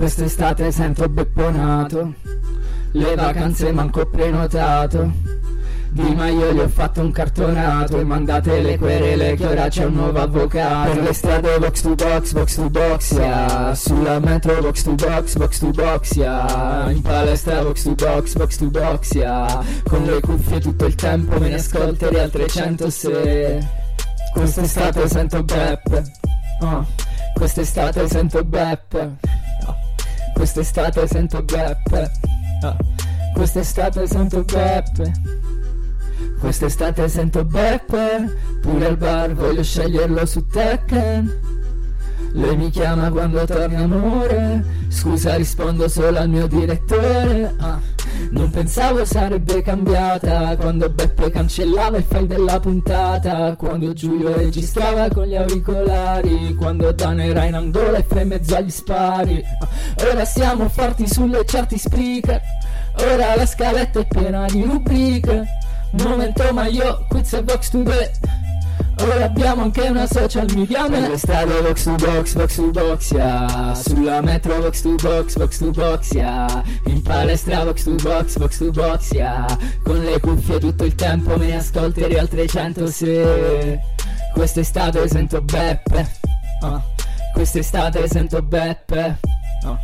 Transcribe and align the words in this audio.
Quest'estate 0.00 0.72
sento 0.72 1.10
bepponato, 1.10 2.14
le 2.92 3.14
vacanze 3.14 3.70
manco 3.70 4.06
prenotato. 4.06 5.12
Di 5.90 6.14
ma 6.14 6.28
io 6.28 6.54
gli 6.54 6.58
ho 6.58 6.68
fatto 6.68 7.02
un 7.02 7.12
cartonato. 7.12 7.98
E 7.98 8.04
mandate 8.04 8.62
le 8.62 8.78
querele 8.78 9.34
che 9.36 9.44
ora 9.44 9.68
c'è 9.68 9.84
un 9.84 9.92
nuovo 9.92 10.18
avvocato. 10.18 10.92
Per 10.92 11.02
le 11.02 11.12
strade 11.12 11.58
box 11.58 11.80
to 11.82 11.94
box, 11.94 12.32
box 12.32 12.54
to 12.54 12.70
box, 12.70 13.12
yeah 13.12 13.74
Sulla 13.74 14.18
metro 14.20 14.62
box 14.62 14.82
to 14.84 14.94
box, 14.94 15.36
box 15.36 15.58
to 15.58 15.70
box, 15.70 16.14
yeah 16.14 16.88
In 16.88 17.02
palestra 17.02 17.62
box 17.62 17.82
to 17.82 17.94
box, 17.94 18.32
box 18.36 18.56
to 18.56 18.70
box, 18.70 19.12
yeah 19.12 19.62
Con 19.86 20.04
le 20.04 20.18
cuffie 20.20 20.60
tutto 20.60 20.86
il 20.86 20.94
tempo 20.94 21.38
me 21.38 21.50
ne 21.50 21.56
ascolterei 21.56 22.20
al 22.20 22.30
300 22.30 22.88
se. 22.88 23.68
Quest'estate 24.32 25.06
sento 25.08 25.42
beppe 25.42 26.10
oh. 26.62 26.86
Quest'estate 27.34 28.08
sento 28.08 28.42
beppe 28.42 29.16
oh. 29.66 29.89
Quest'estate 30.40 31.06
sento 31.06 31.42
beppe 31.42 32.10
oh. 32.62 32.76
Quest'estate 33.34 34.06
sento 34.06 34.42
beppe 34.42 35.12
Quest'estate 36.40 37.06
sento 37.08 37.44
Beppe, 37.44 38.34
pure 38.62 38.86
al 38.86 38.96
bar 38.96 39.34
voglio 39.34 39.62
sceglierlo 39.62 40.24
su 40.24 40.46
Tekken. 40.46 41.59
Lei 42.32 42.56
mi 42.56 42.70
chiama 42.70 43.10
quando 43.10 43.44
torna 43.44 43.80
amore, 43.80 44.64
scusa 44.88 45.34
rispondo 45.34 45.88
solo 45.88 46.18
al 46.18 46.28
mio 46.28 46.46
direttore. 46.46 47.54
Ah, 47.58 47.80
non 48.30 48.50
pensavo 48.50 49.04
sarebbe 49.04 49.62
cambiata 49.62 50.56
quando 50.56 50.88
Beppe 50.90 51.30
cancellava 51.30 51.96
il 51.96 52.04
file 52.04 52.28
della 52.28 52.60
puntata, 52.60 53.56
quando 53.56 53.92
Giulio 53.92 54.32
registrava 54.36 55.08
con 55.08 55.24
gli 55.24 55.34
auricolari, 55.34 56.54
quando 56.54 56.92
Dan 56.92 57.20
era 57.20 57.44
in 57.44 57.54
angola 57.54 57.98
e 57.98 58.04
fa 58.04 58.20
in 58.20 58.28
mezzo 58.28 58.54
agli 58.54 58.70
spari. 58.70 59.42
Ah, 59.60 59.68
ora 60.10 60.24
siamo 60.24 60.68
forti 60.68 61.08
sulle 61.08 61.42
chart 61.44 61.74
speaker, 61.74 62.40
ora 63.12 63.34
la 63.34 63.46
scaletta 63.46 64.00
è 64.00 64.06
piena 64.06 64.46
di 64.46 64.62
rubriche. 64.62 65.44
Momento 66.04 66.52
ma 66.52 66.66
io 66.68 67.04
quiz 67.08 67.32
e 67.32 67.42
box 67.42 67.70
to 67.70 67.82
the 67.82 68.10
Ora 69.02 69.24
abbiamo 69.24 69.62
anche 69.62 69.88
una 69.88 70.06
social 70.06 70.46
media 70.54 70.86
Nelle 70.86 71.16
strade 71.16 71.60
box 71.62 71.82
to 71.84 71.94
box, 71.94 72.34
box 72.34 72.54
to 72.54 72.70
box, 72.70 73.10
yeah 73.12 73.74
Sulla 73.74 74.20
metro 74.20 74.58
box 74.60 74.82
to 74.82 74.94
box, 74.96 75.36
box 75.36 75.58
to 75.58 75.70
box, 75.70 76.12
yeah 76.12 76.62
In 76.84 77.02
palestra 77.02 77.64
box 77.64 77.84
to 77.84 77.94
box, 77.94 78.36
box 78.36 78.58
to 78.58 78.70
box, 78.70 79.12
yeah 79.12 79.46
Con 79.82 80.02
le 80.02 80.20
cuffie 80.20 80.58
tutto 80.58 80.84
il 80.84 80.94
tempo 80.94 81.36
me 81.36 81.46
ne 81.46 81.56
ascolterei 81.56 82.18
al 82.18 82.28
300 82.28 82.86
se 82.86 83.80
Quest'estate 84.34 85.08
sento 85.08 85.40
beppe 85.40 86.10
oh. 86.62 86.82
Quest'estate 87.32 88.06
sento 88.08 88.42
beppe 88.42 89.18
oh. 89.64 89.78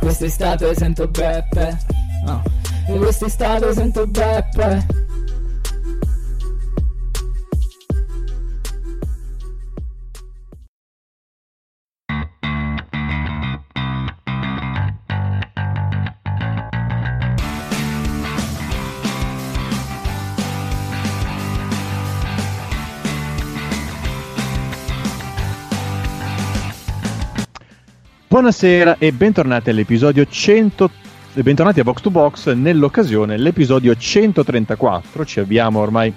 Quest'estate 0.00 0.74
sento 0.74 1.06
beppe 1.06 1.78
oh. 2.26 2.42
E 2.88 2.98
quest'estate 2.98 3.72
sento 3.72 4.06
beppe 4.06 5.06
Buonasera 28.36 28.98
e 28.98 29.12
bentornati 29.12 29.70
all'episodio 29.70 30.26
100 30.28 30.90
bentornati 31.36 31.80
a 31.80 31.84
Box 31.84 32.02
to 32.02 32.10
Box. 32.10 32.52
Nell'occasione 32.52 33.38
l'episodio 33.38 33.96
134 33.96 35.24
ci 35.24 35.40
avviamo 35.40 35.80
ormai 35.80 36.12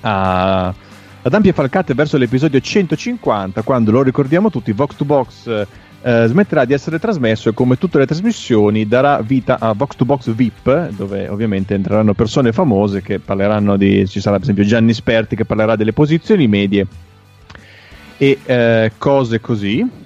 a, 0.00 0.66
ad 0.66 1.32
ampie 1.32 1.54
falcate 1.54 1.94
verso 1.94 2.18
l'episodio 2.18 2.60
150 2.60 3.62
quando 3.62 3.90
lo 3.90 4.02
ricordiamo 4.02 4.50
tutti 4.50 4.74
Box 4.74 4.96
to 4.96 5.06
Box 5.06 5.46
eh, 6.02 6.26
smetterà 6.26 6.66
di 6.66 6.74
essere 6.74 6.98
trasmesso 6.98 7.48
e 7.48 7.54
come 7.54 7.78
tutte 7.78 7.96
le 7.96 8.04
trasmissioni 8.04 8.86
darà 8.86 9.22
vita 9.22 9.58
a 9.58 9.74
Box 9.74 9.96
to 9.96 10.04
Box 10.04 10.34
VIP 10.34 10.90
dove 10.90 11.26
ovviamente 11.26 11.72
entreranno 11.72 12.12
persone 12.12 12.52
famose 12.52 13.00
che 13.00 13.18
parleranno 13.18 13.78
di 13.78 14.06
ci 14.06 14.20
sarà 14.20 14.34
per 14.34 14.42
esempio 14.42 14.64
Gianni 14.64 14.92
Sperti 14.92 15.34
che 15.34 15.46
parlerà 15.46 15.74
delle 15.74 15.94
posizioni 15.94 16.48
medie 16.48 16.86
e 18.18 18.40
eh, 18.44 18.92
cose 18.98 19.40
così 19.40 20.04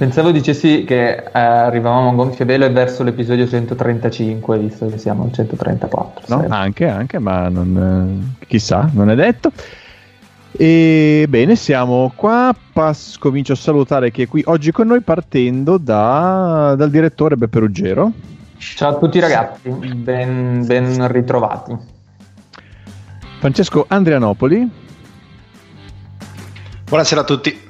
Pensavo 0.00 0.30
dicessi 0.30 0.84
che 0.84 1.12
eh, 1.14 1.30
arrivavamo 1.30 2.08
a 2.08 2.12
gonfie 2.14 2.46
vele 2.46 2.70
verso 2.70 3.02
l'episodio 3.02 3.46
135, 3.46 4.58
visto 4.58 4.88
che 4.88 4.96
siamo 4.96 5.24
al 5.24 5.32
134. 5.34 6.34
No, 6.34 6.46
anche, 6.48 6.88
anche, 6.88 7.18
ma 7.18 7.50
non, 7.50 8.32
eh, 8.40 8.46
chissà, 8.46 8.88
non 8.94 9.10
è 9.10 9.14
detto. 9.14 9.52
E 10.52 11.26
bene, 11.28 11.54
siamo 11.54 12.10
qua. 12.16 12.56
Pass, 12.72 13.18
comincio 13.18 13.52
a 13.52 13.56
salutare 13.56 14.10
chi 14.10 14.22
è 14.22 14.26
qui 14.26 14.42
oggi 14.46 14.72
con 14.72 14.86
noi, 14.86 15.02
partendo 15.02 15.76
da, 15.76 16.74
dal 16.78 16.88
direttore 16.88 17.36
Beppe 17.36 17.58
Ruggero. 17.58 18.10
Ciao 18.56 18.96
a 18.96 18.98
tutti 18.98 19.20
ragazzi, 19.20 19.68
ben, 19.68 20.64
ben 20.64 21.08
ritrovati. 21.12 21.76
Francesco 23.38 23.84
Andrianopoli. 23.86 24.66
Buonasera 26.88 27.20
a 27.20 27.24
tutti. 27.24 27.68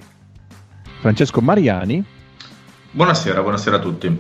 Francesco 1.01 1.41
Mariani. 1.41 2.19
Buonasera, 2.93 3.41
buonasera 3.41 3.77
a 3.77 3.79
tutti. 3.79 4.19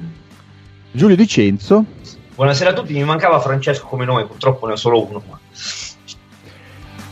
Giulio 0.93 1.17
Dicenzo. 1.17 1.85
Buonasera 2.37 2.71
a 2.71 2.73
tutti, 2.73 2.93
mi 2.93 3.03
mancava 3.03 3.41
Francesco 3.41 3.87
come 3.87 4.05
nome, 4.05 4.27
purtroppo 4.27 4.67
ne 4.67 4.75
ho 4.75 4.77
solo 4.77 5.05
uno. 5.05 5.23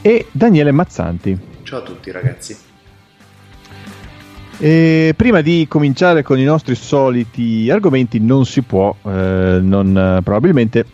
E 0.01 0.27
Daniele 0.31 0.71
Mazzanti. 0.71 1.37
Ciao 1.65 1.81
a 1.81 1.83
tutti 1.83 2.13
ragazzi. 2.13 2.57
E 4.59 5.15
prima 5.17 5.41
di 5.41 5.67
cominciare 5.69 6.23
con 6.23 6.39
i 6.39 6.45
nostri 6.45 6.77
soliti 6.77 7.69
argomenti 7.71 8.21
non 8.21 8.47
si 8.47 8.63
può 8.63 8.95
eh, 9.03 9.59
non, 9.61 10.21
probabilmente 10.23 10.87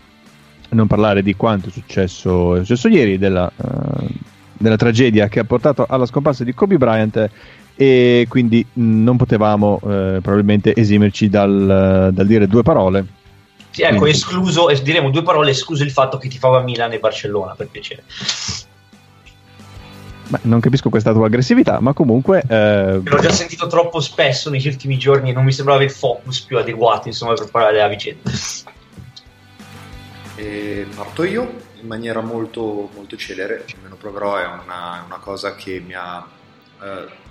non 0.71 0.87
parlare 0.87 1.23
di 1.23 1.37
quanto 1.37 1.69
è 1.69 1.73
successo, 1.73 2.57
è 2.57 2.59
successo 2.61 2.89
ieri, 2.89 3.19
della, 3.19 3.53
uh, 3.55 4.09
della 4.55 4.77
tragedia 4.77 5.29
che 5.29 5.41
ha 5.41 5.45
portato 5.45 5.85
alla 5.87 6.07
scomparsa 6.07 6.43
di 6.43 6.55
Kobe 6.55 6.79
Bryant 6.79 7.31
e 7.77 8.27
quindi 8.29 8.65
non 8.75 9.17
potevamo 9.17 9.81
eh, 9.83 10.19
probabilmente 10.23 10.75
esimerci 10.75 11.29
dal, 11.29 12.11
dal, 12.12 12.27
dire 12.27 12.47
due 12.47 12.62
parole. 12.62 13.05
Sì, 13.71 13.83
ecco, 13.83 13.99
quindi... 13.99 14.17
escluso, 14.17 14.69
diremo 14.83 15.11
due 15.11 15.23
parole, 15.23 15.51
escluso 15.51 15.83
il 15.83 15.91
fatto 15.91 16.19
che 16.19 16.29
ti 16.29 16.39
fava 16.39 16.61
Milan 16.61 16.93
e 16.93 17.01
Barcellona, 17.01 17.55
per 17.55 17.69
piacere. 17.69 18.05
Beh, 20.26 20.38
non 20.43 20.61
capisco 20.61 20.88
questa 20.88 21.12
tua 21.12 21.26
aggressività, 21.26 21.81
ma 21.81 21.93
comunque... 21.93 22.43
Eh... 22.49 23.00
L'ho 23.03 23.19
già 23.19 23.31
sentito 23.31 23.67
troppo 23.67 24.00
spesso 24.00 24.49
negli 24.49 24.69
ultimi 24.69 24.97
giorni 24.97 25.31
e 25.31 25.32
non 25.32 25.44
mi 25.44 25.53
sembrava 25.53 25.82
il 25.82 25.91
focus 25.91 26.41
più 26.43 26.56
adeguato 26.56 27.09
insomma, 27.09 27.35
per 27.35 27.50
parlare 27.50 27.75
della 27.75 27.88
vicenda. 27.88 28.31
E 30.37 30.87
parto 30.94 31.25
io 31.25 31.62
in 31.81 31.87
maniera 31.87 32.21
molto, 32.21 32.88
molto 32.94 33.17
celere, 33.17 33.65
almeno 33.75 33.97
proverò, 33.97 34.37
è 34.37 34.47
una, 34.47 35.05
una 35.05 35.19
cosa 35.21 35.55
che 35.55 35.82
mi 35.85 35.94
ha... 35.94 36.26
Eh, 36.82 37.23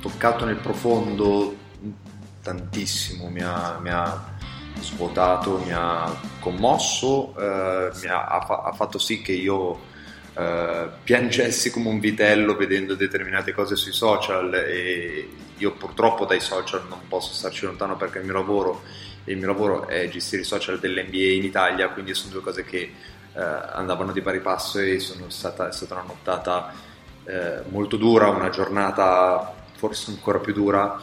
toccato 0.00 0.44
nel 0.44 0.56
profondo 0.56 1.54
tantissimo, 2.42 3.28
mi 3.28 3.42
ha, 3.42 3.78
mi 3.80 3.90
ha 3.90 4.34
svuotato, 4.80 5.58
mi 5.58 5.72
ha 5.72 6.14
commosso, 6.38 7.34
eh, 7.38 7.90
mi 8.00 8.06
ha, 8.06 8.26
ha, 8.26 8.72
fatto 8.72 8.98
sì 8.98 9.20
che 9.22 9.32
io 9.32 9.78
eh, 10.34 10.88
piangessi 11.02 11.70
come 11.70 11.88
un 11.88 11.98
vitello 11.98 12.54
vedendo 12.54 12.94
determinate 12.94 13.52
cose 13.52 13.74
sui 13.74 13.92
social 13.92 14.54
e 14.54 15.28
io 15.56 15.72
purtroppo 15.72 16.24
dai 16.24 16.40
social 16.40 16.86
non 16.88 17.00
posso 17.08 17.32
starci 17.32 17.64
lontano 17.64 17.96
perché 17.96 18.18
il 18.18 18.24
mio 18.24 18.34
lavoro, 18.34 18.82
il 19.24 19.36
mio 19.38 19.46
lavoro 19.46 19.88
è 19.88 20.08
gestire 20.08 20.42
i 20.42 20.44
social 20.44 20.78
dell'NBA 20.78 21.32
in 21.32 21.44
Italia, 21.44 21.88
quindi 21.88 22.14
sono 22.14 22.32
due 22.32 22.42
cose 22.42 22.64
che 22.64 22.92
eh, 23.32 23.40
andavano 23.40 24.12
di 24.12 24.20
pari 24.20 24.40
passo 24.40 24.78
e 24.78 25.00
stata, 25.00 25.68
è 25.68 25.72
stata 25.72 25.94
una 25.94 26.04
nottata 26.04 26.72
eh, 27.24 27.62
molto 27.68 27.96
dura, 27.96 28.28
una 28.28 28.50
giornata 28.50 29.54
forse 29.76 30.10
ancora 30.10 30.38
più 30.38 30.52
dura 30.52 31.00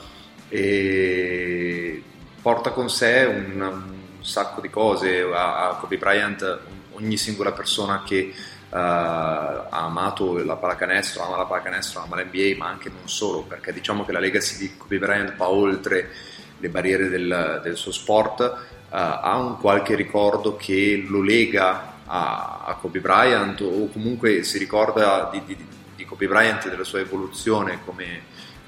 e 0.50 2.04
porta 2.42 2.72
con 2.72 2.90
sé 2.90 3.24
un, 3.26 3.62
un 3.62 4.26
sacco 4.26 4.62
di 4.62 4.70
cose. 4.70 5.22
A, 5.22 5.70
a 5.70 5.76
Kobe 5.76 5.98
Bryant, 5.98 6.60
ogni 6.94 7.18
singola 7.18 7.52
persona 7.52 8.04
che 8.04 8.34
Uh, 8.74 8.76
ha 8.76 9.68
amato 9.70 10.44
la 10.44 10.56
pallacanestro, 10.56 11.24
ama 11.24 11.38
la 11.38 11.46
pallacanestro, 11.46 12.02
ama 12.02 12.20
l'NBA, 12.20 12.56
ma 12.58 12.70
anche 12.70 12.90
non 12.90 13.08
solo, 13.08 13.44
perché 13.44 13.72
diciamo 13.72 14.04
che 14.04 14.12
la 14.12 14.18
legacy 14.18 14.58
di 14.58 14.76
Kobe 14.76 14.98
Bryant 14.98 15.36
va 15.36 15.48
oltre 15.48 16.10
le 16.58 16.70
barriere 16.70 17.08
del, 17.08 17.60
del 17.62 17.76
suo 17.78 17.92
sport, 17.92 18.40
uh, 18.40 18.86
ha 18.90 19.38
un 19.38 19.60
qualche 19.60 19.94
ricordo 19.94 20.56
che 20.56 21.06
lo 21.08 21.22
lega 21.22 21.94
a, 22.06 22.64
a, 22.66 22.74
Kobe 22.82 23.00
Bryant 23.00 23.62
o 23.62 23.90
comunque 23.90 24.44
si 24.44 24.58
ricorda 24.58 25.30
di, 25.32 25.44
di, 25.46 25.68
di 25.96 26.06
Kobe 26.06 26.28
Bryant 26.28 26.66
e 26.66 26.70
della 26.72 26.84
sua 26.84 27.00
evoluzione 27.00 27.80
come, 27.86 28.24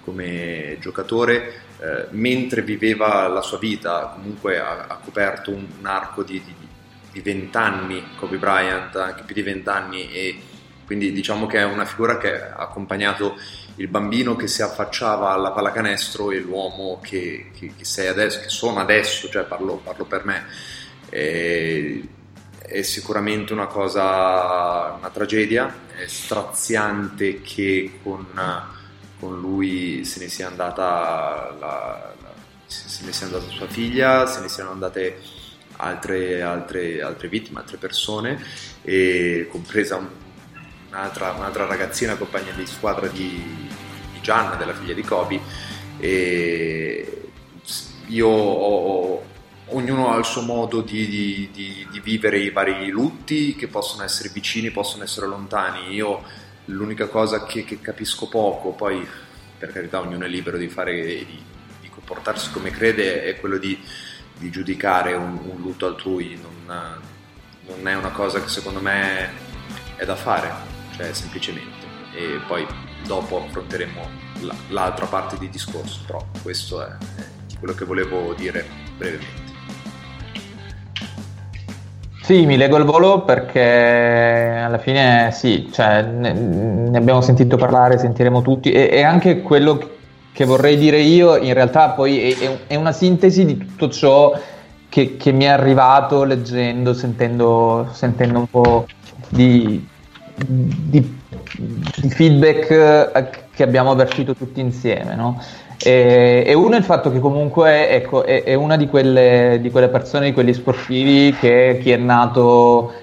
come 0.05 0.77
giocatore 0.79 1.63
eh, 1.79 2.05
mentre 2.11 2.61
viveva 2.61 3.27
la 3.27 3.41
sua 3.41 3.57
vita, 3.57 4.13
comunque 4.13 4.59
ha, 4.59 4.85
ha 4.87 4.99
coperto 5.03 5.51
un, 5.51 5.65
un, 5.79 5.85
arco 5.85 6.23
di, 6.23 6.41
di, 6.41 6.53
di 7.11 7.19
20 7.19 7.57
anni, 7.57 8.03
Kobe 8.15 8.37
Bryant, 8.37 8.95
anche 8.95 9.23
più 9.23 9.35
di 9.35 9.41
20 9.41 9.69
anni 9.69 10.11
e 10.11 10.39
quindi 10.85 11.11
diciamo 11.11 11.47
che 11.47 11.57
è 11.57 11.63
una 11.63 11.85
figura 11.85 12.17
che 12.17 12.39
ha 12.39 12.57
accompagnato 12.57 13.35
il 13.77 13.87
bambino 13.87 14.35
che 14.35 14.47
si 14.47 14.61
affacciava 14.61 15.31
alla 15.31 15.51
pallacanestro 15.51 16.31
e 16.31 16.39
l'uomo 16.39 16.99
che, 17.01 17.49
che, 17.57 17.73
che 17.75 17.83
sei 17.83 18.07
adesso, 18.07 18.39
che 18.39 18.49
sono 18.49 18.79
adesso, 18.79 19.27
cioè 19.29 19.43
parlo, 19.43 19.77
parlo 19.83 20.05
per 20.05 20.23
me. 20.23 20.45
E, 21.09 22.07
è 22.59 22.81
sicuramente 22.81 23.53
una 23.53 23.67
cosa, 23.67 24.95
una 24.97 25.09
tragedia, 25.11 25.73
è 25.95 26.07
straziante 26.07 27.41
che 27.41 27.99
con 28.01 28.25
con 29.19 29.39
lui 29.39 30.03
se 30.05 30.19
ne 30.19 30.29
sia 30.29 30.47
andata, 30.47 31.55
la, 31.59 32.13
la, 32.21 32.33
se 32.65 33.05
ne 33.05 33.13
sia 33.13 33.27
andata 33.27 33.49
sua 33.49 33.67
figlia, 33.67 34.25
se 34.25 34.41
ne 34.41 34.49
siano 34.49 34.71
andate 34.71 35.19
altre, 35.77 36.41
altre, 36.41 37.01
altre 37.01 37.27
vittime, 37.27 37.59
altre 37.59 37.77
persone, 37.77 38.41
compresa 39.49 39.97
un, 39.97 40.07
un'altra, 40.89 41.31
un'altra, 41.31 41.65
ragazzina 41.65 42.15
compagna 42.15 42.51
di 42.51 42.65
squadra 42.65 43.07
di, 43.07 43.43
di 44.13 44.21
Gianna, 44.21 44.55
della 44.55 44.73
figlia 44.73 44.93
di 44.93 45.01
Kobe. 45.01 45.39
E 45.99 47.29
io 48.07 48.27
ho, 48.27 49.23
ognuno 49.67 50.13
ha 50.13 50.17
il 50.17 50.25
suo 50.25 50.41
modo 50.41 50.81
di, 50.81 51.07
di, 51.07 51.49
di, 51.51 51.87
di, 51.89 51.99
vivere 51.99 52.39
i 52.39 52.51
vari 52.51 52.89
lutti 52.89 53.55
che 53.55 53.67
possono 53.67 54.03
essere 54.03 54.29
vicini, 54.29 54.71
possono 54.71 55.03
essere 55.03 55.27
lontani. 55.27 55.93
Io 55.93 56.23
L'unica 56.65 57.07
cosa 57.07 57.45
che, 57.45 57.63
che, 57.63 57.79
capisco 57.79 58.27
poco, 58.27 58.71
poi 58.71 59.07
per 59.57 59.71
carità 59.71 59.99
ognuno 59.99 60.25
è 60.25 60.27
libero 60.27 60.57
di 60.57 60.67
fare 60.67 60.93
di, 60.93 61.43
di 61.81 61.89
comportarsi 61.89 62.51
come 62.51 62.71
crede, 62.71 63.23
è 63.23 63.39
quello 63.39 63.57
di, 63.57 63.79
di 64.37 64.49
giudicare 64.49 65.13
un, 65.13 65.39
un, 65.43 65.61
lutto 65.61 65.85
altrui. 65.85 66.39
Non, 66.41 66.99
non, 67.67 67.87
è 67.87 67.95
una 67.95 68.11
cosa 68.11 68.41
che 68.41 68.49
secondo 68.49 68.81
me 68.81 69.29
è 69.95 70.05
da 70.05 70.15
fare, 70.15 70.51
cioè 70.95 71.13
semplicemente. 71.13 71.85
E 72.13 72.39
poi 72.47 72.65
dopo 73.05 73.43
affronteremo 73.43 74.09
la, 74.41 74.55
l'altra 74.69 75.05
parte 75.05 75.37
di 75.37 75.49
discorso, 75.49 76.01
però 76.05 76.25
questo 76.41 76.83
è, 76.83 76.87
è 76.87 77.57
quello 77.59 77.73
che 77.73 77.85
volevo 77.85 78.33
dire 78.33 78.65
brevemente. 78.97 79.44
Sì, 82.25 82.47
mi 82.47 82.57
leggo 82.57 82.77
il 82.77 82.85
volo 82.85 83.21
perché 83.21 83.61
alla 83.61 84.79
fine 84.79 85.29
sì, 85.31 85.69
cioè, 85.71 86.01
ne, 86.01 86.97
abbiamo 86.97 87.21
sentito 87.21 87.55
parlare, 87.55 87.99
sentiremo 87.99 88.41
tutti 88.41 88.71
e, 88.71 88.89
e, 88.91 89.03
anche 89.03 89.43
quello 89.43 89.91
che 90.31 90.43
vorrei 90.43 90.75
dire 90.75 90.97
io 91.01 91.37
in 91.37 91.53
realtà 91.53 91.89
poi 91.89 92.33
è, 92.33 92.57
è 92.65 92.75
una 92.77 92.93
sintesi 92.93 93.45
di 93.45 93.57
tutto 93.57 93.89
ciò 93.89 94.35
che, 94.89 95.17
che, 95.17 95.31
mi 95.33 95.43
è 95.43 95.49
arrivato 95.49 96.23
leggendo, 96.23 96.95
sentendo, 96.95 97.89
sentendo 97.91 98.39
un 98.39 98.47
po' 98.49 98.87
di, 99.29 99.87
di, 100.35 101.19
di 101.97 102.09
feedback 102.09 103.45
che 103.51 103.63
abbiamo 103.63 103.91
avvertito 103.91 104.33
tutti 104.33 104.61
insieme. 104.61 105.13
No? 105.13 105.39
E, 105.77 106.43
e, 106.45 106.53
uno 106.53 106.75
è 106.75 106.77
il 106.77 106.83
fatto 106.83 107.11
che 107.11 107.19
comunque 107.19 107.89
ecco, 107.89 108.23
è, 108.23 108.43
è 108.43 108.53
una 108.53 108.77
di 108.77 108.87
quelle, 108.87 109.59
di 109.61 109.69
quelle, 109.71 109.89
persone, 109.89 110.25
di 110.25 110.33
quelli 110.33 110.53
sportivi 110.53 111.35
che 111.39 111.79
chi 111.81 111.91
è 111.91 111.97
nato 111.97 112.93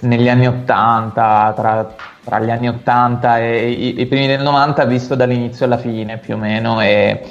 negli 0.00 0.28
anni 0.28 0.46
80, 0.46 1.52
tra, 1.56 1.94
tra 2.22 2.38
gli 2.40 2.50
anni 2.50 2.68
80 2.68 3.38
e 3.38 3.70
i, 3.70 4.00
i, 4.00 4.06
primi 4.06 4.26
del 4.26 4.42
90 4.42 4.82
ha 4.82 4.84
visto 4.84 5.14
dall'inizio 5.14 5.64
alla 5.64 5.78
fine 5.78 6.18
più 6.18 6.34
o 6.34 6.36
meno 6.36 6.80
e, 6.80 7.22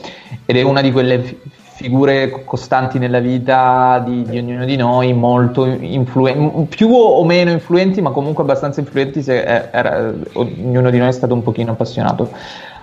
ed 0.46 0.58
è 0.58 0.62
una 0.64 0.82
di 0.82 0.92
quelle 0.92 1.40
figure 1.78 2.44
costanti 2.44 2.98
nella 2.98 3.20
vita 3.20 4.02
di, 4.04 4.24
di 4.24 4.40
ognuno 4.40 4.66
di 4.66 4.76
noi, 4.76 5.14
molto 5.14 5.64
influenti, 5.66 6.76
più 6.76 6.92
o 6.92 7.24
meno 7.24 7.52
influenti, 7.52 8.02
ma 8.02 8.10
comunque 8.10 8.42
abbastanza 8.42 8.80
influenti 8.80 9.22
se 9.22 9.44
era, 9.44 10.12
ognuno 10.34 10.90
di 10.90 10.98
noi 10.98 11.10
è 11.10 11.12
stato 11.12 11.36
un 11.36 11.44
pochino 11.44 11.74
appassionato 11.74 12.32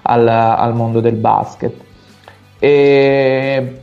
al, 0.02 0.28
al 0.28 0.74
mondo 0.74 1.00
del 1.00 1.16
basket. 1.16 1.74
E 2.64 3.80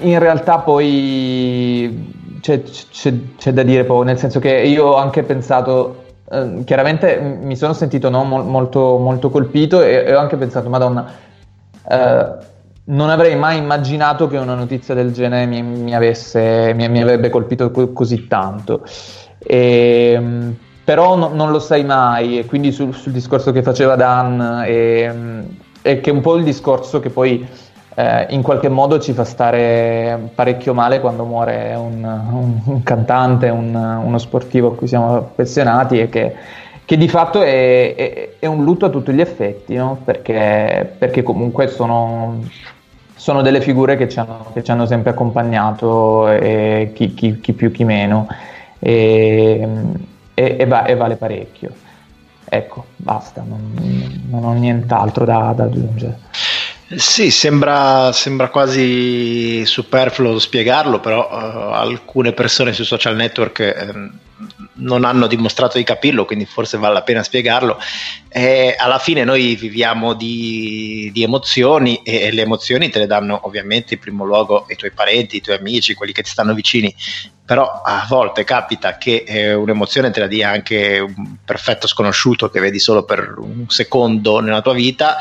in 0.00 0.18
realtà 0.18 0.58
poi 0.58 2.38
c'è, 2.42 2.62
c'è, 2.62 3.14
c'è, 3.38 3.52
da 3.54 3.62
dire 3.62 3.84
poco, 3.84 4.02
nel 4.02 4.18
senso 4.18 4.38
che 4.38 4.50
io 4.50 4.84
ho 4.84 4.96
anche 4.96 5.22
pensato, 5.22 6.04
eh, 6.30 6.62
chiaramente 6.66 7.18
mi 7.18 7.56
sono 7.56 7.72
sentito 7.72 8.10
no, 8.10 8.22
molto, 8.22 8.98
molto, 8.98 9.30
colpito 9.30 9.80
e, 9.80 10.04
e, 10.06 10.14
ho 10.14 10.18
anche 10.18 10.36
pensato, 10.36 10.68
madonna, 10.68 11.10
eh, 11.88 12.26
non 12.84 13.08
avrei 13.08 13.34
mai 13.34 13.56
immaginato 13.56 14.28
che 14.28 14.36
una 14.36 14.54
notizia 14.54 14.92
del 14.92 15.12
genere 15.12 15.46
mi, 15.46 15.62
mi, 15.62 15.94
avesse, 15.94 16.74
mi, 16.74 16.86
mi 16.90 17.00
avrebbe 17.00 17.30
colpito 17.30 17.70
così 17.70 18.26
tanto. 18.26 18.82
E, 19.38 20.52
però 20.84 21.16
no, 21.16 21.28
non 21.28 21.50
lo 21.50 21.60
sai 21.60 21.82
mai, 21.82 22.40
e 22.40 22.44
quindi 22.44 22.72
sul, 22.72 22.92
sul 22.92 23.12
discorso 23.12 23.52
che 23.52 23.62
faceva 23.62 23.96
Dan 23.96 24.64
e 24.66 25.62
che 25.84 26.00
è 26.00 26.10
un 26.10 26.22
po' 26.22 26.36
il 26.36 26.44
discorso 26.44 26.98
che 26.98 27.10
poi 27.10 27.46
eh, 27.94 28.26
in 28.30 28.42
qualche 28.42 28.68
modo 28.68 28.98
ci 28.98 29.12
fa 29.12 29.24
stare 29.24 30.30
parecchio 30.34 30.72
male 30.74 31.00
quando 31.00 31.24
muore 31.24 31.74
un, 31.76 32.02
un, 32.02 32.60
un 32.64 32.82
cantante, 32.82 33.50
un, 33.50 33.74
uno 33.74 34.18
sportivo 34.18 34.72
a 34.72 34.74
cui 34.74 34.86
siamo 34.86 35.14
affezionati 35.16 36.00
e 36.00 36.08
che, 36.08 36.34
che 36.84 36.96
di 36.96 37.08
fatto 37.08 37.42
è, 37.42 37.94
è, 37.94 38.30
è, 38.38 38.46
un 38.46 38.64
lutto 38.64 38.86
a 38.86 38.88
tutti 38.88 39.12
gli 39.12 39.20
effetti, 39.20 39.74
no? 39.74 40.00
perché, 40.02 40.94
perché, 40.96 41.22
comunque 41.22 41.68
sono, 41.68 42.42
sono 43.14 43.42
delle 43.42 43.60
figure 43.60 43.96
che 43.96 44.08
ci 44.08 44.18
hanno, 44.18 44.46
che 44.54 44.64
ci 44.64 44.70
hanno 44.70 44.86
sempre 44.86 45.10
accompagnato, 45.10 46.28
chi, 46.94 47.14
chi, 47.14 47.40
chi, 47.40 47.52
più 47.52 47.70
chi 47.70 47.84
meno, 47.84 48.26
e, 48.78 49.68
e, 50.34 50.66
va, 50.66 50.84
e 50.84 50.96
vale 50.96 51.16
parecchio. 51.16 51.83
Ecco, 52.54 52.86
basta, 52.94 53.42
non, 53.44 53.74
non 54.30 54.44
ho 54.44 54.52
nient'altro 54.52 55.24
da, 55.24 55.52
da 55.56 55.64
aggiungere. 55.64 56.20
Sì, 56.94 57.32
sembra, 57.32 58.12
sembra, 58.12 58.48
quasi 58.48 59.64
superfluo 59.66 60.38
spiegarlo, 60.38 61.00
però 61.00 61.28
uh, 61.28 61.72
alcune 61.72 62.32
persone 62.32 62.72
sui 62.72 62.84
social 62.84 63.16
network 63.16 63.58
eh, 63.58 64.10
non 64.76 65.04
hanno 65.04 65.26
dimostrato 65.26 65.78
di 65.78 65.84
capirlo, 65.84 66.24
quindi 66.24 66.46
forse 66.46 66.78
vale 66.78 66.94
la 66.94 67.02
pena 67.02 67.22
spiegarlo. 67.22 67.78
E 68.28 68.74
alla 68.76 68.98
fine 68.98 69.24
noi 69.24 69.54
viviamo 69.54 70.14
di, 70.14 71.10
di 71.12 71.22
emozioni 71.22 72.00
e, 72.02 72.22
e, 72.22 72.32
le 72.32 72.42
emozioni 72.42 72.88
te 72.88 72.98
le 72.98 73.06
danno 73.06 73.40
ovviamente 73.44 73.94
in 73.94 74.00
primo 74.00 74.24
luogo 74.24 74.66
i 74.68 74.76
tuoi 74.76 74.90
parenti, 74.90 75.36
i 75.36 75.40
tuoi 75.40 75.56
amici, 75.56 75.94
quelli 75.94 76.12
che 76.12 76.22
ti 76.22 76.30
stanno 76.30 76.54
vicini, 76.54 76.94
però 77.44 77.82
a 77.84 78.04
volte 78.08 78.44
capita 78.44 78.96
che 78.98 79.24
eh, 79.26 79.54
un'emozione 79.54 80.10
te 80.10 80.20
la 80.20 80.26
dia 80.26 80.50
anche 80.50 80.98
un 80.98 81.36
perfetto 81.44 81.86
sconosciuto 81.86 82.48
che 82.48 82.60
vedi 82.60 82.78
solo 82.78 83.04
per 83.04 83.34
un 83.38 83.66
secondo 83.68 84.40
nella 84.40 84.62
tua 84.62 84.74
vita 84.74 85.18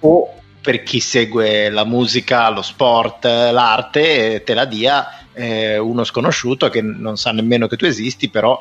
o 0.00 0.34
per 0.60 0.84
chi 0.84 1.00
segue 1.00 1.70
la 1.70 1.84
musica, 1.84 2.48
lo 2.50 2.62
sport, 2.62 3.24
l'arte, 3.24 4.42
te 4.44 4.54
la 4.54 4.64
dia 4.64 5.22
eh, 5.32 5.78
uno 5.78 6.04
sconosciuto 6.04 6.68
che 6.68 6.82
non 6.82 7.16
sa 7.16 7.32
nemmeno 7.32 7.66
che 7.66 7.76
tu 7.76 7.84
esisti, 7.84 8.28
però 8.28 8.58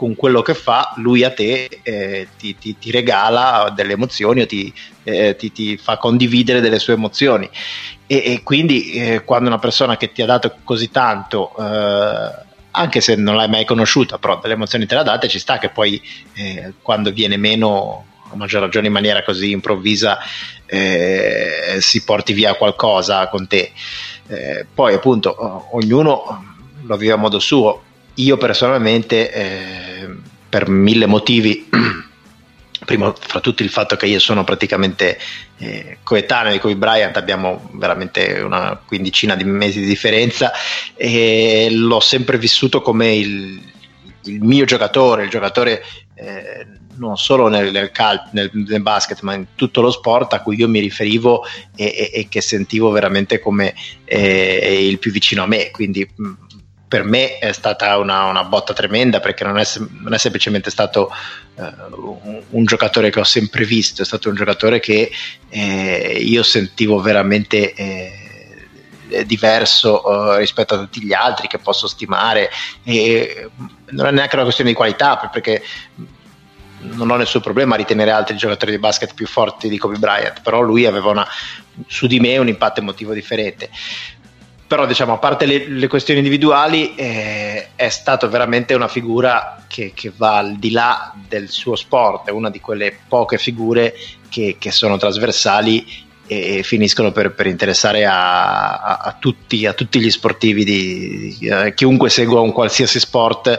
con 0.00 0.16
quello 0.16 0.40
che 0.40 0.54
fa, 0.54 0.94
lui 0.96 1.24
a 1.24 1.30
te 1.30 1.68
eh, 1.82 2.28
ti, 2.38 2.56
ti, 2.56 2.78
ti, 2.78 2.90
regala 2.90 3.70
delle 3.76 3.92
emozioni 3.92 4.40
o 4.40 4.46
ti, 4.46 4.72
eh, 5.02 5.36
ti, 5.36 5.76
fa 5.76 5.98
condividere 5.98 6.62
delle 6.62 6.78
sue 6.78 6.94
emozioni. 6.94 7.46
E, 8.06 8.22
e 8.24 8.42
quindi 8.42 8.92
eh, 8.92 9.24
quando 9.24 9.48
una 9.48 9.58
persona 9.58 9.98
che 9.98 10.10
ti 10.10 10.22
ha 10.22 10.24
dato 10.24 10.56
così 10.64 10.90
tanto, 10.90 11.54
eh, 11.54 12.44
anche 12.70 13.02
se 13.02 13.14
non 13.14 13.36
l'hai 13.36 13.50
mai 13.50 13.66
conosciuta, 13.66 14.16
però 14.16 14.40
delle 14.40 14.54
emozioni 14.54 14.86
te 14.86 14.94
la 14.94 15.02
date, 15.02 15.28
ci 15.28 15.38
sta 15.38 15.58
che 15.58 15.68
poi 15.68 16.00
eh, 16.32 16.72
quando 16.80 17.12
viene 17.12 17.36
meno 17.36 18.06
a 18.32 18.36
maggior 18.36 18.62
ragione 18.62 18.86
in 18.86 18.94
maniera 18.94 19.22
così 19.22 19.50
improvvisa 19.50 20.18
eh, 20.64 21.76
si 21.80 22.02
porti 22.04 22.32
via 22.32 22.54
qualcosa 22.54 23.28
con 23.28 23.46
te. 23.46 23.72
Poi 24.72 24.94
appunto 24.94 25.66
ognuno 25.76 26.44
lo 26.84 26.96
vive 26.96 27.12
a 27.12 27.16
modo 27.16 27.38
suo. 27.38 27.82
Io 28.14 28.36
personalmente, 28.36 29.32
eh, 29.32 30.08
per 30.48 30.68
mille 30.68 31.06
motivi, 31.06 31.68
primo 32.84 33.14
fra 33.18 33.40
tutti 33.40 33.62
il 33.62 33.68
fatto 33.68 33.96
che 33.96 34.06
io 34.06 34.18
sono 34.18 34.42
praticamente 34.42 35.18
eh, 35.58 35.98
coetaneo 36.02 36.52
di 36.52 36.58
Kobe 36.58 36.76
Bryant, 36.76 37.16
abbiamo 37.16 37.70
veramente 37.74 38.40
una 38.40 38.80
quindicina 38.84 39.36
di 39.36 39.44
mesi 39.44 39.80
di 39.80 39.86
differenza 39.86 40.50
e 40.94 41.68
l'ho 41.70 42.00
sempre 42.00 42.38
vissuto 42.38 42.82
come 42.82 43.14
il, 43.14 43.60
il 44.24 44.42
mio 44.42 44.64
giocatore, 44.64 45.24
il 45.24 45.30
giocatore 45.30 45.84
eh, 46.14 46.66
non 46.96 47.16
solo 47.16 47.48
nel, 47.48 47.70
nel, 47.70 47.90
cal- 47.90 48.28
nel, 48.32 48.50
nel, 48.52 48.82
basket, 48.82 49.20
ma 49.22 49.34
in 49.34 49.46
tutto 49.54 49.80
lo 49.80 49.90
sport 49.90 50.32
a 50.34 50.42
cui 50.42 50.56
io 50.56 50.68
mi 50.68 50.80
riferivo 50.80 51.44
e, 51.74 51.84
e, 51.84 52.10
e 52.12 52.28
che 52.28 52.40
sentivo 52.40 52.90
veramente 52.90 53.40
come 53.40 53.74
eh, 54.04 54.86
il 54.86 54.98
più 54.98 55.10
vicino 55.10 55.42
a 55.42 55.46
me. 55.46 55.70
Quindi 55.70 56.08
mh, 56.14 56.32
per 56.90 57.04
me 57.04 57.38
è 57.38 57.52
stata 57.52 57.96
una, 57.98 58.24
una 58.24 58.42
botta 58.42 58.72
tremenda 58.72 59.20
perché 59.20 59.44
non 59.44 59.58
è, 59.58 59.64
non 60.00 60.12
è 60.12 60.18
semplicemente 60.18 60.70
stato 60.70 61.08
uh, 61.54 61.62
un, 62.24 62.42
un, 62.50 62.64
giocatore 62.64 63.10
che 63.10 63.20
ho 63.20 63.24
sempre 63.24 63.64
visto, 63.64 64.02
è 64.02 64.04
stato 64.04 64.28
un 64.28 64.34
giocatore 64.34 64.80
che 64.80 65.08
eh, 65.48 66.18
io 66.20 66.42
sentivo 66.42 66.98
veramente 66.98 67.74
eh, 67.74 69.24
diverso 69.24 70.02
uh, 70.04 70.34
rispetto 70.38 70.74
a 70.74 70.78
tutti 70.78 71.00
gli 71.00 71.12
altri 71.12 71.46
che 71.46 71.58
posso 71.58 71.86
stimare 71.86 72.50
e 72.82 73.48
non 73.90 74.06
è 74.06 74.10
neanche 74.10 74.34
una 74.34 74.42
questione 74.42 74.70
di 74.70 74.76
qualità 74.76 75.16
perché 75.16 75.62
non 76.80 77.08
ho 77.08 77.16
nessun 77.16 77.40
problema 77.40 77.74
a 77.74 77.78
ritenere 77.78 78.10
altri 78.10 78.36
giocatori 78.36 78.72
di 78.72 78.78
basket 78.78 79.14
più 79.14 79.28
forti 79.28 79.68
di 79.68 79.78
Kobe 79.78 79.98
Bryant, 79.98 80.40
però 80.42 80.60
lui 80.60 80.86
aveva 80.86 81.10
una, 81.10 81.28
su 81.86 82.08
di 82.08 82.18
me 82.18 82.36
un 82.36 82.48
impatto 82.48 82.80
emotivo 82.80 83.12
differente 83.12 83.70
però 84.70 84.86
diciamo 84.86 85.14
a 85.14 85.18
parte 85.18 85.46
le, 85.46 85.66
le 85.66 85.88
questioni 85.88 86.20
individuali 86.20 86.94
eh, 86.94 87.70
è 87.74 87.88
stato 87.88 88.28
veramente 88.28 88.72
una 88.72 88.86
figura 88.86 89.64
che, 89.66 89.90
che, 89.96 90.12
va 90.16 90.36
al 90.36 90.58
di 90.58 90.70
là 90.70 91.12
del 91.26 91.48
suo 91.48 91.74
sport 91.74 92.28
è 92.28 92.30
una 92.30 92.50
di 92.50 92.60
quelle 92.60 92.96
poche 93.08 93.36
figure 93.36 93.92
che, 94.28 94.58
che 94.60 94.70
sono 94.70 94.96
trasversali 94.96 95.84
e 96.28 96.62
finiscono 96.62 97.10
per, 97.10 97.34
per 97.34 97.48
interessare 97.48 98.06
a, 98.06 98.78
a, 98.78 98.98
a, 98.98 99.16
tutti, 99.18 99.66
a, 99.66 99.72
tutti, 99.72 99.98
gli 99.98 100.08
sportivi 100.08 100.62
di, 100.62 101.36
di 101.36 101.48
eh, 101.48 101.74
chiunque 101.74 102.08
segua 102.08 102.38
un 102.38 102.52
qualsiasi 102.52 103.00
sport 103.00 103.58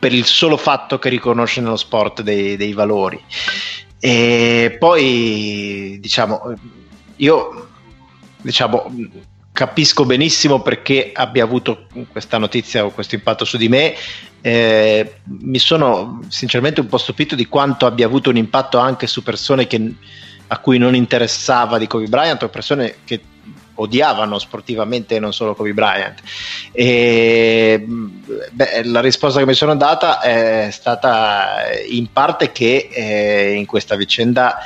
per 0.00 0.12
il 0.12 0.24
solo 0.24 0.56
fatto 0.56 0.98
che 0.98 1.10
riconosce 1.10 1.60
nello 1.60 1.76
sport 1.76 2.22
dei, 2.22 2.56
dei 2.56 2.72
valori. 2.72 3.22
E 4.00 4.76
poi 4.80 5.96
diciamo 6.00 6.54
io 7.18 7.68
diciamo 8.38 8.90
capisco 9.52 10.06
benissimo 10.06 10.62
perché 10.62 11.12
abbia 11.14 11.44
avuto 11.44 11.86
questa 12.10 12.38
notizia 12.38 12.84
o 12.84 12.90
questo 12.90 13.14
impatto 13.14 13.44
su 13.44 13.56
di 13.58 13.68
me. 13.68 13.94
Eh, 14.40 15.18
mi 15.24 15.58
sono 15.58 16.22
sinceramente 16.28 16.80
un 16.80 16.88
po' 16.88 16.98
stupito 16.98 17.34
di 17.34 17.46
quanto 17.46 17.86
abbia 17.86 18.06
avuto 18.06 18.30
un 18.30 18.36
impatto 18.36 18.78
anche 18.78 19.06
su 19.06 19.22
persone 19.22 19.66
che, 19.66 19.94
a 20.48 20.58
cui 20.58 20.78
non 20.78 20.94
interessava 20.94 21.78
di 21.78 21.86
Kobe 21.86 22.06
Bryant 22.06 22.42
o 22.42 22.48
persone 22.48 22.96
che 23.04 23.20
odiavano 23.74 24.38
sportivamente 24.38 25.18
non 25.18 25.32
solo 25.32 25.54
Kobe 25.54 25.74
Bryant. 25.74 26.20
E, 26.72 27.84
beh, 28.50 28.84
la 28.84 29.00
risposta 29.00 29.38
che 29.38 29.46
mi 29.46 29.54
sono 29.54 29.76
data 29.76 30.20
è 30.20 30.68
stata 30.70 31.64
in 31.88 32.10
parte 32.12 32.52
che 32.52 32.88
eh, 32.90 33.52
in 33.52 33.66
questa 33.66 33.96
vicenda 33.96 34.58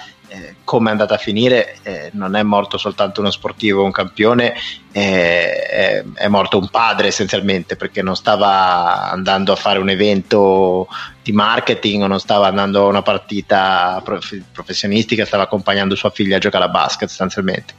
come 0.65 0.89
è 0.89 0.93
andata 0.93 1.15
a 1.15 1.19
finire 1.19 1.77
eh, 1.83 2.11
non 2.15 2.35
è 2.35 2.43
morto 2.43 2.79
soltanto 2.79 3.21
uno 3.21 3.31
sportivo, 3.31 3.85
un 3.85 3.91
campione, 3.91 4.55
è, 4.97 6.05
è, 6.15 6.29
morto 6.29 6.57
un 6.57 6.71
padre 6.71 7.09
essenzialmente 7.09 7.77
perché 7.77 8.01
non 8.01 8.17
stava 8.17 9.11
andando 9.11 9.53
a 9.53 9.57
fare 9.57 9.79
un 9.79 9.91
evento 9.91 10.89
di 11.23 11.33
marketing 11.33 12.05
o 12.05 12.07
non 12.07 12.19
stava 12.19 12.47
andando 12.47 12.85
a 12.85 12.89
una 12.89 13.03
partita 13.03 14.01
prof- 14.03 14.41
professionistica, 14.51 15.27
stava 15.27 15.43
accompagnando 15.43 15.95
sua 15.97 16.09
figlia 16.09 16.37
a 16.37 16.41
giocare 16.41 16.65
a 16.65 16.69
basket 16.69 17.09
sostanzialmente. 17.09 17.75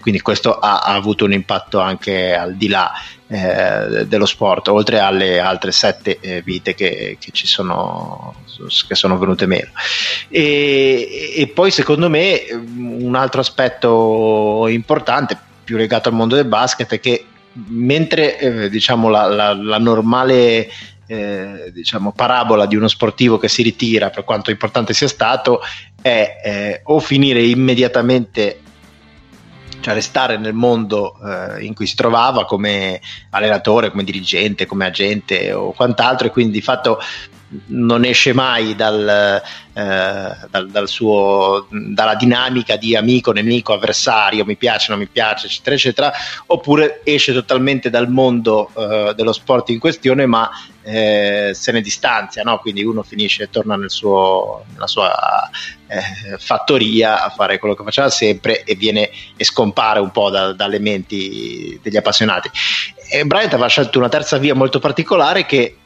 Quindi 0.00 0.22
questo 0.22 0.58
ha, 0.58 0.78
ha 0.78 0.94
avuto 0.94 1.26
un 1.26 1.34
impatto 1.34 1.78
anche 1.78 2.34
al 2.34 2.54
di 2.54 2.68
là 2.68 2.90
eh, 3.28 4.06
dello 4.06 4.26
sport, 4.26 4.68
oltre 4.68 4.98
alle 4.98 5.40
altre 5.40 5.72
sette 5.72 6.20
eh, 6.20 6.40
vite 6.40 6.74
che, 6.74 7.18
che, 7.20 7.32
ci 7.32 7.46
sono, 7.46 8.34
che 8.88 8.94
sono 8.94 9.18
venute 9.18 9.44
meno. 9.44 9.72
E, 10.30 11.34
e, 11.36 11.48
poi 11.48 11.70
secondo 11.70 12.08
me 12.08 12.44
un 12.50 13.14
altro 13.14 13.42
aspetto 13.42 14.66
importante, 14.68 15.50
più 15.64 15.76
legato 15.76 16.08
al 16.08 16.14
mondo 16.14 16.34
del 16.34 16.46
basket, 16.46 16.92
è 16.92 17.00
che 17.00 17.26
mentre 17.52 18.38
eh, 18.38 18.68
diciamo, 18.70 19.08
la, 19.08 19.26
la, 19.26 19.54
la 19.54 19.78
normale 19.78 20.68
eh, 21.06 21.70
diciamo, 21.72 22.12
parabola 22.12 22.66
di 22.66 22.76
uno 22.76 22.88
sportivo 22.88 23.38
che 23.38 23.48
si 23.48 23.62
ritira, 23.62 24.10
per 24.10 24.24
quanto 24.24 24.50
importante 24.50 24.94
sia 24.94 25.08
stato, 25.08 25.60
è 26.00 26.40
eh, 26.44 26.80
o 26.84 27.00
finire 27.00 27.42
immediatamente 27.42 28.60
cioè 29.82 29.94
restare 29.94 30.38
nel 30.38 30.54
mondo 30.54 31.18
eh, 31.22 31.64
in 31.64 31.74
cui 31.74 31.86
si 31.86 31.96
trovava 31.96 32.44
come 32.46 33.00
allenatore, 33.30 33.90
come 33.90 34.04
dirigente, 34.04 34.64
come 34.64 34.86
agente 34.86 35.52
o 35.52 35.72
quant'altro 35.72 36.28
e 36.28 36.30
quindi 36.30 36.52
di 36.52 36.60
fatto 36.62 37.00
non 37.66 38.04
esce 38.04 38.32
mai 38.32 38.74
dal, 38.74 39.42
eh, 39.72 40.36
dal, 40.50 40.70
dal 40.70 40.88
suo, 40.88 41.66
dalla 41.70 42.14
dinamica 42.14 42.76
di 42.76 42.96
amico, 42.96 43.32
nemico, 43.32 43.72
avversario, 43.72 44.44
mi 44.44 44.56
piace, 44.56 44.90
non 44.90 44.98
mi 44.98 45.06
piace, 45.06 45.46
eccetera, 45.46 45.76
eccetera, 45.76 46.12
oppure 46.46 47.00
esce 47.04 47.32
totalmente 47.32 47.90
dal 47.90 48.08
mondo 48.08 48.70
eh, 48.76 49.14
dello 49.14 49.32
sport 49.32 49.70
in 49.70 49.78
questione, 49.78 50.26
ma 50.26 50.50
eh, 50.82 51.52
se 51.54 51.72
ne 51.72 51.80
distanzia, 51.80 52.42
no? 52.42 52.58
quindi 52.58 52.84
uno 52.84 53.02
finisce 53.02 53.44
e 53.44 53.50
torna 53.50 53.76
nel 53.76 53.90
suo, 53.90 54.64
nella 54.72 54.86
sua 54.86 55.48
eh, 55.86 56.38
fattoria 56.38 57.22
a 57.22 57.30
fare 57.30 57.58
quello 57.58 57.74
che 57.74 57.84
faceva 57.84 58.10
sempre 58.10 58.64
e 58.64 58.74
viene 58.74 59.10
e 59.36 59.44
scompare 59.44 60.00
un 60.00 60.10
po' 60.10 60.30
da, 60.30 60.52
dalle 60.52 60.78
menti 60.78 61.78
degli 61.82 61.96
appassionati. 61.96 62.50
E 63.10 63.24
Bryant 63.24 63.52
aveva 63.52 63.68
scelto 63.68 63.98
una 63.98 64.08
terza 64.08 64.38
via 64.38 64.54
molto 64.54 64.78
particolare 64.78 65.44
che 65.46 65.76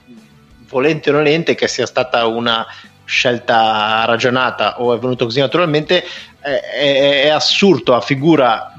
volente 0.68 1.10
o 1.10 1.12
nolente 1.12 1.54
che 1.54 1.68
sia 1.68 1.86
stata 1.86 2.26
una 2.26 2.66
scelta 3.04 4.04
ragionata 4.04 4.80
o 4.80 4.94
è 4.94 4.98
venuto 4.98 5.26
così 5.26 5.38
naturalmente 5.38 6.04
è, 6.40 6.48
è, 6.48 7.22
è 7.24 7.28
assurdo 7.28 7.94
a 7.94 8.00
figura 8.00 8.72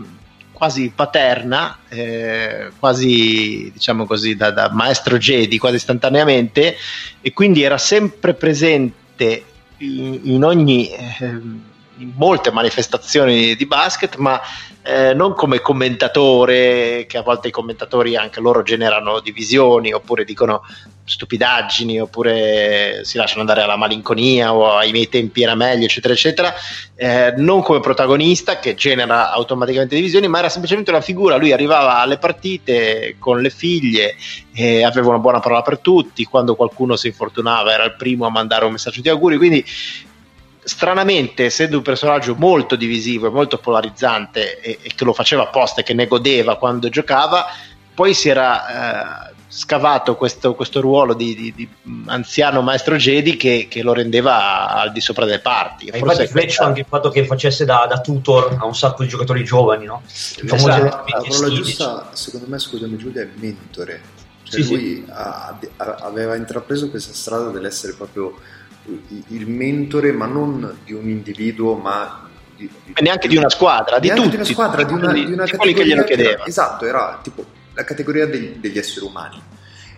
quasi 0.58 0.92
paterna, 0.94 1.78
eh, 1.88 2.72
quasi 2.80 3.70
diciamo 3.72 4.08
così 4.08 4.36
da, 4.36 4.50
da, 4.50 4.72
maestro 4.72 5.20
Jedi, 5.20 5.60
quasi 5.60 5.76
istantaneamente, 5.76 6.76
e 7.22 7.32
quindi 7.32 7.62
era 7.62 7.78
sempre 7.78 8.34
presente 8.34 9.44
in, 9.78 10.20
in 10.24 10.44
ogni. 10.44 10.90
Eh, 10.90 11.76
in 12.00 12.12
molte 12.16 12.52
manifestazioni 12.52 13.56
di 13.56 13.66
basket, 13.66 14.18
ma 14.18 14.40
eh, 14.88 15.14
non 15.14 15.34
come 15.34 15.60
commentatore, 15.60 17.06
che 17.08 17.18
a 17.18 17.22
volte 17.22 17.50
i 17.50 17.52
commentatori 17.52 18.16
anche 18.16 18.40
loro 18.40 18.64
generano 18.64 19.20
divisioni 19.20 19.92
oppure 19.92 20.24
dicono 20.24 20.62
stupidaggini 21.04 22.00
oppure 22.00 23.02
si 23.04 23.18
lasciano 23.18 23.42
andare 23.42 23.62
alla 23.62 23.78
malinconia 23.78 24.54
o 24.54 24.76
ai 24.76 24.92
miei 24.92 25.10
tempi 25.10 25.44
era 25.44 25.56
meglio, 25.56 25.86
eccetera, 25.86 26.14
eccetera, 26.14 26.54
eh, 26.96 27.34
non 27.36 27.62
come 27.64 27.82
protagonista 27.82 28.60
che 28.60 28.76
genera 28.76 29.32
automaticamente 29.32 29.96
divisioni, 29.96 30.28
ma 30.28 30.40
era 30.40 30.50
semplicemente 30.50 30.92
una 30.92 31.02
figura. 31.02 31.36
Lui 31.36 31.52
arrivava 31.52 32.00
alle 32.00 32.18
partite 32.18 33.16
con 33.20 33.42
le 33.42 33.50
figlie, 33.50 34.16
e 34.54 34.84
aveva 34.84 35.10
una 35.10 35.20
buona 35.20 35.40
parola 35.40 35.62
per 35.62 35.80
tutti, 35.80 36.24
quando 36.24 36.56
qualcuno 36.56 36.96
si 36.96 37.08
infortunava 37.08 37.74
era 37.74 37.84
il 37.84 37.96
primo 37.96 38.26
a 38.26 38.30
mandare 38.32 38.66
un 38.66 38.72
messaggio 38.72 39.02
di 39.02 39.10
auguri, 39.10 39.38
quindi 39.38 39.64
stranamente, 40.68 41.46
essendo 41.46 41.78
un 41.78 41.84
personaggio 41.84 42.36
molto 42.38 42.76
divisivo 42.76 43.28
e 43.28 43.30
molto 43.30 43.58
polarizzante 43.58 44.60
e, 44.60 44.80
e, 44.82 44.92
che 44.94 45.06
lo 45.06 45.14
faceva 45.14 45.44
apposta 45.44 45.80
e 45.80 45.84
che 45.84 45.94
ne 45.94 46.08
godeva 46.08 46.58
quando 46.58 46.90
giocava, 46.90 47.46
poi 47.94 48.14
si 48.14 48.28
era 48.28 49.30
eh, 49.30 49.34
scavato 49.48 50.16
questo, 50.16 50.56
questo 50.56 50.82
ruolo 50.82 51.14
di, 51.14 51.34
di, 51.36 51.54
di, 51.56 51.70
anziano 52.08 52.62
maestro 52.62 52.98
Jedi 52.98 53.38
che, 53.38 53.68
che, 53.70 53.82
lo 53.82 53.94
rendeva 53.94 54.76
al 54.76 54.92
di 54.92 55.00
sopra 55.00 55.24
delle 55.24 55.40
parti. 55.40 55.86
E 55.86 55.98
infatti 55.98 56.28
Fletch 56.28 56.60
anche 56.60 56.82
il 56.82 56.86
fatto 56.88 57.10
che 57.10 57.26
facesse 57.26 57.64
da, 57.64 57.86
da, 57.90 58.02
tutor 58.02 58.58
a 58.60 58.66
un 58.66 58.76
sacco 58.76 59.04
di 59.04 59.10
giocatori 59.10 59.46
giovani, 59.46 59.86
no? 59.86 60.04
Esatto, 60.06 60.68
la 60.76 61.06
parola 61.06 61.50
giusta, 61.50 62.10
secondo 62.12 62.46
me, 62.50 62.60
scusami 62.60 62.98
Giulia, 62.98 63.22
è 63.22 63.30
mentore. 63.36 64.16
Cioè 64.44 64.62
sì, 64.62 64.68
lui 64.70 64.80
sì. 64.80 65.06
Ha, 65.10 65.58
aveva 66.02 66.36
intrapreso 66.36 66.90
questa 66.90 67.14
strada 67.14 67.50
dell'essere 67.50 67.94
proprio 67.94 68.36
il 69.28 69.48
mentore, 69.48 70.12
ma 70.12 70.26
non 70.26 70.78
di 70.84 70.94
un 70.94 71.10
individuo, 71.10 71.76
ma 71.76 72.30
di, 72.56 72.70
di, 72.86 72.94
neanche 73.02 73.28
di 73.28 73.38
una 73.38 73.50
squadra, 73.50 74.00
di 74.00 74.10
tutti, 74.10 74.30
di 74.30 74.36
una 74.36 74.44
squadra, 74.46 74.84
di 74.84 74.94
una, 74.94 75.12
di 75.12 75.32
una 75.32 75.46
quelli 75.48 75.74
che 75.74 75.86
glielo 75.86 76.04
chiedeva. 76.04 76.46
Esatto, 76.46 76.86
era 76.86 77.20
tipo 77.22 77.46
la 77.74 77.84
categoria 77.84 78.26
degli, 78.26 78.56
degli 78.58 78.78
esseri 78.78 79.06
umani. 79.06 79.42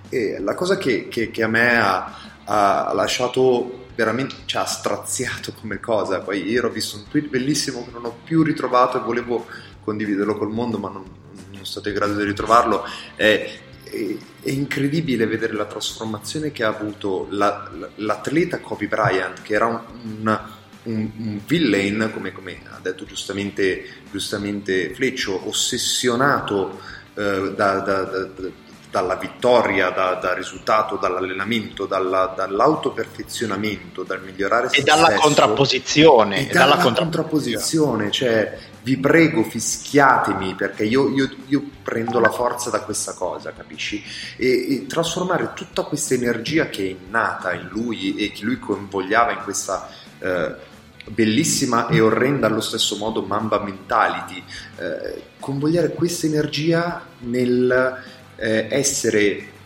E 0.09 0.39
la 0.39 0.55
cosa 0.55 0.77
che, 0.77 1.07
che, 1.07 1.31
che 1.31 1.43
a 1.43 1.47
me 1.47 1.77
ha, 1.77 2.13
ha, 2.43 2.91
lasciato 2.93 3.87
veramente, 3.95 4.35
ci 4.45 4.57
ha 4.57 4.65
straziato 4.65 5.53
come 5.53 5.79
cosa, 5.79 6.19
poi 6.19 6.49
ieri 6.49 6.65
ho 6.65 6.71
visto 6.71 6.97
un 6.97 7.07
tweet 7.07 7.27
bellissimo 7.27 7.85
che 7.85 7.91
non 7.91 8.05
ho 8.05 8.17
più 8.23 8.43
ritrovato 8.43 8.97
e 8.97 9.01
volevo 9.01 9.45
condividerlo 9.83 10.37
col 10.37 10.51
mondo, 10.51 10.77
ma 10.77 10.89
non, 10.89 11.03
non 11.03 11.45
sono 11.51 11.65
stato 11.65 11.89
in 11.89 11.95
grado 11.95 12.15
di 12.15 12.23
ritrovarlo, 12.23 12.85
è 13.15 13.59
è, 13.83 14.49
incredibile 14.49 15.25
vedere 15.25 15.53
la 15.53 15.65
trasformazione 15.65 16.51
che 16.51 16.63
ha 16.63 16.69
avuto 16.69 17.27
la, 17.31 17.69
l'atleta 17.95 18.59
Kobe 18.59 18.87
Bryant, 18.87 19.41
che 19.41 19.53
era 19.53 19.65
un, 19.65 19.81
un, 20.03 20.39
un, 20.83 21.11
un 21.17 21.39
villain, 21.45 22.09
come, 22.13 22.31
come, 22.31 22.61
ha 22.69 22.79
detto 22.81 23.05
giustamente, 23.05 23.85
giustamente 24.11 24.93
Fleccio, 24.93 25.47
ossessionato 25.47 26.79
eh, 27.15 27.53
da, 27.55 27.79
da, 27.79 28.03
da, 28.03 28.67
dalla 28.89 29.15
vittoria, 29.15 29.91
da, 29.91 30.15
dal 30.15 30.35
risultato, 30.35 30.95
dall'allenamento, 30.95 31.85
dalla, 31.85 32.33
dall'autoperfezionamento, 32.35 34.03
dal 34.03 34.21
migliorare 34.23 34.69
se 34.69 34.79
e 34.79 34.83
dalla 34.83 35.05
stesso, 35.05 35.21
contrapposizione. 35.21 36.49
E 36.49 36.53
dalla, 36.53 36.75
dalla 36.75 36.95
contrapposizione, 36.95 38.09
cioè 38.09 38.57
vi 38.81 38.97
prego 38.97 39.43
fischiatemi 39.43 40.55
perché 40.55 40.85
io, 40.85 41.09
io, 41.09 41.29
io, 41.47 41.63
prendo 41.83 42.19
la 42.19 42.31
forza 42.31 42.71
da 42.71 42.81
questa 42.81 43.13
cosa, 43.13 43.53
capisci? 43.53 44.03
E, 44.37 44.73
e, 44.73 44.85
trasformare 44.87 45.51
tutta 45.53 45.83
questa 45.83 46.15
energia 46.15 46.69
che 46.69 46.83
è 46.83 46.87
innata 46.87 47.53
in 47.53 47.67
lui 47.69 48.15
e 48.15 48.31
che 48.31 48.43
lui 48.43 48.59
convogliava 48.59 49.31
in 49.31 49.43
questa... 49.43 49.87
Eh, 50.19 50.67
bellissima 51.09 51.87
e 51.87 52.01
orrenda 52.01 52.45
allo 52.45 52.61
stesso 52.61 52.95
modo 52.97 53.23
Mamba 53.23 53.63
Mentality, 53.63 54.43
eh, 54.77 55.23
convogliare 55.39 55.89
questa 55.89 56.27
energia 56.27 57.03
nel 57.21 57.97
eh, 58.39 58.67
essere 58.69 59.57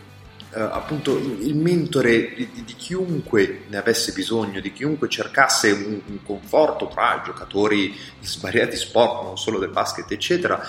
eh, 0.56 0.60
appunto 0.60 1.16
il 1.16 1.56
mentore 1.56 2.34
di, 2.34 2.48
di, 2.64 2.74
chiunque 2.76 3.62
ne 3.68 3.76
avesse 3.76 4.12
bisogno, 4.12 4.60
di 4.60 4.72
chiunque 4.72 5.08
cercasse 5.08 5.70
un, 5.70 6.00
un, 6.06 6.22
conforto 6.22 6.88
tra 6.88 7.22
giocatori 7.24 7.90
di 7.90 8.26
svariati 8.26 8.76
sport, 8.76 9.24
non 9.24 9.38
solo 9.38 9.58
del 9.58 9.70
basket, 9.70 10.10
eccetera, 10.12 10.64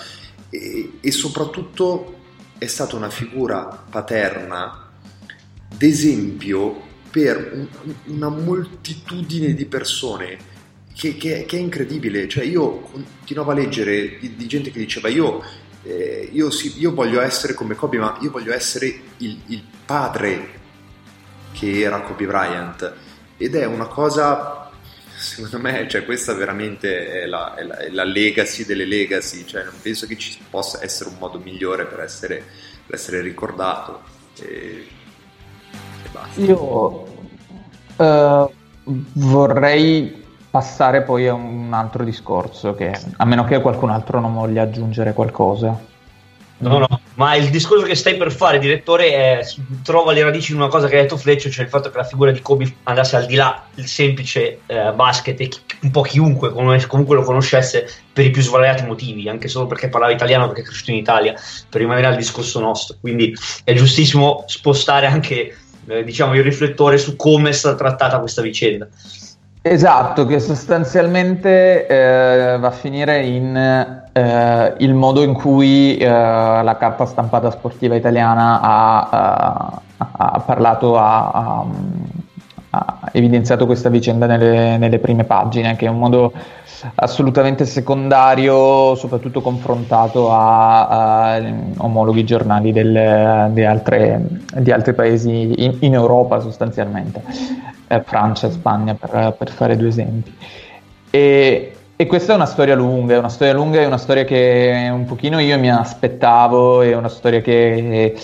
e, 0.50 0.98
e 1.00 1.10
soprattutto 1.12 2.14
è 2.58 2.66
stata 2.66 2.96
una 2.96 3.10
figura 3.10 3.84
paterna 3.88 4.90
d'esempio 5.68 6.82
per 7.10 7.50
un, 7.52 7.94
una 8.06 8.28
moltitudine 8.28 9.54
di 9.54 9.66
persone 9.66 10.54
che, 10.94 11.16
che, 11.16 11.44
che, 11.46 11.56
è 11.56 11.60
incredibile. 11.60 12.26
Cioè, 12.26 12.44
io 12.44 12.80
continuavo 12.80 13.50
a 13.50 13.54
leggere 13.54 14.18
di, 14.18 14.34
di 14.34 14.46
gente 14.46 14.70
che 14.70 14.78
diceva: 14.78 15.08
Io 15.08 15.42
eh, 15.86 16.28
io, 16.32 16.50
sì, 16.50 16.80
io, 16.80 16.92
voglio 16.92 17.20
essere 17.20 17.54
come 17.54 17.76
Kobe, 17.76 17.98
ma 17.98 18.18
io 18.20 18.30
voglio 18.30 18.52
essere 18.52 18.86
il, 19.18 19.40
il 19.46 19.62
padre 19.84 20.64
che 21.52 21.80
era 21.80 22.00
Kobe 22.00 22.26
Bryant. 22.26 22.92
Ed 23.36 23.54
è 23.54 23.64
una 23.66 23.86
cosa, 23.86 24.70
secondo 25.16 25.60
me, 25.60 25.86
cioè 25.88 26.04
questa 26.04 26.34
veramente 26.34 27.22
è 27.22 27.26
la, 27.26 27.54
è, 27.54 27.62
la, 27.62 27.76
è 27.78 27.90
la, 27.90 28.02
legacy 28.02 28.64
delle 28.64 28.84
legacy, 28.84 29.44
cioè 29.46 29.62
non 29.62 29.74
penso 29.80 30.06
che 30.06 30.16
ci 30.16 30.36
possa 30.50 30.82
essere 30.82 31.10
un 31.10 31.16
modo 31.18 31.38
migliore 31.38 31.86
per 31.86 32.00
essere, 32.00 32.42
per 32.84 32.96
essere 32.96 33.20
ricordato. 33.20 34.02
E, 34.40 34.86
e 36.04 36.08
basta. 36.10 36.40
Io 36.40 36.58
uh, 37.96 38.52
vorrei 39.12 40.24
passare 40.56 41.02
poi 41.02 41.28
a 41.28 41.34
un 41.34 41.70
altro 41.74 42.02
discorso, 42.02 42.74
che, 42.74 42.98
a 43.18 43.24
meno 43.26 43.44
che 43.44 43.60
qualcun 43.60 43.90
altro 43.90 44.20
non 44.20 44.32
voglia 44.32 44.62
aggiungere 44.62 45.12
qualcosa. 45.12 45.78
No, 46.58 46.78
no, 46.78 47.00
ma 47.16 47.34
il 47.34 47.50
discorso 47.50 47.84
che 47.84 47.94
stai 47.94 48.16
per 48.16 48.32
fare, 48.32 48.58
direttore, 48.58 49.10
è, 49.10 49.46
trova 49.82 50.12
le 50.12 50.22
radici 50.22 50.52
in 50.52 50.56
una 50.56 50.68
cosa 50.68 50.88
che 50.88 50.96
ha 50.96 51.02
detto 51.02 51.18
Fleccio, 51.18 51.50
cioè 51.50 51.64
il 51.64 51.70
fatto 51.70 51.90
che 51.90 51.98
la 51.98 52.04
figura 52.04 52.30
di 52.30 52.40
Kobe 52.40 52.74
andasse 52.84 53.16
al 53.16 53.26
di 53.26 53.34
là 53.34 53.64
del 53.74 53.86
semplice 53.86 54.60
eh, 54.64 54.92
basket 54.94 55.38
e 55.38 55.48
chi, 55.48 55.60
un 55.82 55.90
po' 55.90 56.00
chiunque 56.00 56.50
comunque 56.50 57.16
lo 57.16 57.22
conoscesse 57.22 57.86
per 58.10 58.24
i 58.24 58.30
più 58.30 58.40
svariati 58.40 58.86
motivi, 58.86 59.28
anche 59.28 59.48
solo 59.48 59.66
perché 59.66 59.90
parlava 59.90 60.14
italiano, 60.14 60.46
perché 60.46 60.62
è 60.62 60.64
cresciuto 60.64 60.92
in 60.92 60.96
Italia, 60.96 61.34
per 61.68 61.82
rimanere 61.82 62.06
al 62.06 62.16
discorso 62.16 62.60
nostro. 62.60 62.96
Quindi 62.98 63.36
è 63.62 63.74
giustissimo 63.74 64.44
spostare 64.46 65.04
anche, 65.04 65.54
eh, 65.86 66.02
diciamo, 66.02 66.34
il 66.34 66.42
riflettore 66.42 66.96
su 66.96 67.16
come 67.16 67.50
è 67.50 67.52
stata 67.52 67.76
trattata 67.76 68.20
questa 68.20 68.40
vicenda. 68.40 68.88
Esatto, 69.68 70.26
che 70.26 70.38
sostanzialmente 70.38 71.88
eh, 71.88 72.56
va 72.56 72.68
a 72.68 72.70
finire 72.70 73.26
in 73.26 73.56
eh, 74.12 74.74
il 74.78 74.94
modo 74.94 75.24
in 75.24 75.32
cui 75.32 75.96
eh, 75.96 76.08
la 76.08 76.76
carta 76.78 77.04
stampata 77.04 77.50
sportiva 77.50 77.96
italiana 77.96 78.60
ha, 78.60 79.82
eh, 79.98 80.04
ha 80.18 80.42
parlato, 80.46 80.96
ha, 80.96 81.66
ha, 82.70 82.98
evidenziato 83.10 83.66
questa 83.66 83.88
vicenda 83.88 84.26
nelle, 84.26 84.78
nelle, 84.78 85.00
prime 85.00 85.24
pagine, 85.24 85.74
che 85.74 85.86
è 85.86 85.88
un 85.88 85.98
modo 85.98 86.32
assolutamente 86.94 87.66
secondario, 87.66 88.94
soprattutto 88.94 89.40
confrontato 89.40 90.30
a, 90.30 91.34
a 91.34 91.42
omologhi 91.78 92.22
giornali 92.24 92.70
del, 92.70 93.50
di, 93.50 93.64
altre, 93.64 94.28
di, 94.58 94.70
altri 94.70 94.94
paesi 94.94 95.64
in, 95.64 95.76
in 95.80 95.94
Europa 95.94 96.38
sostanzialmente 96.38 97.74
eh, 97.88 98.02
Francia 98.02 98.50
Spagna 98.50 98.94
per, 98.94 99.34
per, 99.38 99.50
fare 99.50 99.76
due 99.76 99.88
esempi. 99.88 100.34
E, 101.10 101.76
e, 101.94 102.06
questa 102.06 102.32
è 102.32 102.36
una 102.36 102.46
storia 102.46 102.74
lunga, 102.74 103.14
è 103.14 103.18
una 103.18 103.28
storia 103.28 103.54
lunga, 103.54 103.80
è 103.80 103.86
una 103.86 103.98
storia 103.98 104.24
che 104.24 104.88
un 104.92 105.04
pochino 105.04 105.38
io 105.38 105.58
mi 105.58 105.70
aspettavo, 105.70 106.82
è 106.82 106.94
una 106.94 107.08
storia 107.08 107.40
che, 107.40 108.14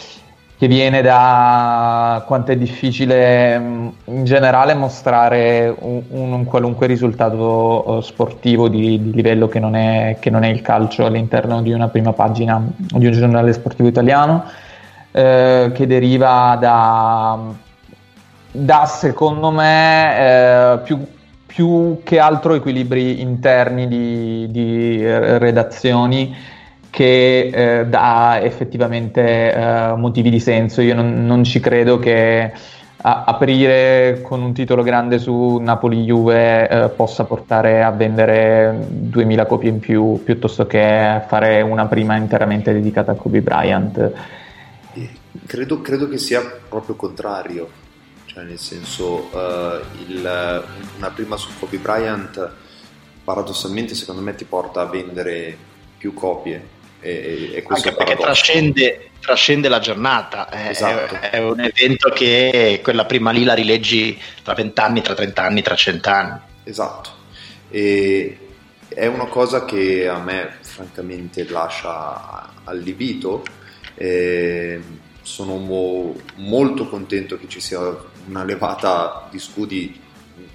che 0.58 0.68
viene 0.68 1.02
da 1.02 2.22
quanto 2.26 2.52
è 2.52 2.56
difficile 2.56 3.60
in 4.04 4.24
generale 4.24 4.74
mostrare 4.74 5.74
un, 5.76 6.02
un 6.10 6.44
qualunque 6.44 6.86
risultato 6.86 7.98
eh, 7.98 8.02
sportivo 8.02 8.68
di, 8.68 9.02
di 9.02 9.12
livello 9.12 9.48
che 9.48 9.58
non, 9.58 9.74
è, 9.74 10.18
che 10.20 10.30
non, 10.30 10.44
è, 10.44 10.48
il 10.48 10.62
calcio 10.62 11.06
all'interno 11.06 11.62
di 11.62 11.72
una 11.72 11.88
prima 11.88 12.12
pagina 12.12 12.62
di 12.76 13.06
un 13.06 13.12
giornale 13.12 13.52
sportivo 13.52 13.88
italiano, 13.88 14.44
eh, 15.10 15.72
che 15.74 15.86
deriva 15.86 16.56
da 16.60 17.70
dà 18.52 18.84
secondo 18.84 19.50
me 19.50 20.18
eh, 20.18 20.78
più, 20.84 21.04
più, 21.46 22.00
che 22.04 22.18
altro 22.18 22.54
equilibri 22.54 23.20
interni 23.20 23.88
di, 23.88 24.46
di 24.50 25.02
redazioni 25.02 26.36
che 26.90 27.50
eh, 27.52 27.86
dà 27.86 28.38
effettivamente 28.42 29.54
eh, 29.54 29.94
motivi 29.96 30.28
di 30.28 30.38
senso. 30.38 30.82
Io 30.82 30.94
non, 30.94 31.24
non 31.24 31.42
ci 31.42 31.58
credo 31.58 31.98
che 31.98 32.52
aprire 33.04 34.20
con 34.22 34.42
un 34.42 34.52
titolo 34.52 34.84
grande 34.84 35.18
su 35.18 35.56
Napoli-Juve 35.56 36.68
eh, 36.68 36.88
possa 36.90 37.24
portare 37.24 37.82
a 37.82 37.90
vendere 37.90 38.86
2000 38.88 39.46
copie 39.46 39.70
in 39.70 39.80
più 39.80 40.22
piuttosto 40.22 40.66
che 40.66 41.20
fare 41.26 41.62
una 41.62 41.86
prima 41.86 42.16
interamente 42.16 42.72
dedicata 42.72 43.12
a 43.12 43.14
Kobe 43.14 43.40
Bryant. 43.40 44.12
Credo, 45.46 45.80
credo 45.80 46.08
che 46.08 46.18
sia 46.18 46.42
proprio 46.68 46.94
contrario 46.94 47.68
cioè 48.32 48.44
nel 48.44 48.58
senso 48.58 49.28
uh, 49.32 49.80
il, 50.06 50.64
una 50.96 51.10
prima 51.10 51.36
su 51.36 51.50
Kobe 51.58 51.78
Bryant 51.78 52.50
paradossalmente 53.24 53.94
secondo 53.94 54.22
me 54.22 54.34
ti 54.34 54.44
porta 54.44 54.80
a 54.80 54.86
vendere 54.86 55.56
più 55.98 56.14
copie. 56.14 56.80
E, 57.00 57.50
e 57.54 57.62
questo 57.62 57.88
Anche 57.88 58.04
perché 58.04 58.20
trascende, 58.20 59.10
trascende, 59.20 59.68
la 59.68 59.80
giornata. 59.80 60.48
Esatto. 60.68 61.14
è, 61.16 61.30
è, 61.30 61.38
un 61.38 61.60
evento 61.60 62.10
che 62.10 62.80
quella 62.82 63.04
prima 63.06 63.32
lì 63.32 63.42
la 63.44 63.54
rileggi 63.54 64.20
tra 64.42 64.54
20 64.54 64.80
anni, 64.80 65.00
tra 65.02 65.14
30 65.14 65.42
anni, 65.42 65.62
tra 65.62 65.74
100 65.74 66.10
anni 66.10 66.40
esatto. 66.64 67.10
E 67.70 68.38
è 68.88 69.06
una 69.06 69.26
cosa 69.26 69.64
che 69.64 70.08
a 70.08 70.18
me 70.18 70.56
francamente 70.60 71.48
lascia 71.48 72.50
allibito. 72.64 73.44
E 73.94 74.80
sono 75.22 75.56
mo- 75.56 76.16
molto 76.36 76.88
contento 76.88 77.38
che 77.38 77.48
ci 77.48 77.60
sia 77.60 77.78
una 78.26 78.44
levata 78.44 79.28
di 79.30 79.38
scudi 79.38 80.00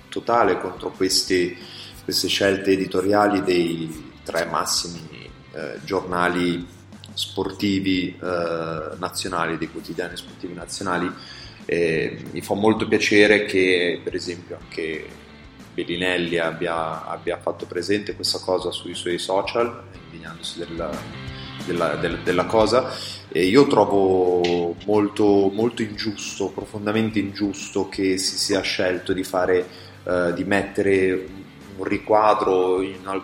totale 0.09 0.59
contro 0.59 0.91
queste, 0.91 1.55
queste 2.03 2.27
scelte 2.27 2.71
editoriali 2.71 3.43
dei 3.43 4.13
tre 4.23 4.45
massimi 4.45 5.29
eh, 5.51 5.79
giornali 5.83 6.65
sportivi 7.13 8.17
eh, 8.21 8.95
nazionali, 8.97 9.57
dei 9.57 9.71
quotidiani 9.71 10.15
sportivi 10.15 10.53
nazionali. 10.53 11.11
Eh, 11.65 12.23
mi 12.31 12.41
fa 12.41 12.53
molto 12.53 12.87
piacere 12.87 13.45
che 13.45 13.99
per 14.03 14.15
esempio 14.15 14.57
anche 14.59 15.05
Bellinelli 15.73 16.37
abbia, 16.37 17.05
abbia 17.05 17.37
fatto 17.37 17.65
presente 17.65 18.15
questa 18.15 18.39
cosa 18.39 18.71
sui 18.71 18.95
suoi 18.95 19.19
social, 19.19 19.83
indegnandosi 20.09 20.59
della, 20.59 20.89
della, 21.67 21.95
della, 21.95 22.17
della 22.23 22.45
cosa 22.45 22.91
e 23.29 23.43
io 23.45 23.67
trovo 23.67 24.75
molto, 24.85 25.51
molto 25.53 25.83
ingiusto, 25.83 26.49
profondamente 26.49 27.19
ingiusto 27.19 27.89
che 27.89 28.17
si 28.17 28.37
sia 28.37 28.61
scelto 28.61 29.13
di, 29.13 29.23
fare, 29.23 29.67
eh, 30.03 30.33
di 30.33 30.43
mettere 30.45 31.27
un 31.77 31.83
riquadro 31.83 32.81
in, 32.81 33.21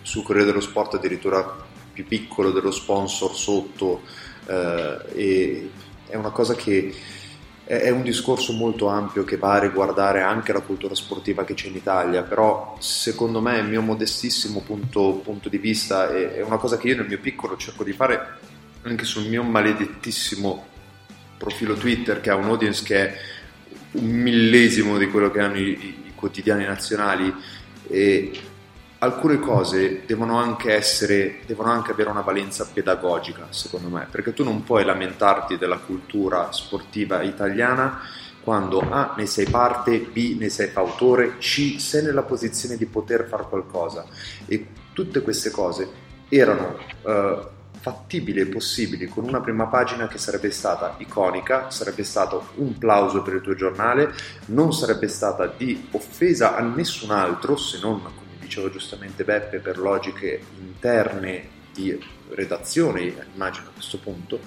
sul 0.00 0.22
Corriere 0.22 0.46
dello 0.46 0.60
Sport 0.60 0.94
addirittura 0.94 1.70
più 1.92 2.06
piccolo 2.06 2.52
dello 2.52 2.70
sponsor 2.70 3.34
sotto 3.34 4.00
eh, 4.46 4.98
e 5.14 5.70
è 6.06 6.16
una 6.16 6.30
cosa 6.30 6.54
che 6.54 6.94
è 7.78 7.88
un 7.88 8.02
discorso 8.02 8.52
molto 8.52 8.88
ampio 8.88 9.24
che 9.24 9.38
va 9.38 9.54
a 9.54 9.58
riguardare 9.58 10.20
anche 10.20 10.52
la 10.52 10.60
cultura 10.60 10.94
sportiva 10.94 11.44
che 11.44 11.54
c'è 11.54 11.68
in 11.68 11.76
Italia, 11.76 12.22
però 12.22 12.76
secondo 12.80 13.40
me, 13.40 13.56
il 13.58 13.66
mio 13.66 13.80
modestissimo 13.80 14.60
punto, 14.60 15.20
punto 15.24 15.48
di 15.48 15.56
vista, 15.56 16.10
è, 16.10 16.42
una 16.42 16.58
cosa 16.58 16.76
che 16.76 16.88
io 16.88 16.96
nel 16.96 17.06
mio 17.06 17.18
piccolo 17.18 17.56
cerco 17.56 17.82
di 17.82 17.92
fare 17.92 18.38
anche 18.82 19.04
sul 19.04 19.26
mio 19.26 19.42
maledettissimo 19.42 20.66
profilo 21.38 21.74
Twitter 21.74 22.20
che 22.20 22.28
ha 22.28 22.34
un 22.34 22.44
audience 22.44 22.84
che 22.84 23.06
è 23.06 23.14
un 23.92 24.06
millesimo 24.06 24.98
di 24.98 25.08
quello 25.08 25.30
che 25.30 25.40
hanno 25.40 25.56
i, 25.56 25.70
i 25.70 26.12
quotidiani 26.14 26.64
nazionali 26.64 27.34
e 27.88 28.32
alcune 29.02 29.40
cose 29.40 30.02
devono 30.06 30.38
anche 30.38 30.72
essere, 30.72 31.40
devono 31.44 31.70
anche 31.70 31.90
avere 31.90 32.10
una 32.10 32.20
valenza 32.20 32.68
pedagogica, 32.72 33.48
secondo 33.50 33.88
me, 33.88 34.06
perché 34.08 34.32
tu 34.32 34.44
non 34.44 34.62
puoi 34.62 34.84
lamentarti 34.84 35.58
della 35.58 35.78
cultura 35.78 36.52
sportiva 36.52 37.20
italiana 37.22 38.00
quando 38.42 38.80
A 38.80 39.14
ne 39.16 39.26
sei 39.26 39.46
parte, 39.48 39.98
B 39.98 40.36
ne 40.38 40.48
sei 40.48 40.68
fautore, 40.68 41.38
C 41.38 41.76
sei 41.78 42.04
nella 42.04 42.22
posizione 42.22 42.76
di 42.76 42.86
poter 42.86 43.26
fare 43.26 43.44
qualcosa. 43.48 44.04
E 44.46 44.66
tutte 44.92 45.20
queste 45.20 45.50
cose 45.50 45.88
erano 46.28 46.76
eh, 47.04 47.38
fattibili 47.80 48.40
e 48.40 48.46
possibili 48.46 49.06
con 49.06 49.24
una 49.24 49.40
prima 49.40 49.66
pagina 49.66 50.06
che 50.06 50.18
sarebbe 50.18 50.50
stata 50.50 50.94
iconica, 50.98 51.70
sarebbe 51.70 52.04
stato 52.04 52.50
un 52.56 52.78
plauso 52.78 53.22
per 53.22 53.34
il 53.34 53.40
tuo 53.40 53.54
giornale, 53.54 54.12
non 54.46 54.72
sarebbe 54.72 55.08
stata 55.08 55.46
di 55.46 55.88
offesa 55.92 56.56
a 56.56 56.60
nessun 56.60 57.10
altro 57.10 57.56
se 57.56 57.78
non, 57.80 58.00
diceva 58.52 58.70
giustamente 58.70 59.24
Beppe, 59.24 59.60
per 59.60 59.78
logiche 59.78 60.42
interne 60.58 61.60
di 61.72 61.98
redazione, 62.28 63.14
immagino 63.32 63.68
a 63.68 63.72
questo 63.72 63.98
punto. 63.98 64.40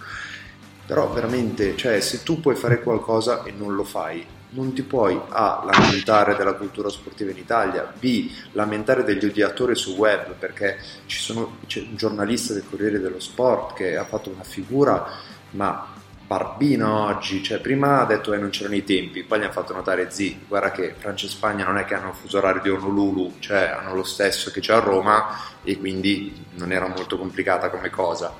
Però 0.86 1.12
veramente, 1.12 1.76
cioè, 1.76 2.00
se 2.00 2.22
tu 2.22 2.40
puoi 2.40 2.56
fare 2.56 2.84
qualcosa 2.84 3.44
e 3.44 3.52
non 3.52 3.74
lo 3.74 3.84
fai, 3.84 4.24
non 4.50 4.74
ti 4.74 4.84
puoi 4.84 5.20
A. 5.30 5.64
lamentare 5.66 6.36
della 6.36 6.54
cultura 6.54 6.90
sportiva 6.90 7.32
in 7.32 7.38
Italia, 7.38 7.92
B. 8.00 8.30
lamentare 8.52 9.04
degli 9.04 9.26
odiatori 9.26 9.76
su 9.76 9.96
web 9.96 10.36
perché 10.36 10.78
sono, 11.08 11.58
c'è 11.66 11.82
un 11.82 11.96
giornalista 11.96 12.54
del 12.54 12.64
Corriere 12.70 13.00
dello 13.00 13.20
Sport 13.20 13.74
che 13.74 13.98
ha 13.98 14.06
fatto 14.06 14.30
una 14.30 14.44
figura, 14.44 15.04
ma 15.52 15.94
barbina 16.26 17.06
oggi, 17.08 17.44
cioè 17.44 17.60
prima 17.60 18.02
ha 18.02 18.06
detto 18.06 18.32
che 18.32 18.38
non 18.38 18.50
c'erano 18.50 18.76
i 18.76 18.84
tempi, 18.84 19.24
poi 19.24 19.40
gli 19.40 19.44
hanno 19.44 19.52
fatto 19.52 19.74
notare 19.74 20.10
zi, 20.10 20.40
guarda 20.48 20.72
che 20.72 20.96
Francia 20.98 21.28
e 21.28 21.30
Spagna 21.30 21.66
non 21.66 21.78
è 21.78 21.86
che 21.86 21.94
hanno 21.94 22.10
il 22.10 22.16
fuso 22.16 22.38
orario 22.38 22.62
di 22.62 22.70
Honolulu, 22.70 23.36
cioè 23.40 23.76
hanno 23.78 23.94
lo 23.94 24.04
stesso 24.04 24.52
che 24.52 24.60
c'è 24.60 24.74
a 24.74 24.80
Roma 24.80 25.40
e 25.64 25.78
quindi 25.78 26.46
non 26.56 26.72
era 26.72 26.88
molto 26.88 27.18
complicata 27.18 27.70
come 27.70 27.90
cosa. 27.90 28.34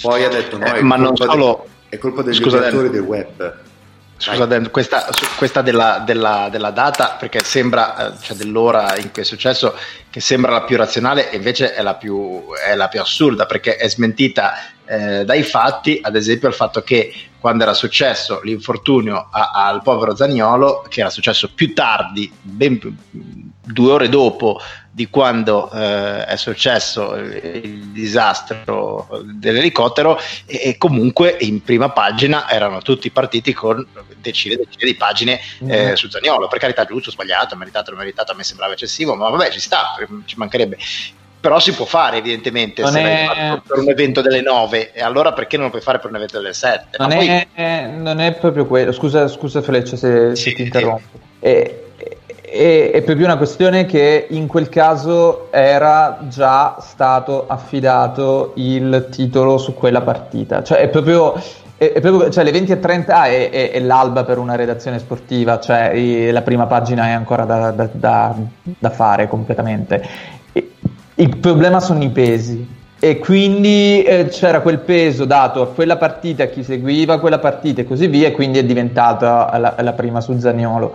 Poi 0.00 0.24
ha 0.24 0.28
detto 0.28 0.58
no, 0.58 0.64
eh, 0.64 0.78
è, 0.78 0.80
ma 0.80 0.96
colpa, 0.96 1.08
non 1.08 1.16
solo... 1.16 1.66
de- 1.88 1.96
è 1.96 1.98
colpa 1.98 2.22
degli 2.22 2.42
odiatori 2.42 2.90
del 2.90 3.00
web 3.00 3.66
Scusa 4.20 4.46
Dan, 4.46 4.70
questa, 4.72 5.06
questa 5.36 5.62
della, 5.62 6.02
della, 6.04 6.48
della, 6.50 6.72
data, 6.72 7.16
perché 7.18 7.38
sembra, 7.44 8.14
eh, 8.14 8.18
cioè 8.20 8.36
dell'ora 8.36 8.96
in 8.96 9.12
cui 9.12 9.22
è 9.22 9.24
successo, 9.24 9.76
che 10.10 10.18
sembra 10.18 10.50
la 10.50 10.62
più 10.62 10.76
razionale 10.76 11.28
invece 11.32 11.72
è 11.72 11.82
la 11.82 11.94
più, 11.94 12.52
è 12.52 12.74
la 12.74 12.88
più 12.88 13.00
assurda, 13.00 13.46
perché 13.46 13.76
è 13.76 13.88
smentita 13.88 14.54
eh, 14.88 15.24
dai 15.24 15.42
fatti, 15.42 15.98
ad 16.02 16.16
esempio 16.16 16.48
il 16.48 16.54
fatto 16.54 16.82
che 16.82 17.12
quando 17.38 17.62
era 17.62 17.74
successo 17.74 18.40
l'infortunio 18.42 19.28
a, 19.30 19.50
al 19.52 19.82
povero 19.82 20.16
Zagnolo, 20.16 20.84
che 20.88 21.00
era 21.00 21.10
successo 21.10 21.50
più 21.54 21.74
tardi, 21.74 22.32
ben 22.40 22.78
più, 22.78 22.94
due 23.10 23.92
ore 23.92 24.08
dopo 24.08 24.60
di 24.90 25.08
quando 25.08 25.70
eh, 25.70 26.24
è 26.24 26.36
successo 26.36 27.14
il 27.14 27.90
disastro 27.92 29.08
dell'elicottero 29.22 30.18
e, 30.44 30.60
e, 30.64 30.78
comunque 30.78 31.36
in 31.40 31.62
prima 31.62 31.90
pagina 31.90 32.50
erano 32.50 32.80
tutti 32.80 33.10
partiti 33.10 33.52
con 33.52 33.86
decine 34.16 34.54
e 34.54 34.64
decine 34.64 34.90
di 34.90 34.96
pagine 34.96 35.40
eh, 35.68 35.90
mm. 35.90 35.92
su 35.92 36.08
Zagnolo 36.08 36.48
per 36.48 36.58
carità 36.58 36.84
giusto, 36.84 37.12
sbagliato, 37.12 37.54
meritato, 37.54 37.90
non 37.90 38.00
meritato 38.00 38.32
a 38.32 38.34
me 38.34 38.42
sembrava 38.42 38.72
eccessivo 38.72 39.14
ma 39.14 39.28
vabbè 39.28 39.50
ci 39.50 39.60
sta, 39.60 39.94
ci 40.24 40.36
mancherebbe 40.36 40.78
però 41.40 41.58
si 41.58 41.72
può 41.72 41.84
fare 41.84 42.18
evidentemente 42.18 42.82
non 42.82 42.92
se 42.92 43.00
è... 43.00 43.60
per 43.66 43.78
un 43.78 43.88
evento 43.88 44.20
delle 44.20 44.40
9 44.40 44.92
e 44.92 45.02
allora 45.02 45.32
perché 45.32 45.56
non 45.56 45.66
lo 45.66 45.70
puoi 45.70 45.82
fare 45.82 45.98
per 45.98 46.10
un 46.10 46.16
evento 46.16 46.38
delle 46.38 46.52
7 46.52 46.96
non, 46.98 47.08
poi... 47.10 47.28
è, 47.28 47.86
non 47.94 48.20
è, 48.20 48.32
proprio 48.32 48.66
quello. 48.66 48.92
Scusa, 48.92 49.28
scusa 49.28 49.62
Fleccia 49.62 49.96
se, 49.96 50.34
sì, 50.34 50.50
se 50.50 50.56
ti 50.56 50.62
interrompo. 50.62 51.02
Sì. 51.12 51.46
è, 51.46 51.74
è, 52.40 52.90
è 52.92 53.02
proprio 53.02 53.26
una 53.26 53.36
questione 53.36 53.84
che 53.86 54.26
in 54.30 54.46
quel 54.46 54.68
caso 54.68 55.52
era 55.52 56.18
già 56.28 56.78
stato 56.80 57.46
affidato 57.46 58.52
il 58.56 59.08
titolo 59.10 59.58
su 59.58 59.74
quella 59.74 60.00
partita. 60.00 60.62
Cioè 60.62 60.78
è 60.78 60.88
proprio 60.88 61.40
è, 61.78 62.00
proprio, 62.00 62.28
cioè, 62.28 62.42
le 62.42 62.50
20 62.50 62.72
e 62.72 62.80
30 62.80 63.24
è, 63.26 63.50
è, 63.50 63.70
è, 63.70 63.78
l'alba 63.78 64.24
per 64.24 64.38
una 64.38 64.56
redazione 64.56 64.98
sportiva, 64.98 65.60
cioè 65.60 66.32
la 66.32 66.42
prima 66.42 66.66
pagina 66.66 67.06
è 67.06 67.12
ancora 67.12 67.44
da, 67.44 67.70
da, 67.70 67.88
da, 67.92 68.34
da 68.62 68.90
fare 68.90 69.28
completamente. 69.28 70.36
Il 71.20 71.36
problema 71.38 71.80
sono 71.80 72.00
i 72.04 72.10
pesi 72.10 72.64
e 73.00 73.18
quindi 73.18 74.04
eh, 74.04 74.26
c'era 74.26 74.60
quel 74.60 74.78
peso 74.78 75.24
dato 75.24 75.62
a 75.62 75.66
quella 75.66 75.96
partita, 75.96 76.44
a 76.44 76.46
chi 76.46 76.62
seguiva 76.62 77.18
quella 77.18 77.40
partita 77.40 77.80
e 77.80 77.84
così 77.84 78.06
via, 78.06 78.28
e 78.28 78.30
quindi 78.30 78.60
è 78.60 78.64
diventata 78.64 79.58
la, 79.58 79.74
la 79.80 79.92
prima 79.94 80.20
su 80.20 80.38
Zaniolo. 80.38 80.94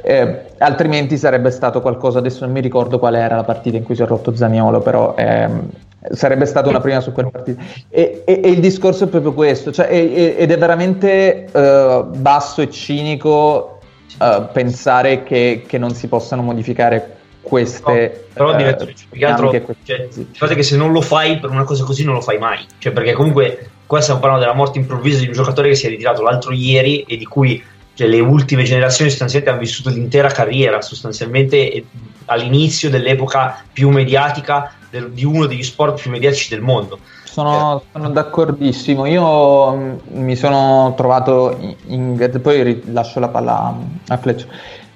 Eh, 0.00 0.44
altrimenti 0.56 1.18
sarebbe 1.18 1.50
stato 1.50 1.82
qualcosa, 1.82 2.18
adesso 2.18 2.46
non 2.46 2.54
mi 2.54 2.62
ricordo 2.62 2.98
qual 2.98 3.14
era 3.14 3.36
la 3.36 3.44
partita 3.44 3.76
in 3.76 3.82
cui 3.82 3.94
si 3.94 4.00
è 4.00 4.06
rotto 4.06 4.34
Zaniolo, 4.34 4.80
però 4.80 5.14
ehm, 5.18 5.68
sarebbe 6.12 6.46
stata 6.46 6.70
una 6.70 6.80
prima 6.80 7.00
su 7.00 7.12
quella 7.12 7.28
partita. 7.28 7.62
E, 7.90 8.22
e, 8.24 8.40
e 8.42 8.48
il 8.48 8.60
discorso 8.60 9.04
è 9.04 9.08
proprio 9.08 9.34
questo, 9.34 9.70
cioè, 9.70 9.88
è, 9.88 10.34
ed 10.38 10.50
è 10.50 10.56
veramente 10.56 11.44
eh, 11.44 12.04
basso 12.16 12.62
e 12.62 12.70
cinico 12.70 13.80
eh, 14.18 14.48
pensare 14.50 15.24
che, 15.24 15.64
che 15.66 15.76
non 15.76 15.90
si 15.90 16.08
possano 16.08 16.40
modificare 16.40 17.16
queste 17.48 18.26
no, 18.26 18.26
però 18.32 18.58
eh, 18.58 18.74
più 18.76 19.18
che 19.18 19.24
altro 19.24 19.50
cioè, 19.82 20.08
fate 20.32 20.54
che 20.54 20.62
se 20.62 20.76
non 20.76 20.92
lo 20.92 21.00
fai 21.00 21.38
per 21.38 21.50
una 21.50 21.64
cosa 21.64 21.82
così 21.84 22.04
non 22.04 22.14
lo 22.14 22.20
fai 22.20 22.38
mai 22.38 22.64
cioè 22.78 22.92
perché 22.92 23.14
comunque 23.14 23.70
qua 23.86 24.00
stiamo 24.00 24.20
parlando 24.20 24.44
della 24.44 24.56
morte 24.56 24.78
improvvisa 24.78 25.20
di 25.20 25.26
un 25.26 25.32
giocatore 25.32 25.70
che 25.70 25.74
si 25.74 25.86
è 25.86 25.88
ritirato 25.88 26.22
l'altro 26.22 26.52
ieri 26.52 27.02
e 27.02 27.16
di 27.16 27.24
cui 27.24 27.62
cioè, 27.94 28.06
le 28.06 28.20
ultime 28.20 28.64
generazioni 28.64 29.10
sostanzialmente 29.10 29.54
hanno 29.54 29.66
vissuto 29.66 29.88
l'intera 29.88 30.28
carriera 30.28 30.82
sostanzialmente 30.82 31.84
all'inizio 32.26 32.90
dell'epoca 32.90 33.64
più 33.72 33.88
mediatica 33.88 34.74
del, 34.90 35.10
di 35.10 35.24
uno 35.24 35.46
degli 35.46 35.62
sport 35.62 36.00
più 36.00 36.10
mediatici 36.10 36.50
del 36.50 36.60
mondo 36.60 36.98
sono, 37.38 37.82
sono, 37.92 38.10
d'accordissimo. 38.10 39.06
Io 39.06 39.72
mm, 39.72 39.96
mi 40.08 40.34
sono 40.34 40.94
trovato 40.96 41.56
in, 41.86 42.18
in, 42.18 42.40
poi 42.42 42.82
lascio 42.86 43.20
la 43.20 43.28
palla 43.28 43.76
a 44.08 44.16
Fletch. 44.16 44.46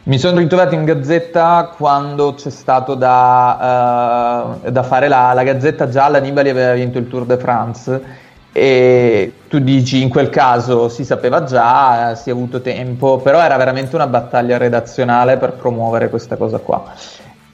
Mi 0.05 0.19
sono 0.19 0.38
ritrovato 0.38 0.75
in 0.75 0.85
gazzetta 0.85 1.75
quando 1.77 2.35
c'è 2.35 2.51
stato 2.51 2.97
da, 2.97 4.59
uh, 4.65 4.69
da 4.69 4.83
fare 4.83 5.07
la, 5.07 5.33
la, 5.33 5.45
gazzetta 5.45 5.88
gialla. 5.88 6.19
Nibali 6.19 6.49
aveva 6.49 6.73
vinto 6.73 6.99
il 6.99 7.07
Tour 7.07 7.25
de 7.25 7.37
France 7.37 8.03
e 8.51 9.33
tu 9.49 9.61
dici 9.61 10.03
in 10.03 10.09
quel 10.09 10.29
caso 10.29 10.88
si 10.88 11.05
sapeva 11.05 11.45
già, 11.45 12.17
si 12.17 12.31
è 12.31 12.33
avuto 12.33 12.61
tempo, 12.61 13.19
però 13.19 13.41
era 13.41 13.57
veramente 13.57 13.95
una 13.95 14.09
battaglia 14.09 14.59
redazionale 14.59 15.37
per 15.37 15.53
promuovere 15.53 16.11
questa 16.11 16.35
cosa 16.35 16.59
qua. 16.59 16.83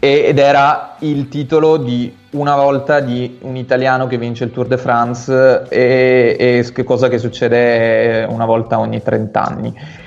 ed 0.00 0.38
era 0.38 0.94
il 1.00 1.28
titolo 1.28 1.76
di 1.76 2.16
una 2.30 2.56
volta 2.56 3.00
di 3.00 3.40
un 3.42 3.56
italiano 3.56 4.06
che 4.06 4.16
vince 4.16 4.44
il 4.44 4.52
Tour 4.52 4.68
de 4.68 4.78
France 4.78 5.66
e, 5.68 6.64
e 6.74 6.82
cosa 6.82 7.08
che 7.08 7.18
succede 7.18 8.26
una 8.26 8.46
volta 8.46 8.78
ogni 8.78 9.02
30 9.02 9.42
anni 9.42 10.06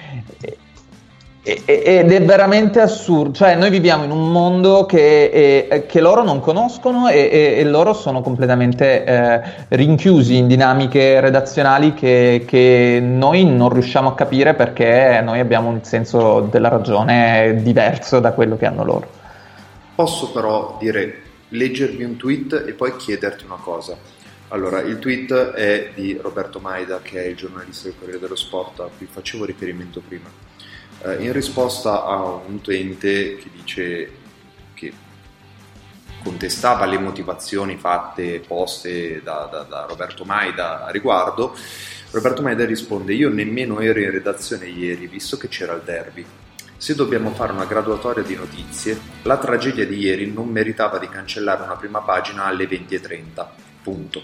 ed 1.44 2.12
è 2.12 2.24
veramente 2.24 2.80
assurdo, 2.80 3.34
cioè 3.34 3.56
noi 3.56 3.72
viviamo 3.72 4.04
in 4.04 4.12
un 4.12 4.32
mondo 4.32 4.86
che, 4.86 5.68
è, 5.68 5.88
che 5.88 6.00
loro 6.00 6.22
non 6.22 6.40
conoscono 6.40 7.08
e, 7.10 7.56
e 7.58 7.64
loro 7.64 7.94
sono 7.94 8.22
completamente 8.22 9.04
eh, 9.04 9.42
rinchiusi 9.70 10.38
in 10.38 10.46
dinamiche 10.46 11.20
redazionali 11.20 11.96
che, 11.96 12.44
che, 12.46 13.00
noi 13.02 13.44
non 13.44 13.74
riusciamo 13.74 14.10
a 14.10 14.14
capire 14.14 14.54
perché 14.54 15.20
noi 15.24 15.40
abbiamo 15.40 15.70
un 15.70 15.84
senso 15.84 16.42
della 16.42 16.70
ragione 16.70 17.60
diverso 17.64 18.20
da 18.20 18.34
quello 18.34 18.56
che 18.56 18.68
hanno 18.68 18.84
loro. 18.84 19.10
Posso 19.96 20.32
però 20.32 20.78
dire, 20.80 21.24
leggervi 21.50 22.04
un 22.04 22.18
tweet 22.18 22.66
e 22.68 22.74
poi 22.74 22.96
chiederti 22.96 23.46
una 23.46 23.58
cosa. 23.60 23.98
Allora, 24.50 24.80
il 24.82 25.00
tweet 25.00 25.34
è 25.54 25.90
di 25.96 26.20
Roberto 26.22 26.60
Maida, 26.60 27.00
che 27.02 27.24
è 27.24 27.26
il 27.26 27.36
giornalista 27.36 27.88
del 27.88 27.98
Corriere 27.98 28.20
dello 28.20 28.36
Sport 28.36 28.82
a 28.82 28.90
cui 28.96 29.08
facevo 29.10 29.46
riferimento 29.46 30.04
prima 30.08 30.50
eh, 31.04 31.24
in 31.24 31.34
risposta 31.34 32.04
a 32.04 32.24
un 32.24 32.56
utente 32.56 33.36
che 33.38 33.50
dice 33.54 34.12
che 34.74 34.94
contestava 36.24 36.86
le 36.86 37.00
motivazioni 37.00 37.78
fatte, 37.78 38.40
poste 38.46 39.22
da, 39.24 39.48
da, 39.52 39.64
da 39.64 39.86
Roberto 39.88 40.24
Maida 40.26 40.86
a 40.86 40.92
riguardo, 40.92 41.56
Roberto 42.12 42.42
Maida 42.42 42.66
risponde 42.66 43.14
io 43.14 43.30
nemmeno 43.30 43.80
ero 43.80 44.00
in 44.00 44.12
redazione 44.12 44.68
ieri 44.68 45.08
visto 45.08 45.38
che 45.38 45.48
c'era 45.48 45.74
il 45.74 45.82
derby. 45.84 46.26
Se 46.78 46.96
dobbiamo 46.96 47.32
fare 47.32 47.52
una 47.52 47.66
graduatoria 47.66 48.24
di 48.24 48.36
notizie, 48.36 49.00
la 49.24 49.38
tragedia 49.38 49.86
di 49.86 49.98
ieri 49.98 50.32
non 50.32 50.50
meritava 50.50 50.98
di 50.98 51.08
cancellare 51.08 51.62
una 51.62 51.76
prima 51.76 52.02
pagina 52.02 52.46
alle 52.46 52.68
20.30. 52.68 53.46
Punto. 53.84 54.22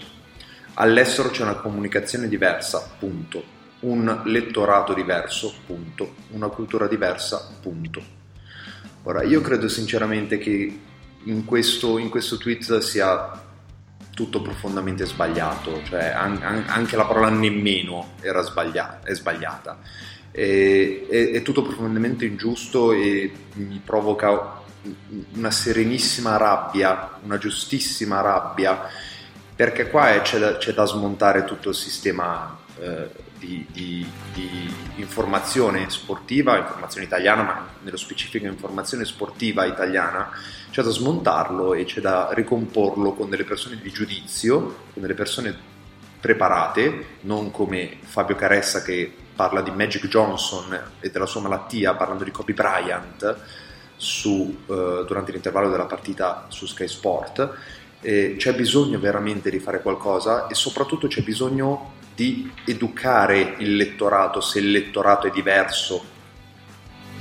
All'estero 0.74 1.30
c'è 1.30 1.42
una 1.42 1.54
comunicazione 1.54 2.28
diversa. 2.28 2.96
Punto 2.98 3.56
un 3.80 4.22
lettorato 4.24 4.92
diverso, 4.92 5.54
punto, 5.66 6.14
una 6.30 6.48
cultura 6.48 6.86
diversa, 6.86 7.48
punto. 7.60 8.16
Ora, 9.04 9.22
io 9.22 9.40
credo 9.40 9.68
sinceramente 9.68 10.38
che 10.38 10.80
in 11.24 11.44
questo, 11.44 11.98
in 11.98 12.08
questo 12.08 12.36
tweet 12.36 12.78
sia 12.78 13.42
tutto 14.14 14.42
profondamente 14.42 15.06
sbagliato, 15.06 15.80
cioè 15.84 16.06
an- 16.08 16.40
an- 16.42 16.64
anche 16.66 16.96
la 16.96 17.04
parola 17.04 17.28
nemmeno 17.28 18.14
era 18.20 18.42
sbaglia- 18.42 19.00
è 19.04 19.14
sbagliata. 19.14 19.78
E- 20.32 21.06
è-, 21.08 21.30
è 21.32 21.42
tutto 21.42 21.62
profondamente 21.62 22.24
ingiusto 22.24 22.92
e 22.92 23.32
mi 23.54 23.80
provoca 23.84 24.56
una 25.34 25.50
serenissima 25.50 26.36
rabbia, 26.36 27.18
una 27.22 27.38
giustissima 27.38 28.20
rabbia, 28.20 28.80
perché 29.54 29.88
qua 29.88 30.10
è- 30.14 30.22
c'è, 30.22 30.38
da, 30.38 30.56
c'è 30.56 30.72
da 30.72 30.84
smontare 30.84 31.44
tutto 31.44 31.68
il 31.70 31.74
sistema 31.76 32.58
eh, 32.80 33.08
di, 33.38 33.66
di, 33.70 34.06
di 34.32 34.74
informazione 34.96 35.88
sportiva, 35.90 36.58
informazione 36.58 37.06
italiana, 37.06 37.42
ma 37.42 37.68
nello 37.82 37.96
specifico 37.96 38.46
informazione 38.46 39.04
sportiva 39.04 39.64
italiana, 39.64 40.30
c'è 40.70 40.82
da 40.82 40.90
smontarlo 40.90 41.74
e 41.74 41.84
c'è 41.84 42.00
da 42.00 42.28
ricomporlo 42.32 43.12
con 43.12 43.30
delle 43.30 43.44
persone 43.44 43.78
di 43.80 43.90
giudizio, 43.90 44.58
con 44.92 45.02
delle 45.02 45.14
persone 45.14 45.56
preparate, 46.20 47.18
non 47.20 47.50
come 47.50 47.98
Fabio 48.00 48.34
Caressa 48.34 48.82
che 48.82 49.12
parla 49.34 49.62
di 49.62 49.70
Magic 49.70 50.08
Johnson 50.08 50.78
e 50.98 51.10
della 51.10 51.26
sua 51.26 51.40
malattia 51.40 51.94
parlando 51.94 52.24
di 52.24 52.32
Kobe 52.32 52.54
Bryant 52.54 53.36
su, 53.96 54.62
eh, 54.66 55.04
durante 55.06 55.30
l'intervallo 55.30 55.70
della 55.70 55.86
partita 55.86 56.46
su 56.48 56.66
Sky 56.66 56.88
Sport. 56.88 57.56
Eh, 58.00 58.34
c'è 58.36 58.54
bisogno 58.54 58.98
veramente 58.98 59.50
di 59.50 59.58
fare 59.58 59.80
qualcosa 59.80 60.46
e 60.48 60.54
soprattutto 60.54 61.06
c'è 61.06 61.22
bisogno 61.22 61.94
di 62.18 62.50
educare 62.64 63.54
il 63.58 63.76
lettorato 63.76 64.40
se 64.40 64.58
il 64.58 64.72
lettorato 64.72 65.28
è 65.28 65.30
diverso. 65.30 66.02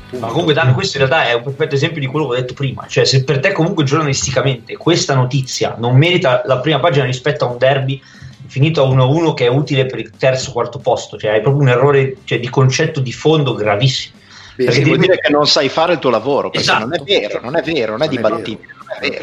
Punto. 0.10 0.26
Ma 0.26 0.32
comunque 0.32 0.56
Dan, 0.56 0.74
questo 0.74 0.98
in 0.98 1.06
realtà 1.06 1.30
è 1.30 1.34
un 1.34 1.44
perfetto 1.44 1.76
esempio 1.76 2.02
di 2.02 2.08
quello 2.08 2.28
che 2.28 2.34
ho 2.34 2.40
detto 2.40 2.56
prima, 2.56 2.88
cioè 2.88 3.06
se 3.06 3.24
per 3.24 3.40
te 3.40 3.52
comunque 3.52 3.84
giornalisticamente 3.84 4.76
questa 4.76 5.14
notizia 5.14 5.76
non 5.78 5.96
merita 5.98 6.42
la 6.46 6.58
prima 6.58 6.80
pagina 6.80 7.06
rispetto 7.06 7.46
a 7.46 7.52
un 7.52 7.60
derby 7.60 8.02
finito 8.48 8.84
a 8.84 8.90
1-1 8.90 9.34
che 9.36 9.46
è 9.46 9.50
utile 9.50 9.86
per 9.86 10.00
il 10.00 10.10
terzo 10.18 10.50
o 10.50 10.54
quarto 10.54 10.80
posto, 10.80 11.16
cioè 11.16 11.32
hai 11.32 11.42
proprio 11.42 11.62
un 11.62 11.70
errore 11.70 12.18
cioè, 12.24 12.40
di 12.40 12.50
concetto 12.50 13.00
di 13.00 13.12
fondo 13.12 13.54
gravissimo. 13.54 14.16
Beh, 14.58 14.66
perché 14.66 14.84
vuol 14.84 14.98
dire 14.98 15.20
che 15.20 15.30
non 15.30 15.46
sai 15.46 15.70
fare 15.70 15.94
il 15.94 16.00
tuo 16.00 16.10
lavoro, 16.10 16.50
perché 16.50 16.66
esatto. 16.66 16.86
non 16.86 16.96
è 16.96 17.04
vero, 17.04 17.40
non 17.44 17.56
è 17.56 17.62
vero, 17.62 17.92
non 17.92 18.02
è 18.02 18.08
dibattibile. 18.08 18.74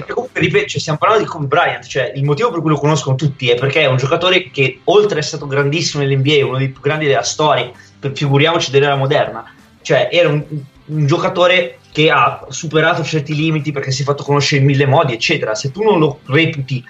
Comunque, 0.07 0.41
ripeto, 0.41 0.69
cioè, 0.69 0.81
stiamo 0.81 0.99
parlando 0.99 1.25
di 1.25 1.29
Kobe 1.29 1.47
Bryant, 1.47 1.85
cioè, 1.87 2.13
il 2.15 2.23
motivo 2.23 2.53
per 2.53 2.61
cui 2.61 2.71
lo 2.71 2.79
conoscono 2.79 3.17
tutti 3.17 3.51
è 3.51 3.57
perché 3.57 3.81
è 3.81 3.87
un 3.87 3.97
giocatore 3.97 4.51
che 4.53 4.81
oltre 4.85 5.17
a 5.17 5.19
essere 5.19 5.39
stato 5.39 5.49
grandissimo 5.49 6.05
nell'NBA, 6.05 6.47
uno 6.47 6.59
dei 6.59 6.69
più 6.69 6.81
grandi 6.81 7.07
della 7.07 7.23
storia, 7.23 7.69
figuriamoci 8.13 8.71
dell'era 8.71 8.95
moderna, 8.95 9.53
cioè 9.83 10.09
era 10.13 10.29
un, 10.29 10.45
un 10.85 11.07
giocatore 11.07 11.79
che 11.91 12.11
ha 12.11 12.47
superato 12.49 13.03
certi 13.03 13.35
limiti 13.35 13.73
perché 13.73 13.91
si 13.91 14.03
è 14.03 14.05
fatto 14.05 14.23
conoscere 14.23 14.61
in 14.61 14.69
mille 14.69 14.87
modi, 14.87 15.15
eccetera. 15.15 15.57
Se 15.57 15.73
tu 15.73 15.83
non 15.83 15.99
lo 15.99 16.21
reputi, 16.27 16.85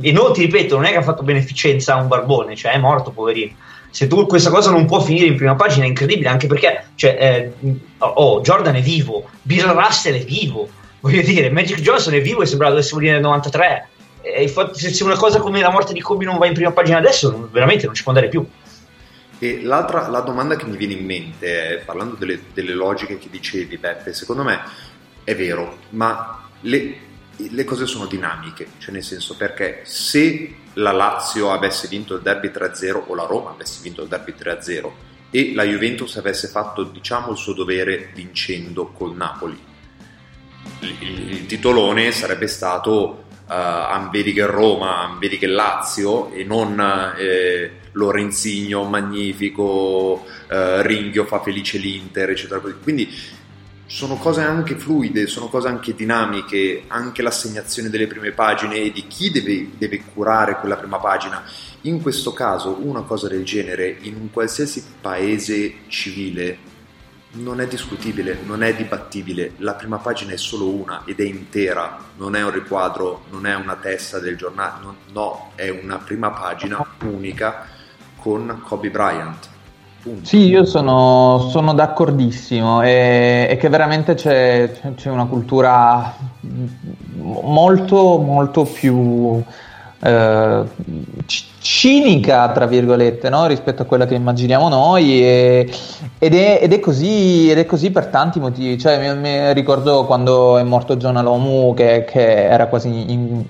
e 0.00 0.12
non 0.12 0.32
ti 0.32 0.40
ripeto, 0.42 0.76
non 0.76 0.86
è 0.86 0.92
che 0.92 0.96
ha 0.96 1.02
fatto 1.02 1.22
beneficenza 1.22 1.94
a 1.94 2.00
un 2.00 2.08
barbone, 2.08 2.56
cioè 2.56 2.72
è 2.72 2.78
morto, 2.78 3.10
poverino 3.10 3.52
se 3.96 4.08
tu 4.08 4.26
questa 4.26 4.50
cosa 4.50 4.70
non 4.70 4.84
può 4.84 5.00
finire 5.00 5.24
in 5.24 5.36
prima 5.36 5.54
pagina 5.54 5.86
è 5.86 5.88
incredibile 5.88 6.28
anche 6.28 6.46
perché 6.46 6.88
cioè, 6.96 7.16
eh, 7.18 7.78
oh, 7.96 8.42
Jordan 8.42 8.76
è 8.76 8.82
vivo 8.82 9.26
Bill 9.40 9.72
Russell 9.72 10.20
è 10.20 10.22
vivo 10.22 10.68
voglio 11.00 11.22
dire 11.22 11.48
Magic 11.48 11.80
Johnson 11.80 12.12
è 12.12 12.20
vivo 12.20 12.42
e 12.42 12.46
sembrava 12.46 12.74
dovesse 12.74 12.92
morire 12.92 13.12
nel 13.12 13.22
93 13.22 13.88
e 14.20 14.42
infatti 14.42 14.80
se 14.80 15.02
una 15.02 15.16
cosa 15.16 15.40
come 15.40 15.62
la 15.62 15.70
morte 15.70 15.94
di 15.94 16.02
Kobe 16.02 16.26
non 16.26 16.36
va 16.36 16.44
in 16.44 16.52
prima 16.52 16.72
pagina 16.72 16.98
adesso 16.98 17.48
veramente 17.50 17.86
non 17.86 17.94
ci 17.94 18.02
può 18.02 18.12
andare 18.12 18.28
più. 18.28 18.46
E 19.38 19.62
l'altra 19.62 20.08
la 20.08 20.20
domanda 20.20 20.56
che 20.56 20.66
mi 20.66 20.76
viene 20.76 20.92
in 20.92 21.04
mente 21.06 21.78
è, 21.78 21.78
parlando 21.78 22.16
delle, 22.16 22.38
delle 22.52 22.74
logiche 22.74 23.16
che 23.16 23.28
dicevi 23.30 23.78
Beppe, 23.78 24.12
secondo 24.12 24.42
me 24.42 24.60
è 25.24 25.34
vero, 25.34 25.78
ma 25.90 26.48
le, 26.60 26.96
le 27.36 27.64
cose 27.64 27.86
sono 27.86 28.04
dinamiche, 28.04 28.66
cioè 28.76 28.92
nel 28.92 29.04
senso 29.04 29.36
perché 29.36 29.80
se 29.84 30.54
la 30.76 30.92
Lazio 30.92 31.52
avesse 31.52 31.88
vinto 31.88 32.14
il 32.14 32.22
derby 32.22 32.48
3-0 32.48 33.04
o 33.06 33.14
la 33.14 33.24
Roma 33.24 33.50
avesse 33.50 33.80
vinto 33.82 34.02
il 34.02 34.08
derby 34.08 34.34
3-0 34.38 34.90
e 35.30 35.52
la 35.54 35.64
Juventus 35.64 36.16
avesse 36.16 36.48
fatto 36.48 36.84
diciamo 36.84 37.32
il 37.32 37.36
suo 37.36 37.52
dovere 37.52 38.10
vincendo 38.14 38.86
col 38.88 39.16
Napoli, 39.16 39.58
il, 40.80 41.30
il, 41.30 41.46
titolone 41.46 42.12
sarebbe 42.12 42.46
stato 42.46 43.24
uh, 43.46 43.52
Amberiche 43.52 44.46
Roma, 44.46 45.00
Amberiche 45.02 45.46
Lazio 45.46 46.30
e 46.32 46.44
non 46.44 46.78
eh, 47.16 47.70
Lorenzigno 47.92 48.84
magnifico, 48.84 50.24
uh, 50.48 50.80
Ringhio 50.80 51.24
fa 51.24 51.40
felice 51.40 51.78
l'Inter, 51.78 52.30
eccetera. 52.30 52.60
Quindi 52.60 53.08
sono 53.86 54.16
cose 54.16 54.42
anche 54.42 54.74
fluide, 54.76 55.28
sono 55.28 55.46
cose 55.46 55.68
anche 55.68 55.94
dinamiche, 55.94 56.84
anche 56.88 57.22
l'assegnazione 57.22 57.88
delle 57.88 58.08
prime 58.08 58.32
pagine 58.32 58.76
e 58.76 58.90
di 58.90 59.06
chi 59.06 59.30
deve, 59.30 59.70
deve, 59.78 60.02
curare 60.12 60.58
quella 60.58 60.76
prima 60.76 60.98
pagina. 60.98 61.44
In 61.82 62.02
questo 62.02 62.32
caso 62.32 62.78
una 62.82 63.02
cosa 63.02 63.28
del 63.28 63.44
genere 63.44 63.96
in 64.00 64.16
un 64.16 64.30
qualsiasi 64.30 64.84
paese 65.00 65.74
civile 65.86 66.74
non 67.32 67.60
è 67.60 67.66
discutibile, 67.68 68.38
non 68.44 68.62
è 68.62 68.74
dibattibile, 68.74 69.52
la 69.58 69.74
prima 69.74 69.98
pagina 69.98 70.32
è 70.32 70.36
solo 70.36 70.68
una 70.68 71.02
ed 71.04 71.20
è 71.20 71.24
intera, 71.24 71.98
non 72.16 72.34
è 72.34 72.42
un 72.42 72.50
riquadro, 72.50 73.26
non 73.30 73.46
è 73.46 73.54
una 73.54 73.76
testa 73.76 74.18
del 74.18 74.36
giornale, 74.36 74.82
no, 74.82 74.96
no 75.12 75.52
è 75.54 75.68
una 75.68 75.98
prima 75.98 76.30
pagina 76.30 76.84
unica 77.02 77.66
con 78.16 78.62
Kobe 78.64 78.90
Bryant 78.90 79.54
Punto. 80.06 80.24
Sì, 80.24 80.46
io 80.46 80.64
sono, 80.64 81.48
sono 81.50 81.74
d'accordissimo 81.74 82.80
e, 82.80 83.48
e, 83.50 83.56
che 83.56 83.68
veramente 83.68 84.14
c'è, 84.14 84.70
c'è, 84.94 85.10
una 85.10 85.24
cultura 85.24 86.14
molto, 87.18 88.18
molto 88.18 88.62
più 88.62 89.42
eh, 89.98 90.62
cinica, 91.58 92.52
tra 92.52 92.66
virgolette, 92.66 93.28
no? 93.30 93.46
rispetto 93.46 93.82
a 93.82 93.84
quella 93.84 94.06
che 94.06 94.14
immaginiamo 94.14 94.68
noi 94.68 95.24
e, 95.24 95.72
ed, 96.18 96.34
è, 96.34 96.60
ed, 96.62 96.72
è 96.72 96.78
così, 96.78 97.50
ed, 97.50 97.58
è, 97.58 97.66
così, 97.66 97.90
per 97.90 98.06
tanti 98.06 98.38
motivi. 98.38 98.78
Cioè, 98.78 99.12
mi, 99.12 99.18
mi 99.18 99.52
ricordo 99.54 100.04
quando 100.06 100.56
è 100.56 100.62
morto 100.62 100.94
John 100.94 101.16
Alomu 101.16 101.74
che, 101.74 102.04
che 102.08 102.44
era 102.44 102.68
quasi 102.68 103.10
in, 103.10 103.44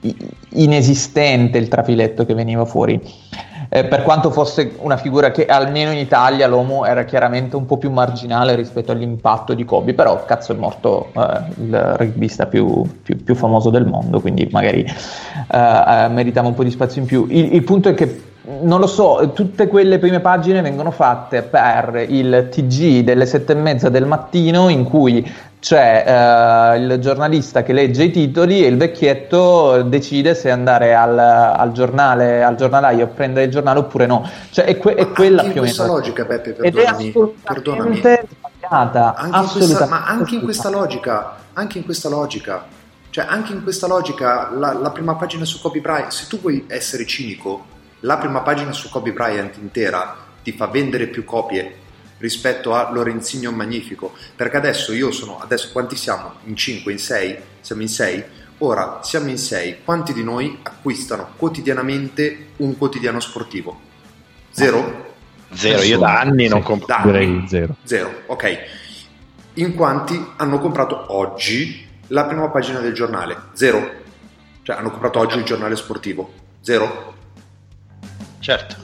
in, 0.00 0.16
inesistente 0.52 1.58
il 1.58 1.68
trafiletto 1.68 2.24
che 2.24 2.32
veniva 2.32 2.64
fuori 2.64 2.98
eh, 3.68 3.84
per 3.84 4.02
quanto 4.02 4.30
fosse 4.30 4.72
una 4.78 4.96
figura 4.96 5.30
che 5.30 5.46
almeno 5.46 5.90
in 5.90 5.98
Italia 5.98 6.46
l'uomo 6.46 6.86
era 6.86 7.04
chiaramente 7.04 7.56
un 7.56 7.66
po' 7.66 7.76
più 7.76 7.90
marginale 7.90 8.54
rispetto 8.54 8.92
all'impatto 8.92 9.52
di 9.52 9.64
Kobe, 9.64 9.92
però 9.92 10.24
cazzo 10.24 10.52
è 10.52 10.56
morto 10.56 11.10
eh, 11.14 11.40
il 11.60 11.94
rugbista 11.96 12.46
più, 12.46 12.82
più, 13.02 13.22
più, 13.22 13.34
famoso 13.34 13.68
del 13.70 13.86
mondo, 13.86 14.20
quindi 14.20 14.48
magari 14.50 14.84
eh, 14.84 15.58
eh, 15.58 16.08
meritava 16.08 16.48
un 16.48 16.54
po' 16.54 16.64
di 16.64 16.70
spazio 16.70 17.02
in 17.02 17.06
più. 17.06 17.26
Il, 17.28 17.54
il 17.54 17.62
punto 17.62 17.90
è 17.90 17.94
che 17.94 18.22
non 18.60 18.80
lo 18.80 18.86
so, 18.86 19.30
tutte 19.34 19.66
quelle 19.66 19.98
prime 19.98 20.20
pagine 20.20 20.62
vengono 20.62 20.90
fatte 20.90 21.42
per 21.42 22.06
il 22.08 22.48
TG 22.50 23.00
delle 23.04 23.26
sette 23.26 23.52
e 23.52 23.56
mezza 23.56 23.88
del 23.90 24.06
mattino 24.06 24.68
in 24.68 24.84
cui 24.84 25.30
c'è 25.60 26.04
uh, 26.06 26.80
il 26.80 26.98
giornalista 27.00 27.62
che 27.62 27.72
legge 27.72 28.04
i 28.04 28.10
titoli 28.10 28.64
e 28.64 28.68
il 28.68 28.76
vecchietto 28.76 29.82
decide 29.82 30.34
se 30.34 30.50
andare 30.50 30.94
al, 30.94 31.18
al 31.18 31.72
giornale, 31.72 32.42
al 32.42 32.54
giornalaio 32.54 33.04
a 33.04 33.08
prendere 33.08 33.46
il 33.46 33.50
giornale 33.50 33.80
oppure 33.80 34.06
no. 34.06 34.28
Cioè 34.50 34.64
è, 34.64 34.78
que- 34.78 34.94
è 34.94 35.08
quella 35.10 35.42
più 35.42 35.50
o 35.50 35.54
meno. 35.54 35.60
questa 35.62 35.86
logica, 35.86 36.24
Beppe, 36.24 36.52
perdonami. 36.52 37.12
perdonami. 37.42 37.96
Sbagliata, 37.96 39.14
anche 39.14 39.52
questa, 39.52 39.86
ma 39.86 40.06
anche 40.06 40.34
in 40.36 40.42
questa 40.42 40.70
logica, 40.70 41.36
anche 41.52 41.78
in 41.78 41.84
questa 41.84 42.08
logica, 42.08 42.64
cioè 43.10 43.26
anche 43.28 43.52
in 43.52 43.62
questa 43.62 43.86
logica, 43.86 44.50
la, 44.54 44.72
la 44.72 44.90
prima 44.90 45.16
pagina 45.16 45.44
su 45.44 45.60
Bryant, 45.60 46.12
se 46.12 46.26
tu 46.28 46.40
vuoi 46.40 46.64
essere 46.68 47.04
cinico, 47.04 47.76
la 48.00 48.16
prima 48.18 48.40
pagina 48.40 48.72
su 48.72 48.88
Kobe 48.88 49.12
Bryant 49.12 49.56
intera 49.56 50.16
ti 50.42 50.52
fa 50.52 50.66
vendere 50.66 51.08
più 51.08 51.24
copie 51.24 51.86
rispetto 52.18 52.74
a 52.74 52.90
Lorenzino 52.90 53.50
Magnifico, 53.52 54.12
perché 54.34 54.56
adesso 54.56 54.92
io 54.92 55.10
sono, 55.10 55.38
adesso 55.40 55.70
quanti 55.72 55.96
siamo? 55.96 56.34
In 56.44 56.56
5, 56.56 56.92
in 56.92 56.98
6? 56.98 57.38
Siamo 57.60 57.82
in 57.82 57.88
6? 57.88 58.24
Ora 58.58 59.00
siamo 59.02 59.28
in 59.28 59.38
6, 59.38 59.78
quanti 59.84 60.12
di 60.12 60.24
noi 60.24 60.58
acquistano 60.62 61.30
quotidianamente 61.36 62.48
un 62.56 62.76
quotidiano 62.76 63.20
sportivo? 63.20 63.80
Zero? 64.50 65.06
Zero, 65.52 65.82
io 65.82 65.98
da 65.98 66.20
anni 66.20 66.48
non 66.48 66.62
compro. 66.62 66.94
Direi 67.04 67.44
zero. 67.46 67.76
Zero, 67.84 68.22
ok. 68.26 68.58
In 69.54 69.74
quanti 69.74 70.32
hanno 70.36 70.58
comprato 70.58 71.16
oggi 71.16 71.86
la 72.08 72.24
prima 72.26 72.48
pagina 72.50 72.80
del 72.80 72.92
giornale? 72.92 73.36
Zero. 73.52 73.90
Cioè 74.62 74.76
hanno 74.76 74.90
comprato 74.90 75.20
oggi 75.20 75.38
il 75.38 75.44
giornale 75.44 75.76
sportivo? 75.76 76.32
Zero? 76.60 77.14
Certo. 78.40 78.76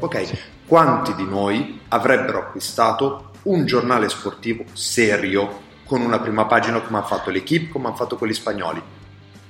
Ok, 0.00 0.38
quanti 0.66 1.14
di 1.14 1.24
noi 1.24 1.80
avrebbero 1.88 2.38
acquistato 2.38 3.30
un 3.42 3.66
giornale 3.66 4.08
sportivo 4.08 4.64
serio 4.72 5.60
con 5.84 6.00
una 6.00 6.20
prima 6.20 6.46
pagina 6.46 6.80
come 6.80 6.98
ha 6.98 7.02
fatto 7.02 7.30
l'equipe, 7.30 7.70
come 7.70 7.88
hanno 7.88 7.96
fatto 7.96 8.16
quelli 8.16 8.32
spagnoli? 8.32 8.80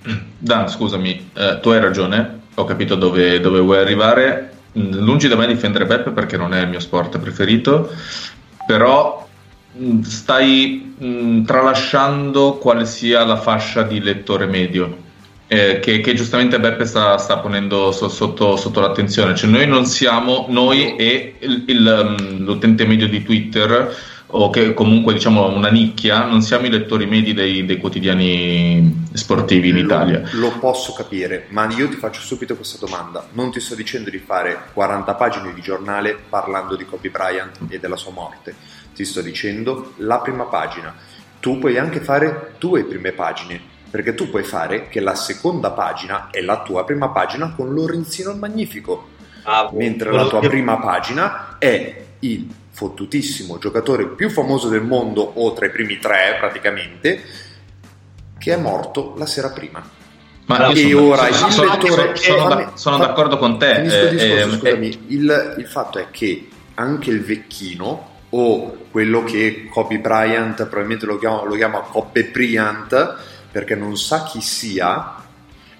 Mm. 0.08 0.16
Dan, 0.38 0.68
scusami, 0.68 1.30
eh, 1.34 1.58
tu 1.60 1.68
hai 1.68 1.80
ragione, 1.80 2.40
ho 2.54 2.64
capito 2.64 2.96
dove, 2.96 3.40
dove 3.40 3.60
vuoi 3.60 3.78
arrivare. 3.78 4.52
Mm, 4.76 4.92
lungi 4.94 5.28
da 5.28 5.36
me 5.36 5.46
difendere 5.46 5.86
Beppe 5.86 6.10
perché 6.10 6.36
non 6.36 6.54
è 6.54 6.62
il 6.62 6.68
mio 6.68 6.80
sport 6.80 7.18
preferito, 7.18 7.92
però 8.66 9.26
mm, 9.78 10.00
stai 10.00 10.94
mh, 10.98 11.42
tralasciando 11.44 12.54
quale 12.54 12.86
sia 12.86 13.24
la 13.24 13.36
fascia 13.36 13.82
di 13.82 14.00
lettore 14.00 14.46
medio 14.46 15.01
eh, 15.52 15.80
che, 15.80 16.00
che, 16.00 16.14
giustamente 16.14 16.58
Beppe 16.58 16.86
sta, 16.86 17.18
sta 17.18 17.36
ponendo 17.36 17.92
so, 17.92 18.08
sotto, 18.08 18.56
sotto, 18.56 18.80
l'attenzione. 18.80 19.34
Cioè, 19.34 19.50
noi 19.50 19.66
non 19.66 19.84
siamo, 19.84 20.46
noi 20.48 20.96
e 20.96 21.34
il, 21.40 21.64
il, 21.66 22.16
um, 22.18 22.38
l'utente 22.38 22.86
medio 22.86 23.06
di 23.06 23.22
Twitter, 23.22 23.94
o 24.28 24.48
che 24.48 24.72
comunque 24.72 25.12
diciamo 25.12 25.54
una 25.54 25.68
nicchia, 25.68 26.24
non 26.24 26.40
siamo 26.40 26.64
i 26.64 26.70
lettori 26.70 27.04
medi 27.04 27.34
dei, 27.34 27.66
dei 27.66 27.76
quotidiani 27.76 29.08
sportivi 29.12 29.68
in 29.68 29.74
lo, 29.74 29.82
Italia. 29.82 30.22
Lo 30.32 30.52
posso 30.58 30.94
capire, 30.94 31.44
ma 31.50 31.68
io 31.70 31.86
ti 31.90 31.96
faccio 31.96 32.22
subito 32.22 32.56
questa 32.56 32.78
domanda. 32.80 33.28
Non 33.32 33.52
ti 33.52 33.60
sto 33.60 33.74
dicendo 33.74 34.08
di 34.08 34.20
fare 34.20 34.58
40 34.72 35.14
pagine 35.16 35.52
di 35.52 35.60
giornale 35.60 36.16
parlando 36.30 36.76
di 36.76 36.86
Kobe 36.86 37.10
Bryant 37.10 37.58
e 37.68 37.78
della 37.78 37.96
sua 37.96 38.12
morte. 38.12 38.54
Ti 38.94 39.04
sto 39.04 39.20
dicendo 39.20 39.92
la 39.96 40.18
prima 40.20 40.44
pagina. 40.44 40.94
Tu 41.40 41.58
puoi 41.58 41.76
anche 41.76 42.00
fare 42.00 42.54
due 42.58 42.84
prime 42.84 43.12
pagine 43.12 43.71
perché 43.92 44.14
tu 44.14 44.30
puoi 44.30 44.42
fare 44.42 44.88
che 44.88 45.00
la 45.00 45.14
seconda 45.14 45.70
pagina 45.72 46.28
è 46.30 46.40
la 46.40 46.62
tua 46.62 46.82
prima 46.82 47.10
pagina 47.10 47.52
con 47.54 47.74
Lorenzino 47.74 48.30
il 48.30 48.38
Magnifico, 48.38 49.08
ah, 49.42 49.68
mentre 49.74 50.10
la 50.10 50.26
tua 50.28 50.40
prima 50.40 50.78
pagina 50.78 51.56
è 51.58 52.04
il 52.20 52.48
fottutissimo 52.70 53.58
giocatore 53.58 54.06
più 54.08 54.30
famoso 54.30 54.70
del 54.70 54.80
mondo, 54.80 55.20
o 55.34 55.52
tra 55.52 55.66
i 55.66 55.70
primi 55.70 55.98
tre 55.98 56.38
praticamente, 56.40 57.22
che 58.38 58.54
è 58.54 58.56
morto 58.56 59.12
la 59.18 59.26
sera 59.26 59.50
prima. 59.50 59.86
Ma 60.46 60.68
e 60.68 60.76
sono, 60.76 61.08
ora 61.08 61.30
sono, 61.30 61.46
il 61.46 61.52
sono, 61.52 61.70
lettore, 61.70 62.16
sono, 62.16 62.48
fammi, 62.48 62.66
sono 62.72 62.96
fa, 62.96 63.06
d'accordo 63.06 63.36
con 63.36 63.58
te. 63.58 63.72
Eh, 63.72 63.82
discorso, 63.82 64.24
eh, 64.24 64.48
scusami, 64.58 64.88
eh, 64.88 64.98
il, 65.08 65.54
il 65.58 65.66
fatto 65.66 65.98
è 65.98 66.06
che 66.10 66.48
anche 66.76 67.10
il 67.10 67.22
vecchino 67.22 68.08
o 68.30 68.86
quello 68.90 69.22
che 69.22 69.68
Kobe 69.70 69.98
Bryant 69.98 70.56
probabilmente 70.64 71.04
lo 71.04 71.18
chiama, 71.18 71.44
lo 71.44 71.54
chiama 71.54 71.80
Kobe 71.80 72.24
Bryant 72.24 73.40
perché 73.52 73.76
non 73.76 73.96
sa 73.98 74.24
chi 74.24 74.40
sia, 74.40 75.14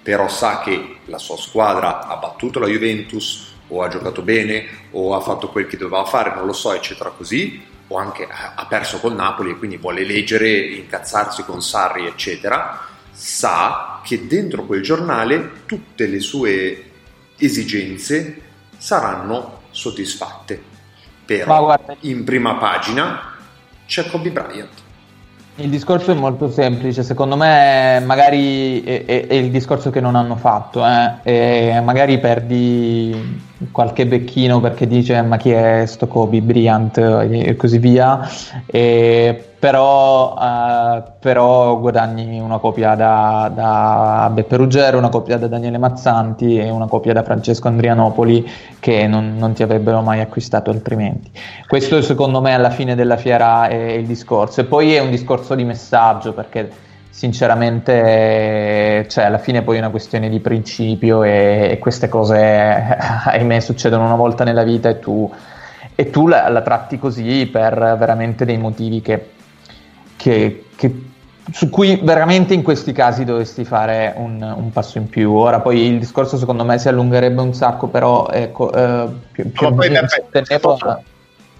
però 0.01 0.29
sa 0.29 0.59
che 0.59 0.97
la 1.05 1.17
sua 1.17 1.37
squadra 1.37 2.05
ha 2.07 2.15
battuto 2.17 2.59
la 2.59 2.67
Juventus 2.67 3.51
o 3.67 3.81
ha 3.81 3.87
giocato 3.87 4.21
bene 4.21 4.65
o 4.91 5.15
ha 5.15 5.19
fatto 5.19 5.49
quel 5.49 5.65
che 5.65 5.75
doveva 5.75 6.05
fare, 6.05 6.35
non 6.35 6.45
lo 6.45 6.53
so, 6.53 6.71
eccetera 6.71 7.09
così, 7.09 7.65
o 7.87 7.97
anche 7.97 8.27
ha 8.29 8.65
perso 8.67 8.99
col 8.99 9.15
Napoli 9.15 9.49
e 9.49 9.57
quindi 9.57 9.77
vuole 9.77 10.05
leggere, 10.05 10.59
incazzarsi 10.59 11.43
con 11.43 11.63
Sarri, 11.63 12.05
eccetera, 12.05 12.87
sa 13.11 14.01
che 14.03 14.27
dentro 14.27 14.65
quel 14.65 14.83
giornale 14.83 15.63
tutte 15.65 16.05
le 16.05 16.19
sue 16.19 16.91
esigenze 17.37 18.41
saranno 18.77 19.61
soddisfatte. 19.71 20.71
Però 21.25 21.75
in 22.01 22.23
prima 22.23 22.55
pagina 22.55 23.35
c'è 23.87 24.05
Kobe 24.07 24.29
Bryant 24.29 24.82
il 25.57 25.69
discorso 25.69 26.11
è 26.11 26.15
molto 26.15 26.49
semplice, 26.49 27.03
secondo 27.03 27.35
me 27.35 28.01
magari 28.03 28.81
è, 28.83 29.05
è, 29.05 29.27
è 29.27 29.33
il 29.35 29.51
discorso 29.51 29.91
che 29.91 30.01
non 30.01 30.15
hanno 30.15 30.35
fatto, 30.35 30.83
eh? 30.83 31.79
magari 31.81 32.17
perdi 32.19 33.41
qualche 33.71 34.07
becchino 34.07 34.59
perché 34.59 34.87
dice 34.87 35.21
ma 35.21 35.37
chi 35.37 35.51
è 35.51 35.85
sto 35.85 36.07
Kobe 36.07 36.41
Bryant 36.41 36.97
e 36.97 37.55
così 37.55 37.77
via, 37.77 38.27
e 38.65 39.52
però, 39.63 40.33
uh, 40.33 41.03
però, 41.19 41.79
guadagni 41.79 42.37
una 42.37 42.57
copia 42.57 42.95
da, 42.95 43.49
da, 43.55 44.29
Beppe 44.29 44.57
Ruggero, 44.57 44.97
una 44.97 45.07
copia 45.07 45.37
da 45.37 45.47
Daniele 45.47 45.77
Mazzanti 45.77 46.57
e 46.57 46.69
una 46.69 46.87
copia 46.87 47.13
da 47.13 47.23
Francesco 47.23 47.69
Andrianopoli 47.69 48.45
che 48.81 49.07
non, 49.07 49.37
non, 49.37 49.53
ti 49.53 49.63
avrebbero 49.63 50.01
mai 50.01 50.19
acquistato 50.19 50.69
altrimenti. 50.69 51.31
Questo 51.65 52.01
secondo 52.01 52.41
me 52.41 52.53
alla 52.53 52.71
fine 52.71 52.93
della 52.93 53.15
fiera 53.15 53.69
è 53.69 53.91
il 53.91 54.05
discorso 54.05 54.59
e 54.59 54.65
poi 54.65 54.95
è 54.95 54.99
un 54.99 55.09
discorso 55.09 55.55
di 55.55 55.63
messaggio 55.63 56.33
perché 56.33 56.69
sinceramente 57.09 59.05
cioè, 59.07 59.23
alla 59.23 59.37
fine 59.37 59.61
poi 59.61 59.77
è 59.77 59.79
una 59.79 59.91
questione 59.91 60.27
di 60.27 60.41
principio 60.41 61.23
e, 61.23 61.69
e 61.71 61.79
queste 61.79 62.09
cose 62.09 62.35
ahimè 63.27 63.61
succedono 63.61 64.03
una 64.03 64.17
volta 64.17 64.43
nella 64.43 64.63
vita 64.63 64.89
e 64.89 64.99
tu, 64.99 65.31
e 65.95 66.09
tu 66.09 66.27
la, 66.27 66.49
la 66.49 66.61
tratti 66.61 66.99
così 66.99 67.45
per 67.45 67.95
veramente 67.97 68.43
dei 68.43 68.57
motivi 68.57 69.01
che 69.01 69.32
che, 70.23 70.67
che, 70.77 71.03
su 71.51 71.69
cui 71.69 71.99
veramente 72.01 72.53
in 72.53 72.63
questi 72.63 72.93
casi 72.93 73.25
dovresti 73.25 73.65
fare 73.65 74.13
un, 74.15 74.41
un, 74.41 74.71
passo 74.71 74.97
in 74.97 75.09
più. 75.09 75.33
Ora 75.33 75.59
poi 75.59 75.81
il 75.81 75.99
discorso 75.99 76.37
secondo 76.37 76.63
me 76.63 76.79
si 76.79 76.87
allungherebbe 76.87 77.41
un 77.41 77.53
sacco, 77.53 77.87
però 77.87 78.29
ecco, 78.29 78.71
eh, 78.71 79.09
più, 79.33 79.51
più 79.51 79.67
no, 79.67 79.75
poi, 79.75 79.91
tempo, 80.45 80.77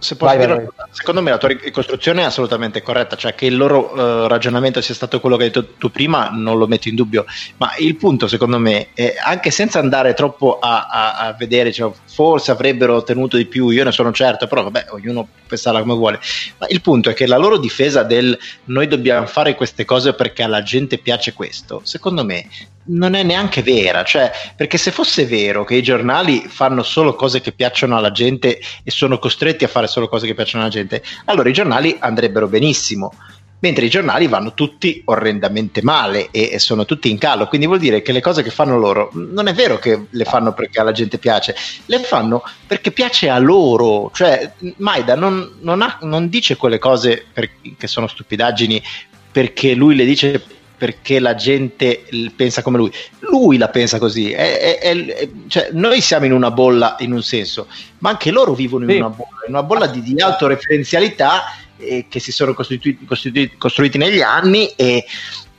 se 0.03 0.15
posso 0.15 0.35
vai, 0.35 0.45
dire, 0.45 0.71
vai. 0.75 0.87
secondo 0.91 1.21
me 1.21 1.31
la 1.31 1.37
tua 1.37 1.49
ricostruzione 1.49 2.21
è 2.21 2.25
assolutamente 2.25 2.81
corretta, 2.81 3.15
cioè 3.15 3.33
che 3.33 3.45
il 3.45 3.55
loro 3.55 3.93
uh, 3.93 4.27
ragionamento 4.27 4.81
sia 4.81 4.93
stato 4.93 5.19
quello 5.19 5.37
che 5.37 5.43
hai 5.43 5.49
detto 5.49 5.73
tu 5.77 5.89
prima, 5.89 6.29
non 6.29 6.57
lo 6.57 6.67
metto 6.67 6.89
in 6.89 6.95
dubbio, 6.95 7.25
ma 7.57 7.73
il 7.77 7.95
punto 7.95 8.27
secondo 8.27 8.59
me, 8.59 8.89
è, 8.93 9.15
anche 9.23 9.49
senza 9.49 9.79
andare 9.79 10.13
troppo 10.13 10.59
a, 10.59 10.87
a, 10.87 11.13
a 11.27 11.33
vedere, 11.33 11.71
cioè, 11.71 11.91
forse 12.05 12.51
avrebbero 12.51 12.95
ottenuto 12.95 13.37
di 13.37 13.45
più, 13.45 13.69
io 13.69 13.83
ne 13.83 13.91
sono 13.91 14.11
certo, 14.11 14.45
però 14.47 14.63
vabbè, 14.63 14.87
ognuno 14.89 15.27
pensarla 15.47 15.79
come 15.79 15.95
vuole, 15.95 16.19
ma 16.57 16.67
il 16.69 16.81
punto 16.81 17.09
è 17.09 17.13
che 17.13 17.25
la 17.25 17.37
loro 17.37 17.57
difesa 17.57 18.03
del 18.03 18.37
noi 18.65 18.87
dobbiamo 18.87 19.25
fare 19.25 19.55
queste 19.55 19.85
cose 19.85 20.13
perché 20.13 20.43
alla 20.43 20.61
gente 20.61 20.97
piace 20.97 21.33
questo, 21.33 21.81
secondo 21.83 22.25
me 22.25 22.47
non 22.85 23.13
è 23.13 23.23
neanche 23.23 23.61
vera, 23.61 24.03
cioè, 24.03 24.31
perché 24.55 24.77
se 24.77 24.91
fosse 24.91 25.25
vero 25.25 25.63
che 25.63 25.75
i 25.75 25.83
giornali 25.83 26.45
fanno 26.47 26.83
solo 26.83 27.15
cose 27.15 27.41
che 27.41 27.51
piacciono 27.51 27.95
alla 27.95 28.11
gente 28.11 28.59
e 28.83 28.91
sono 28.91 29.19
costretti 29.19 29.63
a 29.63 29.69
fare 29.69 29.87
solo 29.87 30.07
cose 30.07 30.25
che 30.25 30.33
piacciono 30.33 30.63
alla 30.63 30.71
gente, 30.71 31.03
allora 31.25 31.49
i 31.49 31.53
giornali 31.53 31.95
andrebbero 31.99 32.47
benissimo, 32.47 33.13
mentre 33.59 33.85
i 33.85 33.89
giornali 33.89 34.27
vanno 34.27 34.53
tutti 34.53 35.01
orrendamente 35.05 35.81
male 35.81 36.27
e, 36.31 36.49
e 36.51 36.59
sono 36.59 36.83
tutti 36.83 37.09
in 37.09 37.17
calo, 37.17 37.47
quindi 37.47 37.65
vuol 37.65 37.79
dire 37.79 38.01
che 38.01 38.11
le 38.11 38.19
cose 38.19 38.43
che 38.43 38.49
fanno 38.49 38.77
loro 38.77 39.09
non 39.13 39.47
è 39.47 39.53
vero 39.53 39.79
che 39.79 40.07
le 40.09 40.25
fanno 40.25 40.53
perché 40.53 40.81
alla 40.81 40.91
gente 40.91 41.17
piace, 41.17 41.55
le 41.85 41.99
fanno 41.99 42.43
perché 42.67 42.91
piace 42.91 43.29
a 43.29 43.39
loro, 43.39 44.11
cioè 44.13 44.51
Maida 44.77 45.15
non, 45.15 45.59
non, 45.61 45.81
ha, 45.81 45.97
non 46.01 46.27
dice 46.27 46.57
quelle 46.57 46.77
cose 46.77 47.25
per, 47.31 47.49
che 47.77 47.87
sono 47.87 48.07
stupidaggini 48.07 48.83
perché 49.31 49.73
lui 49.73 49.95
le 49.95 50.05
dice 50.05 50.43
perché 50.83 51.19
la 51.19 51.33
gente 51.33 52.03
pensa 52.35 52.61
come 52.61 52.75
lui. 52.75 52.91
Lui 53.19 53.55
la 53.55 53.69
pensa 53.69 53.99
così. 53.99 54.33
È, 54.33 54.79
è, 54.79 54.79
è, 54.79 55.29
cioè, 55.47 55.69
noi 55.71 56.01
siamo 56.01 56.25
in 56.25 56.33
una 56.33 56.51
bolla 56.51 56.97
in 56.99 57.13
un 57.13 57.23
senso, 57.23 57.67
ma 57.99 58.09
anche 58.09 58.31
loro 58.31 58.53
vivono 58.53 58.83
in 58.83 58.89
sì. 58.89 58.97
una 58.97 59.07
bolla, 59.07 59.45
in 59.47 59.53
una 59.53 59.63
bolla 59.63 59.87
di, 59.87 60.01
di 60.01 60.19
autoreferenzialità 60.19 61.43
eh, 61.77 62.07
che 62.09 62.19
si 62.19 62.33
sono 62.33 62.53
costituiti, 62.53 63.05
costituiti, 63.05 63.55
costruiti 63.55 63.97
negli 63.97 64.19
anni 64.19 64.73
e, 64.75 65.05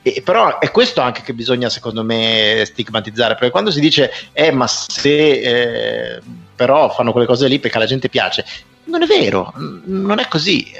e, 0.03 0.21
però 0.23 0.59
è 0.59 0.69
questo 0.69 1.01
anche 1.01 1.23
che 1.23 1.33
bisogna 1.33 1.69
secondo 1.69 2.03
me 2.03 2.61
stigmatizzare 2.63 3.33
perché 3.33 3.49
quando 3.49 3.71
si 3.71 3.79
dice 3.79 4.11
eh 4.31 4.51
ma 4.51 4.67
se 4.67 5.31
eh, 5.31 6.21
però 6.55 6.91
fanno 6.91 7.11
quelle 7.11 7.25
cose 7.25 7.47
lì 7.47 7.57
perché 7.57 7.77
alla 7.77 7.87
gente 7.87 8.09
piace 8.09 8.45
non 8.83 9.01
è 9.01 9.07
vero 9.07 9.51
non 9.85 10.19
è 10.19 10.27
così 10.27 10.71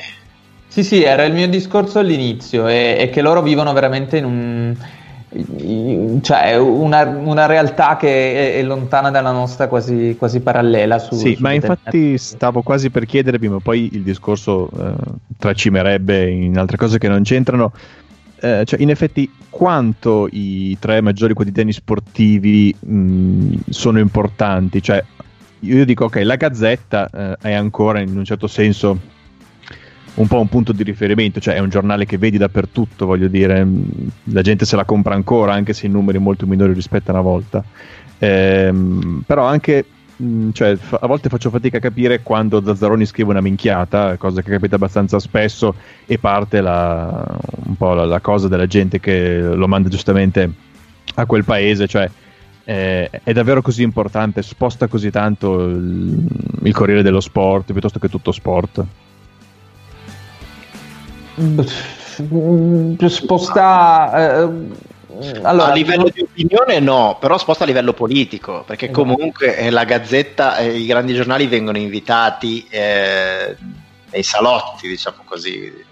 sì, 0.75 0.83
sì, 0.83 1.03
era 1.03 1.23
il 1.23 1.33
mio 1.33 1.47
discorso 1.47 1.99
all'inizio, 1.99 2.67
è, 2.67 2.97
è 2.97 3.09
che 3.09 3.21
loro 3.21 3.41
vivono 3.41 3.71
veramente 3.71 4.17
in 4.17 4.25
un... 4.25 4.75
cioè 6.21 6.57
una, 6.57 7.03
una 7.05 7.45
realtà 7.45 7.95
che 7.95 8.55
è, 8.55 8.59
è, 8.59 8.61
lontana 8.61 9.09
dalla 9.09 9.31
nostra, 9.31 9.69
quasi, 9.69 10.17
quasi 10.17 10.41
parallela. 10.41 10.99
Su, 10.99 11.15
sì, 11.15 11.35
su 11.35 11.41
ma 11.41 11.53
infatti 11.53 12.17
stavo 12.17 12.61
quasi 12.61 12.89
per 12.89 13.05
chiedervi, 13.05 13.47
ma 13.47 13.59
poi 13.59 13.89
il 13.93 14.01
discorso 14.01 14.69
eh, 14.77 14.95
tracimerebbe 15.37 16.29
in 16.29 16.57
altre 16.57 16.75
cose 16.75 16.97
che 16.97 17.07
non 17.07 17.23
c'entrano. 17.23 17.71
Eh, 18.41 18.63
cioè, 18.65 18.81
in 18.81 18.89
effetti, 18.89 19.31
quanto 19.49 20.27
i 20.29 20.75
tre 20.77 20.99
maggiori 20.99 21.33
quotidiani 21.33 21.71
sportivi 21.71 22.75
mh, 22.77 23.59
sono 23.69 23.99
importanti? 23.99 24.81
Cioè, 24.81 25.01
io 25.61 25.85
dico, 25.85 26.03
ok, 26.03 26.19
la 26.21 26.35
Gazzetta 26.35 27.09
eh, 27.09 27.37
è 27.47 27.53
ancora 27.53 28.01
in 28.01 28.17
un 28.17 28.25
certo 28.25 28.47
senso 28.47 29.13
un 30.15 30.27
po' 30.27 30.39
un 30.39 30.47
punto 30.47 30.71
di 30.71 30.83
riferimento, 30.83 31.39
cioè 31.39 31.55
è 31.55 31.59
un 31.59 31.69
giornale 31.69 32.05
che 32.05 32.17
vedi 32.17 32.37
dappertutto, 32.37 33.05
voglio 33.05 33.27
dire, 33.27 33.67
la 34.25 34.41
gente 34.41 34.65
se 34.65 34.75
la 34.75 34.85
compra 34.85 35.13
ancora, 35.13 35.53
anche 35.53 35.73
se 35.73 35.85
in 35.85 35.91
numeri 35.91 36.19
molto 36.19 36.45
minori 36.45 36.73
rispetto 36.73 37.11
a 37.11 37.13
una 37.13 37.23
volta. 37.23 37.63
Ehm, 38.19 39.23
però 39.25 39.45
anche 39.45 39.85
cioè, 40.53 40.77
a 40.91 41.07
volte 41.07 41.27
faccio 41.27 41.49
fatica 41.49 41.77
a 41.77 41.81
capire 41.81 42.21
quando 42.21 42.63
Zazzaroni 42.63 43.05
scrive 43.05 43.31
una 43.31 43.41
minchiata, 43.41 44.15
cosa 44.15 44.41
che 44.41 44.51
capita 44.51 44.75
abbastanza 44.75 45.19
spesso, 45.19 45.75
e 46.05 46.17
parte 46.17 46.61
la, 46.61 47.37
un 47.65 47.75
po' 47.75 47.93
la, 47.93 48.05
la, 48.05 48.21
cosa 48.21 48.47
della 48.47 48.67
gente 48.67 49.01
che 49.01 49.41
lo 49.41 49.67
manda 49.67 49.89
giustamente 49.89 50.49
a 51.15 51.25
quel 51.25 51.43
paese, 51.43 51.87
cioè 51.87 52.09
eh, 52.63 53.09
è 53.09 53.33
davvero 53.33 53.61
così 53.61 53.83
importante, 53.83 54.41
sposta 54.41 54.87
così 54.87 55.11
tanto 55.11 55.65
il, 55.65 56.25
il 56.63 56.73
Corriere 56.73 57.01
dello 57.03 57.19
Sport 57.19 57.73
piuttosto 57.73 57.99
che 57.99 58.07
tutto 58.07 58.31
sport. 58.31 58.85
Sposta 63.09 64.43
eh, 64.43 64.83
allora, 65.43 65.71
a 65.71 65.73
livello 65.73 66.09
di 66.13 66.21
opinione 66.21 66.79
no, 66.79 67.17
però 67.19 67.37
sposta 67.37 67.63
a 67.63 67.67
livello 67.67 67.93
politico, 67.93 68.63
perché 68.65 68.85
esatto. 68.85 69.01
comunque 69.01 69.57
eh, 69.57 69.69
la 69.69 69.85
Gazzetta 69.85 70.57
e 70.57 70.77
i 70.77 70.85
grandi 70.85 71.13
giornali 71.13 71.47
vengono 71.47 71.77
invitati 71.77 72.65
eh, 72.69 73.55
nei 74.11 74.23
salotti, 74.23 74.87
diciamo 74.87 75.23
così. 75.23 75.83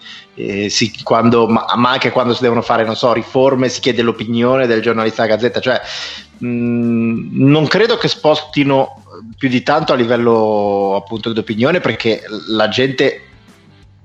Si, 0.67 1.03
quando, 1.03 1.47
ma, 1.47 1.65
ma, 1.75 1.91
anche 1.91 2.09
quando 2.09 2.33
si 2.33 2.41
devono 2.41 2.63
fare, 2.63 2.83
non 2.83 2.95
so, 2.95 3.13
riforme, 3.13 3.69
si 3.69 3.79
chiede 3.79 4.01
l'opinione 4.01 4.65
del 4.65 4.81
giornalista 4.81 5.21
della 5.21 5.35
Gazzetta, 5.35 5.59
cioè 5.59 5.79
mh, 6.39 7.27
non 7.31 7.67
credo 7.67 7.97
che 7.97 8.07
spostino 8.07 9.03
più 9.37 9.47
di 9.47 9.61
tanto 9.61 9.93
a 9.93 9.95
livello 9.95 10.95
appunto 10.95 11.31
di 11.31 11.39
opinione 11.39 11.79
perché 11.79 12.23
la 12.47 12.67
gente 12.67 13.32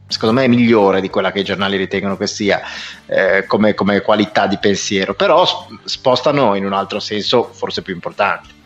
secondo 0.09 0.35
me 0.35 0.45
è 0.45 0.49
migliore 0.49 1.01
di 1.01 1.11
quella 1.11 1.31
che 1.31 1.41
i 1.41 1.45
giornali 1.45 1.77
ritengono 1.77 2.17
che 2.17 2.27
sia 2.27 2.61
eh, 3.07 3.45
come, 3.47 3.75
come, 3.75 4.01
qualità 4.01 4.47
di 4.47 4.57
pensiero, 4.59 5.15
però 5.15 5.47
spostano 5.85 6.55
in 6.55 6.65
un 6.65 6.73
altro 6.73 6.99
senso 6.99 7.51
forse 7.53 7.83
più 7.83 7.95
importante. 7.95 8.57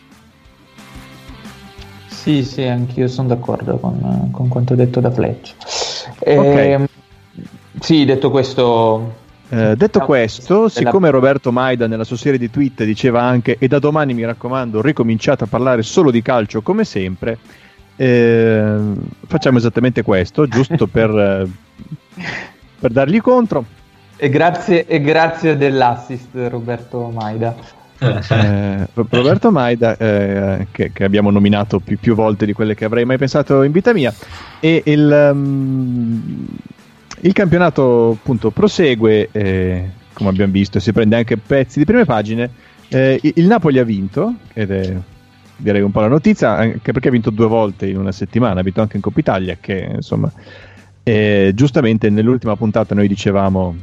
Sì, 2.06 2.44
sì, 2.44 2.62
anch'io 2.62 3.08
sono 3.08 3.28
d'accordo 3.28 3.78
con, 3.78 4.30
con 4.30 4.46
quanto 4.46 4.76
detto 4.76 5.00
da 5.00 5.10
Fletch. 5.10 5.54
E, 6.20 6.38
okay. 6.38 6.72
Ehm, 6.72 6.86
sì, 7.80 8.04
detto 8.04 8.30
questo... 8.30 9.20
Eh, 9.48 9.74
detto 9.76 10.00
questo, 10.00 10.68
siccome 10.68 11.10
Roberto 11.10 11.52
Maida 11.52 11.86
nella 11.86 12.04
sua 12.04 12.16
serie 12.16 12.38
di 12.38 12.48
tweet 12.48 12.84
diceva 12.84 13.20
anche 13.22 13.56
e 13.58 13.68
da 13.68 13.78
domani 13.78 14.14
mi 14.14 14.24
raccomando 14.24 14.80
ricominciate 14.80 15.44
a 15.44 15.46
parlare 15.46 15.82
solo 15.82 16.10
di 16.10 16.22
calcio 16.22 16.62
come 16.62 16.84
sempre, 16.84 17.36
eh, 17.96 18.78
facciamo 19.26 19.58
esattamente 19.58 20.02
questo, 20.02 20.46
giusto 20.46 20.86
per, 20.86 21.10
per 22.78 22.90
dargli 22.90 23.20
contro. 23.20 23.64
E 24.16 24.28
grazie, 24.28 24.86
e 24.86 25.00
grazie 25.00 25.56
dell'assist 25.56 26.28
Roberto 26.32 27.10
Maida. 27.12 27.54
Eh, 28.02 28.88
Roberto 28.94 29.50
Maida, 29.50 29.96
eh, 29.96 30.66
che, 30.70 30.90
che, 30.92 31.04
abbiamo 31.04 31.30
nominato 31.30 31.78
più, 31.78 31.98
più, 31.98 32.14
volte 32.14 32.46
di 32.46 32.52
quelle 32.52 32.74
che 32.74 32.84
avrei 32.84 33.04
mai 33.04 33.16
pensato 33.16 33.62
in 33.62 33.70
vita 33.70 33.92
mia, 33.92 34.12
e 34.58 34.82
il, 34.86 35.30
um, 35.32 36.46
il 37.20 37.32
campionato 37.32 38.16
appunto 38.18 38.50
prosegue, 38.50 39.28
eh, 39.30 39.90
come 40.12 40.30
abbiamo 40.30 40.52
visto, 40.52 40.80
si 40.80 40.92
prende 40.92 41.16
anche 41.16 41.36
pezzi 41.36 41.78
di 41.78 41.84
prime 41.84 42.04
pagine. 42.04 42.50
Eh, 42.88 43.20
il 43.22 43.46
Napoli 43.46 43.78
ha 43.78 43.84
vinto, 43.84 44.34
ed 44.52 44.70
è 44.70 44.94
direi 45.56 45.82
un 45.82 45.90
po' 45.90 46.00
la 46.00 46.08
notizia, 46.08 46.56
anche 46.56 46.92
perché 46.92 47.08
ha 47.08 47.10
vinto 47.10 47.30
due 47.30 47.46
volte 47.46 47.86
in 47.86 47.98
una 47.98 48.12
settimana, 48.12 48.60
ha 48.60 48.62
vinto 48.62 48.80
anche 48.80 48.96
in 48.96 49.02
Coppa 49.02 49.20
Italia, 49.20 49.56
che 49.60 49.90
insomma, 49.94 50.30
eh, 51.02 51.52
giustamente 51.54 52.10
nell'ultima 52.10 52.56
puntata 52.56 52.94
noi 52.94 53.08
dicevamo, 53.08 53.76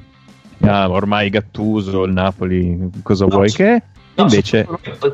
ah, 0.62 0.90
ormai 0.90 1.30
Gattuso, 1.30 2.04
il 2.04 2.14
Napoli, 2.14 2.90
cosa 3.04 3.26
no, 3.26 3.36
vuoi 3.36 3.52
che 3.52 3.76
è? 3.76 3.84
No, 4.20 4.30
invece 4.30 4.68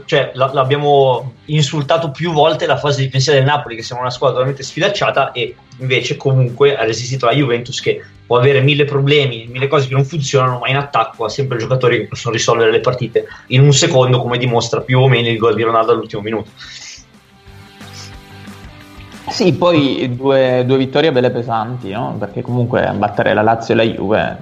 cioè, 0.06 0.32
l'abbiamo 0.34 1.34
insultato 1.46 2.12
più 2.12 2.32
volte 2.32 2.66
la 2.66 2.78
fase 2.78 3.04
difensiva 3.04 3.36
del 3.36 3.46
Napoli 3.46 3.76
che 3.76 3.84
siamo 3.84 4.02
una 4.02 4.10
squadra 4.10 4.38
veramente 4.38 4.64
sfilacciata 4.64 5.32
e 5.32 5.56
invece 5.78 6.18
comunque 6.18 6.76
ha 6.76 6.84
resistito 6.84 7.26
la 7.26 7.34
Juventus 7.34 7.80
che 7.82 8.04
può 8.26 8.38
avere 8.38 8.62
mille 8.62 8.86
problemi, 8.86 9.48
mille 9.48 9.68
cose 9.68 9.88
che 9.88 9.94
non 9.94 10.06
funzionano 10.06 10.60
ma 10.60 10.70
in 10.70 10.78
attacco 10.78 11.26
ha 11.26 11.30
sempre 11.30 11.58
giocatori 11.58 12.00
che 12.00 12.08
possono 12.08 12.34
risolvere 12.34 12.72
le 12.72 12.80
partite 12.80 13.28
in 13.48 13.62
un 13.62 13.74
secondo 13.74 14.20
come 14.20 14.38
dimostra 14.38 14.82
più 14.82 15.00
o 15.00 15.08
meno 15.08 15.28
il 15.28 15.38
gol 15.38 15.56
di 15.56 15.62
Ronaldo 15.62 15.92
all'ultimo 15.92 16.22
minuto 16.22 16.50
sì, 19.28 19.54
poi 19.54 20.16
due, 20.16 20.64
due 20.66 20.78
vittorie 20.78 21.12
belle 21.12 21.32
pesanti, 21.32 21.90
no? 21.90 22.16
perché 22.20 22.42
comunque 22.42 22.92
battere 22.96 23.34
la 23.34 23.42
Lazio 23.42 23.74
e 23.74 23.78
la 23.78 23.84
Juve 23.84 24.38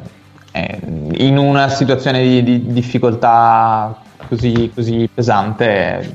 eh, 0.52 0.80
in 1.18 1.38
una 1.38 1.70
situazione 1.70 2.22
di, 2.22 2.44
di 2.44 2.74
difficoltà 2.74 4.03
così, 4.34 4.72
così 4.74 5.10
pesante 5.14 5.66
è, 5.66 6.10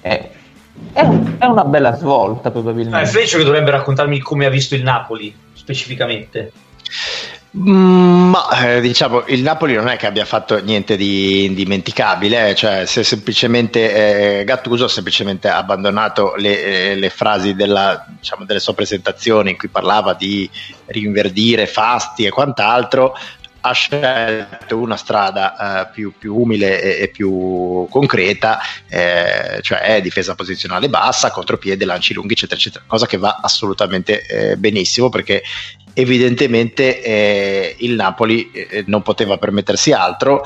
è, 0.00 0.30
è, 0.92 1.46
una 1.46 1.64
bella 1.64 1.96
svolta 1.96 2.50
probabilmente. 2.50 3.00
è 3.00 3.06
Fleccio 3.06 3.38
che 3.38 3.44
dovrebbe 3.44 3.70
raccontarmi 3.70 4.20
come 4.20 4.46
ha 4.46 4.50
visto 4.50 4.74
il 4.74 4.82
Napoli 4.82 5.34
specificamente. 5.52 6.52
Mm, 7.58 8.30
ma 8.30 8.48
eh, 8.64 8.80
diciamo 8.80 9.24
il 9.26 9.42
Napoli 9.42 9.74
non 9.74 9.88
è 9.88 9.96
che 9.96 10.06
abbia 10.06 10.24
fatto 10.24 10.62
niente 10.62 10.96
di 10.96 11.46
indimenticabile, 11.46 12.50
eh, 12.50 12.54
cioè 12.54 12.86
se 12.86 13.02
semplicemente 13.02 14.38
eh, 14.38 14.44
Gattuso 14.44 14.84
ha 14.84 14.88
semplicemente 14.88 15.48
abbandonato 15.48 16.34
le, 16.36 16.92
eh, 16.92 16.94
le 16.94 17.10
frasi 17.10 17.56
della, 17.56 18.06
diciamo, 18.06 18.44
delle 18.44 18.60
sue 18.60 18.74
presentazioni 18.74 19.50
in 19.50 19.56
cui 19.56 19.66
parlava 19.66 20.14
di 20.14 20.48
rinverdire 20.86 21.66
fasti 21.66 22.24
e 22.24 22.30
quant'altro, 22.30 23.16
ha 23.60 23.72
scelto 23.72 24.78
una 24.78 24.96
strada 24.96 25.82
eh, 25.82 25.90
più, 25.92 26.12
più, 26.16 26.36
umile 26.36 26.80
e, 26.80 27.02
e 27.02 27.08
più 27.08 27.86
concreta, 27.90 28.58
eh, 28.88 29.58
cioè 29.62 30.00
difesa 30.00 30.34
posizionale 30.34 30.88
bassa, 30.88 31.30
contropiede, 31.30 31.84
lanci 31.84 32.14
lunghi, 32.14 32.32
eccetera, 32.32 32.58
eccetera, 32.58 32.84
cosa 32.86 33.06
che 33.06 33.16
va 33.16 33.40
assolutamente 33.42 34.26
eh, 34.26 34.56
benissimo 34.56 35.08
perché 35.08 35.42
evidentemente 35.92 37.02
eh, 37.02 37.76
il 37.80 37.94
Napoli 37.94 38.50
eh, 38.50 38.84
non 38.86 39.02
poteva 39.02 39.38
permettersi 39.38 39.92
altro 39.92 40.42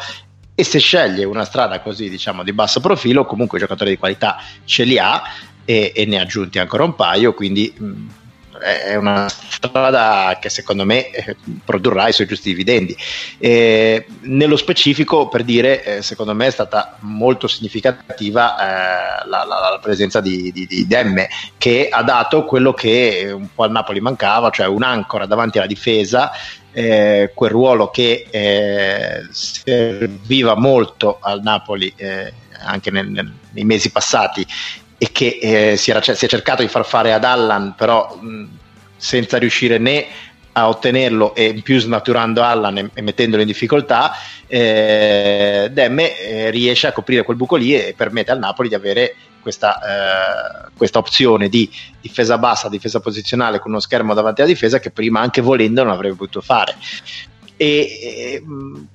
e 0.54 0.64
se 0.64 0.78
sceglie 0.78 1.24
una 1.24 1.44
strada 1.44 1.80
così 1.80 2.08
diciamo 2.08 2.42
di 2.42 2.52
basso 2.52 2.80
profilo 2.80 3.24
comunque 3.24 3.58
i 3.58 3.60
giocatori 3.60 3.90
di 3.90 3.98
qualità 3.98 4.36
ce 4.64 4.84
li 4.84 4.98
ha 4.98 5.22
e, 5.64 5.92
e 5.94 6.04
ne 6.06 6.18
ha 6.18 6.22
aggiunti 6.22 6.58
ancora 6.58 6.84
un 6.84 6.94
paio 6.94 7.34
quindi 7.34 7.74
mh, 7.76 8.06
è 8.60 8.94
una 8.96 9.28
strada 9.28 10.38
che 10.40 10.48
secondo 10.48 10.84
me 10.84 11.10
eh, 11.10 11.36
produrrà 11.64 12.08
i 12.08 12.12
suoi 12.12 12.26
giusti 12.26 12.50
dividendi. 12.50 12.96
E 13.38 14.06
nello 14.22 14.56
specifico, 14.56 15.28
per 15.28 15.44
dire, 15.44 15.82
eh, 15.82 16.02
secondo 16.02 16.34
me 16.34 16.46
è 16.46 16.50
stata 16.50 16.96
molto 17.00 17.46
significativa 17.46 18.56
eh, 18.56 19.28
la, 19.28 19.44
la, 19.44 19.70
la, 19.70 19.78
presenza 19.80 20.20
di, 20.20 20.52
di, 20.52 20.66
di, 20.66 20.86
Demme, 20.86 21.28
che 21.58 21.88
ha 21.90 22.02
dato 22.02 22.44
quello 22.44 22.72
che 22.72 23.30
un 23.34 23.48
po' 23.54 23.64
al 23.64 23.70
Napoli 23.70 24.00
mancava, 24.00 24.50
cioè 24.50 24.66
un'ancora 24.66 25.26
davanti 25.26 25.58
alla 25.58 25.66
difesa. 25.66 26.30
Eh, 26.76 27.30
quel 27.32 27.50
ruolo 27.50 27.90
che 27.90 28.26
eh, 28.28 29.28
serviva 29.30 30.56
molto 30.56 31.18
al 31.20 31.40
Napoli 31.40 31.92
eh, 31.94 32.32
anche 32.64 32.90
nel, 32.90 33.32
nei 33.52 33.64
mesi 33.64 33.92
passati 33.92 34.44
e 34.98 35.10
che 35.12 35.38
eh, 35.40 35.76
si, 35.76 35.90
era, 35.90 36.00
si, 36.02 36.10
è 36.10 36.28
cercato 36.28 36.62
di 36.62 36.68
far 36.68 36.84
fare 36.84 37.12
ad 37.12 37.24
Allan, 37.24 37.74
però 37.76 38.14
mh, 38.14 38.44
senza 38.96 39.38
riuscire 39.38 39.78
né 39.78 40.06
a 40.56 40.68
ottenerlo 40.68 41.34
e 41.34 41.46
in 41.46 41.62
più 41.62 41.78
snaturando 41.78 42.42
Allan 42.42 42.78
e, 42.78 42.90
e 42.94 43.02
mettendolo 43.02 43.42
in 43.42 43.48
difficoltà, 43.48 44.12
eh, 44.46 45.68
Demme 45.72 46.18
eh, 46.18 46.50
riesce 46.50 46.86
a 46.86 46.92
coprire 46.92 47.22
quel 47.22 47.36
buco 47.36 47.56
lì 47.56 47.74
e 47.74 47.94
permette 47.96 48.30
al 48.30 48.38
Napoli 48.38 48.68
di 48.68 48.74
avere 48.74 49.14
questa, 49.40 49.78
eh, 49.78 50.70
questa, 50.76 50.98
opzione 50.98 51.48
di 51.48 51.70
difesa 52.00 52.38
bassa, 52.38 52.68
difesa 52.68 53.00
posizionale 53.00 53.58
con 53.58 53.72
uno 53.72 53.80
schermo 53.80 54.14
davanti 54.14 54.40
alla 54.40 54.50
difesa 54.50 54.78
che 54.78 54.90
prima 54.90 55.20
anche 55.20 55.42
volendo 55.42 55.82
non 55.82 55.92
avrebbe 55.92 56.16
potuto 56.16 56.40
fare. 56.40 56.76
E, 57.56 57.66
e, 57.66 58.42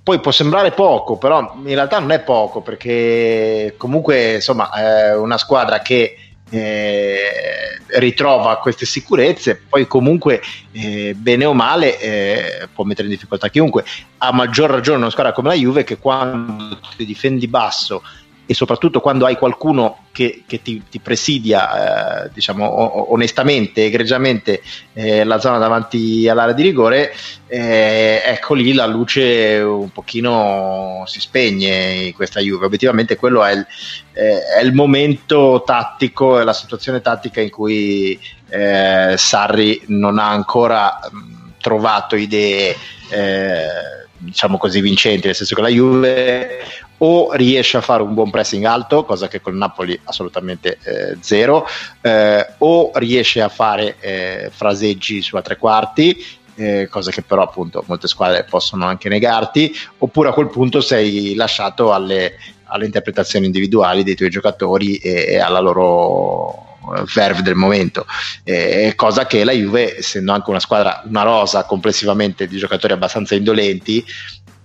poi 0.03 0.19
può 0.19 0.31
sembrare 0.31 0.71
poco, 0.71 1.17
però 1.17 1.55
in 1.63 1.73
realtà 1.73 1.99
non 1.99 2.11
è 2.11 2.19
poco 2.19 2.61
perché 2.61 3.75
comunque 3.77 4.35
insomma 4.35 4.69
è 4.71 5.15
una 5.15 5.37
squadra 5.37 5.79
che 5.79 6.17
eh, 6.49 7.79
ritrova 7.97 8.57
queste 8.57 8.85
sicurezze, 8.85 9.61
poi 9.67 9.87
comunque 9.87 10.41
eh, 10.71 11.13
bene 11.15 11.45
o 11.45 11.53
male 11.53 11.99
eh, 11.99 12.67
può 12.73 12.83
mettere 12.83 13.07
in 13.07 13.13
difficoltà 13.13 13.49
chiunque. 13.49 13.85
A 14.17 14.33
maggior 14.33 14.69
ragione 14.69 14.97
una 14.97 15.09
squadra 15.09 15.31
come 15.31 15.49
la 15.49 15.55
Juve 15.55 15.83
che 15.83 15.97
quando 15.97 16.79
ti 16.97 17.05
difendi 17.05 17.47
basso 17.47 18.01
e 18.49 18.55
soprattutto 18.55 18.99
quando 18.99 19.27
hai 19.27 19.35
qualcuno 19.35 20.05
che, 20.11 20.41
che 20.47 20.63
ti, 20.63 20.81
ti, 20.89 20.97
presidia 20.97 22.23
eh, 22.25 22.31
diciamo 22.33 23.11
onestamente, 23.13 23.85
egregiamente 23.85 24.63
eh, 24.93 25.23
la 25.23 25.37
zona 25.37 25.59
davanti 25.59 26.27
all'area 26.27 26.55
di 26.55 26.63
rigore, 26.63 27.13
eh, 27.45 28.23
ecco 28.25 28.55
lì 28.55 28.73
la 28.73 28.87
luce 28.87 29.59
un 29.59 29.91
pochino 29.91 31.03
si 31.05 31.19
spegne 31.19 32.07
in 32.07 32.13
questa 32.13 32.39
Juve. 32.39 32.65
Obiettivamente 32.65 33.17
quello 33.17 33.43
è 33.43 33.51
il, 33.51 33.67
eh, 34.13 34.41
è 34.57 34.63
il 34.63 34.73
momento 34.73 35.61
tattico, 35.63 36.39
è 36.39 36.43
la 36.43 36.53
situazione 36.53 37.01
tattica 37.01 37.41
in 37.41 37.51
cui 37.51 38.19
eh, 38.49 39.13
Sarri 39.15 39.83
non 39.89 40.17
ha 40.17 40.27
ancora 40.27 40.99
mh, 41.07 41.51
trovato 41.61 42.15
idee 42.15 42.75
eh, 43.11 43.98
diciamo 44.19 44.57
così 44.57 44.81
vincenti, 44.81 45.25
nel 45.27 45.35
senso 45.35 45.55
che 45.55 45.61
la 45.61 45.69
Juve 45.69 46.59
o 46.97 47.33
riesce 47.33 47.77
a 47.77 47.81
fare 47.81 48.03
un 48.03 48.13
buon 48.13 48.29
pressing 48.29 48.63
alto, 48.65 49.05
cosa 49.05 49.27
che 49.27 49.39
con 49.41 49.55
Napoli 49.57 49.99
assolutamente 50.03 50.77
eh, 50.83 51.17
zero, 51.21 51.65
eh, 52.01 52.45
o 52.57 52.91
riesce 52.95 53.41
a 53.41 53.49
fare 53.49 53.95
eh, 53.99 54.51
fraseggi 54.53 55.21
sulla 55.21 55.41
tre 55.41 55.57
quarti, 55.57 56.23
eh, 56.55 56.87
cosa 56.89 57.09
che 57.11 57.21
però 57.21 57.41
appunto 57.41 57.83
molte 57.87 58.07
squadre 58.07 58.43
possono 58.43 58.85
anche 58.85 59.07
negarti, 59.07 59.73
oppure 59.99 60.29
a 60.29 60.33
quel 60.33 60.49
punto 60.49 60.81
sei 60.81 61.33
lasciato 61.35 61.93
alle, 61.93 62.35
alle 62.65 62.85
interpretazioni 62.85 63.45
individuali 63.45 64.03
dei 64.03 64.15
tuoi 64.15 64.29
giocatori 64.29 64.97
e, 64.97 65.25
e 65.29 65.39
alla 65.39 65.59
loro 65.59 66.68
verve 67.13 67.41
del 67.41 67.55
momento, 67.55 68.05
eh, 68.43 68.93
cosa 68.95 69.25
che 69.25 69.43
la 69.43 69.51
Juve, 69.51 69.97
essendo 69.97 70.31
anche 70.31 70.49
una 70.49 70.59
squadra, 70.59 71.03
una 71.07 71.23
rosa 71.23 71.65
complessivamente 71.65 72.47
di 72.47 72.57
giocatori 72.57 72.93
abbastanza 72.93 73.35
indolenti, 73.35 74.05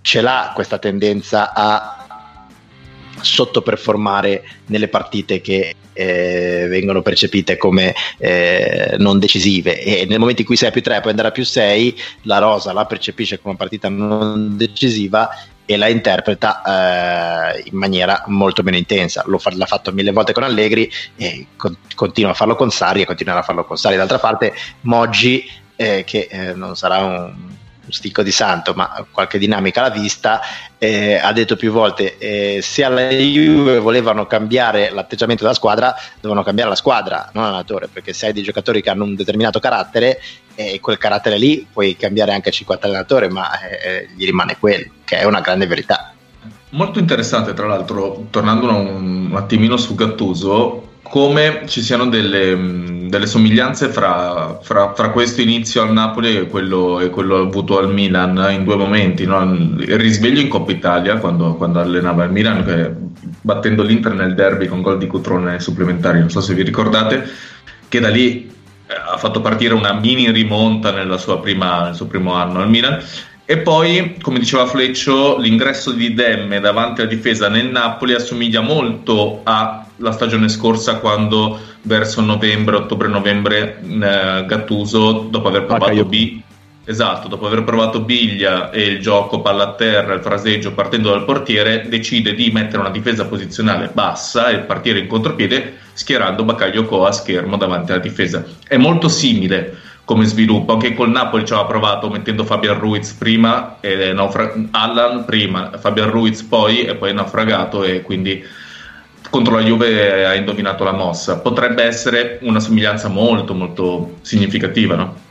ce 0.01 0.21
l'ha 0.21 0.51
questa 0.53 0.77
tendenza 0.77 1.53
a 1.53 2.05
sottoperformare 3.19 4.43
nelle 4.67 4.87
partite 4.87 5.41
che 5.41 5.75
eh, 5.93 6.67
vengono 6.69 7.01
percepite 7.01 7.57
come 7.57 7.95
eh, 8.17 8.95
non 8.99 9.17
decisive. 9.17 9.81
E 9.81 10.05
nel 10.05 10.19
momento 10.19 10.41
in 10.41 10.47
cui 10.47 10.57
sei 10.57 10.69
a 10.69 10.71
più 10.71 10.81
3 10.81 10.99
puoi 10.99 11.11
andare 11.11 11.29
a 11.29 11.31
più 11.31 11.43
6 11.43 11.99
la 12.23 12.37
Rosa 12.37 12.73
la 12.73 12.85
percepisce 12.85 13.39
come 13.39 13.55
una 13.55 13.57
partita 13.57 13.89
non 13.89 14.57
decisiva 14.57 15.29
e 15.65 15.77
la 15.77 15.87
interpreta 15.87 16.61
eh, 17.55 17.63
in 17.65 17.77
maniera 17.77 18.23
molto 18.27 18.63
meno 18.63 18.77
intensa. 18.77 19.23
Fa, 19.37 19.51
l'ha 19.55 19.65
fatto 19.65 19.91
mille 19.91 20.11
volte 20.11 20.33
con 20.33 20.43
Allegri 20.43 20.89
e 21.15 21.47
con, 21.55 21.75
continua 21.95 22.31
a 22.31 22.35
farlo 22.35 22.55
con 22.55 22.69
Sarri 22.69 23.01
e 23.01 23.05
continuerà 23.05 23.39
a 23.39 23.43
farlo 23.43 23.65
con 23.65 23.77
Sarri. 23.77 23.95
D'altra 23.95 24.19
parte, 24.19 24.53
Moggi, 24.81 25.49
eh, 25.75 26.03
che 26.05 26.27
eh, 26.29 26.53
non 26.53 26.75
sarà 26.75 26.99
un 26.99 27.53
sticco 27.89 28.23
di 28.23 28.31
santo, 28.31 28.73
ma 28.73 29.05
qualche 29.11 29.37
dinamica 29.37 29.81
alla 29.83 29.93
vista, 29.93 30.41
eh, 30.77 31.15
ha 31.15 31.31
detto 31.33 31.55
più 31.55 31.71
volte 31.71 32.17
eh, 32.17 32.59
se 32.61 32.83
alla 32.83 33.09
Juve 33.09 33.79
volevano 33.79 34.27
cambiare 34.27 34.89
l'atteggiamento 34.89 35.43
della 35.43 35.55
squadra, 35.55 35.95
dovevano 36.15 36.43
cambiare 36.43 36.69
la 36.69 36.75
squadra, 36.75 37.29
non 37.33 37.43
l'allenatore, 37.43 37.87
perché 37.87 38.13
se 38.13 38.27
hai 38.27 38.33
dei 38.33 38.43
giocatori 38.43 38.81
che 38.81 38.89
hanno 38.89 39.03
un 39.03 39.15
determinato 39.15 39.59
carattere, 39.59 40.19
e 40.55 40.79
quel 40.79 40.97
carattere 40.97 41.37
lì 41.37 41.67
puoi 41.71 41.97
cambiare 41.97 42.33
anche 42.33 42.49
a 42.49 42.51
50 42.51 42.87
allenatori, 42.87 43.27
ma 43.29 43.59
eh, 43.59 44.09
gli 44.15 44.25
rimane 44.25 44.57
quello, 44.57 44.91
che 45.03 45.17
è 45.17 45.25
una 45.25 45.41
grande 45.41 45.67
verità. 45.67 46.13
Molto 46.69 46.99
interessante, 46.99 47.53
tra 47.53 47.67
l'altro, 47.67 48.27
tornando 48.29 48.67
un 48.67 49.31
attimino 49.35 49.77
su 49.77 49.95
Gattuso, 49.95 50.94
come 51.07 51.61
ci 51.67 51.81
siano 51.81 52.07
delle, 52.07 53.07
delle 53.07 53.27
somiglianze 53.27 53.89
fra, 53.89 54.57
fra, 54.61 54.93
fra, 54.93 55.09
questo 55.11 55.41
inizio 55.41 55.83
al 55.83 55.93
Napoli 55.93 56.35
e 56.35 56.47
quello, 56.47 56.99
e 56.99 57.11
quello, 57.11 57.37
avuto 57.37 57.77
al 57.77 57.93
Milan 57.93 58.47
in 58.51 58.63
due 58.63 58.75
momenti. 58.75 59.25
No? 59.25 59.41
Il 59.43 59.99
risveglio 59.99 60.41
in 60.41 60.47
Coppa 60.47 60.71
Italia 60.71 61.17
quando, 61.17 61.53
quando 61.55 61.79
allenava 61.79 62.23
il 62.23 62.31
Milan, 62.31 62.65
che, 62.65 62.91
battendo 63.41 63.83
l'Inter 63.83 64.13
nel 64.13 64.33
derby 64.33 64.65
con 64.65 64.81
gol 64.81 64.97
di 64.97 65.05
Cutrone 65.05 65.59
supplementari, 65.59 66.19
non 66.19 66.31
so 66.31 66.41
se 66.41 66.55
vi 66.55 66.63
ricordate, 66.63 67.29
che 67.87 67.99
da 67.99 68.09
lì 68.09 68.51
eh, 68.87 68.93
ha 68.93 69.17
fatto 69.17 69.41
partire 69.41 69.75
una 69.75 69.93
mini 69.93 70.31
rimonta 70.31 70.91
prima, 71.39 71.83
nel 71.83 71.95
suo 71.95 72.07
primo 72.07 72.33
anno 72.33 72.61
al 72.61 72.69
Milan. 72.69 72.99
E 73.45 73.59
poi, 73.59 74.17
come 74.21 74.39
diceva 74.39 74.65
Fleccio, 74.65 75.37
l'ingresso 75.37 75.91
di 75.91 76.15
Demme 76.15 76.59
davanti 76.59 77.01
alla 77.01 77.09
difesa 77.11 77.47
nel 77.47 77.69
Napoli 77.69 78.15
assomiglia 78.15 78.61
molto 78.61 79.41
alla 79.99 80.11
stagione 80.11 80.49
scorsa 80.49 80.99
quando 80.99 81.59
verso 81.83 82.21
novembre, 82.21 82.75
ottobre-novembre 82.75 83.79
eh, 83.81 84.45
Gattuso, 84.45 85.27
dopo 85.29 85.47
aver 85.47 85.65
provato 85.65 86.05
B, 86.05 86.41
Esatto, 86.87 87.27
dopo 87.27 87.47
aver 87.47 87.63
provato 87.63 88.01
biglia 88.01 88.69
e 88.69 88.83
il 88.83 88.99
gioco 88.99 89.41
palla 89.41 89.63
a 89.63 89.73
terra, 89.73 90.13
il 90.13 90.21
fraseggio 90.21 90.73
partendo 90.73 91.09
dal 91.09 91.25
portiere, 91.25 91.87
decide 91.89 92.35
di 92.35 92.51
mettere 92.51 92.77
una 92.77 92.91
difesa 92.91 93.25
posizionale 93.25 93.89
bassa 93.91 94.49
e 94.49 94.59
partire 94.59 94.99
in 94.99 95.07
contropiede 95.07 95.77
schierando 95.93 96.43
Bakayoko 96.43 97.03
a 97.03 97.11
schermo 97.11 97.57
davanti 97.57 97.91
alla 97.91 98.01
difesa. 98.01 98.45
È 98.67 98.77
molto 98.77 99.09
simile 99.09 99.77
come 100.05 100.25
sviluppo, 100.25 100.73
anche 100.73 100.93
col 100.93 101.09
Napoli 101.09 101.43
ci 101.43 101.53
aveva 101.53 101.67
provato 101.67 102.07
mettendo 102.07 102.43
Fabian 102.43 102.77
Ruiz 102.77 103.13
prima, 103.13 103.77
e 103.79 104.13
naufra- 104.13 104.53
Allan 104.69 105.25
prima, 105.25 105.71
Fabian 105.79 106.11
Ruiz 106.11 106.43
poi 106.43 106.81
e 106.81 106.93
poi 106.93 107.11
naufragato 107.11 107.83
e 107.83 108.03
quindi 108.03 108.43
contro 109.29 109.55
la 109.55 109.61
Juve 109.61 110.25
ha 110.25 110.35
indovinato 110.35 110.83
la 110.83 110.93
mossa. 110.93 111.39
Potrebbe 111.39 111.83
essere 111.83 112.39
una 112.41 112.59
somiglianza 112.59 113.07
molto 113.07 113.53
molto 113.53 114.17
significativa, 114.21 114.95
no? 114.95 115.23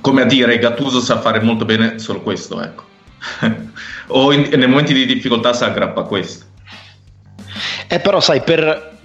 come 0.00 0.22
a 0.22 0.24
dire 0.24 0.58
Gattuso 0.58 1.00
sa 1.00 1.20
fare 1.20 1.40
molto 1.40 1.64
bene 1.64 1.98
solo 1.98 2.20
questo, 2.20 2.62
ecco. 2.62 2.84
o 4.08 4.32
in, 4.32 4.48
nei 4.54 4.68
momenti 4.68 4.92
di 4.92 5.06
difficoltà 5.06 5.52
si 5.52 5.64
aggrappa 5.64 6.00
a 6.00 6.04
questo. 6.04 6.46
Eh, 7.86 8.00
però 8.00 8.20
sai, 8.20 8.42
per, 8.42 8.98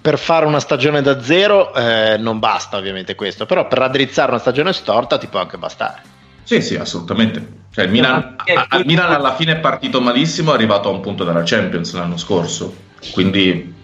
per 0.00 0.18
fare 0.18 0.46
una 0.46 0.60
stagione 0.60 1.02
da 1.02 1.22
zero 1.22 1.74
eh, 1.74 2.16
non 2.18 2.38
basta 2.38 2.76
ovviamente 2.76 3.14
questo, 3.14 3.46
però 3.46 3.66
per 3.66 3.78
raddrizzare 3.78 4.30
una 4.30 4.40
stagione 4.40 4.72
storta 4.72 5.18
ti 5.18 5.26
può 5.26 5.40
anche 5.40 5.58
bastare. 5.58 6.02
Sì, 6.42 6.60
sì, 6.60 6.76
assolutamente. 6.76 7.64
Cioè, 7.72 7.84
il 7.84 7.90
Milan, 7.90 8.36
a, 8.36 8.66
a, 8.68 8.82
Milan 8.84 9.12
alla 9.12 9.34
fine 9.34 9.52
è 9.52 9.58
partito 9.58 10.00
malissimo, 10.00 10.52
è 10.52 10.54
arrivato 10.54 10.88
a 10.88 10.92
un 10.92 11.00
punto 11.00 11.24
della 11.24 11.42
Champions 11.44 11.92
l'anno 11.94 12.16
scorso, 12.16 12.74
quindi 13.12 13.74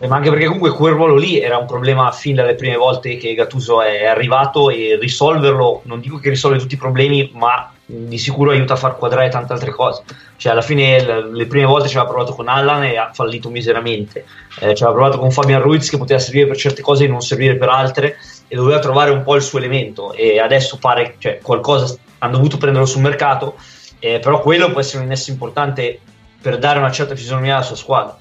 ma 0.00 0.16
anche 0.16 0.28
perché 0.28 0.44
comunque 0.44 0.72
quel 0.72 0.92
ruolo 0.92 1.16
lì 1.16 1.40
era 1.40 1.56
un 1.56 1.66
problema 1.66 2.12
fin 2.12 2.34
dalle 2.34 2.54
prime 2.54 2.76
volte 2.76 3.16
che 3.16 3.34
Gattuso 3.34 3.80
è 3.80 4.04
arrivato 4.04 4.68
e 4.68 4.98
risolverlo, 5.00 5.82
non 5.84 6.00
dico 6.00 6.18
che 6.18 6.28
risolve 6.28 6.58
tutti 6.58 6.74
i 6.74 6.78
problemi, 6.78 7.30
ma 7.34 7.72
di 7.86 8.18
sicuro 8.18 8.50
aiuta 8.50 8.74
a 8.74 8.76
far 8.76 8.96
quadrare 8.96 9.30
tante 9.30 9.52
altre 9.52 9.70
cose. 9.70 10.02
Cioè, 10.36 10.52
alla 10.52 10.60
fine 10.60 11.02
le, 11.02 11.32
le 11.32 11.46
prime 11.46 11.64
volte 11.64 11.88
ci 11.88 11.96
aveva 11.96 12.12
provato 12.12 12.34
con 12.34 12.48
Allan 12.48 12.84
e 12.84 12.98
ha 12.98 13.10
fallito 13.12 13.48
miseramente. 13.48 14.26
Eh, 14.60 14.74
ci 14.74 14.82
aveva 14.82 14.98
provato 14.98 15.18
con 15.18 15.30
Fabian 15.30 15.62
Ruiz 15.62 15.88
che 15.88 15.96
poteva 15.96 16.18
servire 16.18 16.46
per 16.46 16.56
certe 16.56 16.82
cose 16.82 17.04
e 17.04 17.08
non 17.08 17.22
servire 17.22 17.56
per 17.56 17.68
altre 17.68 18.16
e 18.48 18.56
doveva 18.56 18.80
trovare 18.80 19.10
un 19.10 19.22
po' 19.22 19.36
il 19.36 19.42
suo 19.42 19.58
elemento 19.58 20.12
e 20.12 20.38
adesso 20.38 20.78
pare 20.78 21.14
cioè, 21.18 21.38
qualcosa 21.42 21.96
hanno 22.18 22.36
dovuto 22.36 22.58
prenderlo 22.58 22.86
sul 22.86 23.02
mercato, 23.02 23.56
eh, 23.98 24.18
però 24.18 24.40
quello 24.40 24.70
può 24.70 24.80
essere 24.80 24.98
un 24.98 25.04
innesso 25.04 25.30
importante 25.30 26.00
per 26.40 26.58
dare 26.58 26.78
una 26.78 26.90
certa 26.90 27.14
fisionomia 27.14 27.56
alla 27.56 27.64
sua 27.64 27.76
squadra. 27.76 28.18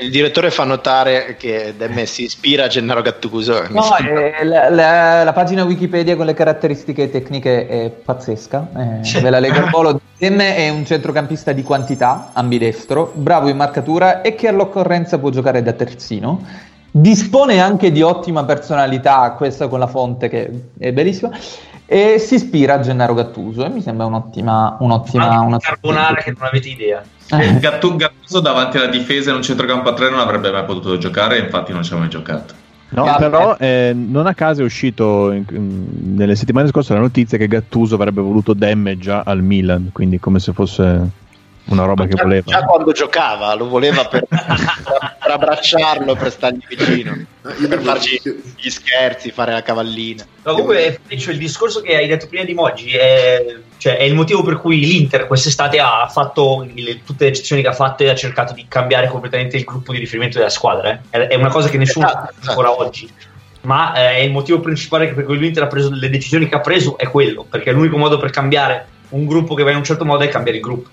Il 0.00 0.10
direttore 0.10 0.50
fa 0.50 0.64
notare 0.64 1.36
che 1.38 1.74
Demme 1.76 2.06
si 2.06 2.22
ispira 2.22 2.64
a 2.64 2.68
Gennaro 2.68 3.02
Gattuso. 3.02 3.66
No, 3.68 3.96
eh, 3.98 4.44
la, 4.44 4.70
la, 4.70 5.24
la, 5.24 5.32
pagina 5.34 5.64
Wikipedia 5.64 6.16
con 6.16 6.24
le 6.24 6.32
caratteristiche 6.32 7.10
tecniche 7.10 7.68
è 7.68 7.90
pazzesca. 7.90 9.02
Eh, 9.02 9.20
ve 9.20 9.30
la 9.30 9.38
leggo 9.38 9.58
al 9.58 9.68
volo. 9.68 10.00
Demme 10.16 10.56
è 10.56 10.70
un 10.70 10.86
centrocampista 10.86 11.52
di 11.52 11.62
quantità, 11.62 12.30
ambidestro, 12.32 13.12
bravo 13.14 13.48
in 13.48 13.56
marcatura 13.58 14.22
e 14.22 14.34
che 14.34 14.48
all'occorrenza 14.48 15.18
può 15.18 15.28
giocare 15.28 15.62
da 15.62 15.72
terzino. 15.72 16.46
Dispone 16.92 17.60
anche 17.60 17.92
di 17.92 18.02
ottima 18.02 18.44
personalità, 18.44 19.32
questa 19.32 19.68
con 19.68 19.78
la 19.78 19.86
fonte 19.86 20.28
che 20.28 20.50
è 20.78 20.92
bellissima 20.92 21.30
e 21.92 22.18
si 22.18 22.34
ispira 22.36 22.74
a 22.74 22.80
Gennaro 22.80 23.14
Gattuso 23.14 23.64
e 23.64 23.68
mi 23.68 23.80
sembra 23.80 24.06
un'ottima 24.06 24.76
un'ottima 24.78 25.40
una 25.40 25.58
carbonara 25.58 26.22
che 26.22 26.32
non 26.36 26.46
avete 26.46 26.68
idea. 26.68 27.02
Eh. 27.30 27.58
Gattu, 27.58 27.96
Gattuso 27.96 28.38
davanti 28.38 28.76
alla 28.76 28.86
difesa 28.86 29.30
in 29.30 29.36
un 29.36 29.42
centrocampo 29.42 29.88
a 29.88 29.92
tre 29.92 30.08
non 30.08 30.20
avrebbe 30.20 30.52
mai 30.52 30.64
potuto 30.64 30.98
giocare 30.98 31.38
infatti 31.38 31.72
non 31.72 31.82
ci 31.82 31.92
ha 31.92 31.96
mai 31.96 32.08
giocato. 32.08 32.54
No, 32.90 33.04
ah, 33.04 33.16
però 33.16 33.56
eh, 33.56 33.92
non 33.92 34.26
a 34.26 34.34
caso 34.34 34.62
è 34.62 34.64
uscito 34.64 35.30
in, 35.30 35.44
in, 35.50 36.14
nelle 36.16 36.34
settimane 36.34 36.68
scorse 36.68 36.92
la 36.92 37.00
notizia 37.00 37.38
che 37.38 37.46
Gattuso 37.46 37.94
avrebbe 37.96 38.20
voluto 38.20 38.52
Demme 38.52 38.96
già 38.98 39.22
al 39.24 39.42
Milan, 39.42 39.90
quindi 39.92 40.18
come 40.18 40.38
se 40.38 40.52
fosse 40.52 41.10
una 41.70 41.84
roba 41.84 42.06
che 42.06 42.14
già, 42.14 42.22
voleva. 42.22 42.50
Già 42.50 42.64
quando 42.64 42.92
giocava, 42.92 43.54
lo 43.54 43.68
voleva 43.68 44.06
per, 44.06 44.24
per 44.26 45.30
abbracciarlo, 45.30 46.16
per 46.16 46.30
stargli 46.30 46.64
vicino, 46.68 47.16
per 47.40 47.80
farci 47.80 48.20
gli 48.56 48.68
scherzi, 48.68 49.30
fare 49.30 49.52
la 49.52 49.62
cavallina. 49.62 50.26
No, 50.42 50.52
comunque, 50.52 51.00
cioè, 51.16 51.32
il 51.32 51.38
discorso 51.38 51.80
che 51.80 51.96
hai 51.96 52.08
detto 52.08 52.26
prima 52.26 52.44
di 52.44 52.54
Moggi 52.54 52.90
è, 52.90 53.56
cioè, 53.76 53.96
è, 53.96 54.02
il 54.02 54.14
motivo 54.14 54.42
per 54.42 54.56
cui 54.56 54.80
l'Inter 54.80 55.26
quest'estate 55.26 55.78
ha 55.78 56.08
fatto 56.10 56.66
le, 56.74 57.02
tutte 57.04 57.24
le 57.24 57.30
eccezioni 57.30 57.62
che 57.62 57.68
ha 57.68 57.72
fatto 57.72 58.02
e 58.02 58.08
ha 58.08 58.14
cercato 58.14 58.52
di 58.52 58.66
cambiare 58.68 59.08
completamente 59.08 59.56
il 59.56 59.64
gruppo 59.64 59.92
di 59.92 59.98
riferimento 59.98 60.38
della 60.38 60.50
squadra. 60.50 61.00
Eh. 61.10 61.28
È, 61.28 61.34
una 61.36 61.50
cosa 61.50 61.68
che 61.68 61.78
nessuno 61.78 62.06
esatto, 62.06 62.34
sa 62.40 62.50
ancora 62.50 62.68
esatto. 62.68 62.84
oggi. 62.84 63.08
Ma 63.62 63.94
eh, 63.94 64.16
è 64.16 64.20
il 64.20 64.32
motivo 64.32 64.58
principale 64.58 65.12
per 65.12 65.24
cui 65.24 65.38
l'Inter 65.38 65.64
ha 65.64 65.66
preso 65.66 65.90
le 65.92 66.08
decisioni 66.08 66.48
che 66.48 66.56
ha 66.56 66.60
preso 66.60 66.98
è 66.98 67.06
quello, 67.08 67.44
perché 67.48 67.70
l'unico 67.70 67.98
modo 67.98 68.18
per 68.18 68.30
cambiare 68.30 68.86
un 69.10 69.26
gruppo 69.26 69.54
che 69.54 69.62
va 69.62 69.70
in 69.70 69.76
un 69.76 69.84
certo 69.84 70.04
modo 70.04 70.24
è 70.24 70.28
cambiare 70.28 70.58
il 70.58 70.64
gruppo. 70.64 70.90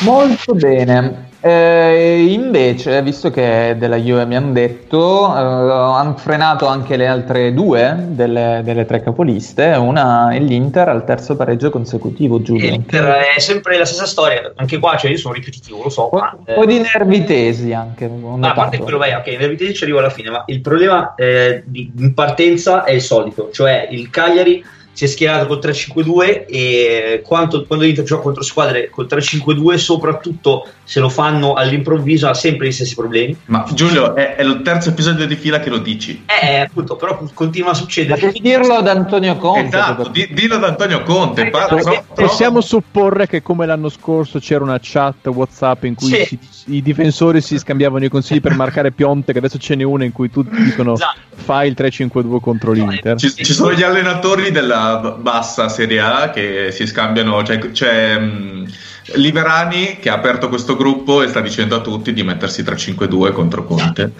Molto 0.00 0.54
bene. 0.54 1.26
Eh, 1.40 2.26
invece, 2.30 3.00
visto 3.02 3.30
che 3.30 3.76
della 3.78 3.96
Juve 3.96 4.26
mi 4.26 4.34
hanno 4.34 4.52
detto, 4.52 5.32
eh, 5.32 5.38
hanno 5.38 6.16
frenato 6.16 6.66
anche 6.66 6.96
le 6.96 7.06
altre 7.06 7.54
due 7.54 7.94
delle, 8.08 8.62
delle, 8.64 8.84
tre 8.86 9.00
capoliste, 9.00 9.66
una 9.78 10.30
è 10.30 10.40
l'Inter 10.40 10.88
al 10.88 11.04
terzo 11.04 11.36
pareggio 11.36 11.70
consecutivo, 11.70 12.42
Giulio. 12.42 12.70
L'Inter 12.70 13.34
è 13.36 13.38
sempre 13.38 13.78
la 13.78 13.84
stessa 13.84 14.06
storia, 14.06 14.52
anche 14.56 14.78
qua 14.78 14.96
cioè, 14.96 15.12
io 15.12 15.16
sono 15.16 15.34
ripetitivo, 15.34 15.80
lo 15.84 15.90
so. 15.90 16.08
Un 16.10 16.18
ma, 16.18 16.36
po' 16.54 16.66
di 16.66 16.80
nervi 16.80 17.22
tesi 17.22 17.72
anche. 17.72 18.08
Ma 18.08 18.50
a 18.50 18.52
parte 18.52 18.78
quello, 18.78 18.98
beh, 18.98 19.14
ok, 19.14 19.26
nervi 19.38 19.56
tesi 19.56 19.74
ci 19.74 19.84
arrivo 19.84 20.00
alla 20.00 20.10
fine, 20.10 20.30
ma 20.30 20.42
il 20.46 20.60
problema 20.60 21.14
eh, 21.14 21.62
di, 21.64 21.92
in 21.98 22.14
partenza 22.14 22.82
è 22.82 22.90
il 22.90 23.02
solito, 23.02 23.50
cioè 23.52 23.86
il 23.92 24.10
Cagliari 24.10 24.64
si 24.98 25.04
è 25.04 25.06
schierato 25.06 25.46
col 25.46 25.60
3-5-2 25.62 26.46
e 26.48 27.22
quanto, 27.24 27.64
quando 27.66 27.84
l'Inter 27.84 28.02
gioca 28.02 28.22
contro 28.22 28.42
squadre 28.42 28.90
col 28.90 29.06
3-5-2 29.08 29.76
soprattutto 29.76 30.66
se 30.82 30.98
lo 30.98 31.08
fanno 31.08 31.52
all'improvviso 31.52 32.26
ha 32.26 32.34
sempre 32.34 32.66
gli 32.66 32.72
stessi 32.72 32.96
problemi. 32.96 33.36
Ma 33.44 33.64
Giulio 33.72 34.16
è, 34.16 34.34
è 34.34 34.42
il 34.42 34.60
terzo 34.64 34.88
episodio 34.88 35.24
di 35.28 35.36
fila 35.36 35.60
che 35.60 35.70
lo 35.70 35.78
dici? 35.78 36.24
Eh 36.26 36.56
appunto 36.56 36.96
però 36.96 37.16
continua 37.32 37.70
a 37.70 37.74
succedere. 37.74 38.20
Devi 38.20 38.40
dirlo 38.40 38.74
ad 38.74 38.88
Antonio 38.88 39.36
Conte 39.36 39.68
esatto 39.68 40.08
di, 40.08 40.28
dillo 40.32 40.56
ad 40.56 40.64
Antonio 40.64 41.04
Conte 41.04 41.42
eh, 41.42 41.50
parla, 41.50 41.80
pro, 41.80 42.04
possiamo 42.14 42.60
supporre 42.60 43.28
che 43.28 43.40
come 43.40 43.66
l'anno 43.66 43.90
scorso 43.90 44.40
c'era 44.40 44.64
una 44.64 44.80
chat 44.82 45.28
whatsapp 45.28 45.84
in 45.84 45.94
cui 45.94 46.08
sì. 46.08 46.38
si, 46.50 46.74
i 46.74 46.82
difensori 46.82 47.40
si 47.40 47.56
scambiavano 47.56 48.04
i 48.04 48.08
consigli 48.08 48.40
per 48.40 48.56
marcare 48.56 48.90
Pionte 48.90 49.30
che 49.30 49.38
adesso 49.38 49.58
ce 49.58 49.76
n'è 49.76 49.84
una 49.84 50.02
in 50.02 50.10
cui 50.10 50.28
tutti 50.28 50.60
dicono 50.60 50.94
esatto. 50.94 51.20
fai 51.36 51.68
il 51.68 51.76
3-5-2 51.78 52.40
contro 52.40 52.72
l'Inter 52.72 53.16
ci, 53.16 53.32
ci 53.32 53.52
sono 53.52 53.72
gli 53.72 53.84
allenatori 53.84 54.50
della 54.50 54.87
bassa 54.96 55.68
Serie 55.68 56.00
A 56.00 56.30
che 56.30 56.70
si 56.72 56.86
scambiano, 56.86 57.42
cioè, 57.44 57.58
c'è 57.58 58.18
mh, 58.18 58.72
Liverani 59.14 59.98
che 59.98 60.10
ha 60.10 60.14
aperto 60.14 60.48
questo 60.48 60.76
gruppo 60.76 61.22
e 61.22 61.28
sta 61.28 61.40
dicendo 61.40 61.76
a 61.76 61.80
tutti 61.80 62.12
di 62.12 62.22
mettersi 62.22 62.62
3-5-2 62.62 63.32
contro 63.32 63.64
Conte. 63.64 64.12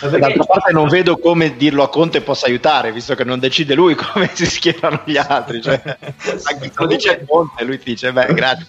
D'altra 0.00 0.44
parte 0.44 0.72
non 0.72 0.88
vedo 0.88 1.18
come 1.18 1.56
dirlo 1.56 1.82
a 1.82 1.88
Conte 1.88 2.20
possa 2.20 2.46
aiutare, 2.46 2.92
visto 2.92 3.14
che 3.14 3.24
non 3.24 3.38
decide 3.38 3.74
lui 3.74 3.94
come 3.98 4.30
si 4.32 4.46
schierano 4.46 5.02
gli 5.04 5.16
altri. 5.16 5.60
Cioè, 5.60 5.80
anche 5.82 6.64
se 6.64 6.72
lo 6.74 6.86
dice 6.86 7.24
Conte, 7.26 7.64
lui 7.64 7.78
ti 7.78 7.90
dice, 7.90 8.12
beh, 8.12 8.26
grazie. 8.34 8.66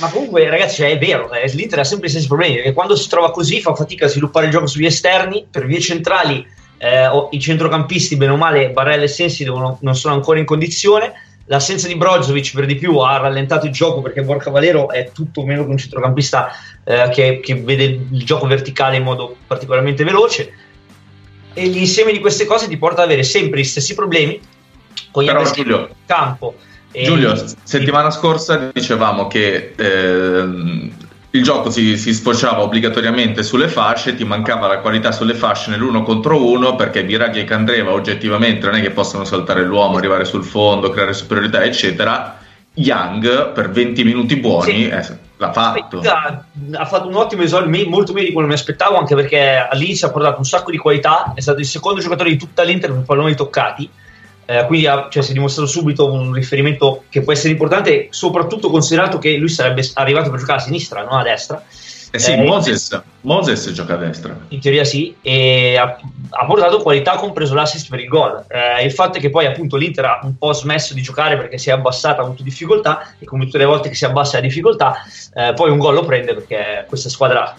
Ma 0.00 0.08
comunque, 0.08 0.48
ragazzi, 0.50 0.76
cioè, 0.76 0.90
è 0.90 0.98
vero, 0.98 1.32
eh, 1.32 1.48
l'Inter 1.52 1.78
ha 1.78 1.84
sempre 1.84 2.08
gli 2.08 2.10
stessi 2.10 2.26
problemi, 2.26 2.56
perché 2.56 2.72
quando 2.72 2.96
si 2.96 3.08
trova 3.08 3.30
così 3.30 3.60
fa 3.60 3.74
fatica 3.74 4.06
a 4.06 4.08
sviluppare 4.08 4.46
il 4.46 4.52
gioco 4.52 4.66
sugli 4.66 4.84
esterni, 4.84 5.46
per 5.48 5.64
vie 5.64 5.80
centrali 5.80 6.44
eh, 6.78 7.08
i 7.30 7.40
centrocampisti, 7.40 8.16
bene 8.16 8.32
o 8.32 8.36
male, 8.36 8.70
Barella 8.70 9.04
e 9.04 9.08
Sensi 9.08 9.44
devono, 9.44 9.78
non 9.80 9.94
sono 9.94 10.14
ancora 10.14 10.38
in 10.38 10.44
condizione, 10.44 11.12
l'assenza 11.46 11.86
di 11.86 11.96
Brozovic 11.96 12.52
per 12.54 12.66
di 12.66 12.76
più 12.76 12.98
ha 12.98 13.16
rallentato 13.18 13.66
il 13.66 13.72
gioco 13.72 14.02
perché 14.02 14.22
Borca 14.22 14.50
Valero 14.50 14.90
è 14.90 15.10
tutto 15.12 15.44
meno 15.44 15.64
che 15.64 15.70
un 15.70 15.78
centrocampista 15.78 16.50
eh, 16.84 17.08
che, 17.12 17.40
che, 17.40 17.54
vede 17.56 17.84
il 17.84 18.24
gioco 18.24 18.46
verticale 18.46 18.96
in 18.96 19.02
modo 19.02 19.36
particolarmente 19.46 20.04
veloce. 20.04 20.52
E 21.52 21.66
l'insieme 21.66 22.12
di 22.12 22.20
queste 22.20 22.44
cose 22.44 22.68
ti 22.68 22.76
porta 22.76 23.02
ad 23.02 23.06
avere 23.06 23.22
sempre 23.22 23.60
gli 23.60 23.64
stessi 23.64 23.94
problemi 23.94 24.38
con 25.10 25.22
gli 25.22 25.26
Però, 25.26 25.50
Giulio, 25.50 25.78
in 25.78 25.94
campo. 26.04 26.56
E- 26.90 27.04
Giulio, 27.04 27.34
settimana 27.62 28.10
scorsa 28.10 28.70
dicevamo 28.72 29.26
che 29.26 29.72
ehm, 29.76 30.92
il 31.36 31.42
gioco 31.42 31.70
si, 31.70 31.96
si 31.96 32.12
sfociava 32.12 32.62
obbligatoriamente 32.62 33.42
sulle 33.42 33.68
fasce, 33.68 34.14
ti 34.14 34.24
mancava 34.24 34.66
la 34.66 34.78
qualità 34.78 35.12
sulle 35.12 35.34
fasce 35.34 35.70
nell'uno 35.70 36.02
contro 36.02 36.44
uno 36.44 36.74
perché 36.74 37.04
Biraghi 37.04 37.40
e 37.40 37.44
Candreva 37.44 37.92
oggettivamente 37.92 38.66
non 38.66 38.76
è 38.76 38.80
che 38.80 38.90
possono 38.90 39.24
saltare 39.24 39.64
l'uomo, 39.64 39.98
arrivare 39.98 40.24
sul 40.24 40.44
fondo, 40.44 40.90
creare 40.90 41.12
superiorità, 41.12 41.62
eccetera. 41.62 42.38
Young 42.78 43.52
per 43.52 43.70
20 43.70 44.04
minuti 44.04 44.36
buoni 44.36 44.72
Sì. 44.72 44.88
eh, 44.88 45.04
l'ha 45.38 45.52
fatto. 45.52 46.00
Ha, 46.00 46.84
fatto 46.84 47.08
un 47.08 47.14
ottimo 47.14 47.42
esordio, 47.42 47.88
molto 47.88 48.12
meglio 48.12 48.26
di 48.26 48.32
quello 48.32 48.48
che 48.48 48.54
mi 48.54 48.58
aspettavo, 48.58 48.96
anche 48.96 49.14
perché 49.14 49.66
all'inizio 49.70 50.08
ha 50.08 50.10
portato 50.10 50.38
un 50.38 50.44
sacco 50.44 50.70
di 50.70 50.76
qualità, 50.76 51.32
è 51.34 51.40
stato 51.40 51.60
il 51.60 51.66
secondo 51.66 52.00
giocatore 52.00 52.30
di 52.30 52.36
tutta 52.36 52.62
l'Inter 52.62 52.90
con 52.90 53.04
palloni 53.04 53.34
toccati, 53.34 53.88
eh, 54.46 54.64
quindi 54.66 54.86
ha, 54.86 55.08
cioè, 55.10 55.22
si 55.22 55.30
è 55.30 55.34
dimostrato 55.34 55.68
subito 55.68 56.10
un 56.10 56.32
riferimento 56.32 57.04
che 57.08 57.20
può 57.20 57.32
essere 57.32 57.50
importante, 57.50 58.08
soprattutto 58.10 58.70
considerato 58.70 59.18
che 59.18 59.36
lui 59.36 59.48
sarebbe 59.48 59.86
arrivato 59.94 60.30
per 60.30 60.38
giocare 60.38 60.60
a 60.60 60.62
sinistra, 60.62 61.02
non 61.02 61.18
a 61.18 61.22
destra. 61.22 61.62
Eh 62.12 62.18
sì, 62.20 62.32
Eh, 62.32 62.44
Moses, 62.44 63.02
Moses 63.22 63.70
gioca 63.72 63.94
a 63.94 63.96
destra. 63.96 64.38
In 64.48 64.60
teoria 64.60 64.84
sì, 64.84 65.16
e 65.20 65.76
ha, 65.76 65.98
ha 66.30 66.46
portato 66.46 66.80
qualità, 66.80 67.16
compreso 67.16 67.54
l'assist 67.54 67.90
per 67.90 67.98
il 68.00 68.08
gol. 68.08 68.44
Eh, 68.48 68.84
il 68.84 68.92
fatto 68.92 69.18
è 69.18 69.20
che 69.20 69.28
poi 69.28 69.46
appunto 69.46 69.76
l'Inter 69.76 70.04
ha 70.04 70.20
un 70.22 70.38
po' 70.38 70.52
smesso 70.52 70.94
di 70.94 71.02
giocare 71.02 71.36
perché 71.36 71.58
si 71.58 71.68
è 71.68 71.72
abbassata, 71.72 72.22
ha 72.22 72.24
avuto 72.24 72.44
difficoltà 72.44 73.14
e 73.18 73.26
come 73.26 73.44
tutte 73.44 73.58
le 73.58 73.64
volte 73.64 73.88
che 73.88 73.96
si 73.96 74.04
abbassa 74.04 74.38
ha 74.38 74.40
difficoltà, 74.40 74.94
eh, 75.34 75.52
poi 75.54 75.70
un 75.70 75.78
gol 75.78 75.94
lo 75.94 76.04
prende 76.04 76.34
perché 76.34 76.84
questa 76.88 77.08
squadra, 77.08 77.54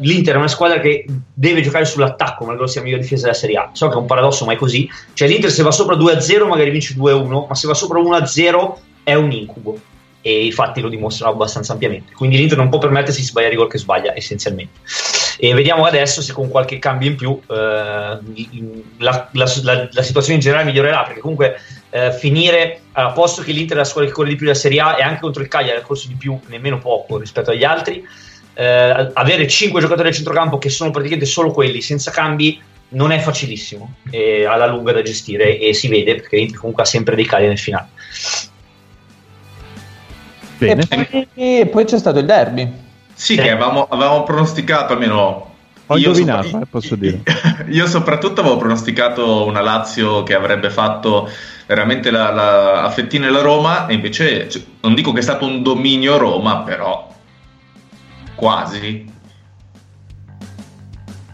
l'Inter 0.00 0.34
è 0.34 0.38
una 0.38 0.48
squadra 0.48 0.80
che 0.80 1.04
deve 1.34 1.60
giocare 1.60 1.84
sull'attacco, 1.84 2.44
malgrado 2.44 2.68
sia 2.70 2.80
la 2.80 2.86
miglior 2.86 3.02
difesa 3.02 3.22
della 3.26 3.34
Serie 3.36 3.56
A. 3.56 3.70
So 3.72 3.88
che 3.88 3.94
è 3.94 3.98
un 3.98 4.06
paradosso, 4.06 4.44
ma 4.44 4.52
è 4.52 4.56
così. 4.56 4.88
Cioè 5.12 5.28
l'Inter 5.28 5.50
se 5.50 5.62
va 5.62 5.70
sopra 5.70 5.96
2-0 5.96 6.46
magari 6.46 6.70
vince 6.70 6.94
2-1, 6.94 7.46
ma 7.48 7.54
se 7.54 7.66
va 7.66 7.74
sopra 7.74 8.00
1-0 8.00 8.72
è 9.04 9.14
un 9.14 9.30
incubo. 9.32 9.78
E 10.20 10.44
i 10.44 10.52
fatti 10.52 10.80
lo 10.80 10.88
dimostrano 10.88 11.32
abbastanza 11.32 11.72
ampiamente. 11.72 12.12
Quindi 12.12 12.36
l'Inter 12.36 12.58
non 12.58 12.68
può 12.68 12.78
permettersi 12.78 13.20
di 13.20 13.26
sbagliare 13.26 13.52
il 13.52 13.58
gol 13.60 13.68
che 13.70 13.78
sbaglia, 13.78 14.14
essenzialmente. 14.16 14.80
E 15.38 15.54
vediamo 15.54 15.84
adesso 15.84 16.20
se 16.20 16.32
con 16.32 16.48
qualche 16.48 16.80
cambio 16.80 17.08
in 17.08 17.16
più 17.16 17.40
eh, 17.48 18.18
la, 18.98 19.28
la- 19.32 19.52
la- 19.62 19.88
la 19.90 20.02
situazione 20.02 20.34
in 20.34 20.40
generale 20.40 20.66
migliorerà, 20.66 21.04
perché 21.04 21.20
comunque 21.20 21.56
eh, 21.90 22.12
finire 22.12 22.80
a 22.92 23.12
posto 23.12 23.42
che 23.42 23.52
l'Inter 23.52 23.76
è 23.76 23.80
la 23.80 23.84
squadra 23.86 24.10
che 24.10 24.16
corre 24.16 24.30
di 24.30 24.34
più 24.36 24.46
della 24.46 24.58
Serie 24.58 24.80
A 24.80 24.96
e 24.98 25.02
anche 25.02 25.20
contro 25.20 25.40
il 25.42 25.48
Cagliari 25.48 25.78
ha 25.78 25.82
corso 25.82 26.08
di 26.08 26.14
più, 26.14 26.38
nemmeno 26.48 26.78
poco 26.78 27.16
rispetto 27.18 27.50
agli 27.50 27.64
altri, 27.64 28.04
eh, 28.58 29.10
avere 29.12 29.46
5 29.46 29.80
giocatori 29.80 30.08
al 30.08 30.14
centrocampo 30.14 30.58
che 30.58 30.68
sono 30.68 30.90
praticamente 30.90 31.26
solo 31.26 31.52
quelli, 31.52 31.80
senza 31.80 32.10
cambi, 32.10 32.60
non 32.90 33.12
è 33.12 33.20
facilissimo 33.20 33.94
e 34.10 34.46
alla 34.46 34.66
lunga 34.66 34.92
da 34.92 35.02
gestire 35.02 35.58
e 35.58 35.72
si 35.74 35.86
vede 35.86 36.16
perché 36.16 36.36
l'Inter 36.36 36.58
comunque 36.58 36.82
ha 36.82 36.86
sempre 36.86 37.14
dei 37.14 37.24
cali 37.24 37.46
nel 37.46 37.58
finale. 37.58 37.86
Bene. 40.58 40.82
E 40.90 41.26
poi, 41.34 41.66
poi 41.68 41.84
c'è 41.84 41.98
stato 41.98 42.18
il 42.18 42.26
derby. 42.26 42.68
Sì, 43.14 43.36
che 43.36 43.50
avevamo, 43.50 43.86
avevamo 43.88 44.24
pronosticato 44.24 44.94
almeno. 44.94 45.54
Ho 45.86 45.96
io 45.96 46.08
indovinato, 46.08 46.48
sopra- 46.48 46.62
eh, 46.62 46.66
posso 46.68 46.96
dire. 46.96 47.22
Io 47.70 47.86
soprattutto 47.86 48.40
avevo 48.40 48.56
pronosticato 48.56 49.46
una 49.46 49.60
Lazio 49.60 50.22
che 50.22 50.34
avrebbe 50.34 50.68
fatto 50.68 51.30
veramente 51.66 52.10
la, 52.10 52.30
la, 52.30 52.82
a 52.82 52.90
fettine 52.90 53.30
la 53.30 53.40
Roma 53.40 53.86
e 53.86 53.94
invece 53.94 54.48
cioè, 54.50 54.62
non 54.80 54.94
dico 54.94 55.12
che 55.12 55.20
è 55.20 55.22
stato 55.22 55.46
un 55.46 55.62
dominio 55.62 56.18
Roma, 56.18 56.58
però 56.58 57.08
quasi. 58.38 59.04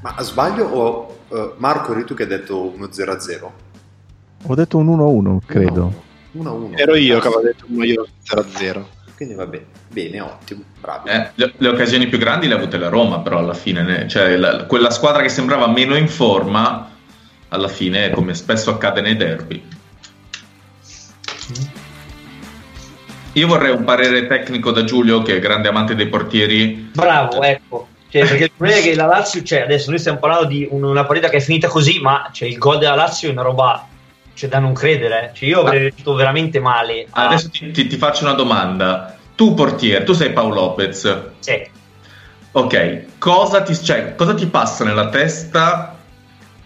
Ma 0.01 0.15
sbaglio 0.23 0.65
o 0.67 1.17
eh, 1.29 1.53
Marco 1.59 1.93
eri 1.93 2.05
tu 2.05 2.15
che 2.15 2.23
hai 2.23 2.29
detto 2.29 2.73
uno 2.75 2.87
0-0? 2.87 3.51
Ho 4.47 4.55
detto 4.55 4.79
un 4.79 4.89
1-1, 4.89 5.39
credo. 5.47 6.03
1-1. 6.37 6.73
Ero 6.79 6.97
io 6.97 7.19
che 7.21 7.27
avevo 7.27 7.43
detto 7.43 7.67
uno 7.69 7.85
io 7.85 8.07
0-0. 8.25 8.85
Quindi 9.17 9.35
va 9.35 9.47
bene, 9.47 9.67
bene, 9.91 10.21
ottimo, 10.21 10.63
bravi. 10.81 11.09
Eh, 11.11 11.31
le, 11.35 11.53
le 11.57 11.69
occasioni 11.69 12.09
più 12.09 12.19
grandi 12.19 12.49
le 12.49 12.55
ha 12.55 12.57
avute 12.57 12.79
la 12.79 12.89
Roma, 12.89 13.21
però 13.21 13.39
alla 13.39 13.55
fine, 13.55 13.83
ne- 13.83 14.09
cioè, 14.09 14.37
la- 14.37 14.65
quella 14.65 14.91
squadra 14.91 15.23
che 15.23 15.29
sembrava 15.29 15.69
meno 15.69 15.95
in 15.97 16.09
forma, 16.09 16.91
alla 17.49 17.69
fine, 17.69 18.11
come 18.11 18.35
spesso 18.35 18.71
accade 18.71 19.01
nei 19.03 19.17
derby. 19.17 19.63
Io 23.35 23.47
vorrei 23.47 23.73
un 23.73 23.85
parere 23.85 24.27
tecnico 24.27 24.71
da 24.71 24.85
Giulio, 24.85 25.23
che 25.23 25.37
è 25.37 25.39
grande 25.41 25.69
amante 25.69 25.95
dei 25.95 26.09
portieri. 26.09 26.91
Bravo, 26.95 27.43
ecco. 27.43 27.89
Cioè, 28.09 28.23
perché 28.29 28.45
il 28.45 28.51
problema 28.57 28.81
è 28.81 28.83
che 28.83 28.95
la 28.95 29.07
Lazio, 29.07 29.43
cioè, 29.43 29.61
adesso 29.61 29.91
noi 29.91 29.99
stiamo 29.99 30.19
parlando 30.19 30.47
di 30.47 30.67
un- 30.71 30.85
una 30.85 31.05
partita 31.05 31.29
che 31.29 31.39
è 31.39 31.41
finita 31.41 31.69
così, 31.69 31.99
ma 32.01 32.29
cioè, 32.33 32.49
il 32.49 32.59
gol 32.59 32.79
della 32.79 32.95
Lazio 32.95 33.29
è 33.29 33.33
una 33.33 33.43
roba 33.43 33.87
cioè, 34.35 34.49
da 34.49 34.59
non 34.59 34.73
credere. 34.73 35.33
Cioè, 35.35 35.49
io 35.49 35.61
avrei 35.61 35.79
reagito 35.81 36.15
veramente 36.15 36.61
male. 36.61 37.07
a- 37.11 37.27
Adesso 37.27 37.49
ti, 37.51 37.71
ti- 37.73 37.87
ti 37.87 37.97
faccio 37.97 38.25
una 38.25 38.35
domanda. 38.35 39.17
Tu, 39.35 39.53
portiere, 39.55 40.05
tu 40.05 40.13
sei 40.13 40.31
Paolo 40.33 40.55
Lopez. 40.55 41.23
Sì. 41.41 41.67
Ok, 42.53 43.05
cosa 43.19 43.63
ti, 43.63 43.75
cioè, 43.77 44.15
cosa 44.15 44.33
ti 44.35 44.47
passa 44.47 44.85
nella 44.85 45.09
testa 45.09 45.94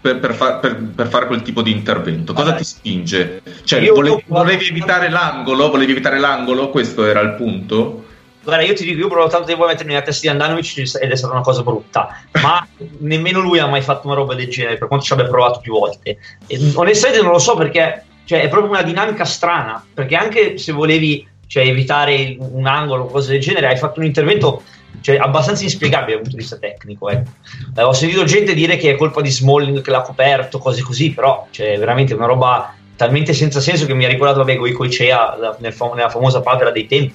per, 0.01 0.19
per 0.19 0.33
fa- 0.33 0.55
per- 0.55 0.77
per 0.95 1.07
fare 1.07 1.27
quel 1.27 1.41
tipo 1.41 1.61
di 1.61 1.71
intervento? 1.71 2.33
Cosa 2.33 2.49
Vabbè. 2.49 2.57
ti 2.57 2.63
spinge? 2.63 3.41
Cioè, 3.63 3.81
Io- 3.81 3.93
volevi, 3.93 4.23
volevi 4.27 4.67
evitare 4.67 5.09
l'angolo? 5.09 5.69
Volevi 5.69 5.91
evitare 5.91 6.19
l'angolo? 6.19 6.69
Questo 6.69 7.05
era 7.05 7.19
il 7.21 7.33
punto? 7.33 8.05
Guarda, 8.41 8.63
io 8.63 8.73
ti 8.73 8.85
dico, 8.85 8.99
io 8.99 9.07
provo 9.09 9.27
tanto 9.27 9.51
a 9.51 9.67
mettermi 9.67 9.91
nella 9.91 10.03
testa 10.03 10.21
di 10.21 10.29
Andanovic 10.29 10.77
ed 10.77 11.11
è 11.11 11.15
stata 11.15 11.33
una 11.33 11.41
cosa 11.43 11.61
brutta, 11.61 12.21
ma 12.41 12.65
nemmeno 12.99 13.41
lui 13.41 13.59
ha 13.59 13.67
mai 13.67 13.81
fatto 13.81 14.07
una 14.07 14.15
roba 14.15 14.33
del 14.33 14.49
genere, 14.49 14.77
per 14.77 14.87
quanto 14.87 15.05
ci 15.05 15.13
abbia 15.13 15.27
provato 15.27 15.59
più 15.59 15.73
volte. 15.73 16.17
E, 16.47 16.71
onestamente 16.75 17.21
non 17.21 17.33
lo 17.33 17.39
so 17.39 17.55
perché 17.55 18.05
cioè, 18.23 18.41
è 18.41 18.47
proprio 18.47 18.71
una 18.71 18.81
dinamica 18.81 19.25
strana, 19.25 19.83
perché 19.93 20.15
anche 20.15 20.57
se 20.57 20.71
volevi 20.71 21.27
cioè, 21.47 21.65
evitare 21.67 22.37
un 22.39 22.65
angolo 22.65 23.03
o 23.03 23.07
cose 23.07 23.31
del 23.31 23.41
genere, 23.41 23.67
hai 23.67 23.77
fatto 23.77 23.99
un 23.99 24.05
intervento 24.05 24.63
cioè, 25.01 25.17
abbastanza 25.17 25.63
inspiegabile 25.63 26.13
dal 26.13 26.21
punto 26.21 26.35
di 26.35 26.41
vista 26.41 26.57
tecnico. 26.57 27.09
ecco. 27.09 27.29
Eh, 27.75 27.81
ho 27.83 27.93
sentito 27.93 28.23
gente 28.23 28.53
dire 28.53 28.77
che 28.77 28.91
è 28.91 28.95
colpa 28.95 29.21
di 29.21 29.29
Smalling 29.31 29.81
che 29.81 29.91
l'ha 29.91 30.01
coperto, 30.01 30.57
cose 30.59 30.81
così, 30.81 31.11
però 31.11 31.47
cioè, 31.51 31.77
veramente 31.77 32.13
una 32.13 32.25
roba 32.25 32.73
talmente 32.95 33.33
senza 33.33 33.61
senso 33.61 33.85
che 33.85 33.93
mi 33.93 34.03
ha 34.05 34.09
ricordato 34.09 34.39
vabbè, 34.39 34.57
Goicoechea 34.57 35.37
la- 35.37 35.55
nel 35.59 35.71
fam- 35.73 35.93
nella 35.95 36.09
famosa 36.09 36.41
papera 36.41 36.71
dei 36.71 36.85
tempi. 36.87 37.13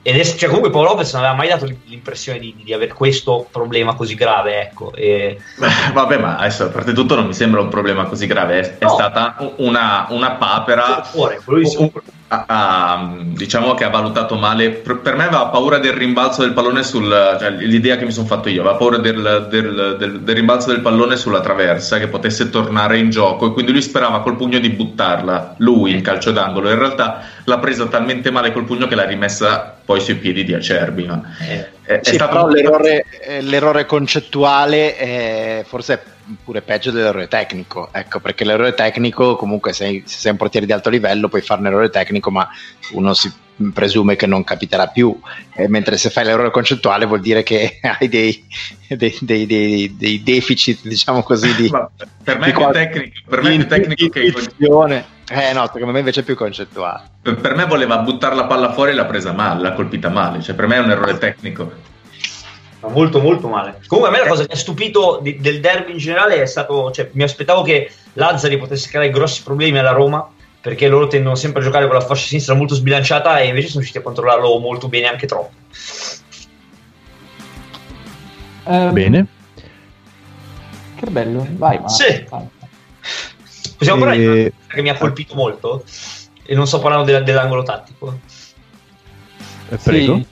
Ed 0.00 0.16
è, 0.16 0.24
cioè, 0.24 0.46
comunque 0.48 0.70
Paolo 0.70 0.90
Lopez 0.90 1.12
non 1.12 1.22
aveva 1.24 1.36
mai 1.36 1.48
dato 1.48 1.66
l'impressione 1.84 2.38
di, 2.38 2.54
di 2.62 2.72
avere 2.72 2.94
questo 2.94 3.46
problema 3.50 3.94
così 3.94 4.14
grave, 4.14 4.60
ecco. 4.62 4.94
E, 4.94 5.38
Vabbè, 5.92 6.16
ma 6.18 6.36
adesso 6.38 6.64
a 6.64 6.68
parte 6.68 6.92
tutto 6.94 7.14
non 7.14 7.26
mi 7.26 7.34
sembra 7.34 7.60
un 7.60 7.68
problema 7.68 8.04
così 8.04 8.26
grave. 8.26 8.60
È, 8.60 8.78
è 8.78 8.84
No. 8.84 8.90
stata 8.90 9.52
una, 9.56 10.06
una 10.10 10.30
papera. 10.36 11.02
Fuori, 11.02 11.36
quello 11.44 11.60
di 11.60 11.66
sicuro. 11.66 12.02
Ha- 12.28 12.44
ha- 12.46 13.14
diciamo 13.24 13.74
che 13.74 13.84
ha 13.84 13.88
valutato 13.88 14.36
male. 14.36 14.70
Per, 14.70 15.00
me 15.16 15.24
aveva 15.24 15.46
paura 15.46 15.78
del 15.78 15.92
rimbalzo 15.92 16.42
del 16.42 16.52
pallone 16.52 16.82
sul. 16.82 17.36
Cioè, 17.40 17.50
l'idea 17.50 17.96
che 17.96 18.04
mi 18.04 18.10
sono 18.12 18.26
fatto 18.26 18.48
io, 18.48 18.60
aveva 18.62 18.76
paura 18.76 18.98
del, 18.98 19.46
del- 19.50 19.96
del- 19.98 20.20
del 20.20 20.34
rimbalzo 20.34 20.70
del 20.70 20.80
pallone 20.80 21.16
sulla 21.16 21.40
traversa 21.40 21.98
che 21.98 22.08
potesse 22.08 22.50
tornare 22.50 22.98
in 22.98 23.10
gioco 23.10 23.46
e 23.46 23.52
quindi 23.52 23.72
lui 23.72 23.82
sperava 23.82 24.20
col 24.20 24.36
pugno 24.36 24.58
di 24.58 24.70
buttarla, 24.70 25.54
lui 25.58 25.92
in 25.92 26.02
calcio 26.02 26.30
d'angolo. 26.30 26.70
In 26.70 26.78
realtà 26.78 27.22
l'ha 27.44 27.58
presa 27.58 27.86
talmente 27.86 28.30
male 28.30 28.52
col 28.52 28.64
pugno 28.64 28.86
che 28.86 28.94
l'ha 28.94 29.06
rimessa 29.06 29.76
poi 29.84 30.00
sui 30.00 30.16
piedi 30.16 30.44
di 30.44 30.54
Acerbi. 30.54 31.08
Eh, 31.48 31.68
è, 31.88 32.00
è 32.00 32.04
Sì, 32.04 32.14
stato 32.14 32.32
però 32.32 32.48
l'errore, 32.48 33.06
eh, 33.22 33.40
l'errore 33.40 33.86
concettuale 33.86 34.94
è 34.96 35.64
forse 35.66 36.02
pure 36.44 36.60
peggio 36.60 36.90
dell'errore 36.90 37.28
tecnico, 37.28 37.88
ecco, 37.90 38.20
perché 38.20 38.44
l'errore 38.44 38.74
tecnico 38.74 39.36
comunque 39.36 39.72
se 39.72 40.02
sei 40.04 40.30
un 40.30 40.36
portiere 40.36 40.66
di 40.66 40.72
alto 40.72 40.90
livello 40.90 41.28
puoi 41.28 41.40
fare 41.40 41.60
un 41.60 41.68
errore 41.68 41.88
tecnico, 41.88 42.30
ma 42.30 42.46
uno 42.92 43.14
si 43.14 43.32
presume 43.72 44.16
che 44.16 44.26
non 44.26 44.44
capiterà 44.44 44.86
più, 44.86 45.18
eh, 45.54 45.68
mentre 45.68 45.96
se 45.96 46.10
fai 46.10 46.24
l'errore 46.24 46.50
concettuale 46.50 47.06
vuol 47.06 47.20
dire 47.20 47.42
che 47.42 47.80
hai 47.98 48.08
dei, 48.08 48.44
dei, 48.88 49.16
dei, 49.20 49.46
dei, 49.46 49.96
dei 49.96 50.22
deficit, 50.22 50.80
diciamo 50.82 51.22
così, 51.22 51.54
di, 51.54 51.70
per 52.22 52.38
me 52.38 52.46
è 52.46 52.52
più 52.52 52.66
tecnico, 52.70 53.20
per 53.28 53.42
me 53.42 53.52
è 53.52 53.56
più 53.56 53.66
tecnico 53.66 54.08
che 54.08 54.32
eh 55.30 55.52
no, 55.52 55.66
secondo 55.66 55.92
me 55.92 55.98
invece 55.98 56.20
è 56.20 56.24
più 56.24 56.34
concettuale. 56.34 57.10
Per, 57.20 57.36
per 57.36 57.54
me 57.54 57.66
voleva 57.66 57.98
buttare 57.98 58.34
la 58.34 58.46
palla 58.46 58.72
fuori 58.72 58.92
e 58.92 58.94
l'ha 58.94 59.04
presa 59.04 59.32
male, 59.32 59.60
l'ha 59.60 59.72
colpita 59.72 60.08
male, 60.08 60.40
cioè 60.40 60.54
per 60.54 60.66
me 60.66 60.76
è 60.76 60.80
un 60.80 60.90
errore 60.90 61.18
tecnico. 61.18 61.70
Ma 62.80 62.88
molto 62.88 63.20
molto 63.20 63.48
male. 63.48 63.80
Comunque 63.86 64.14
a 64.14 64.16
me 64.16 64.24
la 64.24 64.30
cosa 64.30 64.46
che 64.46 64.52
ha 64.52 64.56
stupito 64.56 65.18
di, 65.20 65.36
del 65.38 65.60
derby 65.60 65.92
in 65.92 65.98
generale 65.98 66.40
è 66.40 66.46
stato, 66.46 66.90
cioè 66.92 67.10
mi 67.12 67.24
aspettavo 67.24 67.62
che 67.62 67.90
Lazzari 68.14 68.56
potesse 68.56 68.88
creare 68.88 69.10
grossi 69.10 69.42
problemi 69.42 69.78
alla 69.78 69.90
Roma 69.90 70.26
perché 70.60 70.88
loro 70.88 71.06
tendono 71.06 71.34
sempre 71.34 71.60
a 71.60 71.64
giocare 71.64 71.86
con 71.86 71.94
la 71.94 72.00
fascia 72.00 72.26
sinistra 72.26 72.54
molto 72.54 72.74
sbilanciata 72.74 73.38
e 73.38 73.48
invece 73.48 73.68
sono 73.68 73.78
riusciti 73.80 73.98
a 73.98 74.02
controllarlo 74.02 74.58
molto 74.58 74.88
bene, 74.88 75.06
anche 75.06 75.26
troppo. 75.26 75.52
Um, 78.64 78.92
bene. 78.92 79.26
Che 80.96 81.10
bello, 81.10 81.46
vai. 81.52 81.78
vai 81.78 81.88
sì. 81.88 82.26
Vai. 82.28 82.48
Possiamo 83.76 84.00
parlare 84.00 84.22
e... 84.22 84.44
di 84.44 84.52
che 84.66 84.82
mi 84.82 84.88
ha 84.88 84.96
colpito 84.96 85.34
molto 85.34 85.84
e 86.44 86.54
non 86.54 86.66
sto 86.66 86.80
parlando 86.80 87.10
de- 87.10 87.22
dell'angolo 87.22 87.62
tattico. 87.62 88.18
Eh, 89.68 89.76
prego. 89.76 90.16
Sì. 90.16 90.26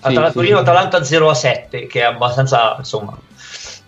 Atal- 0.00 0.32
Torino 0.32 0.58
Atalanta 0.58 1.02
0 1.02 1.28
a 1.28 1.34
7 1.34 1.86
che 1.86 2.00
è 2.00 2.04
abbastanza 2.04 2.74
insomma 2.78 3.16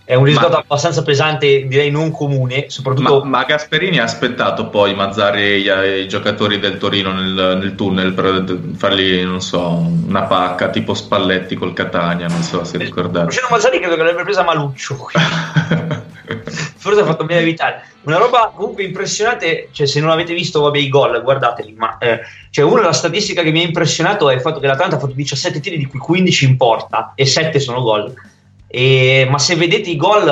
è 0.06 0.14
un 0.14 0.24
risultato 0.24 0.52
ma, 0.52 0.58
abbastanza 0.58 1.02
pesante, 1.02 1.66
direi 1.66 1.90
non 1.90 2.10
comune. 2.10 2.66
Soprattutto... 2.68 3.20
Ma, 3.20 3.38
ma 3.38 3.44
Gasperini 3.44 3.98
ha 3.98 4.02
aspettato 4.02 4.68
poi 4.68 4.94
Mazzari 4.94 5.66
e 5.66 6.00
i, 6.00 6.08
giocatori 6.08 6.58
del 6.58 6.76
Torino 6.76 7.12
nel, 7.12 7.56
nel, 7.58 7.74
tunnel 7.74 8.12
per 8.12 8.44
fargli, 8.76 9.24
non 9.24 9.40
so, 9.40 9.82
una 10.06 10.24
pacca 10.24 10.68
tipo 10.68 10.92
Spalletti 10.92 11.54
col 11.54 11.72
Catania. 11.72 12.26
Non 12.26 12.42
so 12.42 12.64
se 12.64 12.76
ricordate. 12.76 13.24
Luciano 13.24 13.48
Mazzari 13.50 13.78
credo 13.78 13.94
che 13.94 14.02
l'avrebbe 14.02 14.24
presa 14.24 14.42
Maluccio. 14.42 15.08
Forse 16.76 17.00
ha 17.00 17.04
fatto 17.04 17.24
bene 17.24 17.40
a 17.40 17.42
evitare. 17.42 17.86
Una 18.02 18.18
roba 18.18 18.52
comunque 18.54 18.84
impressionante, 18.84 19.70
cioè 19.72 19.86
se 19.86 20.00
non 20.00 20.10
avete 20.10 20.34
visto 20.34 20.60
vabbè, 20.60 20.76
i 20.76 20.90
gol, 20.90 21.22
guardateli, 21.22 21.72
ma 21.78 21.96
eh, 21.96 22.20
cioè 22.50 22.66
una 22.66 22.80
della 22.82 22.92
statistica 22.92 23.42
che 23.42 23.50
mi 23.50 23.60
ha 23.60 23.64
impressionato 23.64 24.28
è 24.28 24.34
il 24.34 24.42
fatto 24.42 24.60
che 24.60 24.66
l'Atalanta 24.66 24.96
ha 24.96 25.00
fatto 25.00 25.14
17 25.14 25.60
tiri 25.60 25.78
di 25.78 25.86
cui 25.86 25.98
15 25.98 26.44
in 26.44 26.56
porta 26.58 27.12
e 27.14 27.24
7 27.24 27.58
sono 27.58 27.80
gol 27.80 28.14
e, 28.74 29.24
ma 29.30 29.38
se 29.38 29.54
vedete 29.54 29.88
i 29.88 29.96
gol, 29.96 30.24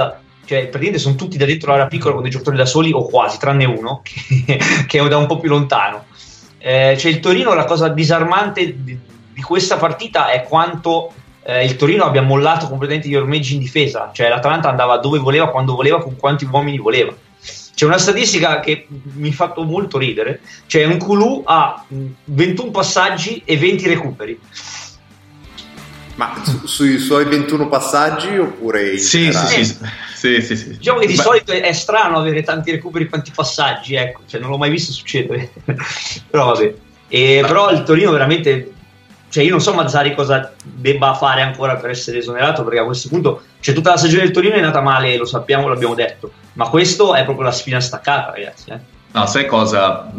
cioè 0.46 0.62
praticamente 0.62 0.98
sono 0.98 1.14
tutti 1.14 1.38
da 1.38 1.44
dentro 1.44 1.70
l'area 1.70 1.86
piccola 1.86 2.14
con 2.14 2.22
dei 2.22 2.32
giocatori 2.32 2.56
da 2.56 2.66
soli 2.66 2.90
o 2.90 3.04
quasi, 3.04 3.38
tranne 3.38 3.64
uno 3.64 4.00
che, 4.02 4.58
che 4.88 4.98
è 4.98 5.08
da 5.08 5.16
un 5.16 5.26
po' 5.26 5.38
più 5.38 5.48
lontano. 5.48 6.06
Eh, 6.58 6.96
cioè 6.98 7.12
il 7.12 7.20
Torino, 7.20 7.54
la 7.54 7.64
cosa 7.64 7.88
disarmante 7.88 8.82
di, 8.82 8.98
di 9.32 9.42
questa 9.42 9.76
partita 9.76 10.30
è 10.30 10.42
quanto 10.42 11.12
eh, 11.44 11.64
il 11.64 11.76
Torino 11.76 12.02
abbia 12.02 12.22
mollato 12.22 12.66
completamente 12.66 13.08
gli 13.08 13.14
ormeggi 13.14 13.54
in 13.54 13.60
difesa, 13.60 14.10
cioè 14.12 14.28
l'Atalanta 14.28 14.68
andava 14.68 14.98
dove 14.98 15.20
voleva, 15.20 15.48
quando 15.48 15.76
voleva, 15.76 16.02
con 16.02 16.16
quanti 16.16 16.44
uomini 16.50 16.78
voleva. 16.78 17.14
C'è 17.74 17.86
una 17.86 17.98
statistica 17.98 18.58
che 18.58 18.88
mi 19.14 19.28
ha 19.28 19.32
fatto 19.32 19.62
molto 19.62 19.98
ridere, 19.98 20.40
cioè 20.66 20.84
un 20.84 20.98
Kulu 20.98 21.42
ha 21.46 21.84
21 22.24 22.70
passaggi 22.72 23.42
e 23.44 23.56
20 23.56 23.88
recuperi 23.88 24.40
ma 26.22 26.44
su, 26.44 26.66
sui 26.66 26.98
suoi 26.98 27.24
21 27.24 27.68
passaggi 27.68 28.38
oppure 28.38 28.92
in 28.92 28.98
sì, 28.98 29.32
sì, 29.32 29.64
sì, 29.64 29.76
sì, 30.14 30.40
sì, 30.40 30.56
sì, 30.56 30.76
Diciamo 30.76 31.00
che 31.00 31.06
di 31.06 31.14
Beh. 31.14 31.22
solito 31.22 31.52
è 31.52 31.72
strano 31.72 32.18
avere 32.18 32.42
tanti 32.42 32.70
recuperi 32.70 33.08
quanti 33.08 33.32
passaggi, 33.34 33.94
ecco, 33.96 34.20
cioè 34.26 34.40
non 34.40 34.50
l'ho 34.50 34.58
mai 34.58 34.70
visto 34.70 34.92
succedere. 34.92 35.50
però 36.30 36.52
vabbè. 36.52 36.74
E, 37.08 37.44
però 37.46 37.70
il 37.70 37.82
Torino 37.82 38.12
veramente 38.12 38.72
cioè 39.28 39.44
io 39.44 39.50
non 39.50 39.62
so 39.62 39.72
Mazzari 39.72 40.14
cosa 40.14 40.52
debba 40.62 41.14
fare 41.14 41.40
ancora 41.40 41.76
per 41.76 41.88
essere 41.88 42.18
esonerato 42.18 42.64
perché 42.64 42.80
a 42.80 42.84
questo 42.84 43.08
punto 43.08 43.42
cioè, 43.60 43.74
tutta 43.74 43.90
la 43.90 43.96
stagione 43.96 44.24
del 44.24 44.30
Torino 44.30 44.56
è 44.56 44.60
nata 44.60 44.82
male, 44.82 45.16
lo 45.16 45.24
sappiamo, 45.24 45.68
l'abbiamo 45.68 45.94
detto, 45.94 46.32
ma 46.52 46.68
questo 46.68 47.14
è 47.14 47.24
proprio 47.24 47.46
la 47.46 47.52
spina 47.52 47.80
staccata 47.80 48.32
ragazzi. 48.32 48.70
Eh. 48.70 48.78
No, 49.14 49.26
sai 49.26 49.46
cosa? 49.46 50.10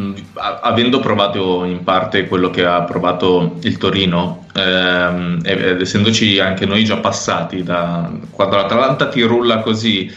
Avendo 0.61 0.99
provato 0.99 1.63
in 1.63 1.83
parte 1.83 2.27
quello 2.27 2.51
che 2.51 2.63
ha 2.63 2.83
provato 2.83 3.57
il 3.63 3.77
Torino, 3.77 4.45
ehm, 4.53 5.39
ed 5.43 5.81
essendoci 5.81 6.39
anche 6.39 6.67
noi 6.67 6.83
già 6.83 6.97
passati 6.97 7.63
da 7.63 8.11
quando 8.29 8.55
l'Atalanta 8.55 9.07
ti 9.07 9.21
rulla 9.23 9.61
così, 9.61 10.11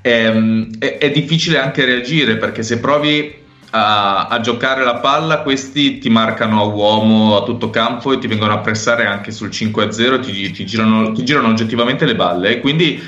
ehm, 0.00 0.78
è, 0.78 0.96
è, 0.96 1.10
difficile 1.10 1.58
anche 1.58 1.84
reagire 1.84 2.38
perché 2.38 2.62
se 2.62 2.80
provi 2.80 3.34
a, 3.70 4.28
a, 4.28 4.40
giocare 4.40 4.82
la 4.82 4.96
palla, 4.96 5.40
questi 5.40 5.98
ti 5.98 6.08
marcano 6.08 6.60
a 6.60 6.64
uomo 6.64 7.36
a 7.36 7.42
tutto 7.42 7.68
campo 7.68 8.12
e 8.12 8.18
ti 8.18 8.28
vengono 8.28 8.54
a 8.54 8.58
pressare 8.58 9.04
anche 9.04 9.30
sul 9.30 9.48
5-0 9.50 10.14
e 10.14 10.20
ti, 10.20 10.50
ti, 10.52 10.64
girano, 10.64 11.12
ti 11.12 11.22
girano 11.22 11.48
oggettivamente 11.48 12.06
le 12.06 12.14
balle. 12.14 12.60
Quindi 12.60 13.00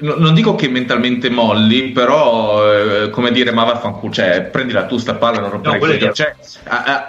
non 0.00 0.34
dico 0.34 0.54
che 0.54 0.68
mentalmente 0.68 1.28
molli, 1.28 1.90
però 1.90 2.64
eh, 2.72 3.10
come 3.10 3.30
dire, 3.32 3.52
ma 3.52 3.64
vaffanculo, 3.64 4.12
cioè 4.12 4.42
prendila 4.42 4.86
tu 4.86 4.96
sta 4.96 5.14
palla, 5.14 5.40
non 5.40 5.50
rompere 5.50 5.78
no, 5.78 5.86
il 5.86 6.10
cioè, 6.14 6.34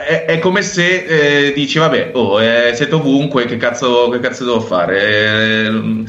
è, 0.06 0.26
è, 0.26 0.40
come 0.40 0.62
se 0.62 1.06
eh, 1.06 1.54
dici, 1.54 1.80
vabbè, 1.80 2.12
oh, 2.14 2.42
eh, 2.42 2.74
siete 2.76 2.96
ovunque, 2.96 3.46
che 3.46 3.58
cazzo, 3.58 4.10
che 4.10 4.20
cazzo 4.20 4.44
devo 4.44 4.60
fare? 4.60 5.02
Eh, 5.02 6.04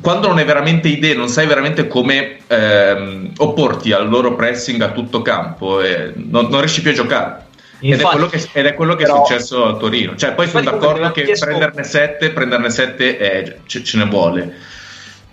quando 0.00 0.26
non 0.26 0.38
hai 0.38 0.44
veramente 0.44 0.88
idee, 0.88 1.14
non 1.14 1.28
sai 1.28 1.46
veramente 1.46 1.86
come 1.86 2.38
ehm, 2.48 3.32
opporti 3.36 3.92
al 3.92 4.08
loro 4.08 4.34
pressing 4.34 4.80
a 4.82 4.90
tutto 4.90 5.22
campo, 5.22 5.80
eh, 5.80 6.12
non, 6.16 6.48
non 6.48 6.58
riesci 6.58 6.82
più 6.82 6.90
a 6.90 6.94
giocare. 6.94 7.46
Ed 7.78 8.00
è, 8.00 8.02
quello 8.02 8.26
che, 8.26 8.48
ed 8.52 8.66
è 8.66 8.74
quello 8.74 8.94
che 8.94 9.04
però, 9.04 9.22
è 9.22 9.26
successo 9.26 9.64
a 9.64 9.76
Torino. 9.76 10.16
Cioè, 10.16 10.32
poi 10.32 10.48
sono 10.48 10.62
d'accordo 10.62 11.10
che 11.12 11.22
chiesto... 11.22 11.46
prenderne 11.46 11.84
sette, 11.84 12.30
prenderne 12.30 12.70
sette 12.70 13.18
eh, 13.18 13.56
ce, 13.66 13.84
ce 13.84 13.98
ne 13.98 14.04
vuole 14.06 14.54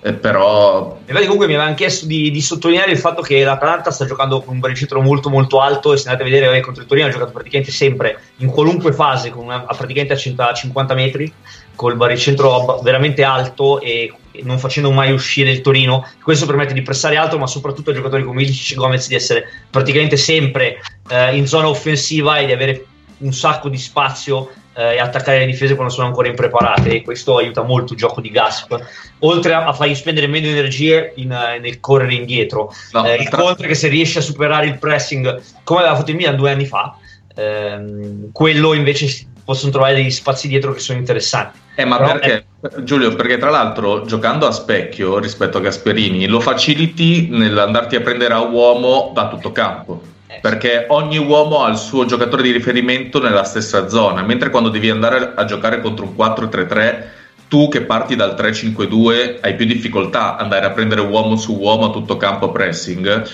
eh, 0.02 0.14
però 0.14 0.98
infatti 1.06 1.24
comunque 1.24 1.48
mi 1.48 1.56
avevano 1.56 1.76
chiesto 1.76 2.06
di, 2.06 2.32
di, 2.32 2.42
sottolineare 2.42 2.92
il 2.92 2.98
fatto 2.98 3.22
che 3.22 3.44
l'Atalanta 3.44 3.92
sta 3.92 4.06
giocando 4.06 4.42
con 4.42 4.54
un 4.54 4.62
baricentro 4.62 5.02
molto 5.02 5.30
molto 5.30 5.60
alto 5.60 5.92
e 5.92 5.98
se 5.98 6.08
andate 6.08 6.26
a 6.26 6.32
vedere 6.32 6.58
eh, 6.58 6.62
contro 6.62 6.84
il 6.84 6.88
Torino 6.88 7.08
ha 7.08 7.12
giocato 7.12 7.32
praticamente 7.32 7.72
sempre 7.72 8.18
in 8.38 8.48
qualunque 8.48 8.94
fase 8.94 9.30
con 9.30 9.44
una, 9.44 9.60
praticamente 9.64 10.14
a 10.14 10.16
150 10.18 10.94
metri 10.94 11.34
col 11.76 11.98
baricentro 11.98 12.80
veramente 12.82 13.24
alto 13.24 13.82
e 13.82 14.14
non 14.44 14.58
facendo 14.58 14.90
mai 14.92 15.12
uscire 15.12 15.52
il 15.52 15.60
Torino. 15.60 16.08
Questo 16.24 16.46
permette 16.46 16.74
di 16.74 16.82
pressare 16.82 17.18
alto 17.18 17.38
ma 17.38 17.48
soprattutto 17.48 17.90
ai 17.90 17.98
giocatori 17.98 18.24
come 18.24 18.44
Ilicic 18.44 18.78
Gomez 18.78 19.08
di 19.10 19.16
essere 19.16 19.50
praticamente 19.70 20.16
sempre 20.16 20.78
eh, 21.10 21.36
in 21.36 21.46
zona 21.46 21.68
offensiva 21.68 22.38
e 22.38 22.46
di 22.46 22.54
avere 22.54 22.86
un 23.18 23.34
sacco 23.34 23.68
di 23.68 23.78
spazio 23.78 24.50
eh, 24.74 24.96
e 24.96 25.00
attaccare 25.00 25.40
le 25.40 25.46
difese 25.46 25.76
quando 25.76 25.94
sono 25.94 26.08
ancora 26.08 26.28
impreparate 26.28 26.96
e 26.96 27.02
questo 27.02 27.38
aiuta 27.38 27.64
molto 27.64 27.94
il 27.94 28.00
gioco 28.00 28.22
di 28.22 28.30
Gasp 28.30 28.78
oltre 29.20 29.54
a, 29.54 29.66
a 29.66 29.74
fargli 29.74 29.96
spendere 29.96 30.28
meno 30.28 30.48
energie 30.48 31.14
in, 31.16 31.32
uh, 31.32 31.60
nel 31.60 31.80
correre 31.80 32.14
indietro. 32.14 32.74
No, 32.92 33.06
eh, 33.06 33.28
conto 33.30 33.64
è 33.64 33.68
che 33.68 33.76
se 33.76 33.88
riesce 33.88 34.20
a 34.20 34.22
superare 34.22 34.68
il 34.68 34.78
pressing 34.78 35.42
come 35.64 35.82
aveva 35.82 35.96
fatto 35.96 36.12
il 36.12 36.18
Milan 36.18 36.36
due 36.36 36.52
anni 36.52 36.66
fa 36.66 36.96
ehm, 37.36 38.32
quello 38.32 38.74
invece 38.74 39.28
possono 39.44 39.72
trovare 39.72 39.96
degli 39.96 40.12
spazi 40.12 40.48
dietro 40.48 40.74
che 40.74 40.80
sono 40.80 41.00
interessanti. 41.00 41.58
Eh, 41.76 41.86
ma 41.86 41.98
Però 41.98 42.12
perché, 42.12 42.46
è... 42.62 42.84
Giulio? 42.84 43.16
Perché 43.16 43.38
tra 43.38 43.50
l'altro 43.50 44.06
giocando 44.06 44.46
a 44.46 44.52
specchio 44.52 45.18
rispetto 45.18 45.58
a 45.58 45.62
Gasperini 45.62 46.28
lo 46.28 46.40
faciliti 46.40 47.30
nell'andarti 47.30 47.96
a 47.96 48.02
prendere 48.02 48.34
a 48.34 48.42
uomo 48.42 49.12
da 49.14 49.28
tutto 49.28 49.52
campo 49.52 50.18
perché 50.42 50.86
ogni 50.90 51.18
uomo 51.18 51.64
ha 51.64 51.70
il 51.70 51.78
suo 51.78 52.06
giocatore 52.06 52.44
di 52.44 52.52
riferimento 52.52 53.22
nella 53.22 53.44
stessa 53.44 53.88
zona, 53.88 54.22
mentre 54.22 54.50
quando 54.50 54.70
devi 54.70 54.90
andare 54.90 55.34
a 55.36 55.46
giocare 55.46 55.82
contro 55.82 56.06
un 56.06 56.16
4-3-3, 56.16 57.04
tu 57.48 57.68
che 57.68 57.82
parti 57.82 58.16
dal 58.16 58.36
3-5-2 58.38 59.40
hai 59.42 59.56
più 59.56 59.66
difficoltà 59.66 60.36
ad 60.36 60.42
andare 60.42 60.66
a 60.66 60.70
prendere 60.72 61.02
uomo 61.02 61.36
su 61.36 61.58
uomo 61.58 61.86
a 61.86 61.92
tutto 61.92 62.16
campo 62.18 62.52
pressing. 62.52 63.28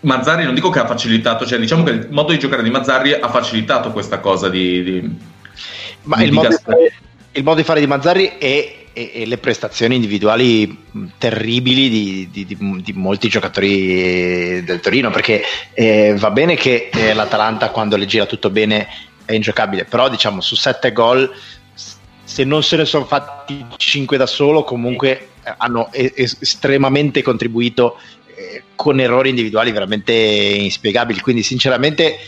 Mazzarri 0.00 0.44
non 0.44 0.54
dico 0.54 0.68
che 0.68 0.80
ha 0.80 0.86
facilitato, 0.86 1.46
cioè 1.46 1.58
diciamo 1.58 1.84
che 1.84 1.90
il 1.90 2.08
modo 2.10 2.32
di 2.32 2.38
giocare 2.38 2.62
di 2.62 2.70
Mazzarri 2.70 3.14
ha 3.14 3.28
facilitato 3.28 3.90
questa 3.92 4.18
cosa 4.18 4.48
di... 4.48 4.82
di 4.82 5.16
Ma 6.02 6.16
di 6.16 6.24
il, 6.24 6.32
modo 6.32 6.50
fare, 6.50 6.92
il 7.32 7.42
modo 7.42 7.56
di 7.56 7.64
fare 7.64 7.80
di 7.80 7.86
Mazzarri 7.86 8.32
è 8.38 8.81
e, 8.92 9.10
e, 9.14 9.26
le 9.26 9.38
prestazioni 9.38 9.94
individuali 9.94 10.84
terribili 11.18 11.88
di, 11.88 12.28
di, 12.30 12.44
di, 12.44 12.82
di, 12.82 12.92
molti 12.92 13.28
giocatori 13.28 14.62
del 14.64 14.80
Torino 14.80 15.10
perché 15.10 15.42
eh, 15.72 16.14
va 16.16 16.30
bene 16.30 16.54
che 16.54 16.90
eh, 16.92 17.14
l'Atalanta 17.14 17.70
quando 17.70 17.96
le 17.96 18.06
gira 18.06 18.26
tutto 18.26 18.50
bene 18.50 18.88
è 19.24 19.32
ingiocabile 19.32 19.84
però 19.84 20.08
diciamo 20.08 20.40
su 20.40 20.54
sette 20.56 20.92
gol 20.92 21.30
se 22.24 22.44
non 22.44 22.62
se 22.62 22.76
ne 22.76 22.84
sono 22.84 23.04
fatti 23.04 23.64
5 23.76 24.16
da 24.16 24.26
solo 24.26 24.64
comunque 24.64 25.28
eh, 25.42 25.54
hanno 25.56 25.90
es- 25.92 26.38
estremamente 26.40 27.22
contribuito 27.22 27.98
eh, 28.34 28.62
con 28.74 29.00
errori 29.00 29.28
individuali 29.28 29.70
veramente 29.70 30.12
inspiegabili. 30.12 31.20
Quindi 31.20 31.42
sinceramente 31.42 32.18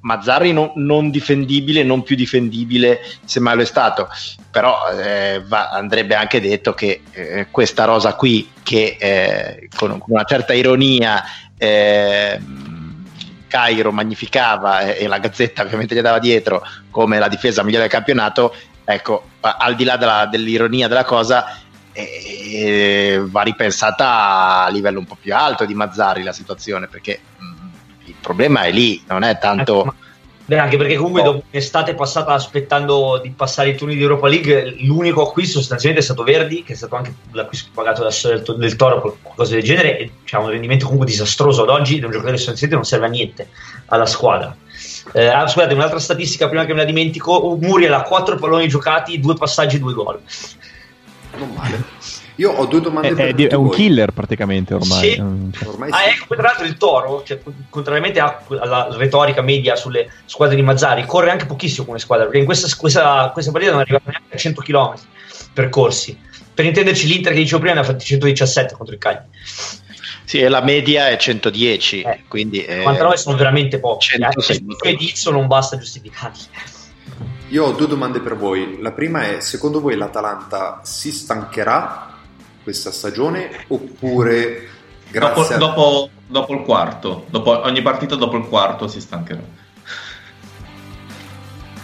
Mazzarri 0.00 0.52
non, 0.52 0.72
non, 0.76 1.10
difendibile, 1.10 1.82
non 1.82 2.02
più 2.02 2.16
difendibile 2.16 3.00
se 3.24 3.40
mai 3.40 3.56
lo 3.56 3.62
è 3.62 3.66
stato, 3.66 4.08
però 4.50 4.76
eh, 4.90 5.42
va, 5.46 5.70
andrebbe 5.70 6.14
anche 6.14 6.40
detto 6.40 6.72
che 6.74 7.02
eh, 7.12 7.48
questa 7.50 7.84
rosa 7.84 8.14
qui, 8.14 8.50
che 8.62 8.96
eh, 8.98 9.68
con, 9.74 9.98
con, 9.98 10.12
una 10.12 10.24
certa 10.24 10.52
ironia 10.52 11.22
ehm, 11.56 13.04
Cairo 13.48 13.92
magnificava 13.92 14.80
e, 14.80 15.04
e 15.04 15.06
la 15.08 15.18
Gazzetta 15.18 15.62
ovviamente 15.62 15.94
gli 15.94 16.00
dava 16.00 16.18
dietro 16.18 16.62
come 16.90 17.18
la 17.18 17.28
difesa 17.28 17.62
migliore 17.62 17.82
del 17.82 17.92
campionato, 17.92 18.54
ecco, 18.84 19.28
al 19.40 19.74
di 19.74 19.84
là 19.84 19.96
della- 19.96 20.26
dell'ironia 20.26 20.88
della 20.88 21.04
cosa, 21.04 21.58
eh, 21.92 23.22
va 23.24 23.42
ripensata 23.42 24.64
a 24.64 24.70
livello 24.70 24.98
un 24.98 25.04
po' 25.04 25.18
più 25.20 25.34
alto 25.34 25.64
di 25.64 25.74
Mazzari 25.74 26.22
la 26.22 26.32
situazione, 26.32 26.86
perché 26.86 27.20
mh, 27.36 27.51
il 28.04 28.14
problema 28.20 28.62
è 28.62 28.70
lì, 28.70 29.02
non 29.08 29.22
è 29.22 29.38
tanto... 29.38 29.84
Ma- 29.84 29.94
Beh, 30.44 30.58
anche 30.58 30.76
perché 30.76 30.96
comunque 30.96 31.20
Oh. 31.20 31.24
dopo 31.24 31.44
un'estate 31.50 31.94
passata 31.94 32.32
aspettando 32.32 33.20
di 33.22 33.30
passare 33.30 33.70
i 33.70 33.76
turni 33.76 33.94
di 33.94 34.02
Europa 34.02 34.26
League, 34.26 34.74
l'unico 34.80 35.22
acquisto 35.22 35.60
sostanzialmente 35.60 36.04
è 36.04 36.06
stato 36.06 36.24
Verdi, 36.24 36.64
che 36.64 36.72
è 36.72 36.76
stato 36.76 36.96
anche 36.96 37.14
l'acquisto 37.30 37.70
pagato 37.72 38.02
da 38.02 38.10
del, 38.56 38.76
Toro, 38.76 39.18
qualcosa 39.22 39.54
del 39.54 39.62
genere, 39.62 39.98
e 39.98 40.10
diciamo, 40.20 40.46
un 40.46 40.50
rendimento 40.50 40.84
comunque 40.84 41.08
disastroso 41.08 41.62
ad 41.62 41.68
oggi 41.68 42.00
di 42.00 42.04
un 42.04 42.10
giocatore 42.10 42.36
sostanzialmente 42.38 42.74
non 42.74 42.84
serve 42.84 43.06
a 43.06 43.08
niente 43.08 43.48
alla 43.86 44.04
squadra. 44.04 44.54
Eh, 45.12 45.26
ah, 45.26 45.46
scusate, 45.46 45.74
un'altra 45.74 46.00
statistica 46.00 46.48
prima 46.48 46.64
che 46.64 46.72
me 46.72 46.80
la 46.80 46.84
dimentico, 46.84 47.56
Muriel 47.60 47.92
ha 47.92 48.02
4 48.02 48.36
palloni 48.36 48.66
giocati, 48.66 49.20
2 49.20 49.34
passaggi, 49.34 49.78
2 49.78 49.92
gol. 49.94 50.20
Non 51.38 51.50
male. 51.54 51.82
Io 52.42 52.50
ho 52.50 52.66
due 52.66 52.80
domande 52.80 53.08
È, 53.10 53.14
per 53.14 53.34
è 53.34 53.46
è 53.48 53.54
un 53.54 53.66
voi. 53.68 53.76
killer 53.76 54.10
praticamente 54.12 54.74
ormai. 54.74 55.10
Sì. 55.12 55.20
Mm. 55.20 55.50
Ormai 55.66 55.90
Ah, 55.90 55.98
sì. 55.98 56.08
ecco, 56.20 56.34
tra 56.34 56.42
l'altro 56.42 56.64
il 56.64 56.76
Toro, 56.76 57.22
cioè, 57.24 57.40
contrariamente 57.70 58.18
alla 58.20 58.88
retorica 58.90 59.42
media 59.42 59.76
sulle 59.76 60.10
squadre 60.24 60.56
di 60.56 60.62
Mazzari, 60.62 61.06
corre 61.06 61.30
anche 61.30 61.46
pochissimo 61.46 61.86
come 61.86 61.98
squadra, 62.00 62.24
perché 62.24 62.40
in 62.40 62.44
questa, 62.44 62.66
questa, 62.76 63.30
questa 63.32 63.50
partita 63.52 63.72
non 63.72 63.80
è 63.80 63.84
arrivato 63.84 64.10
neanche 64.10 64.34
a 64.34 64.38
100 64.38 64.60
km 64.62 64.94
percorsi. 65.52 66.18
Per 66.54 66.64
intenderci, 66.64 67.06
l'Inter 67.06 67.32
che 67.32 67.38
dicevo 67.38 67.60
prima 67.60 67.74
ne 67.74 67.80
ha 67.80 67.84
fatti 67.84 68.04
117 68.04 68.74
contro 68.74 68.94
il 68.94 69.00
Cagliari. 69.00 69.26
Sì, 70.24 70.38
e 70.40 70.48
la 70.48 70.62
media 70.62 71.08
è 71.08 71.16
110, 71.16 72.00
Eh, 72.02 72.24
quindi... 72.28 72.64
eh, 72.64 72.76
99 72.78 73.16
sono 73.18 73.36
veramente 73.36 73.78
pochi. 73.78 74.06
106. 74.06 74.64
Anche 74.68 74.94
Dizzo 74.96 75.30
non 75.30 75.46
basta 75.46 75.76
giustificarli. 75.78 76.40
Io 77.48 77.64
ho 77.64 77.72
due 77.72 77.86
domande 77.86 78.20
per 78.20 78.36
voi. 78.36 78.78
La 78.80 78.92
prima 78.92 79.22
è, 79.28 79.40
secondo 79.40 79.80
voi 79.80 79.94
l'Atalanta 79.96 80.80
si 80.82 81.12
stancherà 81.12 82.11
questa 82.62 82.90
stagione 82.92 83.64
oppure 83.68 84.68
Dopo, 85.10 85.34
grazie 85.34 85.54
a... 85.54 85.58
dopo- 85.58 86.10
dopo 86.26 86.54
il 86.54 86.62
quarto, 86.62 87.26
dopo 87.28 87.60
ogni 87.62 87.82
partita 87.82 88.14
dopo 88.16 88.36
il 88.36 88.48
quarto 88.48 88.88
si 88.88 89.00
stancherà. 89.00 89.42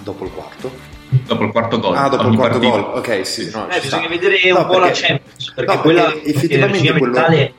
dopo 0.03 0.25
il 0.25 0.31
quarto? 0.31 0.97
Dopo 1.27 1.45
il 1.45 1.53
quarto 1.53 1.79
gol. 1.81 1.97
Ah, 1.97 2.09
dopo 2.09 2.23
ogni 2.25 2.33
il 2.33 2.39
quarto 2.39 2.59
partita. 2.59 2.81
gol. 2.83 2.99
Ok, 2.99 3.27
sì. 3.27 3.51
No, 3.53 3.69
Eh, 3.69 3.81
bisogna 3.81 4.03
sta. 4.03 4.09
vedere 4.09 4.51
No, 4.53 4.59
un 4.61 4.67
po' 4.67 4.79
la 4.79 4.87
perché- 4.87 5.07
Champions, 5.07 5.53
perché 5.55 5.75
no, 5.75 5.81
quella 5.81 6.03
perché 6.05 6.29
effettivamente 6.29 6.93
quello- 6.93 7.13
mentale... 7.15 7.53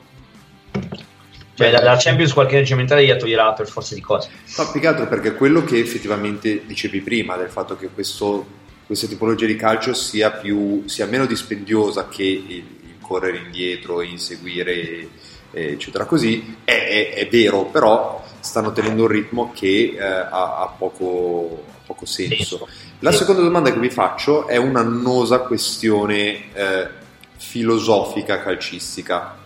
Cioè, 1.54 1.70
dalla 1.72 1.96
Champions 1.98 2.32
qualche 2.32 2.54
energia 2.54 2.74
mentale 2.74 3.04
gli 3.04 3.14
toglierà 3.16 3.52
per 3.52 3.68
forza 3.68 3.94
di 3.94 4.00
cose. 4.00 4.30
No, 4.56 4.70
più 4.70 4.80
che 4.80 4.86
altro 4.86 5.06
perché 5.08 5.34
quello 5.34 5.62
che 5.62 5.78
effettivamente 5.78 6.62
dicevi 6.64 7.00
prima, 7.02 7.36
del 7.36 7.50
fatto 7.50 7.76
che 7.76 7.88
questo, 7.92 8.46
questa 8.86 9.06
tipologia 9.06 9.44
di 9.44 9.56
calcio 9.56 9.92
sia, 9.92 10.30
più, 10.30 10.84
sia 10.86 11.04
meno 11.06 11.26
dispendiosa 11.26 12.08
che 12.08 12.22
il 12.22 12.64
correre 13.10 13.38
indietro, 13.38 14.02
inseguire, 14.02 15.08
eh, 15.50 15.72
eccetera, 15.72 16.04
così, 16.04 16.58
è, 16.62 16.70
è- 16.70 17.12
è 17.14 17.28
vero, 17.28 17.64
però 17.64 18.22
stanno 18.38 18.72
tenendo 18.72 19.02
un 19.02 19.08
ritmo 19.08 19.50
che 19.52 19.96
eh, 19.98 20.00
ha, 20.00 20.60
ha 20.60 20.72
poco, 20.78 21.64
ha 21.74 21.78
poco 21.86 22.06
senso. 22.06 22.68
La 23.00 23.10
seconda 23.10 23.42
domanda 23.42 23.72
che 23.72 23.80
vi 23.80 23.90
faccio 23.90 24.46
è 24.46 24.56
un'annosa 24.56 25.40
questione 25.40 26.52
eh, 26.54 26.88
filosofica 27.36 28.40
calcistica. 28.40 29.36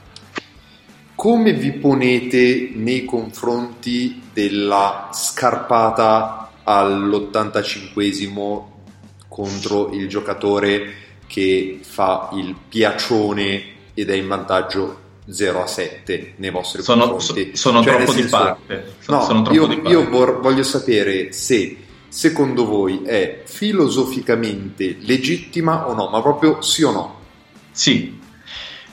Come 1.15 1.55
vi 1.55 1.73
ponete 1.73 2.71
nei 2.75 3.07
confronti 3.07 4.25
della 4.31 5.09
scarpata 5.11 6.51
all'85esimo 6.65 8.73
contro 9.27 9.91
il 9.93 10.07
giocatore 10.07 11.04
che 11.35 11.81
fa 11.83 12.29
il 12.35 12.55
piacione 12.69 13.63
ed 13.93 14.09
è 14.09 14.15
in 14.15 14.29
vantaggio 14.29 15.01
0 15.29 15.63
a 15.65 15.67
7 15.67 16.35
nei 16.37 16.51
vostri 16.51 16.81
Sono, 16.83 17.11
confronti? 17.11 17.51
so- 17.57 17.71
sono 17.71 17.83
Cioè, 17.83 17.95
troppo 17.97 18.13
nel 18.13 18.15
di 18.15 18.29
senso- 18.29 18.37
parte. 18.37 18.95
Sono, 19.01 19.19
No, 19.19 19.25
sono 19.25 19.43
troppo 19.43 19.59
io, 19.61 19.67
di 19.67 19.75
parte. 19.77 19.89
io 19.91 20.09
vor- 20.09 20.41
voglio 20.41 20.63
sapere 20.63 21.33
se 21.33 21.77
secondo 22.09 22.65
voi 22.67 23.03
è 23.03 23.43
filosoficamente 23.45 24.97
legittima 25.01 25.89
o 25.89 25.95
no, 25.95 26.09
ma 26.09 26.23
proprio 26.23 26.63
sì 26.63 26.85
o 26.85 26.93
no? 26.93 27.15
Sì. 27.73 28.21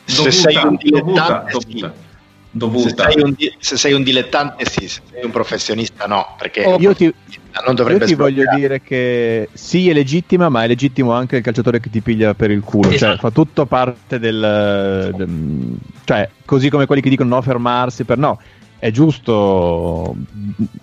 Se 0.05 0.15
Dovuta, 0.15 0.31
sei 0.31 0.55
un 0.55 0.77
dovuta, 0.81 1.45
dilettante, 1.45 1.93
dovuta. 2.51 3.05
Se 3.05 3.11
sei, 3.13 3.23
un, 3.23 3.35
se 3.59 3.77
sei 3.77 3.93
un 3.93 4.03
dilettante 4.03 4.65
sì, 4.65 4.87
se 4.87 5.01
sei 5.09 5.23
un 5.23 5.31
professionista 5.31 6.05
no, 6.05 6.35
perché 6.37 6.65
Oh, 6.65 6.77
io 6.79 6.93
ti, 6.93 7.11
non 7.65 7.75
dovrebbe 7.75 8.01
io 8.01 8.05
ti 8.07 8.15
voglio 8.15 8.43
dire 8.53 8.81
che 8.81 9.49
sì, 9.53 9.89
è 9.89 9.93
legittima, 9.93 10.49
ma 10.49 10.63
è 10.63 10.67
legittimo 10.67 11.13
anche 11.13 11.37
il 11.37 11.43
calciatore 11.43 11.79
che 11.79 11.89
ti 11.89 12.01
piglia 12.01 12.33
per 12.33 12.51
il 12.51 12.61
culo. 12.61 12.89
Cioè, 12.89 12.95
Esatto. 12.95 13.17
fa 13.17 13.31
tutto 13.31 13.65
parte 13.65 14.19
del, 14.19 15.13
del- 15.15 15.77
Cioè, 16.03 16.29
così 16.45 16.69
come 16.69 16.85
quelli 16.85 17.01
che 17.01 17.09
dicono 17.09 17.35
no 17.35 17.41
fermarsi 17.41 18.03
per 18.03 18.17
no. 18.17 18.39
È 18.77 18.89
giusto 18.89 20.15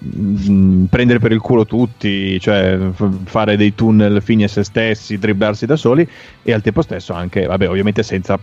mm, 0.04 0.84
prendere 0.84 1.18
per 1.18 1.32
il 1.32 1.40
culo 1.40 1.66
tutti, 1.66 2.38
cioè 2.38 2.78
fare 3.24 3.56
dei 3.56 3.74
tunnel 3.74 4.22
fini 4.22 4.44
a 4.44 4.48
se 4.48 4.62
stessi, 4.62 5.18
dribblarsi 5.18 5.66
da 5.66 5.74
soli 5.74 6.08
e 6.44 6.52
al 6.52 6.62
tempo 6.62 6.80
stesso 6.82 7.12
anche, 7.12 7.44
vabbè, 7.46 7.68
ovviamente 7.68 8.04
senza 8.04 8.38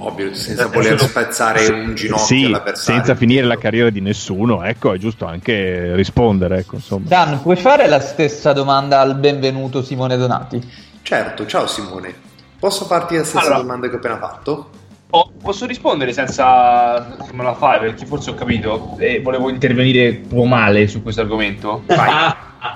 Ovvio, 0.00 0.32
senza 0.34 0.66
voler 0.66 1.00
spezzare 1.00 1.66
un 1.68 1.94
ginocchio 1.94 2.24
sì, 2.24 2.44
all'avversario. 2.44 2.94
senza 3.00 3.14
finire 3.16 3.44
la 3.44 3.56
carriera 3.56 3.90
di 3.90 4.00
nessuno, 4.00 4.62
ecco, 4.62 4.92
è 4.92 4.98
giusto 4.98 5.26
anche 5.26 5.94
rispondere, 5.96 6.58
ecco. 6.58 6.78
Dan, 6.98 7.42
puoi 7.42 7.56
fare 7.56 7.88
la 7.88 8.00
stessa 8.00 8.52
domanda 8.52 9.00
al 9.00 9.16
benvenuto 9.16 9.82
Simone 9.82 10.16
Donati? 10.16 10.62
Certo, 11.02 11.46
ciao 11.46 11.66
Simone. 11.66 12.14
Posso 12.58 12.84
farti 12.84 13.16
la 13.16 13.24
stessa 13.24 13.44
Allora. 13.46 13.58
domanda 13.60 13.88
che 13.88 13.94
ho 13.94 13.98
appena 13.98 14.18
fatto? 14.18 14.70
Oh, 15.10 15.30
posso 15.42 15.64
rispondere 15.64 16.12
senza 16.12 17.16
me 17.32 17.42
la 17.42 17.54
fai 17.54 17.78
perché 17.80 18.04
forse 18.04 18.30
ho 18.30 18.34
capito 18.34 18.94
e 18.98 19.20
volevo 19.22 19.48
intervenire 19.48 20.12
proprio 20.14 20.44
male 20.44 20.86
su 20.86 21.02
questo 21.02 21.22
argomento. 21.22 21.82
Vai. 21.86 22.34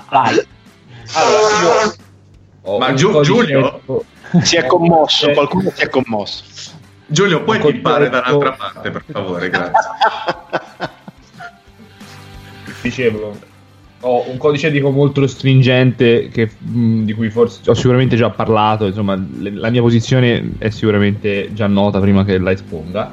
Vai. 0.09 0.45
Allora, 1.13 1.61
io 1.61 1.95
ho 2.63 2.77
Ma 2.79 2.87
un 2.87 2.95
Giu- 2.95 3.21
Giulio? 3.21 3.81
Si 4.41 4.55
è 4.55 4.65
commosso, 4.65 5.29
Eh, 5.29 5.33
qualcuno 5.33 5.71
si 5.75 5.83
è 5.83 5.89
commosso. 5.89 6.43
Giulio, 7.05 7.43
puoi 7.43 7.59
concetto- 7.59 7.89
un'altra 7.89 8.51
parte, 8.53 8.91
per 8.91 9.03
favore, 9.09 9.49
grazie. 9.49 9.89
dicevo, 12.81 13.37
ho 14.01 14.29
un 14.29 14.37
codice 14.37 14.67
etico 14.67 14.89
molto 14.91 15.25
stringente 15.27 16.27
che, 16.29 16.49
mh, 16.57 17.03
di 17.03 17.13
cui 17.13 17.29
forse 17.29 17.69
ho 17.69 17.73
sicuramente 17.73 18.15
già 18.15 18.29
parlato, 18.29 18.85
insomma, 18.85 19.15
le- 19.15 19.51
la 19.51 19.69
mia 19.69 19.81
posizione 19.81 20.53
è 20.57 20.69
sicuramente 20.69 21.53
già 21.53 21.67
nota 21.67 21.99
prima 21.99 22.23
che 22.25 22.37
la 22.37 22.51
esponga. 22.51 23.11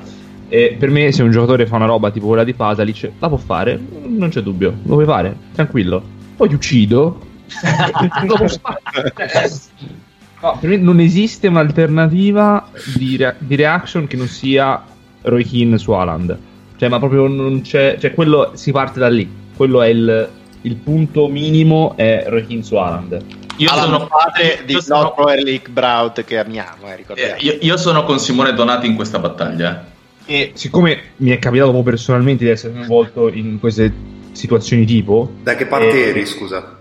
E 0.48 0.74
per 0.76 0.90
me, 0.90 1.12
se 1.12 1.22
un 1.22 1.30
giocatore 1.30 1.66
fa 1.66 1.76
una 1.76 1.86
roba 1.86 2.10
tipo 2.10 2.26
quella 2.26 2.42
di 2.42 2.54
Pasalic, 2.54 3.12
la 3.20 3.28
può 3.28 3.36
fare, 3.36 3.78
non 4.06 4.30
c'è 4.30 4.40
dubbio, 4.40 4.74
lo 4.82 4.94
puoi 4.94 5.04
fare, 5.06 5.36
tranquillo. 5.52 6.02
Poi 6.36 6.48
ti 6.48 6.54
uccido. 6.54 7.28
No, 10.42 10.56
per 10.58 10.70
me 10.70 10.76
non 10.78 11.00
esiste 11.00 11.48
un'alternativa 11.48 12.68
di, 12.96 13.16
rea- 13.16 13.34
di 13.38 13.56
reaction 13.56 14.06
che 14.06 14.16
non 14.16 14.26
sia 14.26 14.82
Roy 15.22 15.44
Keane 15.44 15.76
su 15.78 15.92
Haaland. 15.92 16.38
Cioè, 16.76 16.88
ma 16.88 16.98
proprio 16.98 17.26
non 17.26 17.60
c'è. 17.60 17.96
Cioè, 18.00 18.14
quello 18.14 18.52
si 18.54 18.72
parte 18.72 18.98
da 18.98 19.08
lì. 19.08 19.30
Quello 19.54 19.82
è 19.82 19.88
il, 19.88 20.28
il 20.62 20.76
punto 20.76 21.28
minimo. 21.28 21.92
È 21.94 22.24
Roy 22.28 22.46
Keane 22.46 22.62
su 22.62 22.76
Haaland. 22.76 23.22
Io 23.58 23.70
Alla 23.70 23.82
sono, 23.82 24.06
padre 24.06 24.62
di 24.64 24.80
sono- 24.80 25.02
Notro 25.02 25.28
Erlich 25.28 25.68
Braut 25.68 26.24
che 26.24 26.38
amiamo, 26.38 26.86
eh, 26.86 26.96
ricordiamo. 26.96 27.34
eh, 27.34 27.36
io- 27.40 27.58
io 27.60 27.76
sono 27.76 28.04
con 28.04 28.18
Simone 28.18 28.54
Donati 28.54 28.86
in 28.86 28.94
questa 28.94 29.18
battaglia. 29.18 29.84
E 30.24 30.52
siccome 30.54 30.98
mi 31.16 31.30
è 31.30 31.38
capitato 31.38 31.70
proprio 31.70 31.92
personalmente 31.92 32.44
di 32.44 32.50
essere 32.50 32.72
coinvolto 32.72 33.28
in 33.28 33.58
queste 33.60 33.92
situazioni 34.32 34.86
tipo. 34.86 35.32
Da 35.42 35.54
che 35.56 35.66
parte 35.66 35.90
Eh, 36.06 36.08
eri, 36.08 36.24
scusa? 36.24 36.78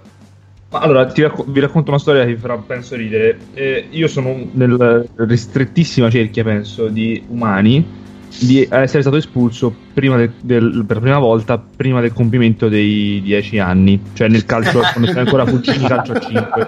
Allora 0.72 1.08
ti 1.08 1.24
racco- 1.24 1.46
vi 1.48 1.60
racconto 1.60 1.90
una 1.90 2.00
storia 2.00 2.26
che 2.26 2.36
vi 2.36 2.40
farà 2.40 2.56
penso 2.58 2.96
ridere. 2.96 3.40
Eh, 3.54 3.88
io 3.90 4.08
sono 4.08 4.48
nella 4.54 5.04
ristrettissima 5.16 6.10
cerchia, 6.12 6.44
penso, 6.44 6.88
di 6.90 7.24
umani 7.30 7.98
di 8.42 8.68
essere 8.70 9.02
stato 9.02 9.18
espulso 9.18 9.74
prima 9.92 10.16
del- 10.18 10.86
per 10.86 10.98
la 10.98 11.02
prima 11.02 11.18
volta 11.18 11.58
prima 11.58 12.00
del 12.00 12.14
compimento 12.14 12.70
dei 12.70 13.20
10 13.24 13.58
anni, 13.58 14.00
cioè 14.14 14.28
nel 14.28 14.46
calcio 14.46 14.80
quando 14.94 15.12
sei 15.12 15.22
ancora 15.22 15.44
Puccini 15.46 15.88
calcio 15.88 16.12
a 16.12 16.20
5. 16.20 16.68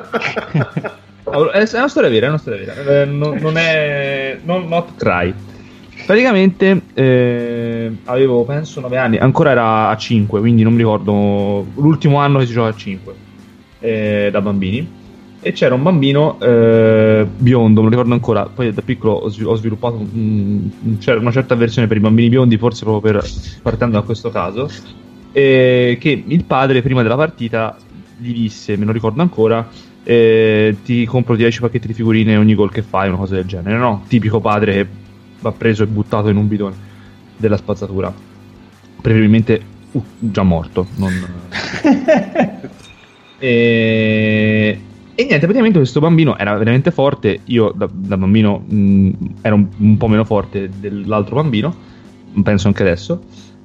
Allora, 1.23 1.51
è 1.51 1.63
è 1.65 1.77
una 1.77 1.87
storia 1.87 2.09
vera, 2.09 2.25
è 2.25 2.29
una 2.29 2.37
storia 2.39 2.73
vera. 2.73 3.01
Eh, 3.03 3.05
non, 3.05 3.37
non 3.37 3.55
è 3.55 4.39
non, 4.43 4.67
not 4.67 4.95
cry. 4.97 5.33
Praticamente 6.05 6.81
eh, 6.93 7.91
avevo 8.05 8.43
penso 8.43 8.81
9 8.81 8.97
anni, 8.97 9.17
ancora 9.17 9.51
era 9.51 9.89
a 9.89 9.95
5, 9.95 10.39
quindi 10.39 10.63
non 10.63 10.73
mi 10.73 10.79
ricordo 10.79 11.71
l'ultimo 11.75 12.17
anno 12.17 12.39
che 12.39 12.47
si 12.47 12.53
gioca 12.53 12.69
a 12.69 12.75
5 12.75 13.13
eh, 13.81 14.29
da 14.31 14.41
bambini 14.41 14.99
e 15.43 15.51
c'era 15.53 15.73
un 15.73 15.81
bambino 15.81 16.39
eh, 16.39 17.27
biondo, 17.35 17.81
lo 17.81 17.89
ricordo 17.89 18.13
ancora, 18.13 18.45
poi 18.45 18.71
da 18.71 18.83
piccolo 18.83 19.13
ho, 19.13 19.29
svi- 19.29 19.43
ho 19.43 19.55
sviluppato 19.55 20.05
c'era 20.99 21.19
una 21.19 21.31
certa 21.31 21.55
avversione 21.55 21.87
per 21.87 21.97
i 21.97 21.99
bambini 21.99 22.29
biondi, 22.29 22.57
forse 22.57 22.85
proprio 22.85 23.11
per, 23.11 23.27
partendo 23.63 23.97
da 23.97 24.03
questo 24.03 24.29
caso, 24.29 24.69
eh, 25.31 25.97
che 25.99 26.23
il 26.25 26.43
padre 26.43 26.83
prima 26.83 27.01
della 27.01 27.15
partita 27.15 27.75
gli 28.17 28.33
disse, 28.33 28.77
me 28.77 28.85
lo 28.85 28.91
ricordo 28.91 29.23
ancora, 29.23 29.67
eh, 30.03 30.77
ti 30.83 31.05
compro 31.05 31.35
10 31.35 31.61
pacchetti 31.61 31.87
di 31.87 31.93
figurine 31.93 32.37
ogni 32.37 32.53
gol 32.53 32.71
che 32.71 32.83
fai, 32.83 33.07
una 33.07 33.17
cosa 33.17 33.33
del 33.33 33.45
genere, 33.45 33.77
no? 33.77 34.03
Tipico 34.07 34.39
padre 34.39 34.73
che 34.73 34.87
va 35.39 35.51
preso 35.51 35.81
e 35.81 35.87
buttato 35.87 36.29
in 36.29 36.37
un 36.37 36.47
bidone 36.47 36.75
della 37.35 37.57
spazzatura, 37.57 38.13
preferibilmente 39.01 39.59
uh, 39.89 40.03
già 40.19 40.43
morto. 40.43 40.85
Non... 40.97 41.11
e... 43.41 44.79
e 45.15 45.23
niente, 45.23 45.39
praticamente 45.39 45.79
questo 45.79 45.99
bambino 45.99 46.37
era 46.37 46.55
veramente 46.55 46.91
forte, 46.91 47.39
io 47.45 47.73
da, 47.75 47.89
da 47.91 48.17
bambino 48.17 48.59
mh, 48.59 49.09
ero 49.41 49.55
un, 49.55 49.67
un 49.79 49.97
po' 49.97 50.07
meno 50.07 50.23
forte 50.23 50.69
dell'altro 50.79 51.35
bambino, 51.35 51.75
penso 52.43 52.67
anche 52.67 52.83
adesso. 52.83 53.19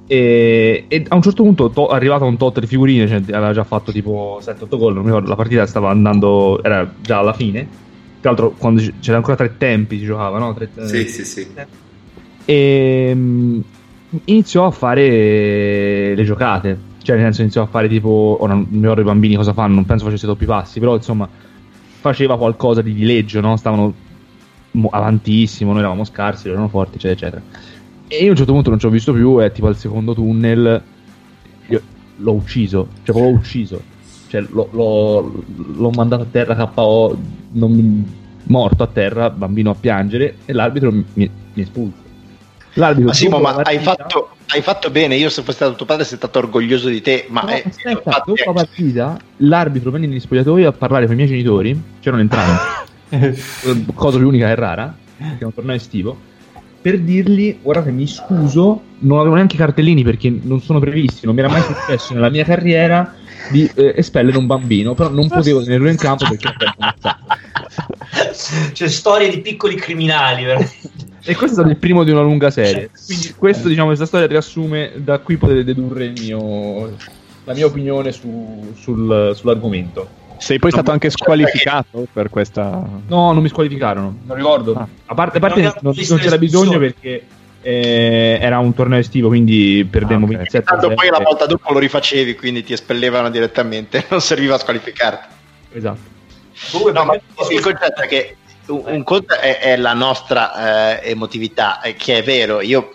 E, 0.08 0.86
e, 0.88 1.04
a 1.08 1.14
un 1.14 1.20
certo 1.22 1.42
punto 1.42 1.68
to- 1.68 1.88
arrivato 1.88 2.24
a 2.24 2.28
un 2.28 2.38
tot 2.38 2.58
di 2.58 2.66
figurine, 2.66 3.06
cioè, 3.06 3.16
aveva 3.34 3.52
già 3.52 3.64
fatto 3.64 3.92
tipo 3.92 4.38
7-8 4.40 4.78
gol. 4.78 4.94
Non 4.94 5.02
mi 5.02 5.08
ricordo, 5.08 5.28
la 5.28 5.36
partita 5.36 5.66
stava 5.66 5.90
andando, 5.90 6.62
era 6.62 6.90
già 7.02 7.18
alla 7.18 7.34
fine. 7.34 7.68
Tra 8.20 8.30
l'altro, 8.30 8.52
quando 8.56 8.80
c- 8.80 8.94
c'era 9.00 9.18
ancora 9.18 9.36
tre 9.36 9.56
tempi, 9.58 9.98
si 9.98 10.04
giocava, 10.04 10.38
no? 10.38 10.54
Tre, 10.54 10.70
Sì, 10.86 11.06
sì, 11.06 11.24
sì. 11.24 11.46
E 12.46 13.14
mh, 13.14 13.60
iniziò 14.24 14.66
a 14.66 14.70
fare 14.70 16.14
le 16.14 16.24
giocate. 16.24 16.78
Cioè, 17.06 17.14
nel 17.14 17.24
senso, 17.26 17.42
iniziò 17.42 17.62
a 17.62 17.66
fare 17.66 17.86
tipo. 17.86 18.36
Ora 18.40 18.54
non 18.54 18.66
mi 18.68 18.80
ricordo 18.80 19.02
i 19.02 19.04
bambini 19.04 19.36
cosa 19.36 19.52
fanno, 19.52 19.76
non 19.76 19.84
penso 19.84 20.06
facesse 20.06 20.26
doppi 20.26 20.44
passi, 20.44 20.80
però 20.80 20.96
insomma, 20.96 21.28
faceva 22.00 22.36
qualcosa 22.36 22.82
di 22.82 22.92
dileggio, 22.92 23.40
no? 23.40 23.56
Stavano 23.56 23.94
mo- 24.72 24.88
avantissimo, 24.90 25.70
noi 25.70 25.78
eravamo 25.82 26.02
scarsi, 26.02 26.48
erano 26.48 26.66
forti, 26.66 26.96
eccetera, 26.96 27.36
eccetera. 27.36 27.42
E 28.08 28.22
io 28.22 28.26
a 28.26 28.30
un 28.30 28.36
certo 28.36 28.52
punto 28.52 28.70
non 28.70 28.80
ci 28.80 28.86
ho 28.86 28.90
visto 28.90 29.12
più, 29.12 29.40
e 29.40 29.52
tipo 29.52 29.68
al 29.68 29.76
secondo 29.76 30.14
tunnel 30.14 30.82
io 31.68 31.82
l'ho 32.16 32.32
ucciso, 32.32 32.88
cioè 33.04 33.14
proprio 33.14 33.30
l'ho 33.30 33.38
ucciso. 33.38 33.80
Cioè 34.26 34.40
l'ho, 34.40 34.68
l'ho- 34.72 35.44
l'ho 35.76 35.90
mandato 35.90 36.22
a 36.24 36.26
terra 36.28 36.56
KO, 36.66 37.16
mi- 37.52 38.04
morto 38.48 38.82
a 38.82 38.88
terra, 38.88 39.30
bambino 39.30 39.70
a 39.70 39.76
piangere, 39.78 40.38
e 40.44 40.52
l'arbitro 40.52 40.90
mi, 40.90 41.04
mi 41.14 41.30
espulso. 41.54 41.98
L'arbitro 42.72 43.06
Ma 43.06 43.14
Simo, 43.14 43.38
dopo 43.38 43.42
ma 43.42 43.62
hai 43.62 43.78
fatto, 43.78 44.30
hai 44.48 44.62
fatto 44.62 44.90
bene. 44.90 45.16
Io, 45.16 45.28
se 45.28 45.42
fossi 45.42 45.56
stato 45.56 45.74
tuo 45.74 45.86
padre, 45.86 46.04
sarei 46.04 46.18
stato 46.18 46.38
orgoglioso 46.38 46.88
di 46.88 47.00
te. 47.00 47.26
Ma 47.28 47.42
No, 47.42 47.48
eh, 47.48 47.62
aspetta, 47.66 47.90
infatti, 47.90 48.30
dopo 48.30 48.42
la 48.46 48.52
partita, 48.52 49.18
l'arbitro 49.38 49.90
venne 49.90 50.06
negli 50.06 50.20
spogliatoi 50.20 50.64
a 50.64 50.72
parlare 50.72 51.06
con 51.06 51.14
i 51.14 51.16
miei 51.16 51.28
genitori, 51.28 51.80
c'erano 52.00 52.22
entrambi, 52.22 52.60
cosa 53.94 54.18
più 54.18 54.28
unica 54.28 54.48
e 54.48 54.54
rara, 54.54 54.96
che 55.16 55.38
è 55.38 55.44
un 55.44 55.54
torneo 55.54 55.74
estivo, 55.74 56.16
per 56.80 57.00
dirgli, 57.00 57.58
guardate, 57.60 57.90
mi 57.90 58.06
scuso, 58.06 58.80
non 59.00 59.18
avevo 59.18 59.34
neanche 59.34 59.56
i 59.56 59.58
cartellini 59.58 60.04
perché 60.04 60.32
non 60.42 60.60
sono 60.60 60.78
previsti, 60.78 61.26
non 61.26 61.34
mi 61.34 61.40
era 61.40 61.50
mai 61.50 61.62
successo 61.62 62.14
nella 62.14 62.30
mia 62.30 62.44
carriera 62.44 63.12
di 63.50 63.68
eh, 63.74 63.94
espellere 63.96 64.38
un 64.38 64.46
bambino, 64.46 64.94
però 64.94 65.10
non 65.10 65.28
potevo 65.28 65.62
tenerlo 65.62 65.88
in 65.88 65.96
campo 65.96 66.26
perché. 66.28 66.54
C'è 68.72 68.88
storie 68.88 69.30
di 69.30 69.40
piccoli 69.40 69.74
criminali, 69.74 70.44
veramente. 70.44 70.90
E 71.28 71.34
questo 71.34 71.46
è 71.46 71.58
stato 71.58 71.68
il 71.68 71.76
primo 71.76 72.04
di 72.04 72.12
una 72.12 72.22
lunga 72.22 72.50
serie. 72.50 72.90
Quindi 73.04 73.34
questo, 73.36 73.66
diciamo, 73.68 73.86
questa 73.88 74.06
storia 74.06 74.26
riassume, 74.28 74.92
da 74.96 75.18
qui 75.18 75.36
potete 75.36 75.64
dedurre 75.64 76.04
il 76.04 76.12
mio, 76.20 76.96
la 77.44 77.52
mia 77.52 77.66
opinione 77.66 78.12
su- 78.12 78.72
sul- 78.78 79.32
sull'argomento. 79.34 80.24
Sei 80.38 80.58
poi 80.58 80.70
stato 80.70 80.90
anche 80.90 81.10
squalificato 81.10 82.06
per 82.12 82.28
questa. 82.30 82.70
No, 83.08 83.32
non 83.32 83.42
mi 83.42 83.48
squalificarono, 83.48 84.18
non 84.24 84.36
ricordo. 84.36 84.74
Ah. 84.74 84.86
A 85.06 85.14
parte, 85.14 85.38
a 85.38 85.40
parte 85.40 85.60
Non 85.62 85.72
non, 85.80 85.94
non 85.96 86.18
c'era 86.18 86.38
bisogno 86.38 86.78
perché 86.78 87.24
eh, 87.62 88.38
era 88.40 88.58
un 88.58 88.72
torneo 88.74 88.98
estivo, 88.98 89.28
quindi 89.28 89.84
perdemmo 89.90 90.26
Ah, 90.26 90.28
ok. 90.28 90.36
27 90.36 90.64
Tanto 90.64 90.94
poi 90.94 91.08
la 91.10 91.18
volta 91.20 91.46
dopo 91.46 91.72
lo 91.72 91.78
rifacevi, 91.80 92.36
quindi 92.36 92.62
ti 92.62 92.72
espellevano 92.72 93.30
direttamente, 93.30 94.04
non 94.10 94.20
serviva 94.20 94.54
a 94.54 94.58
squalificarti. 94.58 95.34
Esatto. 95.72 96.14
Comunque, 96.70 96.92
No, 96.92 97.04
ma 97.04 97.14
il 97.14 97.60
concetto 97.60 98.02
è 98.02 98.06
che 98.06 98.36
un, 98.68 99.02
conto 99.04 99.34
è, 99.34 99.58
è 99.58 99.76
la 99.76 99.94
nostra 99.94 101.00
eh, 101.00 101.10
emotività, 101.10 101.80
eh, 101.80 101.94
che 101.94 102.18
è 102.18 102.22
vero, 102.22 102.60
io 102.60 102.92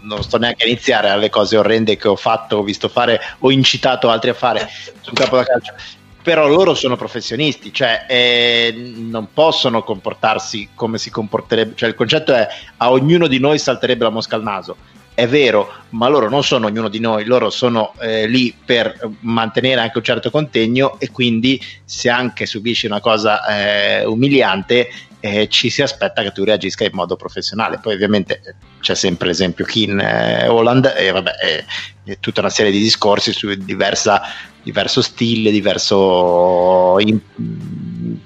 non 0.00 0.22
sto 0.22 0.38
neanche 0.38 0.64
a 0.64 0.66
iniziare 0.66 1.08
alle 1.08 1.30
cose 1.30 1.56
orrende 1.56 1.96
che 1.96 2.08
ho 2.08 2.16
fatto, 2.16 2.58
ho 2.58 2.62
visto 2.62 2.88
fare, 2.88 3.20
ho 3.38 3.50
incitato 3.50 4.10
altri 4.10 4.30
a 4.30 4.34
fare 4.34 4.68
sul 5.00 5.14
campo 5.14 5.36
da 5.36 5.44
calcio. 5.44 5.74
Però 6.22 6.46
loro 6.46 6.74
sono 6.74 6.96
professionisti, 6.96 7.72
cioè 7.72 8.04
eh, 8.06 8.74
non 8.74 9.28
possono 9.32 9.82
comportarsi 9.82 10.70
come 10.74 10.98
si 10.98 11.10
comporterebbe. 11.10 11.74
Cioè, 11.74 11.88
il 11.88 11.94
concetto 11.94 12.34
è 12.34 12.46
a 12.76 12.90
ognuno 12.90 13.26
di 13.28 13.38
noi 13.38 13.58
salterebbe 13.58 14.04
la 14.04 14.10
mosca 14.10 14.36
al 14.36 14.42
naso. 14.42 14.76
È 15.18 15.26
vero, 15.26 15.68
ma 15.88 16.06
loro 16.06 16.28
non 16.28 16.44
sono 16.44 16.66
ognuno 16.66 16.88
di 16.88 17.00
noi, 17.00 17.24
loro 17.24 17.50
sono 17.50 17.92
eh, 17.98 18.28
lì 18.28 18.56
per 18.64 18.96
mantenere 19.22 19.80
anche 19.80 19.98
un 19.98 20.04
certo 20.04 20.30
contegno 20.30 20.94
e 21.00 21.10
quindi 21.10 21.60
se 21.84 22.08
anche 22.08 22.46
subisci 22.46 22.86
una 22.86 23.00
cosa 23.00 23.44
eh, 23.44 24.04
umiliante 24.04 24.88
eh, 25.18 25.48
ci 25.48 25.70
si 25.70 25.82
aspetta 25.82 26.22
che 26.22 26.30
tu 26.30 26.44
reagisca 26.44 26.84
in 26.84 26.92
modo 26.92 27.16
professionale. 27.16 27.80
Poi 27.80 27.94
ovviamente 27.94 28.40
eh, 28.44 28.54
c'è 28.78 28.94
sempre 28.94 29.26
l'esempio 29.26 29.64
Keane 29.64 30.44
eh, 30.44 30.46
Holland 30.46 30.94
e 30.96 31.10
vabbè, 31.10 31.32
eh, 31.42 31.64
e 32.04 32.20
tutta 32.20 32.38
una 32.38 32.50
serie 32.50 32.70
di 32.70 32.78
discorsi 32.78 33.32
su 33.32 33.52
diversa, 33.54 34.22
diverso 34.62 35.02
stile, 35.02 35.50
diverso 35.50 36.94
in- 37.00 37.18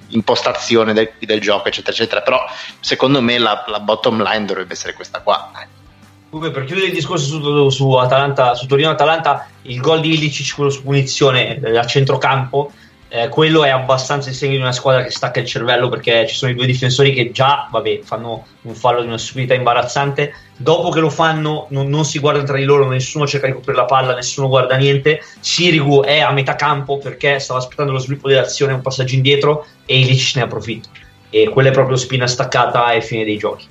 impostazione 0.09 0.93
del, 0.93 1.13
del 1.21 1.41
gioco, 1.41 1.69
eccetera, 1.69 1.97
eccetera. 1.97 2.21
Però 2.21 2.39
secondo 2.81 3.23
me 3.23 3.39
la, 3.39 3.65
la 3.69 3.81
bottom 3.81 4.23
line 4.23 4.45
dovrebbe 4.45 4.75
essere 4.75 4.93
questa 4.93 5.21
qua. 5.21 5.51
Per 6.33 6.65
chiudere 6.65 6.87
il 6.87 6.95
discorso 6.95 7.27
su, 7.27 7.69
su 7.69 7.93
Atalanta, 7.93 8.55
su 8.55 8.67
Torino-Atalanta, 8.67 9.49
il 9.63 9.79
gol 9.83 10.01
di 10.01 10.15
Ilicic, 10.15 10.55
quello 10.55 10.71
su 10.71 10.83
punizione 10.83 11.61
eh, 11.61 11.77
a 11.77 11.85
centrocampo, 11.85 12.73
eh, 13.09 13.29
quello 13.29 13.65
è 13.65 13.69
abbastanza 13.69 14.31
il 14.31 14.35
segno 14.35 14.53
di 14.53 14.63
una 14.63 14.73
squadra 14.73 15.03
che 15.03 15.11
stacca 15.11 15.41
il 15.41 15.47
cervello 15.47 15.91
perché 15.91 16.27
ci 16.27 16.35
sono 16.35 16.51
i 16.51 16.55
due 16.55 16.65
difensori 16.65 17.13
che 17.13 17.33
già, 17.33 17.69
vabbè, 17.71 18.01
fanno 18.03 18.47
un 18.63 18.75
fallo 18.75 19.03
di 19.03 19.09
una 19.09 19.19
stupidità 19.19 19.53
imbarazzante. 19.53 20.35
Dopo 20.57 20.89
che 20.89 21.01
lo 21.01 21.11
fanno, 21.11 21.67
non, 21.69 21.91
non 21.91 22.07
si 22.07 22.19
guardano 22.19 22.47
tra 22.47 22.57
di 22.57 22.65
loro, 22.65 22.89
nessuno 22.89 23.27
cerca 23.27 23.47
di 23.47 23.53
coprire 23.53 23.77
la 23.77 23.85
palla, 23.85 24.15
nessuno 24.15 24.49
guarda 24.49 24.77
niente. 24.77 25.21
Sirigu 25.39 26.01
è 26.01 26.21
a 26.21 26.33
metà 26.33 26.55
campo 26.55 26.97
perché 26.97 27.41
stava 27.41 27.59
aspettando 27.59 27.93
lo 27.93 27.99
sviluppo 27.99 28.29
dell'azione, 28.29 28.73
un 28.73 28.81
passaggio 28.81 29.15
indietro 29.15 29.67
e 29.85 29.99
Ilicic 29.99 30.37
ne 30.37 30.43
approfitta. 30.45 30.89
E 31.29 31.51
quella 31.51 31.69
è 31.69 31.73
proprio 31.73 31.99
spina 31.99 32.27
staccata 32.27 32.87
ai 32.87 33.03
fine 33.03 33.25
dei 33.25 33.37
giochi. 33.37 33.67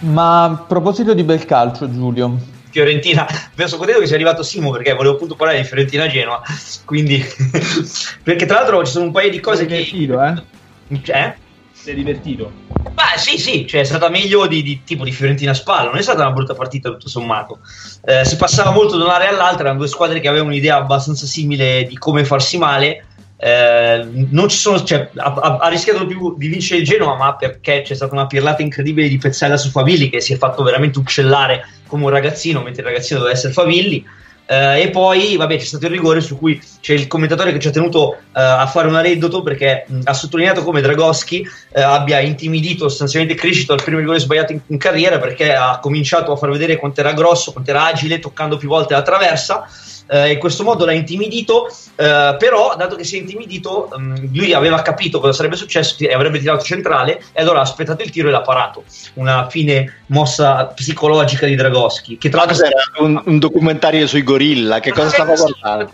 Ma 0.00 0.44
a 0.44 0.56
proposito 0.56 1.14
di 1.14 1.22
bel 1.22 1.44
calcio, 1.44 1.90
Giulio, 1.90 2.38
Fiorentina, 2.76 3.26
sono 3.54 3.78
contento 3.78 4.00
che 4.00 4.06
sia 4.06 4.16
arrivato 4.16 4.42
Simo 4.42 4.70
perché 4.70 4.92
volevo 4.92 5.14
appunto 5.14 5.34
parlare 5.34 5.62
di 5.62 5.66
Fiorentina 5.66 6.06
Genoa. 6.08 6.42
Quindi, 6.84 7.24
perché 8.22 8.44
tra 8.44 8.56
l'altro 8.56 8.84
ci 8.84 8.92
sono 8.92 9.06
un 9.06 9.12
paio 9.12 9.30
di 9.30 9.40
cose 9.40 9.64
che. 9.64 9.76
divertito, 9.76 10.22
eh? 10.22 10.42
Eh? 10.88 11.34
Sei 11.72 11.94
divertito. 11.94 12.52
Beh, 12.92 13.18
sì, 13.18 13.38
sì, 13.38 13.66
cioè 13.66 13.80
è 13.80 13.84
stata 13.84 14.10
meglio 14.10 14.46
di, 14.46 14.62
di 14.62 14.82
tipo 14.84 15.04
di 15.04 15.12
Fiorentina 15.12 15.54
Spalla, 15.54 15.88
non 15.88 15.98
è 15.98 16.02
stata 16.02 16.20
una 16.20 16.32
brutta 16.32 16.54
partita 16.54 16.90
tutto 16.90 17.08
sommato. 17.08 17.60
Eh, 18.04 18.26
si 18.26 18.36
passava 18.36 18.70
molto 18.72 18.98
da 18.98 19.04
una 19.04 19.14
area 19.14 19.30
all'altra, 19.30 19.64
erano 19.64 19.78
due 19.78 19.88
squadre 19.88 20.20
che 20.20 20.28
avevano 20.28 20.50
un'idea 20.50 20.76
abbastanza 20.76 21.24
simile 21.24 21.84
di 21.84 21.96
come 21.96 22.26
farsi 22.26 22.58
male. 22.58 23.06
Eh, 23.38 24.26
non 24.30 24.48
ci 24.48 24.56
sono, 24.56 24.82
cioè, 24.82 25.10
ha, 25.16 25.58
ha- 25.60 25.68
rischiato 25.68 26.06
più 26.06 26.36
di 26.36 26.48
vincere 26.48 26.80
il 26.80 26.86
Genoa, 26.86 27.16
ma 27.16 27.36
perché 27.36 27.82
c'è 27.82 27.94
stata 27.94 28.14
una 28.14 28.26
pirlata 28.26 28.62
incredibile 28.62 29.08
di 29.08 29.18
Pezzella 29.18 29.56
su 29.56 29.70
Favilli 29.70 30.08
che 30.08 30.20
si 30.20 30.32
è 30.32 30.36
fatto 30.38 30.62
veramente 30.62 30.98
uccellare 30.98 31.68
come 31.86 32.04
un 32.04 32.10
ragazzino, 32.10 32.62
mentre 32.62 32.82
il 32.82 32.88
ragazzino 32.88 33.18
doveva 33.18 33.36
essere 33.36 33.52
Favilli. 33.52 34.04
Eh, 34.48 34.82
e 34.82 34.90
poi, 34.90 35.36
vabbè, 35.36 35.56
c'è 35.56 35.64
stato 35.64 35.86
il 35.86 35.90
rigore 35.90 36.20
su 36.20 36.38
cui 36.38 36.60
c'è 36.80 36.94
il 36.94 37.08
commentatore 37.08 37.52
che 37.52 37.58
ci 37.58 37.66
ha 37.66 37.72
tenuto 37.72 38.14
eh, 38.14 38.20
a 38.40 38.66
fare 38.68 38.86
un 38.86 38.94
aneddoto 38.94 39.42
perché 39.42 39.84
mh, 39.88 40.00
ha 40.04 40.14
sottolineato 40.14 40.62
come 40.62 40.80
Dragoschi 40.80 41.44
eh, 41.72 41.82
abbia 41.82 42.20
intimidito 42.20 42.88
sostanzialmente 42.88 43.34
Crescito 43.34 43.72
al 43.72 43.82
primo 43.82 43.98
rigore 43.98 44.20
sbagliato 44.20 44.52
in, 44.52 44.60
in 44.68 44.78
carriera 44.78 45.18
perché 45.18 45.52
ha 45.52 45.80
cominciato 45.80 46.30
a 46.30 46.36
far 46.36 46.50
vedere 46.50 46.76
quanto 46.76 47.00
era 47.00 47.12
grosso, 47.12 47.50
quanto 47.50 47.70
era 47.70 47.86
agile, 47.86 48.20
toccando 48.20 48.56
più 48.56 48.68
volte 48.68 48.94
la 48.94 49.02
traversa. 49.02 49.66
Eh, 50.08 50.32
in 50.32 50.38
questo 50.38 50.62
modo 50.62 50.84
l'ha 50.84 50.92
intimidito, 50.92 51.66
eh, 51.66 52.36
però 52.38 52.74
dato 52.76 52.94
che 52.94 53.04
si 53.04 53.16
è 53.16 53.20
intimidito, 53.20 53.88
mh, 53.96 54.28
lui 54.32 54.52
aveva 54.52 54.80
capito 54.82 55.18
cosa 55.18 55.32
sarebbe 55.32 55.56
successo 55.56 55.96
e 55.98 56.12
avrebbe 56.12 56.38
tirato 56.38 56.64
centrale 56.64 57.20
e 57.32 57.42
allora 57.42 57.58
ha 57.58 57.62
aspettato 57.62 58.02
il 58.02 58.10
tiro 58.10 58.28
e 58.28 58.30
l'ha 58.30 58.42
parato. 58.42 58.84
Una 59.14 59.48
fine 59.48 60.02
mossa 60.06 60.66
psicologica 60.66 61.46
di 61.46 61.56
Dragoschi. 61.56 62.18
Che 62.18 62.28
tra 62.28 62.44
l'altro 62.44 62.56
cos'era? 62.56 62.82
Un, 62.98 63.20
un 63.24 63.38
documentario 63.38 64.06
sui 64.06 64.22
gorilla? 64.22 64.78
Che 64.78 64.92
cosa 64.92 65.08
stava 65.08 65.34
guardando? 65.34 65.90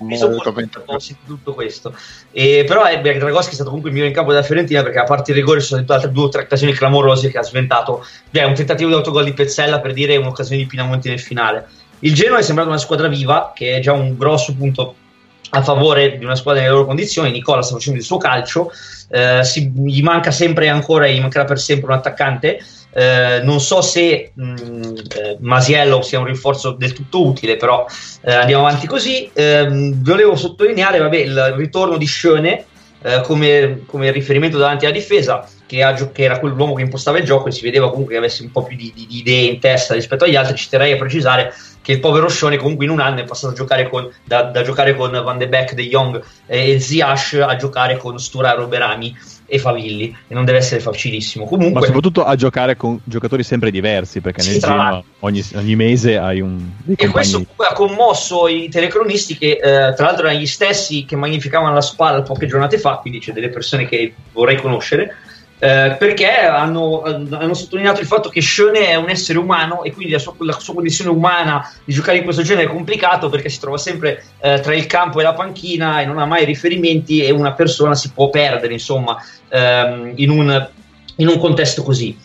Ho 0.87 0.99
sentito 0.99 1.33
tutto 1.33 1.55
questo. 1.55 1.95
E, 2.33 2.65
però 2.67 2.87
eh, 2.87 3.01
Dragoschi 3.01 3.53
è 3.53 3.55
stato 3.55 3.71
comunque 3.71 3.89
il 3.89 3.95
migliore 3.95 4.11
in 4.11 4.17
campo 4.17 4.33
della 4.33 4.45
Fiorentina 4.45 4.83
perché 4.83 4.99
a 4.99 5.05
parte 5.05 5.31
il 5.31 5.39
rigore 5.39 5.61
ci 5.61 5.69
sono 5.69 5.83
state 5.83 6.01
altre 6.01 6.13
due 6.13 6.25
o 6.25 6.29
tre 6.29 6.43
occasioni 6.43 6.73
clamorose 6.75 7.31
che 7.31 7.39
ha 7.39 7.43
sventato. 7.43 8.05
Beh, 8.29 8.45
un 8.45 8.55
tentativo 8.55 8.91
di 8.91 8.95
autogol 8.95 9.25
di 9.25 9.33
Pezzella 9.33 9.81
per 9.81 9.95
dire 9.95 10.17
un'occasione 10.17 10.61
di 10.61 10.67
Pinamonti 10.67 11.09
nel 11.09 11.21
finale. 11.21 11.69
Il 12.05 12.15
Genoa 12.15 12.39
è 12.39 12.43
sembrato 12.43 12.69
una 12.69 12.79
squadra 12.79 13.07
viva, 13.07 13.53
che 13.55 13.77
è 13.77 13.81
già 13.81 13.93
un 13.93 14.17
grosso 14.17 14.55
punto 14.55 14.97
a 15.51 15.63
favore 15.63 16.19
di 16.19 16.25
una 16.25 16.35
squadra 16.35 16.61
nelle 16.63 16.73
loro 16.73 16.87
condizioni. 16.87 17.31
Nicola 17.31 17.63
sta 17.63 17.75
facendo 17.75 17.99
il 17.99 18.05
suo 18.05 18.17
calcio, 18.17 18.73
eh, 19.09 19.45
si, 19.45 19.71
gli 19.71 20.03
manca 20.03 20.31
sempre 20.33 20.69
ancora 20.69 21.07
gli 21.07 21.21
mancherà 21.21 21.45
per 21.45 21.61
sempre 21.61 21.93
un 21.93 21.99
attaccante. 21.99 22.59
Eh, 22.95 23.41
non 23.45 23.61
so 23.61 23.81
se 23.83 24.33
mh, 24.35 24.43
eh, 24.45 25.37
Masiello 25.41 26.03
sia 26.03 26.19
un 26.19 26.25
rinforzo 26.25 26.73
del 26.73 26.93
tutto 26.93 27.25
utile, 27.25 27.57
però 27.57 27.87
eh, 28.23 28.35
andiamo 28.35 28.67
avanti 28.67 28.89
così. 28.89 29.31
Ehm, 29.33 30.03
volevo 30.03 30.35
sottolineare 30.35 30.99
vabbè, 30.99 31.17
il 31.19 31.55
ritorno 31.57 31.97
di 31.99 32.07
Schöne 32.07 32.65
eh, 33.03 33.21
come, 33.23 33.83
come, 33.87 34.11
riferimento 34.11 34.59
davanti 34.59 34.85
alla 34.85 34.95
difesa, 34.95 35.49
che, 35.67 35.83
ha, 35.83 35.93
che, 35.93 36.23
era 36.23 36.39
quell'uomo 36.39 36.75
che 36.75 36.83
impostava 36.83 37.19
il 37.19 37.25
gioco 37.25 37.49
e 37.49 37.53
si 37.53 37.63
vedeva 37.63 37.91
comunque 37.91 38.15
che 38.15 38.19
avesse 38.19 38.43
un 38.43 38.51
po' 38.51 38.63
più 38.63 38.77
di, 38.77 38.93
di, 38.95 39.07
di 39.07 39.19
idee 39.19 39.51
in 39.51 39.59
testa 39.59 39.95
rispetto 39.95 40.25
agli 40.25 40.37
altri. 40.37 40.57
Ci 40.57 40.69
terrei 40.69 40.93
a 40.93 40.97
precisare 40.97 41.53
che 41.83 41.93
il 41.93 42.01
povero 42.01 42.29
Scione 42.29 42.57
comunque 42.57 42.85
in 42.85 42.91
un 42.91 43.01
anno 43.01 43.21
è 43.21 43.25
passato 43.25 43.53
a 43.53 43.57
giocare 43.57 43.89
con, 43.89 44.09
da, 44.25 44.43
da, 44.43 44.63
giocare 44.63 44.95
con 44.95 45.11
Van 45.11 45.39
de 45.39 45.49
Beek, 45.49 45.75
De 45.75 45.89
Jong 45.89 46.23
e 46.47 46.79
Ziash 46.79 47.35
a 47.45 47.57
giocare 47.57 47.97
con 47.97 48.19
Stura 48.19 48.53
Roberami 48.53 49.15
e 49.47 49.59
Favilli 49.59 50.15
e 50.29 50.35
non 50.35 50.45
deve 50.45 50.59
essere 50.59 50.81
facilissimo. 50.81 51.45
Comunque 51.45 51.81
ma 51.81 51.87
soprattutto 51.87 52.25
a 52.25 52.35
giocare 52.37 52.77
con 52.77 53.01
giocatori 53.05 53.43
sempre 53.43 53.71
diversi 53.71 54.21
perché 54.21 54.43
nel 54.43 54.59
Genoa 54.59 55.03
ogni, 55.21 55.43
ogni, 55.55 55.77
mese 55.77 56.17
hai 56.17 56.41
un 56.41 56.59
e 56.87 56.97
compagni. 56.97 57.11
questo 57.11 57.47
ha 57.57 57.73
commosso 57.73 58.49
i 58.49 58.69
telecronisti 58.69 59.37
che 59.37 59.53
eh, 59.53 59.95
tra 59.95 60.07
l'altro 60.07 60.27
erano 60.27 60.41
gli 60.41 60.47
stessi 60.47 61.05
che 61.05 61.17
magnificavano 61.17 61.75
la 61.75 61.81
spalla 61.81 62.23
poche 62.23 62.47
giornate 62.47 62.79
fa 62.79 62.97
quindi 62.97 63.21
c'è 63.21 63.33
delle 63.33 63.49
persone 63.49 63.87
che 63.87 64.15
vorrei 64.33 64.57
conoscere 64.57 65.17
eh, 65.63 65.95
perché 65.97 66.29
hanno, 66.29 67.03
hanno, 67.03 67.55
sottolineato 67.55 68.01
il 68.01 68.07
fatto 68.09 68.29
che 68.29 68.41
Schöne 68.41 68.89
è 68.89 68.97
un 68.97 69.09
essere 69.09 69.39
umano 69.39 69.85
e 69.85 69.93
quindi 69.93 70.13
la 70.13 70.19
sua, 70.19 70.35
la 70.39 70.59
sua, 70.59 70.75
condizione 70.75 71.09
umana 71.13 71.73
di 71.85 71.93
giocare 71.93 72.19
in 72.19 72.25
questo 72.25 72.43
genere 72.43 72.67
è 72.67 72.69
complicato 72.69 73.29
perché 73.29 73.49
si 73.49 73.61
trova 73.61 73.79
sempre 73.79 74.25
eh, 74.41 74.59
tra 74.59 74.75
il 74.75 74.87
campo 74.87 75.21
e 75.21 75.23
la 75.23 75.35
panchina 75.35 76.01
e 76.01 76.05
non 76.05 76.19
ha 76.19 76.25
mai 76.25 76.45
riferimenti 76.45 77.23
e 77.23 77.31
una 77.31 77.53
persona 77.53 77.95
si 77.95 78.11
può 78.11 78.29
perdere 78.29 78.73
insomma 78.73 79.17
ehm, 79.51 80.15
in, 80.17 80.31
un, 80.31 80.69
in, 81.15 81.29
un, 81.29 81.39
contesto 81.39 81.85
così. 81.85 82.19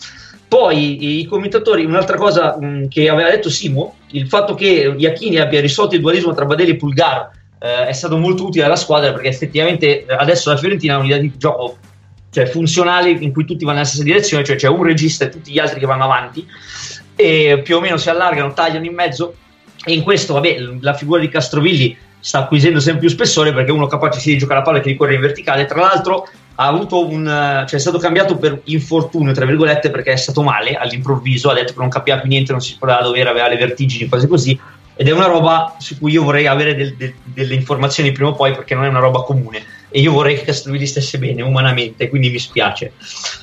Poi 0.48 1.20
i 1.20 1.26
commentatori, 1.26 1.86
un'altra 1.86 2.18
cosa 2.18 2.58
mh, 2.60 2.88
che 2.88 3.08
aveva 3.08 3.30
detto 3.30 3.52
Simo, 3.52 3.98
il 4.14 4.28
fatto 4.28 4.56
che 4.56 4.96
Iachini 4.98 5.38
abbia 5.38 5.62
risolto 5.62 5.94
il 5.94 6.02
dualismo 6.02 6.34
tra 6.34 6.46
Badelli 6.46 6.72
e 6.72 6.76
Pulgar 6.76 7.30
eh, 7.60 7.86
è 7.86 7.94
stato 7.94 8.18
molto 8.18 8.48
utile 8.48 8.66
alla 8.66 8.76
squadra 8.76 9.12
perché 9.12 9.28
effettivamente 9.28 10.08
adesso 10.08 10.50
la 10.50 10.58
Fiorentina 10.58 10.96
ha 10.96 10.98
un'idea 10.98 11.20
di 11.20 11.32
gioco 11.38 11.78
cioè 12.30 12.46
funzionali 12.46 13.24
in 13.24 13.32
cui 13.32 13.46
tutti 13.46 13.64
vanno 13.64 13.78
nella 13.78 13.88
stessa 13.88 14.04
direzione, 14.04 14.44
cioè 14.44 14.56
c'è 14.56 14.68
un 14.68 14.84
regista 14.84 15.26
e 15.26 15.30
tutti 15.30 15.52
gli 15.52 15.60
altri 15.60 15.80
che 15.80 15.86
vanno 15.86 16.04
avanti 16.04 16.46
e 17.16 17.62
più 17.64 17.78
o 17.78 17.80
meno 17.80 17.98
si 17.98 18.10
allargano, 18.10 18.54
tagliano 18.54 18.86
in 18.86 18.94
mezzo 18.94 19.36
e 19.84 19.94
in 19.94 20.04
questo, 20.04 20.34
vabbè, 20.34 20.58
la 20.82 20.94
figura 20.94 21.20
di 21.20 21.30
Castrovilli 21.30 21.98
sta 22.20 22.40
acquisendo 22.40 22.80
sempre 22.80 23.02
più 23.02 23.10
spessore 23.10 23.54
perché 23.54 23.72
uno 23.72 23.88
capace 23.88 24.20
sia 24.20 24.34
di 24.34 24.40
giocare 24.40 24.60
a 24.60 24.64
palla 24.64 24.80
che 24.80 24.92
di 24.92 24.98
correre 24.98 25.16
in 25.16 25.22
verticale. 25.22 25.66
Tra 25.66 25.80
l'altro 25.80 26.28
ha 26.56 26.68
avuto 26.68 27.08
un, 27.08 27.26
cioè 27.68 27.76
è 27.76 27.80
stato 27.80 27.98
cambiato 27.98 28.38
per 28.38 28.62
infortunio, 28.66 29.32
tra 29.34 29.46
virgolette, 29.46 29.90
perché 29.90 30.12
è 30.12 30.18
stato 30.18 30.42
male 30.42 30.74
all'improvviso, 30.74 31.50
ha 31.50 31.54
detto 31.54 31.74
che 31.74 31.80
non 31.80 31.90
capiva 31.90 32.20
più 32.20 32.30
niente, 32.30 32.52
non 32.52 32.62
si 32.62 32.74
sapeva 32.74 33.02
dove 33.02 33.20
era, 33.20 33.30
aveva 33.30 33.48
le 33.48 33.58
vertigini, 33.58 34.10
cose 34.10 34.28
così. 34.28 34.60
Ed 34.96 35.08
è 35.08 35.12
una 35.12 35.28
roba 35.28 35.76
su 35.78 35.98
cui 35.98 36.12
io 36.12 36.24
vorrei 36.24 36.48
avere 36.48 36.76
del, 36.76 36.96
del, 36.96 37.14
delle 37.24 37.54
informazioni 37.54 38.12
prima 38.12 38.30
o 38.30 38.34
poi 38.34 38.52
perché 38.52 38.74
non 38.76 38.86
è 38.86 38.88
una 38.88 39.00
roba 39.00 39.22
comune 39.22 39.77
e 39.98 40.00
io 40.00 40.12
vorrei 40.12 40.36
che 40.36 40.44
Castrovilli 40.44 40.86
stesse 40.86 41.18
bene 41.18 41.42
umanamente, 41.42 42.08
quindi 42.08 42.30
mi 42.30 42.38
spiace. 42.38 42.92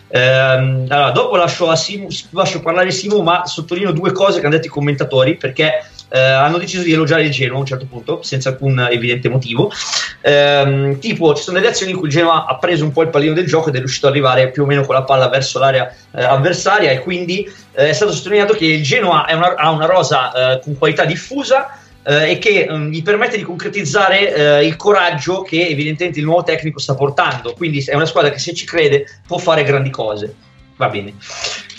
Ehm, 0.07 0.87
allora, 0.89 1.11
dopo 1.11 1.35
lascio, 1.35 1.69
a 1.69 1.75
Simo, 1.75 2.07
lascio 2.31 2.61
parlare 2.61 2.93
Simo, 2.93 3.23
ma 3.23 3.45
sottolineo 3.45 3.91
due 3.91 4.13
cose 4.13 4.39
che 4.39 4.47
hanno 4.47 4.55
detto 4.55 4.69
i 4.69 4.71
commentatori 4.71 5.37
perché 5.37 5.85
eh, 6.11 6.21
hanno 6.21 6.59
deciso 6.59 6.85
di 6.85 6.93
elogiare 6.93 7.25
il 7.25 7.33
Genoa 7.33 7.57
a 7.57 7.59
un 7.59 7.67
certo 7.67 7.87
punto, 7.87 8.23
senza 8.23 8.51
alcun 8.51 8.87
evidente 8.89 9.29
motivo. 9.29 9.73
Ehm, 10.21 11.01
tipo, 11.01 11.35
ci 11.35 11.43
sono 11.43 11.59
delle 11.59 11.71
azioni 11.73 11.91
in 11.91 11.99
cui 11.99 12.07
il 12.07 12.13
Genoa 12.13 12.47
ha 12.47 12.57
preso 12.59 12.85
un 12.85 12.93
po' 12.93 13.03
il 13.03 13.09
pallino 13.09 13.33
del 13.33 13.47
gioco 13.47 13.71
ed 13.71 13.75
è 13.75 13.79
riuscito 13.79 14.07
ad 14.07 14.13
arrivare 14.13 14.53
più 14.53 14.63
o 14.63 14.67
meno 14.67 14.85
con 14.85 14.95
la 14.95 15.03
palla 15.03 15.29
verso 15.29 15.59
l'area 15.59 15.93
eh, 16.15 16.23
avversaria 16.23 16.93
e 16.93 17.01
quindi 17.01 17.53
eh, 17.73 17.89
è 17.89 17.93
stato 17.93 18.13
sottolineato 18.13 18.55
che 18.55 18.67
il 18.67 18.85
Genoa 18.85 19.27
una, 19.31 19.57
ha 19.57 19.71
una 19.73 19.87
rosa 19.87 20.53
eh, 20.53 20.61
con 20.61 20.79
qualità 20.79 21.05
diffusa 21.05 21.81
eh, 22.05 22.33
e 22.33 22.39
che 22.39 22.67
um, 22.69 22.89
gli 22.89 23.03
permette 23.03 23.37
di 23.37 23.43
concretizzare 23.43 24.35
eh, 24.61 24.67
il 24.67 24.77
coraggio 24.77 25.43
che 25.43 25.67
evidentemente 25.67 26.19
il 26.19 26.25
nuovo 26.25 26.43
tecnico 26.43 26.79
sta 26.79 26.95
portando. 26.95 27.55
Quindi 27.55 27.83
è 27.87 27.95
una 27.95 28.07
squadra 28.07 28.31
che 28.31 28.39
se 28.39 28.55
ci 28.55 28.67
crede 28.67 29.07
può 29.27 29.39
fare 29.39 29.65
grandi 29.65 29.91
cose. 29.91 30.35
Va 30.77 30.89
bene. 30.89 31.15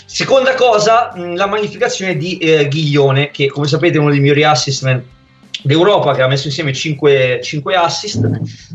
Seconda 0.05 0.53
cosa, 0.53 1.11
mh, 1.15 1.35
la 1.35 1.47
magnificazione 1.47 2.15
di 2.15 2.37
eh, 2.37 2.67
Ghiglione, 2.67 3.31
che 3.31 3.47
come 3.47 3.67
sapete 3.67 3.97
è 3.97 3.99
uno 3.99 4.11
dei 4.11 4.19
migliori 4.19 4.43
assist 4.43 4.83
d'Europa 5.63 6.13
che 6.13 6.21
ha 6.21 6.27
messo 6.27 6.47
insieme 6.47 6.73
5, 6.73 7.39
5 7.41 7.75
assist 7.75 8.23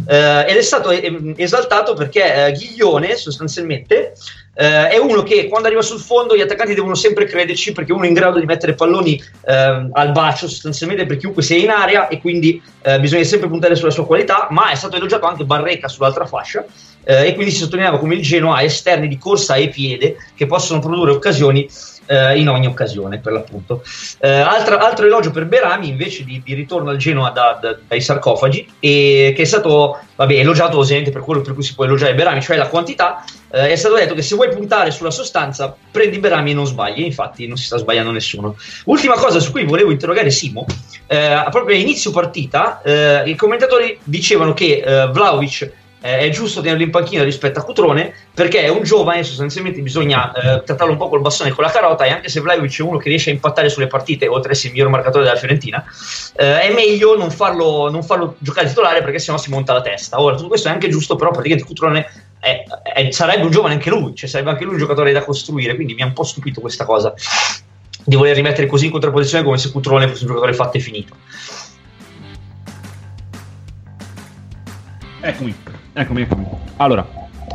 eh, 0.07 0.45
ed 0.49 0.57
è 0.57 0.62
stato 0.62 0.91
esaltato 0.91 1.95
perché 1.95 2.47
eh, 2.47 2.53
Ghiglione 2.53 3.16
sostanzialmente 3.16 4.12
eh, 4.55 4.89
è 4.89 4.99
uno 4.99 5.22
che 5.22 5.49
quando 5.49 5.68
arriva 5.68 5.83
sul 5.83 6.01
fondo 6.01 6.37
gli 6.37 6.41
attaccanti 6.41 6.74
devono 6.74 6.95
sempre 6.95 7.24
crederci 7.24 7.72
perché 7.72 7.93
uno 7.93 8.05
è 8.05 8.09
in 8.09 8.14
grado 8.14 8.39
di 8.39 8.47
mettere 8.47 8.74
palloni 8.74 9.22
eh, 9.47 9.89
al 9.93 10.12
bacio 10.12 10.49
sostanzialmente 10.49 11.07
per 11.07 11.16
chiunque 11.16 11.43
sia 11.43 11.57
in 11.57 11.70
area 11.70 12.09
e 12.09 12.20
quindi 12.20 12.61
eh, 12.83 12.99
bisogna 13.01 13.24
sempre 13.24 13.49
puntare 13.49 13.74
sulla 13.74 13.91
sua 13.91 14.07
qualità 14.07 14.49
ma 14.51 14.70
è 14.70 14.74
stato 14.74 14.97
elogiato 14.97 15.26
anche 15.26 15.45
Barreca 15.45 15.89
sull'altra 15.89 16.26
fascia 16.26 16.64
eh, 17.05 17.28
e 17.28 17.35
quindi 17.35 17.53
si 17.53 17.59
sottolineava 17.59 17.99
come 17.99 18.14
il 18.14 18.22
Genoa 18.22 18.57
ha 18.57 18.62
esterni 18.62 19.09
di 19.09 19.18
corsa 19.18 19.55
e 19.55 19.68
piede 19.68 20.16
che 20.35 20.47
possono 20.47 20.81
produrre 20.81 21.12
occasioni 21.12 21.68
eh, 22.11 22.36
in 22.38 22.48
ogni 22.48 22.66
occasione 22.66 23.18
per 23.18 23.32
l'appunto. 23.32 23.82
Eh, 24.18 24.28
altra, 24.28 24.78
altro 24.78 25.06
elogio 25.06 25.30
per 25.30 25.46
Berami 25.46 25.88
invece 25.88 26.24
di, 26.24 26.42
di 26.44 26.54
ritorno 26.54 26.90
al 26.90 26.96
Genoa 26.96 27.30
da, 27.30 27.58
da, 27.61 27.78
dai 27.86 28.00
sarcofagi 28.00 28.66
e 28.80 29.32
che 29.36 29.42
è 29.42 29.44
stato 29.44 30.00
vabbè, 30.16 30.34
elogiato 30.34 30.78
ovviamente 30.78 31.12
per 31.12 31.22
quello 31.22 31.40
per 31.40 31.54
cui 31.54 31.62
si 31.62 31.74
può 31.74 31.84
elogiare 31.84 32.14
Berami, 32.14 32.42
cioè 32.42 32.56
la 32.56 32.66
quantità. 32.66 33.24
Eh, 33.52 33.70
è 33.70 33.76
stato 33.76 33.94
detto 33.94 34.14
che 34.14 34.22
se 34.22 34.34
vuoi 34.34 34.50
puntare 34.50 34.90
sulla 34.90 35.11
sostanza 35.11 35.74
prendi 35.90 36.18
Berami 36.18 36.50
e 36.50 36.54
non 36.54 36.66
sbagli, 36.66 37.02
infatti 37.02 37.46
non 37.46 37.56
si 37.56 37.66
sta 37.66 37.76
sbagliando 37.76 38.11
nessuno. 38.11 38.56
Ultima 38.86 39.14
cosa 39.14 39.38
su 39.38 39.52
cui 39.52 39.64
volevo 39.64 39.92
interrogare 39.92 40.30
Simo, 40.30 40.66
eh, 41.06 41.46
proprio 41.50 41.76
a 41.76 41.78
inizio 41.78 42.11
partita 42.11 42.82
eh, 42.82 43.22
i 43.26 43.36
commentatori 43.36 43.98
dicevano 44.02 44.52
che 44.52 44.82
eh, 44.84 45.06
Vlaovic 45.06 45.78
eh, 46.01 46.18
è 46.18 46.28
giusto 46.30 46.61
tenerlo 46.61 46.82
in 46.82 46.90
panchina 46.90 47.22
rispetto 47.22 47.59
a 47.59 47.64
Cutrone 47.64 48.14
perché 48.32 48.62
è 48.62 48.68
un 48.68 48.82
giovane, 48.82 49.22
sostanzialmente 49.22 49.80
bisogna 49.80 50.32
eh, 50.32 50.62
trattarlo 50.64 50.92
un 50.92 50.98
po' 50.98 51.09
col 51.09 51.20
bastone 51.20 51.51
e 51.51 51.53
con 51.53 51.64
la 51.64 51.70
carota 51.70 52.05
e 52.05 52.11
anche 52.11 52.28
se 52.28 52.40
Vlaovic 52.40 52.78
è 52.78 52.82
uno 52.82 52.98
che 52.98 53.09
riesce 53.09 53.30
a 53.30 53.32
impattare 53.34 53.68
sulle 53.68 53.86
partite, 53.86 54.26
oltre 54.26 54.51
ad 54.51 54.57
essere 54.57 54.68
il 54.68 54.74
miglior 54.74 54.90
marcatore 54.90 55.24
della 55.24 55.36
Fiorentina, 55.36 55.84
eh, 56.36 56.61
è 56.61 56.72
meglio 56.72 57.16
non 57.16 57.30
farlo, 57.30 57.90
non 57.90 58.03
farlo, 58.03 58.36
giocare 58.38 58.68
titolare 58.68 59.03
perché 59.03 59.18
sennò 59.18 59.36
si 59.38 59.51
monta 59.51 59.72
la 59.72 59.82
testa. 59.82 60.20
Ora, 60.20 60.36
tutto 60.36 60.48
questo 60.48 60.68
è 60.68 60.70
anche 60.70 60.88
giusto, 60.88 61.16
però 61.16 61.30
praticamente 61.30 61.66
Cutrone 61.66 62.07
è, 62.38 62.64
è, 62.94 63.11
sarebbe 63.11 63.44
un 63.44 63.51
giovane 63.51 63.74
anche 63.74 63.90
lui, 63.90 64.14
cioè 64.14 64.28
sarebbe 64.28 64.51
anche 64.51 64.64
lui 64.64 64.74
un 64.74 64.78
giocatore 64.78 65.12
da 65.12 65.24
costruire, 65.24 65.74
quindi 65.74 65.94
mi 65.94 66.03
ha 66.03 66.07
un 66.07 66.14
po' 66.14 66.24
stupito 66.24 66.61
questa 66.61 66.84
cosa 66.84 67.12
di 68.03 68.16
voler 68.16 68.34
rimettere 68.34 68.66
così 68.66 68.86
in 68.86 68.92
contrapposizione 68.92 69.44
come 69.44 69.59
se 69.59 69.70
Cutrone 69.70 70.09
fosse 70.09 70.22
un 70.22 70.28
giocatore 70.28 70.55
fatto 70.55 70.78
e 70.78 70.80
finito. 70.80 71.14
Eccomi. 75.20 75.55
Eccomi, 76.01 76.22
eccomi. 76.22 76.46
Allora, 76.78 77.07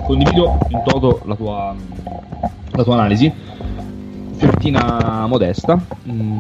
condivido 0.04 0.60
in 0.70 0.84
toto 0.86 1.20
la 1.26 1.34
tua, 1.36 1.76
la 2.74 2.84
tua 2.84 2.94
analisi. 2.94 3.32
Fiorentina 4.36 5.26
modesta, 5.26 5.82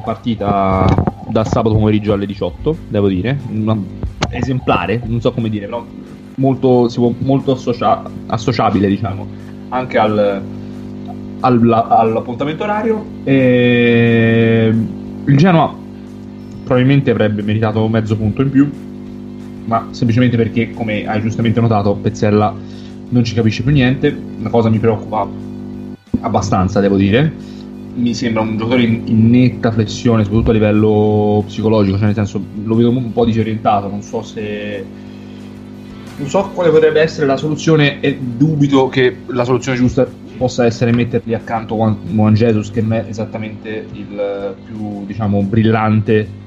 partita 0.04 0.86
da 1.28 1.44
sabato 1.44 1.74
pomeriggio 1.74 2.14
alle 2.14 2.28
18, 2.28 2.78
devo 2.90 3.08
dire, 3.08 3.40
una, 3.50 3.76
esemplare, 4.30 5.02
non 5.04 5.20
so 5.20 5.32
come 5.32 5.50
dire, 5.50 5.66
però 5.66 5.84
molto, 6.36 6.88
molto 7.20 7.54
associa, 7.54 8.04
associabile, 8.28 8.88
diciamo, 8.88 9.26
anche 9.70 9.98
al, 9.98 10.44
al, 11.40 11.86
all'appuntamento 11.90 12.66
orario. 12.66 13.04
E 13.24 14.72
il 15.26 15.38
Genoa 15.38 15.76
probabilmente 16.66 17.10
avrebbe 17.10 17.42
meritato 17.42 17.88
mezzo 17.88 18.16
punto 18.16 18.44
in 18.44 18.52
più, 18.52 18.70
ma 19.66 19.88
semplicemente 19.92 20.38
perché, 20.38 20.72
come 20.72 21.08
hai 21.08 21.22
giustamente 21.22 21.60
notato, 21.60 21.96
Pezzella 21.96 22.54
non 23.10 23.24
ci 23.24 23.34
capisce 23.34 23.64
più 23.64 23.72
niente. 23.72 24.16
La 24.42 24.50
cosa 24.50 24.70
mi 24.70 24.80
preoccupa 24.80 25.28
abbastanza, 26.22 26.80
devo 26.80 26.98
dire. 26.98 27.32
Mi 27.96 28.14
sembra 28.14 28.42
un 28.42 28.58
giocatore 28.58 28.84
in, 28.84 29.02
in 29.06 29.30
netta 29.30 29.72
flessione, 29.72 30.24
soprattutto 30.24 30.52
a 30.52 30.54
livello 30.54 31.44
psicologico, 31.46 31.98
cioè 31.98 32.08
nel 32.08 32.16
senso 32.16 32.44
lo 32.64 32.76
vedo 32.76 32.90
un 32.90 33.14
po' 33.14 33.26
disorientato, 33.26 33.88
non 33.88 34.02
so 34.02 34.22
se 34.22 34.84
non 36.18 36.30
so 36.30 36.50
quale 36.54 36.70
potrebbe 36.70 37.02
essere 37.02 37.26
la 37.26 37.36
soluzione 37.36 38.00
e 38.00 38.18
dubito 38.18 38.88
che 38.88 39.18
la 39.28 39.44
soluzione 39.44 39.78
giusta 39.78 40.08
possa 40.38 40.66
essere 40.66 40.94
mettergli 40.94 41.34
accanto 41.34 41.76
Juan 41.76 42.34
Jesus 42.34 42.72
che 42.72 42.82
non 42.82 42.94
è 42.94 43.06
esattamente 43.08 43.86
il 43.92 44.56
più 44.66 45.06
diciamo 45.06 45.42
brillante 45.44 46.44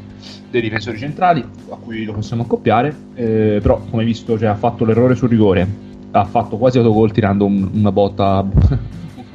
dei 0.50 0.60
difensori 0.60 0.98
centrali 0.98 1.44
a 1.70 1.76
cui 1.76 2.04
lo 2.04 2.12
possiamo 2.12 2.42
accoppiare 2.42 2.96
eh, 3.14 3.58
però 3.62 3.80
come 3.90 4.04
visto 4.04 4.38
cioè, 4.38 4.48
ha 4.48 4.56
fatto 4.56 4.84
l'errore 4.84 5.14
sul 5.14 5.28
rigore 5.28 5.66
ha 6.10 6.24
fatto 6.24 6.56
quasi 6.56 6.78
autogol 6.78 7.12
tirando 7.12 7.44
un, 7.44 7.68
una 7.72 7.92
botta 7.92 8.38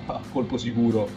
a 0.06 0.22
colpo 0.30 0.58
sicuro 0.58 1.08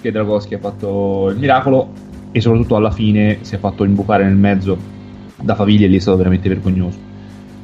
che 0.00 0.10
Dragoschi 0.10 0.54
ha 0.54 0.58
fatto 0.58 1.28
il 1.30 1.38
miracolo 1.38 1.92
e 2.30 2.40
soprattutto 2.40 2.76
alla 2.76 2.90
fine 2.90 3.38
si 3.42 3.54
è 3.54 3.58
fatto 3.58 3.84
imbucare 3.84 4.24
nel 4.24 4.34
mezzo 4.34 4.76
da 5.36 5.54
Faviglia 5.54 5.86
e 5.86 5.88
lì 5.88 5.96
è 5.96 6.00
stato 6.00 6.16
veramente 6.16 6.48
vergognoso 6.48 6.98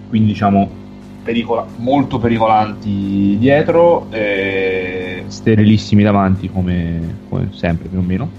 quindi 0.09 0.29
diciamo 0.29 0.87
pericola- 1.29 1.67
molto 1.77 2.19
pericolanti 2.19 3.37
dietro, 3.39 4.11
eh, 4.11 5.25
sterilissimi 5.27 6.03
davanti 6.03 6.49
come, 6.49 7.19
come 7.29 7.51
sempre 7.53 7.89
più 7.89 7.99
o 7.99 8.03
meno. 8.03 8.31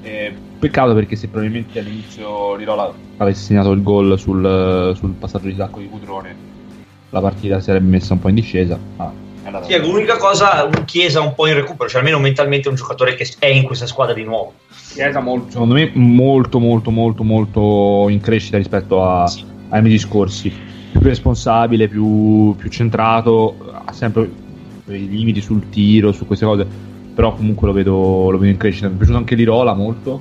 Eh, 0.00 0.32
peccato 0.60 0.92
perché 0.94 1.16
se 1.16 1.28
probabilmente 1.28 1.78
all'inizio 1.78 2.54
Rirola 2.54 2.92
avesse 3.16 3.42
segnato 3.44 3.72
il 3.72 3.82
gol 3.82 4.18
sul, 4.18 4.92
sul 4.94 5.10
passaggio 5.18 5.46
di 5.46 5.56
tacco 5.56 5.80
di 5.80 5.88
Cutrone, 5.88 6.34
la 7.10 7.20
partita 7.20 7.58
si 7.58 7.64
sarebbe 7.64 7.88
messa 7.88 8.12
un 8.12 8.18
po' 8.20 8.28
in 8.28 8.34
discesa. 8.34 8.78
Ma 8.96 9.10
è 9.42 9.46
andata 9.46 9.64
Sì, 9.64 9.78
l'unica 9.78 10.16
cosa, 10.18 10.64
un 10.72 10.84
Chiesa 10.84 11.20
un 11.22 11.34
po' 11.34 11.46
in 11.46 11.54
recupero, 11.54 11.88
cioè 11.88 12.00
almeno 12.00 12.18
mentalmente 12.20 12.66
è 12.66 12.70
un 12.70 12.76
giocatore 12.76 13.14
che 13.14 13.26
è 13.38 13.46
in 13.46 13.64
questa 13.64 13.86
squadra 13.86 14.14
di 14.14 14.22
nuovo. 14.22 14.52
Chiesa 14.92 15.20
molto- 15.20 15.50
secondo 15.52 15.74
me 15.74 15.90
molto 15.94 16.58
molto 16.58 16.90
molto 16.90 17.22
molto 17.24 18.06
in 18.10 18.20
crescita 18.20 18.58
rispetto 18.58 19.02
a- 19.02 19.26
Sì. 19.26 19.44
ai 19.70 19.82
mesi 19.82 19.98
scorsi 19.98 20.52
più 20.90 21.00
responsabile 21.00 21.86
più, 21.88 22.54
più 22.56 22.68
centrato 22.68 23.56
ha 23.84 23.92
sempre 23.92 24.28
i 24.88 25.08
limiti 25.08 25.40
sul 25.40 25.68
tiro 25.70 26.10
su 26.10 26.26
queste 26.26 26.44
cose 26.44 26.66
però 27.14 27.32
comunque 27.34 27.68
lo 27.68 27.72
vedo, 27.72 28.30
lo 28.30 28.38
vedo 28.38 28.50
in 28.50 28.56
crescita 28.56 28.88
mi 28.88 28.94
è 28.94 28.96
piaciuto 28.96 29.18
anche 29.18 29.36
Lirola 29.36 29.74
molto 29.74 30.20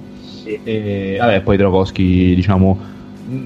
Sì. 0.50 0.60
e 0.64 1.16
vabbè 1.20 1.42
poi 1.42 1.58
Dragoschi 1.58 2.34
diciamo 2.36 2.78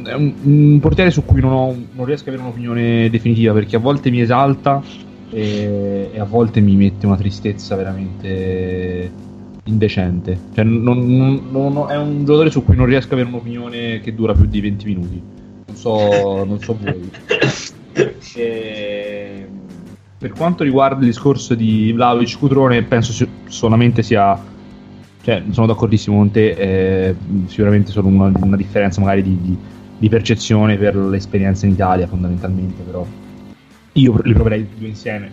è 0.06 0.14
un, 0.14 0.34
un 0.44 0.80
portiere 0.80 1.12
su 1.12 1.26
cui 1.26 1.42
non, 1.42 1.52
ho- 1.52 1.76
non 1.94 2.06
riesco 2.06 2.24
ad 2.24 2.36
avere 2.36 2.44
un'opinione 2.44 3.10
definitiva 3.10 3.52
perché 3.54 3.76
a 3.76 3.80
volte 3.80 4.10
mi 4.10 4.22
esalta 4.22 4.82
e, 5.30 6.10
e 6.14 6.20
a 6.20 6.24
volte 6.24 6.62
mi 6.62 6.76
mette 6.76 7.06
una 7.06 7.18
tristezza 7.18 7.76
veramente 7.76 9.12
indecente. 9.66 10.38
Cioè, 10.54 10.64
non- 10.64 11.48
non- 11.52 11.86
è 11.90 11.98
un 11.98 12.20
giocatore 12.24 12.50
su 12.52 12.64
cui 12.64 12.76
non 12.76 12.86
riesco 12.86 13.08
ad 13.08 13.14
avere 13.14 13.28
un'opinione 13.30 14.00
che 14.02 14.14
dura 14.14 14.34
più 14.34 14.46
di 14.46 14.62
20 14.62 14.86
minuti. 14.86 15.22
Non 15.66 15.76
so, 15.76 16.44
non 16.46 16.60
so 16.60 16.78
voi. 16.80 17.10
E, 18.36 19.48
per 20.18 20.32
quanto 20.32 20.64
riguarda 20.64 21.02
il 21.02 21.06
discorso 21.06 21.54
di 21.54 21.92
Vlaovic 21.92 22.40
Cutrone, 22.40 22.82
penso 22.84 23.28
solamente 23.48 24.02
sia. 24.02 24.52
Cioè, 25.24 25.44
sono 25.52 25.68
d'accordissimo 25.68 26.18
con 26.18 26.32
te. 26.32 26.54
È 26.54 27.16
sicuramente 27.48 27.92
solo 27.92 28.10
una, 28.10 28.30
una 28.42 28.58
differenza, 28.58 29.00
magari 29.00 29.24
di, 29.24 29.42
di- 29.42 29.58
di 29.96 30.10
percezione 30.10 30.76
per 30.78 30.98
l'esperienza 30.98 31.66
in 31.66 31.72
Italia, 31.72 32.08
fondamentalmente. 32.08 32.84
Però 32.84 33.06
io 33.94 34.22
li 34.24 34.34
proverei 34.34 34.68
tutti 34.68 34.80
due 34.80 34.90
insieme 34.90 35.32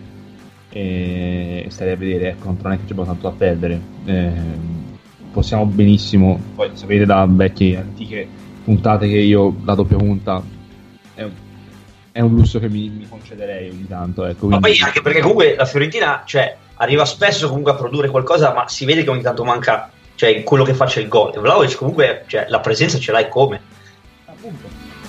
e 0.69 1.65
starei 1.67 1.93
a 1.93 1.97
vedere. 1.97 2.29
Ecco, 2.29 2.55
non 2.61 2.71
è 2.71 2.77
che 2.77 2.85
c'è 2.85 2.95
tanto 2.95 3.27
da 3.27 3.35
perdere. 3.35 3.81
Ehm, 4.05 4.97
possiamo 5.31 5.65
benissimo. 5.65 6.39
Poi 6.55 6.69
sapete 6.73 7.05
da 7.05 7.25
vecchie 7.29 7.75
antiche 7.77 8.27
puntate 8.63 9.09
che 9.09 9.17
io 9.17 9.57
la 9.65 9.75
doppia 9.75 9.97
punta 9.97 10.41
è 11.15 11.23
un, 11.23 11.31
è 12.11 12.19
un 12.19 12.33
lusso 12.33 12.59
che 12.59 12.69
mi, 12.69 12.89
mi 12.89 13.07
concederei 13.07 13.69
ogni 13.69 13.87
tanto. 13.87 14.25
Ecco, 14.25 14.47
Ma 14.47 14.59
quindi- 14.59 14.79
poi 14.79 14.87
anche 14.87 15.01
perché 15.01 15.21
comunque 15.21 15.55
la 15.55 15.65
Fiorentina 15.65 16.23
cioè, 16.25 16.55
arriva 16.75 17.05
spesso 17.05 17.47
comunque 17.47 17.71
a 17.71 17.75
produrre 17.75 18.09
qualcosa, 18.09 18.53
ma 18.53 18.67
si 18.67 18.85
vede 18.85 19.03
che 19.03 19.09
ogni 19.09 19.21
tanto 19.21 19.43
manca 19.43 19.89
cioè, 20.15 20.43
quello 20.43 20.63
che 20.63 20.73
faccia 20.73 20.99
il 20.99 21.07
gol. 21.07 21.31
E 21.33 21.39
Vlaovic 21.39 21.75
comunque 21.77 22.25
cioè, 22.27 22.45
la 22.49 22.59
presenza 22.59 22.97
ce 22.97 23.11
l'hai 23.11 23.29
come. 23.29 23.59
Appunto. 24.25 24.67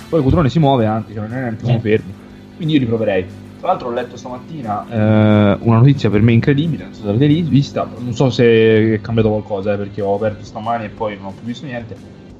Poi 0.09 0.19
il 0.19 0.25
Cutrone 0.25 0.49
si 0.49 0.59
muove 0.59 0.85
anche, 0.85 1.13
cioè 1.13 1.27
non 1.27 1.37
è 1.37 1.41
neanche 1.41 1.65
uno 1.65 1.79
fermo. 1.79 2.11
Quindi 2.55 2.73
io 2.75 2.79
li 2.79 2.85
proverei. 2.85 3.25
Tra 3.59 3.71
l'altro 3.71 3.87
ho 3.87 3.91
letto 3.91 4.17
stamattina 4.17 4.85
eh, 4.89 5.57
una 5.61 5.77
notizia 5.77 6.09
per 6.09 6.21
me 6.21 6.33
incredibile, 6.33 6.83
non 6.83 6.93
so 6.93 7.01
se 7.01 7.07
l'avete 7.07 7.41
vista, 7.43 7.89
non 7.97 8.13
so 8.13 8.29
se 8.29 8.95
è 8.95 9.01
cambiato 9.01 9.29
qualcosa 9.29 9.73
eh, 9.73 9.77
perché 9.77 10.01
ho 10.01 10.15
aperto 10.15 10.43
stamani 10.43 10.85
e 10.85 10.89
poi 10.89 11.15
non 11.15 11.27
ho 11.27 11.31
più 11.31 11.45
visto 11.45 11.65
niente, 11.65 11.95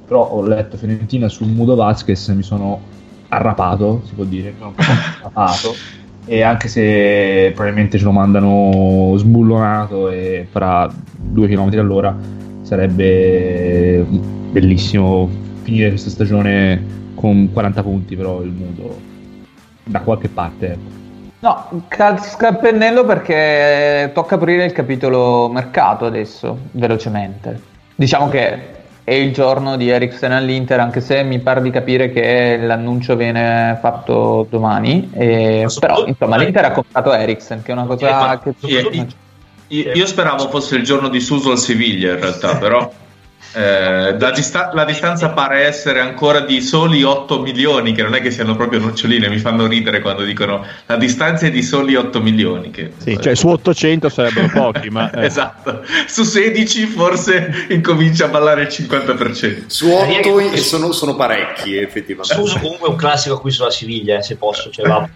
però 0.06 0.28
ho 0.28 0.42
letto 0.46 0.76
Fiorentina 0.76 1.28
sul 1.30 1.46
Mudo 1.46 1.74
Vasquez 1.76 2.28
mi 2.28 2.42
sono 2.42 2.78
arrapato, 3.34 4.02
si 4.04 4.14
può 4.14 4.24
dire, 4.24 4.54
arrapato 5.20 5.74
e 6.26 6.42
anche 6.42 6.68
se 6.68 7.52
probabilmente 7.54 7.98
ce 7.98 8.04
lo 8.04 8.12
mandano 8.12 9.14
sbullonato 9.16 10.08
e 10.08 10.46
farà 10.50 10.90
2 11.16 11.48
km 11.48 11.78
all'ora 11.78 12.16
sarebbe 12.62 14.04
bellissimo 14.50 15.28
finire 15.62 15.90
questa 15.90 16.08
stagione 16.08 17.12
con 17.14 17.50
40 17.52 17.82
punti 17.82 18.16
però 18.16 18.40
il 18.40 18.52
Mudo 18.52 18.98
da 19.84 20.00
qualche 20.00 20.28
parte 20.28 20.66
ecco. 20.66 21.02
No, 21.40 21.82
casca 21.88 22.54
pennello 22.54 23.04
perché 23.04 24.10
tocca 24.14 24.36
aprire 24.36 24.64
il 24.64 24.72
capitolo 24.72 25.50
mercato 25.50 26.06
adesso, 26.06 26.56
velocemente. 26.70 27.60
Diciamo 27.96 28.30
che 28.30 28.73
è 29.04 29.12
il 29.12 29.32
giorno 29.34 29.76
di 29.76 29.90
Eriksen 29.90 30.32
all'Inter, 30.32 30.80
anche 30.80 31.02
se 31.02 31.22
mi 31.22 31.38
pare 31.38 31.60
di 31.60 31.70
capire 31.70 32.10
che 32.10 32.56
l'annuncio 32.56 33.16
viene 33.16 33.78
fatto 33.80 34.46
domani. 34.48 35.10
e- 35.12 35.66
Però, 35.78 36.06
insomma, 36.06 36.36
l'Inter 36.38 36.64
ha 36.64 36.70
comprato 36.72 37.12
Eriksen, 37.12 37.62
che 37.62 37.70
è 37.70 37.74
una 37.74 37.84
cosa 37.84 38.40
che... 38.42 38.54
Io, 38.66 38.90
io- 39.68 39.92
io 39.92 40.06
speravo 40.06 40.48
fosse 40.48 40.76
il 40.76 40.84
giorno 40.84 41.08
di 41.08 41.20
Suso 41.20 41.50
al 41.50 41.58
Siviglia 41.58 42.12
in 42.12 42.20
realtà, 42.20 42.56
però 42.56 42.90
eh, 43.54 44.18
la, 44.18 44.30
dista- 44.32 44.70
la 44.74 44.84
distanza 44.84 45.30
pare 45.30 45.62
essere 45.64 46.00
ancora 46.00 46.40
di 46.40 46.60
soli 46.60 47.02
8 47.04 47.40
milioni, 47.40 47.92
che 47.92 48.02
non 48.02 48.14
è 48.14 48.20
che 48.20 48.30
siano 48.30 48.56
proprio 48.56 48.80
noccioline, 48.80 49.28
mi 49.28 49.38
fanno 49.38 49.66
ridere 49.66 50.00
quando 50.00 50.24
dicono 50.24 50.64
la 50.86 50.96
distanza 50.96 51.46
è 51.46 51.50
di 51.50 51.62
soli 51.62 51.94
8 51.94 52.20
milioni. 52.20 52.70
Che, 52.70 52.92
Sì, 52.96 53.16
cioè 53.20 53.34
su 53.34 53.48
800 53.48 54.08
sarebbero 54.08 54.50
pochi, 54.72 54.90
ma 54.90 55.10
eh, 55.10 55.26
Esatto, 55.26 55.82
su 56.06 56.24
16 56.24 56.86
forse 56.86 57.66
incomincia 57.70 58.24
a 58.24 58.28
ballare 58.28 58.62
il 58.62 58.68
50%. 58.68 59.66
Su 59.66 59.90
8 59.90 60.38
e 60.40 60.58
sono, 60.58 60.92
sono 60.92 61.14
parecchi, 61.14 61.76
effettivamente. 61.76 62.34
Suso 62.34 62.58
comunque 62.58 62.88
è 62.88 62.90
un 62.90 62.96
classico 62.96 63.36
acquisto 63.36 63.64
da 63.64 63.70
Siviglia, 63.70 64.18
eh, 64.18 64.22
se 64.22 64.36
posso, 64.36 64.70
cioè 64.70 64.86
va 64.86 65.08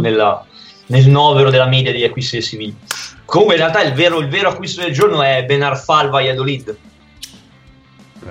nella- 0.00 0.44
nel 0.88 1.08
novero 1.08 1.50
della 1.50 1.66
media 1.66 1.92
degli 1.92 2.04
acquisti 2.04 2.36
del 2.36 2.44
Siviglia. 2.44 2.74
Comunque 3.24 3.56
in 3.56 3.60
realtà 3.60 3.82
il 3.82 3.92
vero, 3.92 4.18
il 4.20 4.28
vero 4.28 4.50
acquisto 4.50 4.82
del 4.82 4.92
giorno 4.92 5.22
è 5.22 5.44
Benarfa 5.44 5.98
al 5.98 6.10
Valladolid. 6.10 6.76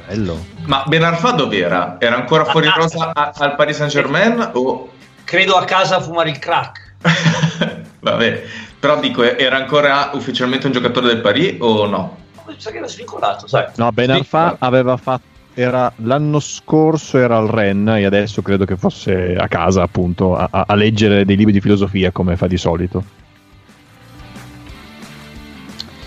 Bello. 0.08 0.46
Ma 0.66 0.84
Ben 0.88 1.04
Arfa 1.04 1.32
dov'era? 1.32 1.98
Era 2.00 2.16
ancora 2.16 2.46
fuori 2.46 2.70
rosa 2.76 3.12
a- 3.14 3.32
al 3.36 3.56
Paris 3.56 3.78
Saint 3.78 3.92
Germain 3.92 4.50
o... 4.54 4.90
Credo 5.24 5.56
a 5.56 5.66
casa 5.66 5.98
a 5.98 6.02
fumare 6.02 6.30
il 6.30 6.38
crack. 6.40 6.94
Vabbè, 8.00 8.44
però 8.80 9.00
dico, 9.00 9.24
era 9.24 9.56
ancora 9.58 10.12
ufficialmente 10.14 10.68
un 10.68 10.74
giocatore 10.74 11.08
del 11.08 11.22
Paris 11.22 11.56
o 11.60 11.86
no? 11.88 12.18
Mi 12.48 12.54
sa 12.58 12.70
che 12.70 12.78
era 12.78 12.88
svincolato, 12.88 13.48
sai. 13.48 13.66
No, 13.78 13.92
Ben 13.92 14.06
Sì. 14.06 14.12
Arfa 14.20 14.56
aveva 14.60 14.98
fatto 14.98 15.34
era 15.58 15.90
l'anno 16.04 16.40
scorso 16.42 17.18
era 17.18 17.38
al 17.38 17.48
Ren 17.48 17.88
e 17.88 18.04
adesso 18.04 18.42
credo 18.42 18.66
che 18.66 18.76
fosse 18.76 19.36
a 19.40 19.48
casa 19.48 19.82
appunto 19.84 20.36
a- 20.36 20.50
a 20.68 20.76
leggere 20.76 21.24
dei 21.24 21.38
libri 21.38 21.54
di 21.54 21.62
filosofia 21.62 22.12
come 22.12 22.36
fa 22.36 22.46
di 22.48 22.58
solito. 22.58 23.04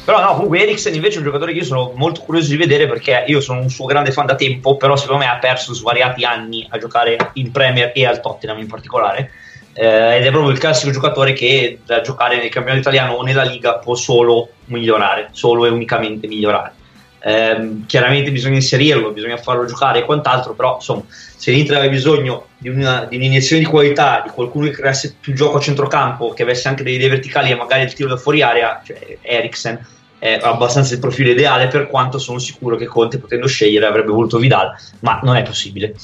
Però 0.09 0.23
no, 0.23 0.33
comunque 0.33 0.63
Eriksen 0.63 0.95
invece 0.95 1.17
è 1.17 1.19
un 1.19 1.27
giocatore 1.27 1.53
che 1.53 1.59
io 1.59 1.65
sono 1.67 1.93
molto 1.95 2.23
curioso 2.23 2.49
di 2.49 2.57
vedere 2.57 2.89
perché 2.89 3.25
io 3.27 3.43
sono 3.43 3.61
un 3.61 3.69
suo 3.69 3.85
grande 3.85 4.11
fan 4.11 4.25
da 4.25 4.37
tempo, 4.37 4.79
però 4.79 4.97
secondo 4.97 5.23
me 5.23 5.29
ha 5.31 5.37
perso 5.37 5.75
svariati 5.75 6.25
anni 6.25 6.67
a 6.71 6.79
giocare 6.79 7.33
in 7.35 7.51
Premier 7.51 7.93
e 7.95 8.07
al 8.07 8.23
Tottenham 8.23 8.59
in 8.59 8.69
particolare. 8.69 9.31
Eh, 9.75 10.17
ed 10.17 10.25
è 10.25 10.31
proprio 10.31 10.51
il 10.51 10.59
classico 10.59 10.93
giocatore 10.93 11.35
che 11.35 11.81
da 11.85 12.01
giocare 12.01 12.39
nel 12.39 12.49
campionato 12.49 12.81
italiano 12.81 13.17
o 13.17 13.23
nella 13.23 13.43
Liga 13.43 13.75
può 13.75 13.95
solo 13.95 14.49
migliorare, 14.65 15.29
solo 15.33 15.67
e 15.67 15.69
unicamente 15.69 16.27
migliorare. 16.27 16.73
Ehm, 17.21 17.85
chiaramente 17.85 18.31
bisogna 18.31 18.55
inserirlo, 18.55 19.11
bisogna 19.11 19.37
farlo 19.37 19.67
giocare 19.67 19.99
e 19.99 20.05
quant'altro, 20.05 20.55
però 20.55 20.77
insomma, 20.77 21.05
se 21.11 21.51
l'Inter 21.51 21.77
aveva 21.77 21.93
bisogno 21.93 22.47
di, 22.57 22.71
una, 22.71 23.05
di 23.05 23.17
un'iniezione 23.17 23.63
di 23.63 23.69
qualità, 23.69 24.23
di 24.25 24.31
qualcuno 24.31 24.65
che 24.69 24.73
creasse 24.73 25.17
più 25.21 25.35
gioco 25.35 25.59
a 25.59 25.61
centrocampo, 25.61 26.31
che 26.31 26.45
avesse 26.45 26.67
anche 26.67 26.83
delle 26.83 26.97
idee 26.97 27.11
verticali 27.11 27.51
e 27.51 27.57
magari 27.57 27.83
il 27.83 27.93
tiro 27.93 28.09
da 28.09 28.17
fuori 28.17 28.41
area, 28.41 28.81
cioè 28.83 29.19
Eriksen 29.21 29.97
è 30.19 30.39
abbastanza 30.43 30.95
il 30.95 31.01
profilo 31.01 31.31
ideale 31.31 31.69
per 31.69 31.87
quanto 31.87 32.19
sono 32.19 32.39
sicuro 32.39 32.77
che 32.77 32.87
Conte 32.87 33.19
potendo 33.19 33.47
scegliere 33.47 33.87
avrebbe 33.87 34.11
voluto 34.11 34.39
Vidal, 34.39 34.73
ma 35.01 35.21
non 35.23 35.37
è 35.37 35.43
possibile. 35.43 35.95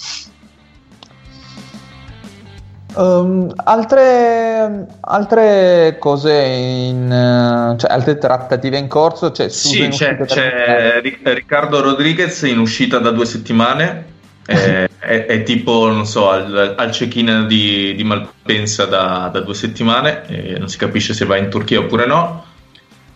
Um, 2.96 3.52
altre, 3.56 4.86
altre 5.00 5.96
cose 5.98 6.32
in 6.32 7.10
eh, 7.10 7.76
cioè 7.76 7.90
altre 7.90 8.18
trattative 8.18 8.78
in 8.78 8.86
corso 8.86 9.32
in 9.36 9.50
Sì, 9.50 9.88
c'è, 9.88 10.16
c'è 10.16 11.00
Ri- 11.02 11.18
Riccardo 11.20 11.82
Rodriguez 11.82 12.42
in 12.42 12.58
uscita 12.58 12.98
da 12.98 13.10
due 13.10 13.26
settimane. 13.26 14.12
È, 14.46 14.88
è- 15.00 15.26
è 15.26 15.42
tipo, 15.42 15.88
non 15.88 16.06
so, 16.06 16.30
al, 16.30 16.74
al 16.78 16.90
check-in 16.90 17.46
di, 17.48 17.96
di 17.96 18.04
Malpensa 18.04 18.84
da, 18.84 19.28
da 19.32 19.40
due 19.40 19.54
settimane. 19.54 20.22
e 20.28 20.58
non 20.58 20.68
si 20.68 20.78
capisce 20.78 21.14
se 21.14 21.24
va 21.24 21.36
in 21.36 21.50
Turchia 21.50 21.80
oppure 21.80 22.06
no. 22.06 22.44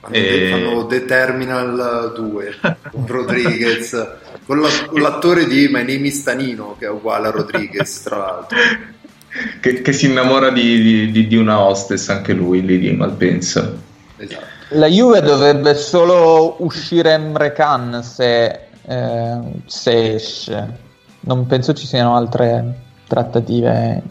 Fanno, 0.00 0.14
E- 0.14 0.48
fanno 0.50 0.86
The 0.86 1.04
Terminal 1.06 2.12
2 2.14 2.54
con 2.92 3.06
Rodriguez, 3.06 4.08
con, 4.46 4.60
la- 4.60 4.68
con 4.86 5.00
l'attore 5.00 5.46
di 5.46 5.66
My 5.70 5.80
Name 5.80 6.06
is 6.06 6.22
Tanino, 6.22 6.76
che 6.78 6.86
è 6.86 6.90
uguale 6.90 7.28
a 7.28 7.30
Rodriguez, 7.30 8.02
tra 8.02 8.16
l'altro. 8.16 8.56
Che, 9.60 9.82
che 9.82 9.92
si 9.92 10.06
innamora 10.06 10.50
di, 10.50 10.80
di- 10.82 11.10
di- 11.10 11.26
di 11.26 11.36
una 11.36 11.60
hostess 11.60 12.08
anche 12.08 12.32
lui 12.32 12.62
lì 12.64 12.78
di 12.78 12.90
Malpensa. 12.92 13.72
Esatto. 14.16 14.44
La 14.70 14.86
Juve 14.86 15.20
dovrebbe 15.20 15.74
solo 15.74 16.56
uscire 16.58 17.12
Emre 17.12 17.52
Can 17.52 18.00
se, 18.02 18.60
eh, 18.86 19.38
se 19.66 20.14
esce. 20.14 20.76
Non 21.20 21.46
penso 21.46 21.72
ci 21.72 21.86
siano 21.86 22.16
altre 22.16 22.74
trattative 23.06 24.02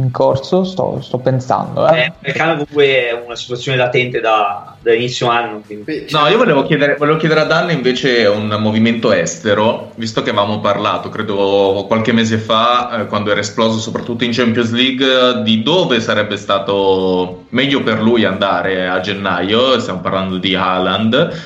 in 0.00 0.10
corso, 0.10 0.64
sto, 0.64 1.00
sto 1.00 1.18
pensando. 1.18 1.88
Eh. 1.88 2.00
Eh, 2.00 2.12
Pecano 2.20 2.52
comunque 2.52 3.08
è 3.08 3.22
una 3.24 3.36
situazione 3.36 3.76
latente 3.78 4.20
da, 4.20 4.74
da 4.80 4.92
inizio 4.94 5.28
anno. 5.28 5.62
quindi- 5.64 6.06
No, 6.10 6.26
io 6.28 6.36
volevo 6.36 6.64
chiedere, 6.64 6.96
volevo 6.96 7.18
chiedere 7.18 7.40
a 7.40 7.44
Dan 7.44 7.70
invece 7.70 8.26
un 8.26 8.48
movimento 8.60 9.12
estero, 9.12 9.92
visto 9.96 10.22
che 10.22 10.30
avevamo 10.30 10.60
parlato, 10.60 11.08
credo 11.08 11.84
qualche 11.86 12.12
mese 12.12 12.38
fa, 12.38 13.00
eh, 13.02 13.06
quando 13.06 13.30
era 13.30 13.40
esploso 13.40 13.78
soprattutto 13.78 14.24
in 14.24 14.32
Champions 14.32 14.70
League, 14.72 15.42
di 15.42 15.62
dove 15.62 16.00
sarebbe 16.00 16.36
stato 16.36 17.44
meglio 17.50 17.82
per 17.82 18.00
lui 18.02 18.24
andare 18.24 18.88
a 18.88 19.00
gennaio, 19.00 19.78
stiamo 19.78 20.00
parlando 20.00 20.38
di 20.38 20.54
Haaland. 20.54 21.38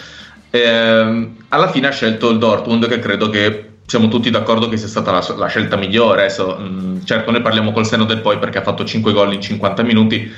Ehm, 0.50 1.36
alla 1.48 1.68
fine 1.70 1.88
ha 1.88 1.90
scelto 1.90 2.30
il 2.30 2.38
Dortmund, 2.38 2.86
che 2.88 2.98
credo 2.98 3.28
che 3.28 3.70
siamo 3.86 4.08
tutti 4.08 4.30
d'accordo 4.30 4.68
che 4.68 4.76
sia 4.76 4.88
stata 4.88 5.12
la, 5.12 5.34
la 5.36 5.46
scelta 5.46 5.76
migliore. 5.76 6.22
Adesso, 6.22 6.56
mh, 6.56 7.04
certo, 7.04 7.30
noi 7.30 7.42
parliamo 7.42 7.72
col 7.72 7.86
seno 7.86 8.04
del 8.04 8.20
poi 8.20 8.38
perché 8.38 8.58
ha 8.58 8.62
fatto 8.62 8.84
5 8.84 9.12
gol 9.12 9.32
in 9.32 9.40
50 9.40 9.82
minuti, 9.82 10.32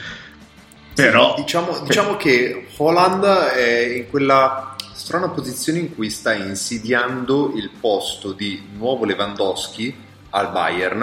però... 0.96 1.34
Diciamo, 1.36 1.78
diciamo 1.80 2.16
che 2.16 2.68
Holland 2.78 3.22
è 3.24 3.96
in 3.96 4.08
quella 4.08 4.74
strana 4.94 5.28
posizione 5.28 5.78
in 5.78 5.94
cui 5.94 6.08
sta 6.08 6.32
insidiando 6.32 7.52
il 7.54 7.70
posto 7.78 8.32
di 8.32 8.66
nuovo 8.74 9.04
Lewandowski 9.04 9.94
al 10.30 10.50
Bayern 10.50 11.02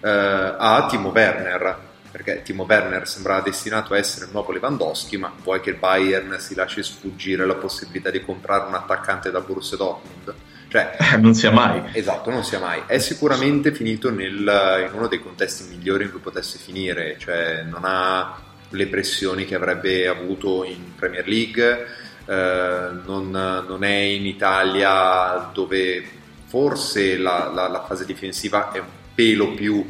eh, 0.00 0.08
a 0.08 0.86
Timo 0.88 1.10
Werner 1.10 1.84
perché 2.08 2.42
Timo 2.42 2.64
Werner 2.68 3.06
sembrava 3.08 3.40
destinato 3.40 3.94
a 3.94 3.98
essere 3.98 4.26
il 4.26 4.30
nuovo 4.30 4.52
Lewandowski 4.52 5.16
ma 5.16 5.32
vuoi 5.42 5.60
che 5.60 5.70
il 5.70 5.76
Bayern 5.76 6.36
si 6.38 6.54
lasci 6.54 6.82
sfuggire 6.84 7.44
la 7.44 7.56
possibilità 7.56 8.10
di 8.10 8.24
comprare 8.24 8.68
un 8.68 8.74
attaccante 8.74 9.32
da 9.32 9.40
Borussia 9.40 9.76
Dortmund 9.76 10.34
cioè, 10.68 10.96
non 11.18 11.34
sia 11.34 11.50
mai. 11.50 11.82
Esatto, 11.92 12.30
non 12.30 12.44
sia 12.44 12.58
mai. 12.58 12.82
È 12.86 12.98
sicuramente 12.98 13.72
finito 13.72 14.10
nel- 14.10 14.86
in 14.88 14.90
uno 14.92 15.06
dei 15.08 15.20
contesti 15.20 15.64
migliori 15.68 16.04
in 16.04 16.10
cui 16.10 16.20
potesse 16.20 16.58
finire, 16.58 17.16
cioè 17.18 17.62
non 17.62 17.82
ha 17.84 18.40
le 18.70 18.86
pressioni 18.88 19.44
che 19.44 19.54
avrebbe 19.54 20.06
avuto 20.08 20.64
in 20.64 20.94
Premier 20.96 21.26
League, 21.28 21.86
eh, 22.26 22.88
non, 23.04 23.30
non 23.30 23.84
è 23.84 23.94
in 23.96 24.26
Italia 24.26 25.50
dove 25.52 26.04
forse 26.46 27.16
la, 27.16 27.50
la- 27.54 27.68
la 27.68 27.84
fase 27.84 28.04
difensiva 28.04 28.72
è 28.72 28.78
un 28.78 28.86
pelo 29.14 29.52
più 29.54 29.88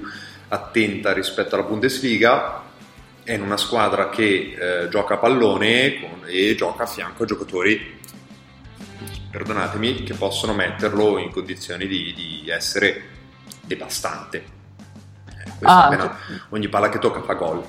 attenta 0.49 1.13
rispetto 1.13 1.55
alla 1.55 1.65
Bundesliga, 1.65 2.63
è 3.25 3.33
in 3.33 3.43
una 3.43 3.57
squadra 3.57 4.09
che 4.11 4.57
eh, 4.85 4.89
gioca 4.89 5.15
a 5.15 5.19
pallone 5.19 5.99
con- 6.01 6.23
e 6.27 6.55
gioca 6.55 6.85
a 6.85 6.87
fianco 6.87 7.23
a 7.25 7.27
giocatori 7.27 7.95
perdonatemi, 9.37 10.03
che 10.03 10.15
possono 10.15 10.55
metterlo 10.55 11.19
in 11.19 11.31
condizioni 11.31 11.87
di, 11.87 12.15
di 12.15 12.49
essere 12.49 13.03
devastante. 13.61 14.39
Eh, 14.39 15.45
Ah, 15.63 15.85
appena- 15.85 16.17
ogni 16.51 16.69
palla 16.69 16.89
che 16.89 16.99
tocca 16.99 17.21
fa 17.23 17.35
gol. 17.35 17.63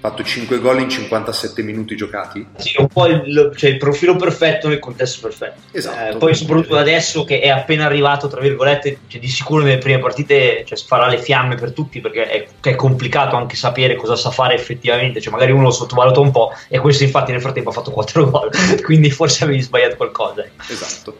Fatto 0.00 0.22
5 0.22 0.60
gol 0.60 0.80
in 0.80 0.88
57 0.88 1.62
minuti 1.62 1.94
giocati. 1.94 2.46
Sì, 2.56 2.72
un 2.78 2.86
po' 2.86 3.06
il, 3.06 3.52
cioè, 3.54 3.68
il 3.68 3.76
profilo 3.76 4.16
perfetto 4.16 4.66
nel 4.68 4.78
contesto 4.78 5.20
perfetto. 5.20 5.60
Esatto. 5.72 6.14
Eh, 6.14 6.16
poi 6.16 6.34
soprattutto 6.34 6.78
adesso 6.78 7.24
che 7.24 7.40
è 7.40 7.50
appena 7.50 7.84
arrivato, 7.84 8.26
tra 8.26 8.40
virgolette, 8.40 9.00
cioè, 9.08 9.20
di 9.20 9.28
sicuro 9.28 9.62
nelle 9.62 9.76
prime 9.76 9.98
partite 9.98 10.64
cioè, 10.64 10.78
farà 10.78 11.06
le 11.06 11.18
fiamme 11.18 11.56
per 11.56 11.72
tutti 11.72 12.00
perché 12.00 12.26
è, 12.26 12.46
è 12.62 12.74
complicato 12.76 13.36
anche 13.36 13.56
sapere 13.56 13.94
cosa 13.96 14.16
sa 14.16 14.30
fare 14.30 14.54
effettivamente, 14.54 15.20
cioè, 15.20 15.34
magari 15.34 15.52
uno 15.52 15.64
lo 15.64 15.70
sottovaluta 15.70 16.20
un 16.20 16.30
po' 16.30 16.52
e 16.68 16.78
questo 16.78 17.04
infatti 17.04 17.32
nel 17.32 17.42
frattempo 17.42 17.68
ha 17.68 17.74
fatto 17.74 17.90
4 17.90 18.24
gol, 18.30 18.50
quindi 18.82 19.10
forse 19.10 19.44
avevi 19.44 19.60
sbagliato 19.60 19.96
qualcosa. 19.96 20.44
ecco. 20.44 20.72
Esatto. 20.72 21.16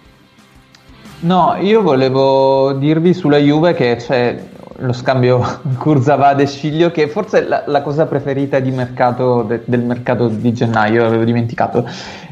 No, 1.21 1.59
io 1.61 1.83
volevo 1.83 2.73
dirvi 2.73 3.13
sulla 3.13 3.37
Juve 3.37 3.75
che 3.75 3.97
c'è 3.97 4.43
lo 4.81 4.93
scambio 4.93 5.61
Kurzawa 5.79 6.37
e 6.37 6.47
Sciglio, 6.47 6.91
che 6.91 7.09
forse 7.09 7.45
è 7.45 7.49
la, 7.49 7.63
la 7.67 7.83
cosa 7.83 8.07
preferita 8.07 8.59
di 8.61 8.71
mercato, 8.71 9.43
de- 9.43 9.63
del 9.65 9.81
mercato 9.83 10.29
di 10.29 10.53
gennaio, 10.53 11.05
avevo 11.07 11.25
dimenticato. 11.25 11.89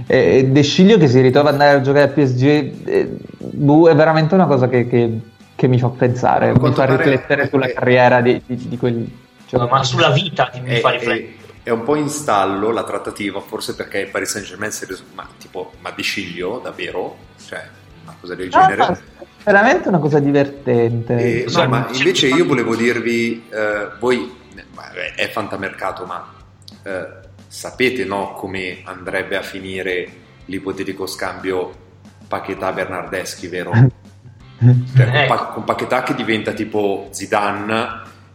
Eh, 0.07 0.49
De 0.51 0.62
Sciglio 0.62 0.97
che 0.99 1.09
si 1.09 1.20
ritrova 1.20 1.49
ad 1.49 1.55
andare 1.55 1.77
a 1.79 1.81
giocare 1.81 2.05
a 2.07 2.09
PSG 2.09 2.43
eh, 2.87 3.16
boh, 3.39 3.89
è 3.89 3.95
veramente 3.95 4.35
una 4.35 4.47
cosa 4.47 4.69
che, 4.69 4.87
che- 4.89 5.20
che 5.55 5.66
mi 5.69 5.79
fa 5.79 5.89
pensare, 5.89 6.53
mi 6.59 6.73
fa 6.73 6.85
riflettere 6.85 7.43
è- 7.43 7.49
sulla 7.49 7.70
carriera 7.73 8.20
di, 8.20 8.41
di, 8.47 8.69
di 8.69 8.77
quelli. 8.79 9.19
cioè- 9.47 9.69
Ma 9.69 9.83
sulla 9.83 10.11
vita 10.11 10.51
mi 10.62 10.70
È, 10.70 10.81
fa 10.81 10.91
riflettere. 10.91 11.35
è 11.65 11.70
un 11.70 11.83
po' 11.83 11.97
in 11.97 12.09
stallo 12.09 12.70
la 12.70 12.85
trattativa, 12.85 13.41
forse 13.41 13.75
perché 13.75 13.99
il 13.99 14.09
Paris 14.09 14.31
Saint 14.31 14.47
Germain 14.47 14.70
si 14.70 14.85
è 14.85 14.87
reso, 14.87 15.03
ma 15.15 15.27
tipo, 15.39 15.73
ma 15.81 15.91
di 15.95 16.03
Sciglio, 16.03 16.61
davvero? 16.62 17.16
Cioè, 17.45 17.61
una 18.05 18.15
cosa 18.20 18.35
del 18.35 18.49
genere. 18.49 18.83
Ah, 18.83 18.99
veramente 19.53 19.89
una 19.89 19.99
cosa 19.99 20.19
divertente. 20.19 21.45
Eh, 21.45 21.47
no, 21.51 21.66
ma 21.69 21.89
invece 21.93 22.27
io 22.29 22.45
volevo 22.45 22.77
dirvi, 22.77 23.45
eh, 23.51 23.89
voi, 23.99 24.31
ma 24.75 24.91
è- 25.15 25.29
fantamercato, 25.29 26.05
ma 26.05 26.35
eh, 26.83 27.07
sapete 27.47 28.05
no, 28.05 28.33
come 28.35 28.81
andrebbe 28.85 29.37
a 29.37 29.43
finire 29.43 30.07
l'ipotetico 30.45 31.07
scambio 31.07 31.73
Paquetà-Bernardeschi, 32.29 33.47
vero? 33.49 33.73
Cioè, 34.61 35.07
con, 35.07 35.15
Ecco. 35.15 35.35
Pa- 35.35 35.45
con 35.53 35.62
Paquetà 35.65 36.03
che 36.03 36.16
diventa 36.16 36.51
tipo 36.51 37.07
Zidane 37.12 37.87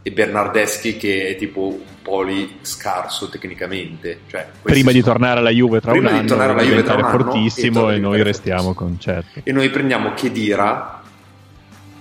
e 0.01 0.11
Bernardeschi 0.13 0.95
che 0.95 1.27
è 1.27 1.35
tipo 1.35 1.67
un 1.67 1.79
poli 2.01 2.59
scarso 2.61 3.27
tecnicamente. 3.27 4.19
Cioè, 4.27 4.47
Prima 4.61 4.91
di 4.93 5.01
sono- 5.01 5.11
tornare 5.11 5.39
alla 5.41 5.49
Juve 5.49 5.81
tra 5.81 5.91
Prima 5.91 6.07
un 6.07 6.13
di 6.13 6.19
anno, 6.21 6.27
tornare 6.29 6.51
alla 6.53 6.61
Juve 6.61 6.81
tra 6.83 6.95
diventare 6.95 7.13
un 7.13 7.21
anno, 7.21 7.31
fortissimo 7.31 7.79
esatto, 7.79 7.89
e 7.91 7.99
noi 7.99 8.23
restiamo 8.23 8.73
con 8.73 8.97
certo. 9.01 9.41
E 9.43 9.51
noi 9.51 9.69
prendiamo 9.69 10.13
Chedira 10.13 11.01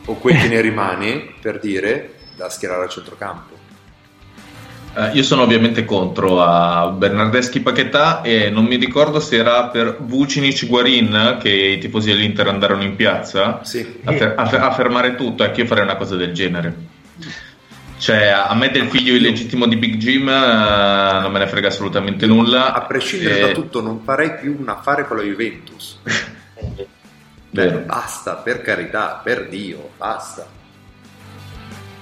o 0.06 0.14
quel 0.16 0.36
che 0.40 0.48
ne 0.48 0.60
rimane 0.60 1.26
per 1.40 1.58
dire 1.60 2.14
da 2.36 2.48
schierare 2.48 2.84
al 2.84 2.88
centrocampo. 2.88 3.50
Eh, 4.94 5.10
io 5.14 5.22
sono 5.22 5.42
ovviamente 5.42 5.86
contro 5.86 6.42
a 6.42 6.88
Bernardeschi 6.90 7.60
Paquetà 7.60 8.20
e 8.20 8.50
non 8.50 8.64
mi 8.66 8.76
ricordo 8.76 9.20
se 9.20 9.36
era 9.36 9.64
per 9.68 9.96
Vucinic 10.00 10.66
Guarin 10.66 11.38
che 11.40 11.48
i 11.50 11.78
tifosi 11.78 12.10
dell'Inter 12.10 12.48
andarono 12.48 12.82
in 12.82 12.94
piazza 12.94 13.60
Sì. 13.64 14.00
a, 14.04 14.12
fer- 14.12 14.38
a 14.38 14.46
fer- 14.46 14.62
a 14.62 14.70
fermare 14.72 15.14
tutto. 15.14 15.44
Ecco, 15.44 15.60
io 15.60 15.66
farei 15.66 15.84
una 15.84 15.96
cosa 15.96 16.16
del 16.16 16.32
genere. 16.32 16.74
Cioè, 17.96 18.26
a 18.26 18.52
me 18.54 18.68
del 18.70 18.88
figlio 18.88 19.14
illegittimo 19.14 19.66
di 19.66 19.76
Big 19.76 19.94
Jim 19.96 20.28
eh, 20.28 21.18
non 21.22 21.30
me 21.32 21.38
ne 21.38 21.46
frega 21.46 21.68
assolutamente 21.68 22.26
nulla. 22.26 22.74
A 22.74 22.82
prescindere 22.82 23.36
Eh, 23.38 23.40
da 23.46 23.52
tutto, 23.52 23.80
non 23.80 24.00
farei 24.04 24.34
più 24.34 24.56
un 24.60 24.68
affare 24.68 25.06
con 25.06 25.16
la 25.16 25.22
Juventus. 25.22 26.00
vero. 27.52 27.78
Basta, 27.80 28.34
per 28.36 28.60
carità, 28.62 29.20
per 29.22 29.48
Dio, 29.48 29.90
basta. 29.96 30.46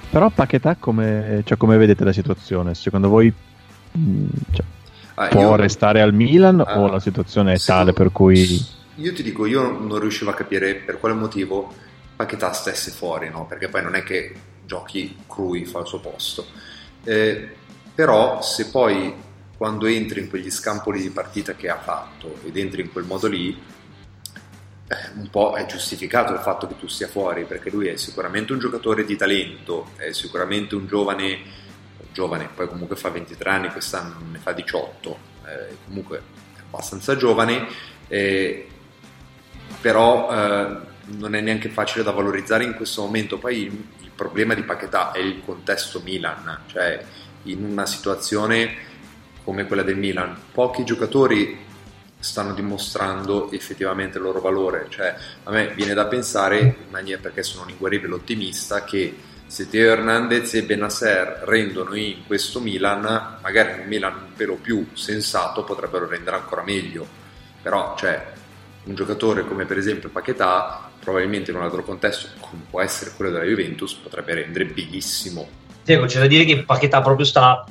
Però 0.09 0.29
Paquetà 0.29 0.75
come, 0.77 1.41
cioè, 1.45 1.57
come 1.57 1.77
vedete 1.77 2.03
la 2.03 2.11
situazione? 2.11 2.73
Secondo 2.75 3.07
voi 3.07 3.31
mh, 3.91 4.25
cioè, 4.51 4.65
Ah, 5.15 5.27
può 5.27 5.41
io- 5.41 5.55
restare 5.55 6.01
al 6.01 6.13
Milan 6.13 6.61
Ah, 6.65 6.79
o 6.79 6.87
la 6.87 6.99
situazione 6.99 7.53
è 7.53 7.57
secondo- 7.57 7.91
tale 7.91 7.93
per 7.93 8.11
cui... 8.11 8.79
Io 8.95 9.13
ti 9.13 9.23
dico, 9.23 9.45
io 9.45 9.71
non 9.79 9.99
riuscivo 9.99 10.31
a 10.31 10.33
capire 10.33 10.75
per 10.75 10.99
quale 10.99 11.15
motivo 11.15 11.73
Paquetà 12.15 12.51
stesse 12.51 12.91
fuori, 12.91 13.29
no? 13.29 13.45
Perché 13.45 13.67
poi 13.69 13.81
non 13.83 13.95
è 13.95 14.03
che 14.03 14.33
giochi 14.65 15.15
Cruyff 15.27 15.75
al 15.75 15.87
suo 15.87 15.99
posto. 15.99 16.45
Eh, 17.03 17.49
però 17.95 18.41
se 18.41 18.67
poi 18.69 19.13
quando 19.57 19.85
entri 19.87 20.19
in 20.21 20.29
quegli 20.29 20.49
scampoli 20.51 21.01
di 21.01 21.09
partita 21.09 21.53
che 21.55 21.69
ha 21.69 21.77
fatto 21.77 22.35
ed 22.45 22.57
entri 22.57 22.81
in 22.81 22.91
quel 22.91 23.05
modo 23.05 23.27
lì, 23.27 23.57
un 25.15 25.29
po' 25.29 25.55
è 25.55 25.65
giustificato 25.65 26.33
il 26.33 26.39
fatto 26.39 26.67
che 26.67 26.77
tu 26.77 26.87
sia 26.87 27.07
fuori, 27.07 27.45
perché 27.45 27.69
lui 27.69 27.87
è 27.87 27.97
sicuramente 27.97 28.53
un 28.53 28.59
giocatore 28.59 29.05
di 29.05 29.15
talento, 29.15 29.91
è 29.95 30.11
sicuramente 30.11 30.75
un 30.75 30.87
giovane, 30.87 31.39
giovane, 32.11 32.49
poi 32.53 32.67
comunque 32.67 32.95
fa 32.95 33.09
23 33.09 33.49
anni, 33.49 33.69
quest'anno 33.69 34.15
ne 34.29 34.37
fa 34.39 34.51
18, 34.51 35.17
eh, 35.45 35.77
comunque 35.85 36.17
è 36.17 36.59
abbastanza 36.59 37.15
giovane, 37.15 37.67
eh, 38.07 38.67
però 39.79 40.29
eh, 40.29 40.77
non 41.17 41.35
è 41.35 41.41
neanche 41.41 41.69
facile 41.69 42.03
da 42.03 42.11
valorizzare 42.11 42.63
in 42.63 42.73
questo 42.75 43.01
momento. 43.01 43.37
Poi 43.37 43.63
il, 43.63 43.83
il 44.01 44.11
problema 44.15 44.53
di 44.53 44.63
Paquetà 44.63 45.11
è 45.11 45.19
il 45.19 45.41
contesto 45.43 46.01
Milan, 46.03 46.63
cioè 46.67 47.03
in 47.43 47.63
una 47.63 47.85
situazione 47.85 48.89
come 49.43 49.65
quella 49.65 49.83
del 49.83 49.97
Milan, 49.97 50.37
pochi 50.51 50.83
giocatori 50.83 51.69
stanno 52.21 52.53
dimostrando 52.53 53.51
effettivamente 53.51 54.17
il 54.17 54.23
loro 54.23 54.39
valore. 54.39 54.87
Cioè, 54.89 55.13
a 55.43 55.51
me 55.51 55.73
viene 55.73 55.93
da 55.93 56.05
pensare, 56.05 56.59
in 56.59 56.89
maniera, 56.89 57.19
perché 57.19 57.43
sono 57.43 57.63
un 57.63 57.69
inguaribile 57.69 58.13
ottimista, 58.13 58.85
che 58.85 59.15
se 59.45 59.69
Teo 59.69 59.91
Hernandez 59.91 60.53
e 60.53 60.63
Benasser 60.63 61.43
rendono 61.45 61.93
in 61.95 62.25
questo 62.25 62.61
Milan, 62.61 63.39
magari 63.41 63.81
un 63.81 63.87
Milan 63.87 64.13
un 64.13 64.33
pelo 64.33 64.55
più 64.55 64.87
sensato 64.93 65.65
potrebbero 65.65 66.07
rendere 66.07 66.37
ancora 66.37 66.63
meglio. 66.63 67.05
Però, 67.61 67.95
cioè, 67.97 68.31
un 68.83 68.95
giocatore 68.95 69.45
come 69.45 69.65
per 69.65 69.77
esempio 69.77 70.09
Paquetà, 70.09 70.89
probabilmente 70.99 71.51
in 71.51 71.57
un 71.57 71.63
altro 71.63 71.83
contesto, 71.83 72.29
come 72.39 72.63
può 72.69 72.79
essere 72.81 73.11
quello 73.15 73.29
della 73.31 73.43
Juventus, 73.43 73.93
potrebbe 73.95 74.35
rendere 74.35 74.65
benissimo. 74.65 75.60
Diego, 75.83 76.05
c'è 76.05 76.19
da 76.19 76.27
dire 76.27 76.45
che 76.45 76.63
Paquetà 76.63 77.01
proprio 77.01 77.25
sta 77.25 77.65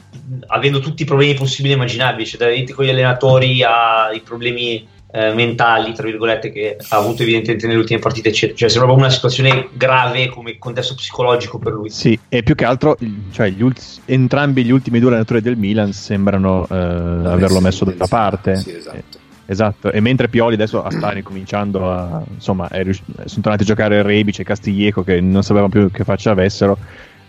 avendo 0.47 0.81
tutti 0.81 1.03
i 1.03 1.07
problemi 1.07 1.35
possibili 1.35 1.73
e 1.73 1.77
immaginabili, 1.77 2.27
cioè 2.27 2.39
dai 2.39 2.69
con 2.69 2.85
gli 2.85 2.91
allenatori 2.91 3.63
ai 3.63 4.21
problemi 4.21 4.87
eh, 5.13 5.33
mentali, 5.35 5.93
tra 5.93 6.05
virgolette, 6.05 6.53
che 6.53 6.77
ha 6.89 6.97
avuto 6.97 7.23
evidentemente 7.23 7.67
nelle 7.67 7.79
ultime 7.79 7.99
partite, 7.99 8.29
eccetera. 8.29 8.59
Cioè, 8.59 8.69
sembra 8.69 8.89
proprio 8.89 9.07
una 9.07 9.15
situazione 9.15 9.69
grave 9.73 10.29
come 10.29 10.59
contesto 10.59 10.95
psicologico 10.95 11.59
per 11.59 11.73
lui. 11.73 11.91
Sì, 11.91 12.19
e 12.29 12.43
più 12.43 12.55
che 12.55 12.65
altro, 12.65 12.97
cioè, 13.33 13.51
gli 13.51 13.63
ult- 13.63 14.01
entrambi 14.07 14.65
gli 14.65 14.71
ultimi 14.71 14.99
due 14.99 15.09
allenatori 15.09 15.41
del 15.41 15.57
Milan 15.57 15.93
sembrano 15.93 16.67
eh, 16.71 16.75
averlo 16.75 17.61
messo 17.61 17.85
da 17.85 18.07
parte. 18.07 18.57
Sì, 18.57 18.75
esatto. 18.75 18.97
Eh, 18.97 19.29
Esatto, 19.51 19.91
e 19.91 19.99
mentre 19.99 20.29
Pioli 20.29 20.55
adesso 20.55 20.87
sta 20.91 21.11
ricominciando 21.11 21.91
a. 21.91 22.23
insomma, 22.35 22.69
rius- 22.71 23.03
sono 23.25 23.43
tornati 23.43 23.65
a 23.65 23.67
giocare 23.67 24.01
Rebic 24.01 24.39
e 24.39 24.45
Castiglieco 24.45 25.03
che 25.03 25.21
non 25.21 25.43
sapevano 25.43 25.69
più 25.69 25.91
che 25.91 26.05
faccia 26.05 26.31
avessero. 26.31 26.79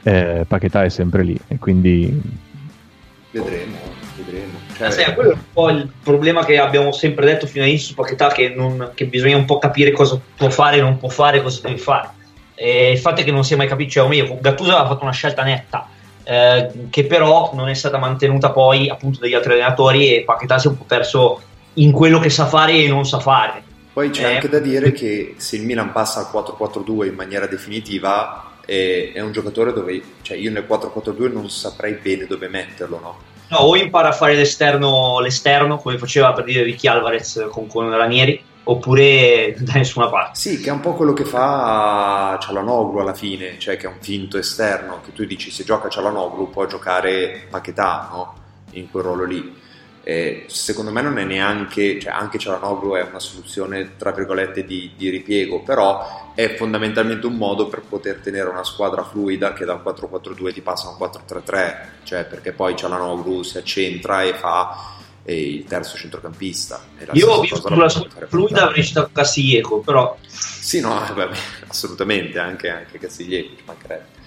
Eh, 0.03 0.45
Paquetà 0.47 0.83
è 0.83 0.89
sempre 0.89 1.23
lì 1.23 1.37
e 1.47 1.57
quindi. 1.57 2.21
Vedremo, 3.31 3.77
vedremo. 4.17 4.59
Cioè, 4.77 4.87
Eh, 4.87 4.91
sai, 4.91 5.13
quello 5.13 5.31
è 5.31 5.33
un 5.33 5.39
po' 5.53 5.69
il 5.69 5.89
problema 6.03 6.43
che 6.43 6.57
abbiamo 6.59 6.91
sempre 6.91 7.25
detto 7.25 7.45
fino 7.47 7.63
all'inizio 7.63 7.89
su 7.89 7.93
Paquetà, 7.95 8.29
che, 8.29 8.49
non- 8.49 8.91
che 8.95 9.05
bisogna 9.05 9.37
un 9.37 9.45
po' 9.45 9.57
capire 9.59 9.91
cosa 9.91 10.19
può 10.35 10.49
fare 10.49 10.77
e 10.77 10.81
non 10.81 10.97
può 10.97 11.09
fare, 11.09 11.41
cosa 11.41 11.61
deve 11.63 11.77
fare. 11.77 12.09
E 12.55 12.91
il 12.91 12.97
fatto 12.97 13.21
è 13.21 13.23
che 13.23 13.31
non 13.31 13.43
si 13.43 13.53
è 13.53 13.57
mai 13.57 13.67
capito, 13.67 13.91
cioè, 13.91 14.03
o 14.03 14.07
meglio, 14.07 14.37
Gattuso 14.41 14.71
aveva 14.71 14.87
fatto 14.87 15.03
una 15.03 15.13
scelta 15.13 15.43
netta, 15.43 15.87
eh, 16.23 16.69
che 16.89 17.05
però 17.05 17.51
non 17.53 17.69
è 17.69 17.73
stata 17.73 17.97
mantenuta 17.97 18.51
poi 18.51 18.89
appunto 18.89 19.19
dagli 19.19 19.33
altri 19.33 19.53
allenatori 19.53 20.13
e 20.15 20.23
Paquetà 20.23 20.57
si 20.59 20.67
è 20.67 20.69
un 20.69 20.77
po' 20.77 20.83
perso 20.85 21.41
in 21.75 21.91
quello 21.91 22.19
che 22.19 22.29
sa 22.29 22.45
fare 22.47 22.73
e 22.73 22.87
non 22.87 23.05
sa 23.05 23.19
fare. 23.19 23.63
Poi 23.93 24.09
c'è 24.09 24.29
Eh, 24.29 24.33
anche 24.35 24.49
da 24.49 24.59
dire 24.59 24.91
che 24.91 25.35
se 25.37 25.55
il 25.57 25.63
Milan 25.63 25.91
passa 25.91 26.19
al 26.19 26.27
4-4-2 26.31 27.07
in 27.07 27.13
maniera 27.15 27.45
definitiva 27.47 28.50
è, 28.65 29.11
è 29.13 29.19
un 29.19 29.31
giocatore 29.31 29.73
dove, 29.73 30.01
cioè 30.21 30.37
io 30.37 30.51
nel 30.51 30.65
4-4-2 30.67 31.31
non 31.31 31.49
saprei 31.49 31.93
bene 31.93 32.25
dove 32.25 32.47
metterlo, 32.47 32.99
no? 32.99 33.17
No, 33.49 33.57
o 33.57 33.75
impara 33.75 34.09
a 34.09 34.13
fare 34.13 34.35
l'esterno, 34.35 35.19
l'esterno 35.19 35.77
come 35.77 35.97
faceva 35.97 36.31
per 36.31 36.45
dire 36.45 36.63
Ricky 36.63 36.87
Alvarez 36.87 37.47
con, 37.51 37.67
con 37.67 37.89
Ranieri, 37.89 38.41
oppure 38.63 39.55
da 39.59 39.73
nessuna 39.73 40.09
parte. 40.09 40.39
Sì, 40.39 40.61
che 40.61 40.69
è 40.69 40.73
un 40.73 40.79
po' 40.79 40.93
quello 40.93 41.13
che 41.13 41.25
fa 41.25 42.37
Cialanoglu 42.41 42.99
alla 42.99 43.13
fine, 43.13 43.59
cioè 43.59 43.77
che 43.77 43.87
è 43.87 43.89
un 43.89 43.99
finto 43.99 44.37
esterno, 44.37 45.01
che 45.03 45.11
tu 45.13 45.25
dici 45.25 45.51
se 45.51 45.63
gioca 45.63 45.89
Cialanoglu 45.89 46.49
può 46.49 46.65
giocare 46.65 47.47
Paquetà, 47.49 48.07
no? 48.11 48.35
In 48.71 48.89
quel 48.89 49.03
ruolo 49.03 49.25
lì. 49.25 49.59
Eh, 50.03 50.45
secondo 50.47 50.91
me 50.91 51.01
non 51.01 51.19
è 51.19 51.23
neanche, 51.23 51.99
cioè 51.99 52.11
anche 52.11 52.39
Cialanoglu 52.39 52.95
è 52.95 53.03
una 53.03 53.19
soluzione 53.19 53.97
tra 53.97 54.11
virgolette 54.11 54.65
di, 54.65 54.91
di 54.97 55.09
ripiego, 55.09 55.61
però 55.61 56.33
è 56.33 56.55
fondamentalmente 56.55 57.27
un 57.27 57.35
modo 57.35 57.67
per 57.67 57.81
poter 57.81 58.19
tenere 58.19 58.49
una 58.49 58.63
squadra 58.63 59.03
fluida 59.03 59.53
che 59.53 59.63
dal 59.65 59.81
4-4-2 59.83 60.53
ti 60.53 60.61
passa 60.61 60.87
a 60.87 60.91
un 60.91 60.97
4-3-3, 60.97 61.75
cioè 62.03 62.25
perché 62.25 62.51
poi 62.51 62.75
Cialanoglu 62.75 63.43
si 63.43 63.57
accentra 63.57 64.23
e 64.23 64.33
fa 64.33 64.99
eh, 65.23 65.55
il 65.55 65.63
terzo 65.65 65.97
centrocampista. 65.97 66.83
Io 67.11 67.29
ho 67.29 67.39
visto 67.41 67.61
sulla 67.61 67.89
fare 67.89 68.25
fluida 68.27 68.63
avrei 68.63 68.83
citato 68.83 69.09
Castiglieco, 69.13 69.79
però 69.79 70.17
Sì, 70.25 70.79
no, 70.79 70.89
vabbè, 71.13 71.29
assolutamente, 71.67 72.39
anche, 72.39 72.69
anche 72.69 72.97
Castiglieri, 72.97 73.55
ci 73.55 73.63
mancherebbe. 73.65 74.19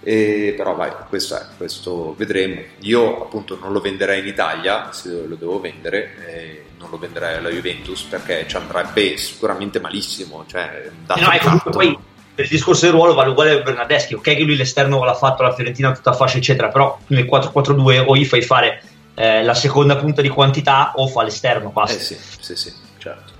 E, 0.00 0.54
però 0.56 0.74
vai, 0.74 0.90
questo 1.08 1.36
è, 1.36 1.42
questo 1.56 2.14
vedremo. 2.16 2.60
Io 2.80 3.22
appunto 3.22 3.58
non 3.60 3.72
lo 3.72 3.80
venderei 3.80 4.20
in 4.20 4.26
Italia, 4.26 4.92
se 4.92 5.10
lo 5.26 5.34
devo 5.34 5.60
vendere, 5.60 6.14
eh, 6.26 6.64
non 6.78 6.88
lo 6.90 6.98
venderei 6.98 7.36
alla 7.38 7.50
Juventus 7.50 8.02
perché 8.02 8.46
ci 8.48 8.56
andrebbe 8.56 9.16
sicuramente 9.16 9.80
malissimo. 9.80 10.44
Cioè, 10.46 10.90
Eh 11.16 11.20
no, 11.20 11.32
e 11.32 11.38
fatto- 11.38 11.70
poi 11.70 11.98
per 12.34 12.44
il 12.44 12.50
discorso 12.52 12.84
del 12.86 12.94
ruolo 12.94 13.14
vale 13.14 13.30
uguale 13.30 13.50
a 13.50 13.62
Bernardeschi, 13.62 14.14
ok 14.14 14.22
che 14.22 14.42
lui 14.42 14.54
l'esterno 14.56 15.04
l'ha 15.04 15.14
fatto 15.14 15.42
alla 15.42 15.52
Fiorentina 15.54 15.90
tutta 15.92 16.12
fascia 16.12 16.38
eccetera, 16.38 16.68
però 16.68 16.96
nel 17.08 17.24
4-4-2 17.24 18.04
o 18.06 18.16
gli 18.16 18.24
fai 18.24 18.42
fare 18.42 18.80
eh, 19.14 19.42
la 19.42 19.54
seconda 19.54 19.96
punta 19.96 20.22
di 20.22 20.28
quantità 20.28 20.92
o 20.94 21.08
fa 21.08 21.24
l'esterno, 21.24 21.70
Eh 21.70 21.72
basta. 21.72 21.98
sì, 21.98 22.16
sì, 22.38 22.54
sì, 22.54 22.72
certo. 22.98 23.32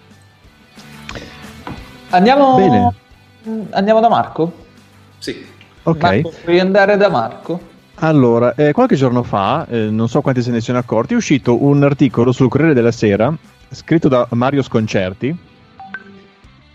Andiamo, 2.10 2.56
Bene. 2.56 2.94
andiamo 3.70 4.00
da 4.00 4.08
Marco? 4.08 4.66
Sì, 5.18 5.46
Ok. 5.88 6.02
Marco, 6.02 6.32
puoi 6.44 6.60
andare 6.60 6.96
da 6.96 7.08
Marco? 7.08 7.60
Allora, 8.00 8.54
eh, 8.54 8.72
qualche 8.72 8.94
giorno 8.94 9.22
fa, 9.22 9.66
eh, 9.68 9.90
non 9.90 10.08
so 10.08 10.20
quanti 10.20 10.42
se 10.42 10.50
ne 10.50 10.60
siano 10.60 10.78
accorti, 10.78 11.14
è 11.14 11.16
uscito 11.16 11.64
un 11.64 11.82
articolo 11.82 12.30
sul 12.30 12.48
Corriere 12.48 12.74
della 12.74 12.92
Sera, 12.92 13.34
scritto 13.70 14.08
da 14.08 14.26
Mario 14.32 14.62
Sconcerti, 14.62 15.36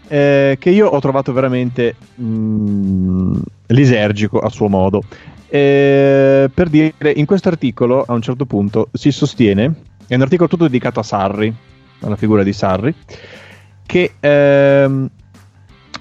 eh, 0.07 0.57
che 0.59 0.69
io 0.69 0.87
ho 0.87 0.99
trovato 0.99 1.31
veramente 1.31 1.95
mm, 2.19 3.35
lisergico 3.67 4.39
a 4.39 4.49
suo 4.49 4.67
modo. 4.67 5.01
Eh, 5.47 6.49
per 6.53 6.67
dire, 6.69 6.93
in 7.15 7.25
questo 7.25 7.49
articolo, 7.49 8.03
a 8.05 8.13
un 8.13 8.21
certo 8.21 8.45
punto, 8.45 8.89
si 8.91 9.11
sostiene, 9.11 9.73
è 10.07 10.15
un 10.15 10.21
articolo 10.21 10.49
tutto 10.49 10.65
dedicato 10.65 10.99
a 10.99 11.03
Sarri, 11.03 11.53
alla 12.01 12.15
figura 12.15 12.43
di 12.43 12.51
Sarri, 12.51 12.93
che 13.85 14.13
ehm, 14.19 15.09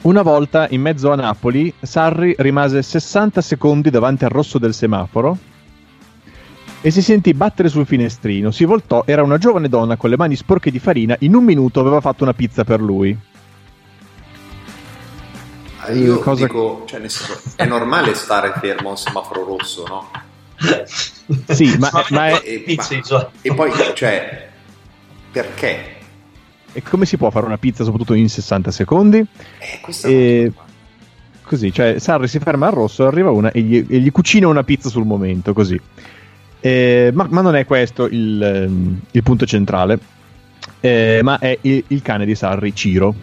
una 0.03 0.23
volta 0.23 0.67
in 0.71 0.81
mezzo 0.81 1.13
a 1.13 1.17
Napoli, 1.17 1.73
Sarri 1.81 2.35
rimase 2.39 2.83
60 2.83 3.41
secondi 3.41 3.91
davanti 3.91 4.25
al 4.25 4.31
rosso 4.31 4.59
del 4.59 4.75
semaforo 4.75 5.37
e 6.81 6.91
si 6.91 7.03
sentì 7.03 7.33
battere 7.35 7.69
sul 7.69 7.87
finestrino. 7.87 8.51
Si 8.51 8.65
voltò, 8.65 9.05
era 9.07 9.23
una 9.23 9.39
giovane 9.39 9.69
donna 9.69 9.97
con 9.97 10.11
le 10.11 10.17
mani 10.17 10.35
sporche 10.35 10.71
di 10.73 10.81
farina. 10.81 11.15
In 11.21 11.35
un 11.37 11.45
minuto 11.45 11.79
aveva 11.79 12.01
fatto 12.01 12.25
una 12.25 12.35
pizza 12.35 12.65
per 12.65 12.81
lui. 12.81 13.17
Ah, 15.85 15.93
io 15.93 16.19
cosa- 16.19 16.47
dico, 16.47 16.83
cioè, 16.87 16.99
senso, 17.09 17.41
è 17.57 17.65
normale 17.65 18.15
stare 18.15 18.53
fermo 18.59 18.89
a 18.89 18.91
un 18.93 18.97
semaforo 18.97 19.45
rosso, 19.45 19.85
no? 19.87 20.11
Sì, 21.49 21.77
ma, 21.79 21.91
ma 22.11 22.29
è, 22.29 22.41
E, 22.45 22.63
Pizza, 22.65 22.97
ma- 23.17 23.31
e 23.41 23.55
poi, 23.55 23.71
cioè, 23.95 24.49
perché? 25.33 25.97
E 26.73 26.83
come 26.83 27.07
si 27.07 27.17
può 27.17 27.31
fare 27.31 27.47
una 27.47 27.59
pizza 27.59 27.85
soprattutto 27.85 28.15
in 28.15 28.29
60 28.29 28.71
secondi? 28.71 29.19
Eh, 29.19 29.81
E-. 30.09 30.53
Così, 31.43 31.73
cioè 31.73 31.99
Sarri 31.99 32.29
si 32.29 32.39
ferma 32.39 32.69
al 32.69 32.73
rosso, 32.73 33.07
arriva 33.07 33.31
una 33.31 33.51
e 33.51 33.61
gli, 33.61 33.85
e 33.87 33.99
gli 33.99 34.11
cucina 34.11 34.49
una 34.49 34.63
pizza 34.63 34.89
sul 34.89 35.05
momento, 35.05 35.53
così. 35.53 35.79
Eh, 36.61 37.11
ma, 37.13 37.27
ma 37.29 37.41
non 37.41 37.57
è 37.57 37.67
questo 37.67 38.07
il, 38.07 38.43
ehm, 38.43 39.01
il 39.11 39.23
punto 39.23 39.45
centrale, 39.45 39.99
eh, 40.81 41.21
ma 41.23 41.39
è 41.39 41.59
il, 41.63 41.85
il 41.89 42.01
cane 42.01 42.25
di 42.25 42.35
Sarri, 42.35 42.75
Ciro. 42.75 43.15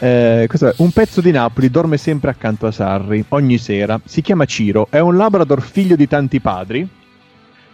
Eh, 0.00 0.48
un 0.76 0.90
pezzo 0.90 1.20
di 1.20 1.30
Napoli 1.30 1.70
dorme 1.70 1.96
sempre 1.96 2.30
accanto 2.30 2.66
a 2.66 2.72
Sarri, 2.72 3.24
ogni 3.28 3.56
sera. 3.58 3.98
Si 4.04 4.20
chiama 4.20 4.44
Ciro, 4.44 4.88
è 4.90 4.98
un 4.98 5.16
Labrador 5.16 5.62
figlio 5.62 5.96
di 5.96 6.06
tanti 6.06 6.40
padri, 6.40 6.86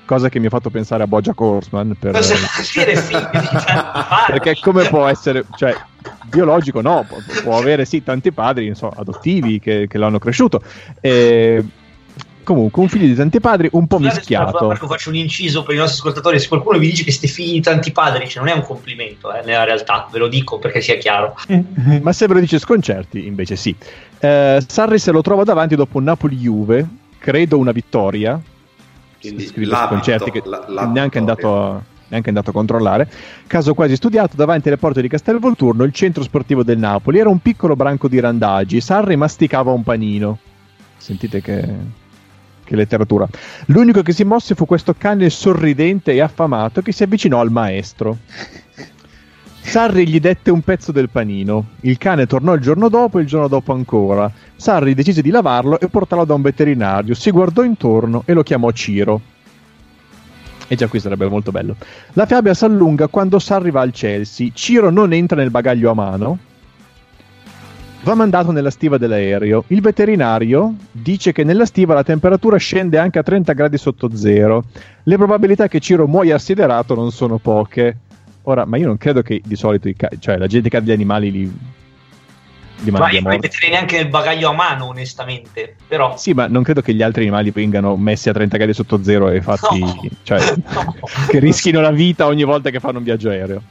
cosa 0.04 0.28
che 0.28 0.38
mi 0.38 0.46
ha 0.46 0.50
fatto 0.50 0.70
pensare 0.70 1.02
a 1.02 1.06
Bojack 1.06 1.40
Horseman. 1.40 1.96
Per, 1.98 2.12
Cosa 2.12 2.34
dire 2.34 2.96
figlio 2.96 3.20
di 3.20 3.30
tanti 3.30 3.56
padri? 3.56 4.26
perché 4.26 4.58
come 4.60 4.88
può 4.88 5.06
essere, 5.06 5.44
cioè, 5.56 5.74
biologico 6.26 6.80
no, 6.80 7.04
può, 7.08 7.18
può 7.42 7.58
avere 7.58 7.84
sì 7.84 8.02
tanti 8.02 8.32
padri, 8.32 8.74
so, 8.74 8.88
adottivi 8.88 9.58
che, 9.58 9.86
che 9.88 9.98
l'hanno 9.98 10.18
cresciuto. 10.18 10.62
Eh, 11.00 11.64
comunque, 12.42 12.82
un 12.82 12.88
figlio 12.88 13.06
di 13.06 13.14
tanti 13.14 13.40
padri 13.40 13.68
un 13.72 13.86
po' 13.86 13.96
Scusate, 13.96 14.16
mischiato. 14.16 14.66
Marco, 14.66 14.86
faccio 14.86 15.08
un 15.08 15.16
inciso 15.16 15.62
per 15.62 15.74
i 15.74 15.78
nostri 15.78 15.98
ascoltatori. 15.98 16.38
Se 16.38 16.48
qualcuno 16.48 16.78
vi 16.78 16.90
dice 16.90 17.04
che 17.04 17.10
siete 17.10 17.28
figli 17.28 17.52
di 17.52 17.60
tanti 17.60 17.90
padri, 17.90 18.28
cioè 18.28 18.42
non 18.42 18.52
è 18.52 18.54
un 18.54 18.62
complimento, 18.62 19.34
eh, 19.34 19.42
nella 19.44 19.64
realtà, 19.64 20.08
ve 20.10 20.18
lo 20.18 20.28
dico 20.28 20.58
perché 20.58 20.80
sia 20.80 20.96
chiaro. 20.96 21.36
Ma 22.02 22.12
se 22.12 22.26
ve 22.26 22.34
lo 22.34 22.40
dice 22.40 22.58
sconcerti, 22.58 23.26
invece 23.26 23.56
sì. 23.56 23.74
Eh, 24.18 24.62
Sarri 24.66 24.98
se 24.98 25.10
lo 25.10 25.22
trova 25.22 25.44
davanti 25.44 25.74
dopo 25.74 26.00
Napoli-Juve, 26.00 26.86
credo 27.18 27.58
una 27.58 27.72
vittoria. 27.72 28.40
Quindi 29.28 29.46
scrive 29.46 29.70
la 29.70 29.86
Sconcerti 29.88 30.30
vitto- 30.30 30.42
che 30.44 30.48
la- 30.48 30.64
la 30.68 30.86
neanche 30.86 31.16
è, 31.16 31.20
andato 31.20 31.62
a, 31.62 31.82
neanche 32.08 32.28
andato 32.28 32.50
a 32.50 32.52
controllare. 32.52 33.10
Caso 33.46 33.74
quasi 33.74 33.96
studiato, 33.96 34.36
davanti 34.36 34.68
alle 34.68 34.76
porte 34.76 35.00
di 35.00 35.08
Castelvolturno, 35.08 35.84
il 35.84 35.92
centro 35.92 36.22
sportivo 36.22 36.62
del 36.62 36.78
Napoli, 36.78 37.18
era 37.18 37.28
un 37.28 37.38
piccolo 37.40 37.76
branco 37.76 38.08
di 38.08 38.20
randaggi. 38.20 38.80
Sarri 38.80 39.16
masticava 39.16 39.72
un 39.72 39.82
panino. 39.82 40.38
Sentite 40.96 41.40
che, 41.42 41.68
che 42.64 42.76
letteratura. 42.76 43.26
L'unico 43.66 44.02
che 44.02 44.12
si 44.12 44.24
mosse 44.24 44.54
fu 44.54 44.64
questo 44.66 44.94
cane 44.96 45.28
sorridente 45.30 46.12
e 46.12 46.20
affamato 46.20 46.80
che 46.82 46.92
si 46.92 47.02
avvicinò 47.02 47.40
al 47.40 47.50
maestro. 47.50 48.18
Sarri 49.66 50.06
gli 50.06 50.20
dette 50.20 50.52
un 50.52 50.60
pezzo 50.60 50.92
del 50.92 51.08
panino. 51.08 51.70
Il 51.80 51.98
cane 51.98 52.26
tornò 52.26 52.54
il 52.54 52.60
giorno 52.60 52.88
dopo 52.88 53.18
e 53.18 53.22
il 53.22 53.26
giorno 53.26 53.48
dopo 53.48 53.72
ancora. 53.72 54.30
Sarri 54.54 54.94
decise 54.94 55.20
di 55.20 55.30
lavarlo 55.30 55.80
e 55.80 55.88
portarlo 55.88 56.24
da 56.24 56.34
un 56.34 56.42
veterinario. 56.42 57.14
Si 57.14 57.30
guardò 57.32 57.64
intorno 57.64 58.22
e 58.24 58.34
lo 58.34 58.44
chiamò 58.44 58.70
Ciro. 58.70 59.20
E 60.68 60.76
già 60.76 60.86
qui 60.86 61.00
sarebbe 61.00 61.28
molto 61.28 61.50
bello. 61.50 61.74
La 62.12 62.24
fiaba 62.24 62.54
si 62.54 62.64
allunga 62.64 63.08
quando 63.08 63.40
Sarri 63.40 63.72
va 63.72 63.80
al 63.80 63.90
Chelsea. 63.90 64.50
Ciro 64.52 64.90
non 64.90 65.12
entra 65.12 65.38
nel 65.38 65.50
bagaglio 65.50 65.90
a 65.90 65.94
mano. 65.94 66.38
Va 68.02 68.14
mandato 68.14 68.52
nella 68.52 68.70
stiva 68.70 68.96
dell'aereo. 68.96 69.64
Il 69.68 69.80
veterinario 69.80 70.74
dice 70.92 71.32
che 71.32 71.42
nella 71.42 71.66
stiva 71.66 71.94
la 71.94 72.04
temperatura 72.04 72.58
scende 72.58 72.98
anche 72.98 73.18
a 73.18 73.24
30 73.24 73.52
gradi 73.54 73.78
sotto 73.78 74.14
zero. 74.14 74.64
Le 75.02 75.16
probabilità 75.16 75.66
che 75.66 75.80
Ciro 75.80 76.06
muoia 76.06 76.36
assiderato 76.36 76.94
non 76.94 77.10
sono 77.10 77.38
poche. 77.38 77.96
Ora, 78.46 78.64
ma 78.66 78.76
io 78.76 78.86
non 78.86 78.98
credo 78.98 79.22
che 79.22 79.40
di 79.44 79.56
solito 79.56 79.90
ca- 79.96 80.10
cioè, 80.18 80.36
la 80.36 80.46
genetica 80.46 80.80
degli 80.80 80.92
animali 80.92 81.30
li, 81.30 81.52
li 82.80 82.90
Ma 82.90 83.10
io 83.10 83.20
non 83.20 83.38
metterei 83.40 83.70
neanche 83.70 83.96
nel 83.96 84.08
bagaglio 84.08 84.50
a 84.50 84.52
mano, 84.52 84.86
onestamente. 84.86 85.76
Però. 85.88 86.16
Sì, 86.18 86.32
ma 86.32 86.46
non 86.46 86.62
credo 86.62 86.82
che 86.82 86.92
gli 86.92 87.00
altri 87.00 87.22
animali 87.22 87.50
vengano 87.50 87.96
messi 87.96 88.28
a 88.28 88.32
30 88.32 88.56
gradi 88.58 88.74
sotto 88.74 89.02
zero 89.02 89.30
e 89.30 89.40
fatti. 89.40 89.78
No. 89.78 90.02
cioè, 90.22 90.40
No. 90.74 90.94
che 91.28 91.38
rischino 91.38 91.80
la 91.80 91.90
vita 91.90 92.26
ogni 92.26 92.44
volta 92.44 92.68
che 92.68 92.80
fanno 92.80 92.98
un 92.98 93.04
viaggio 93.04 93.30
aereo. 93.30 93.62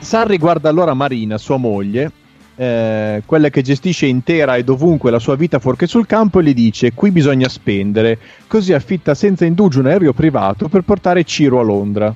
Sarri 0.00 0.38
guarda 0.38 0.68
allora 0.68 0.94
Marina, 0.94 1.38
sua 1.38 1.56
moglie, 1.56 2.10
eh, 2.56 3.22
quella 3.24 3.50
che 3.50 3.62
gestisce 3.62 4.06
intera 4.06 4.56
e 4.56 4.64
dovunque 4.64 5.12
la 5.12 5.18
sua 5.20 5.36
vita 5.36 5.60
fuorché 5.60 5.86
sul 5.86 6.06
campo, 6.06 6.40
e 6.40 6.42
gli 6.42 6.54
dice: 6.54 6.92
Qui 6.92 7.12
bisogna 7.12 7.48
spendere. 7.48 8.18
Così 8.48 8.72
affitta 8.72 9.14
senza 9.14 9.44
indugio 9.44 9.78
un 9.78 9.86
aereo 9.86 10.12
privato 10.12 10.68
per 10.68 10.82
portare 10.82 11.22
Ciro 11.22 11.60
a 11.60 11.62
Londra. 11.62 12.12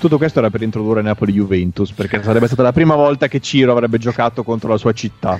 Tutto 0.00 0.16
questo 0.16 0.38
era 0.38 0.48
per 0.48 0.62
introdurre 0.62 1.02
Napoli 1.02 1.32
Juventus, 1.32 1.92
perché 1.92 2.22
sarebbe 2.22 2.46
stata 2.46 2.62
la 2.62 2.72
prima 2.72 2.94
volta 2.94 3.28
che 3.28 3.38
Ciro 3.38 3.72
avrebbe 3.72 3.98
giocato 3.98 4.42
contro 4.42 4.70
la 4.70 4.78
sua 4.78 4.92
città. 4.94 5.38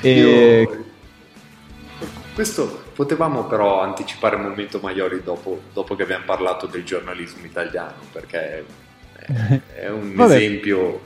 E... 0.00 0.60
Io- 0.70 0.84
Questo 2.34 2.84
potevamo 2.94 3.46
però 3.46 3.82
anticipare 3.82 4.36
il 4.36 4.42
momento 4.42 4.78
Maiori 4.80 5.22
dopo, 5.24 5.60
dopo 5.72 5.96
che 5.96 6.04
abbiamo 6.04 6.22
parlato 6.24 6.66
del 6.66 6.84
giornalismo 6.84 7.44
italiano, 7.44 7.94
perché 8.12 8.64
è, 9.26 9.60
è 9.80 9.90
un 9.90 10.14
Vabbè. 10.16 10.36
esempio. 10.36 11.00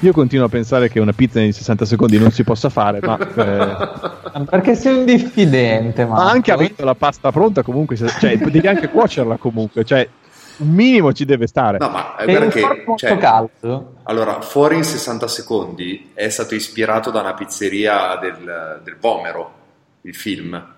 Io 0.00 0.12
continuo 0.12 0.46
a 0.46 0.48
pensare 0.48 0.88
che 0.88 1.00
una 1.00 1.12
pizza 1.12 1.40
in 1.40 1.52
60 1.52 1.84
secondi 1.84 2.16
non 2.16 2.30
si 2.30 2.44
possa 2.44 2.68
fare, 2.68 3.00
ma, 3.00 3.18
eh, 3.18 4.42
Perché 4.50 4.76
sei 4.76 4.98
un 4.98 5.04
diffidente, 5.04 6.04
ma 6.04 6.14
ma 6.14 6.30
anche 6.30 6.52
avendo 6.52 6.84
la 6.84 6.94
pasta 6.94 7.32
pronta, 7.32 7.62
comunque, 7.62 7.96
cioè, 7.96 8.38
devi 8.38 8.68
anche 8.68 8.88
cuocerla 8.88 9.36
comunque, 9.36 9.84
cioè, 9.84 10.08
un 10.58 10.68
minimo 10.68 11.12
ci 11.12 11.24
deve 11.24 11.46
stare. 11.46 11.78
No, 11.78 11.88
ma 11.88 12.16
è 12.16 12.24
un 12.24 12.32
perché 12.50 12.60
molto 12.86 12.96
cioè, 13.06 13.16
caldo. 13.18 13.94
allora, 14.04 14.40
fuori 14.40 14.76
in 14.76 14.84
60 14.84 15.26
secondi 15.26 16.10
è 16.14 16.28
stato 16.28 16.54
ispirato 16.54 17.10
da 17.10 17.20
una 17.20 17.34
pizzeria 17.34 18.16
del, 18.20 18.80
del 18.82 18.96
Vomero, 19.00 19.52
il 20.02 20.14
film. 20.14 20.72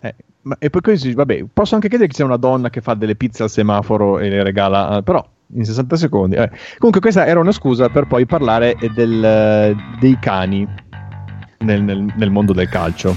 Eh, 0.00 0.14
ma- 0.42 0.56
e 0.58 0.70
poi 0.70 0.80
così, 0.80 1.14
vabbè, 1.14 1.44
posso 1.52 1.74
anche 1.74 1.88
chiedere 1.88 2.08
che 2.08 2.14
sia 2.16 2.24
una 2.24 2.36
donna 2.36 2.70
che 2.70 2.80
fa 2.80 2.94
delle 2.94 3.14
pizze 3.16 3.42
al 3.44 3.50
semaforo 3.50 4.18
e 4.18 4.28
le 4.28 4.42
regala, 4.42 4.98
eh, 4.98 5.02
però 5.02 5.24
in 5.54 5.64
60 5.64 5.96
secondi. 5.96 6.36
eh. 6.36 6.50
Comunque 6.78 7.00
questa 7.00 7.26
era 7.26 7.38
una 7.40 7.52
scusa 7.52 7.88
per 7.88 8.06
poi 8.06 8.26
parlare 8.26 8.74
eh, 8.80 8.88
del, 8.90 9.24
eh, 9.24 9.76
dei 10.00 10.18
cani 10.20 10.66
nel, 11.58 11.82
nel- 11.82 12.12
nel 12.16 12.30
mondo 12.30 12.52
del 12.52 12.68
calcio. 12.68 13.14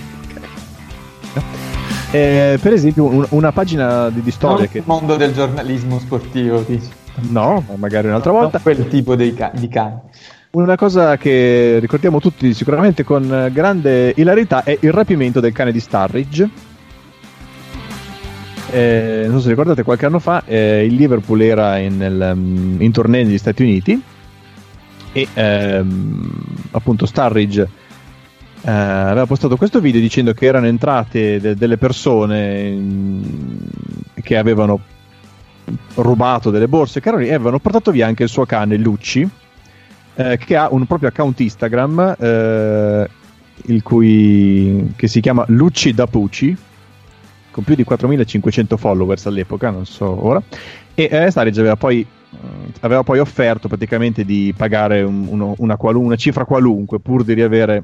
Eh, 2.16 2.58
per 2.62 2.72
esempio, 2.72 3.04
un- 3.06 3.26
una 3.30 3.52
pagina 3.52 4.10
di, 4.10 4.22
di 4.22 4.32
storia 4.32 4.60
Non 4.60 4.68
che... 4.70 4.78
il 4.78 4.84
mondo 4.86 5.16
del 5.18 5.34
giornalismo 5.34 6.00
sportivo, 6.00 6.64
dici. 6.66 6.88
No, 7.30 7.64
ma 7.68 7.76
magari 7.76 8.08
un'altra 8.08 8.32
volta. 8.32 8.62
Non 8.64 8.76
quel 8.76 8.88
tipo 8.88 9.16
dei 9.16 9.34
ca- 9.34 9.52
di 9.54 9.68
cani. 9.68 10.00
Una 10.52 10.78
cosa 10.78 11.18
che 11.18 11.80
ricordiamo 11.82 12.22
tutti 12.22 12.54
sicuramente 12.54 13.04
con 13.04 13.50
grande 13.52 14.14
ilarità 14.16 14.64
è 14.64 14.78
il 14.80 14.94
rapimento 14.94 15.42
del 15.42 15.52
cane 15.52 15.74
di 15.74 15.82
Starridge. 15.82 16.50
Eh, 18.72 19.26
non 19.28 19.38
so 19.38 19.44
se 19.44 19.50
ricordate, 19.50 19.84
qualche 19.84 20.06
anno 20.06 20.20
fa 20.20 20.44
eh, 20.46 20.86
il 20.86 20.96
Liverpool 20.96 21.42
era 21.42 21.78
in, 21.78 21.98
nel, 21.98 22.32
mm, 22.36 22.82
in 22.82 22.92
tournée 22.94 23.24
negli 23.24 23.38
Stati 23.38 23.62
Uniti 23.62 24.02
e 25.12 25.28
ehm, 25.34 26.32
appunto 26.72 27.06
Starridge 27.06 27.68
eh, 28.66 28.72
aveva 28.72 29.26
postato 29.28 29.58
questo 29.58 29.80
video 29.80 30.02
dicendo 30.02 30.34
che 30.34 30.46
erano 30.48 30.66
entrate 30.66 31.40
de- 31.40 31.56
delle 31.56 31.78
persone 31.78 32.72
mm, 32.72 33.24
che 34.24 34.38
avevano 34.38 34.80
rubato 35.96 36.50
delle 36.50 36.68
borse 36.68 37.00
caroli 37.00 37.28
e 37.28 37.34
avevano 37.34 37.60
portato 37.60 37.92
via 37.92 38.08
anche 38.08 38.24
il 38.24 38.30
suo 38.30 38.46
cane 38.46 38.78
Lucci 38.78 39.28
eh, 40.16 40.38
che 40.38 40.56
ha 40.56 40.68
un 40.72 40.86
proprio 40.86 41.10
account 41.10 41.40
Instagram 41.40 42.16
eh, 42.20 43.10
il 43.68 43.84
cui 43.84 44.94
che 44.96 45.08
si 45.08 45.22
chiama 45.22 45.44
Lucci 45.48 45.94
da 45.94 46.08
Pucci 46.08 46.56
con 47.52 47.64
più 47.64 47.76
di 47.76 47.84
4500 47.84 48.78
followers 48.78 49.26
all'epoca 49.28 49.70
non 49.70 49.86
so 49.86 50.26
ora 50.26 50.42
e 50.94 51.08
eh, 51.12 51.30
Starridge 51.32 51.60
aveva 51.60 51.76
poi 51.76 52.02
eh, 52.02 52.38
aveva 52.82 53.04
poi 53.04 53.20
offerto 53.20 53.68
praticamente 53.68 54.26
di 54.26 54.54
pagare 54.56 55.02
un- 55.04 55.28
uno- 55.30 55.56
una, 55.60 55.78
qualu- 55.78 56.04
una 56.04 56.16
cifra 56.16 56.46
qualunque 56.46 57.00
pur 57.00 57.24
di 57.24 57.34
riavere 57.34 57.84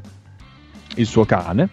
il 0.96 1.06
suo 1.06 1.26
cane. 1.26 1.70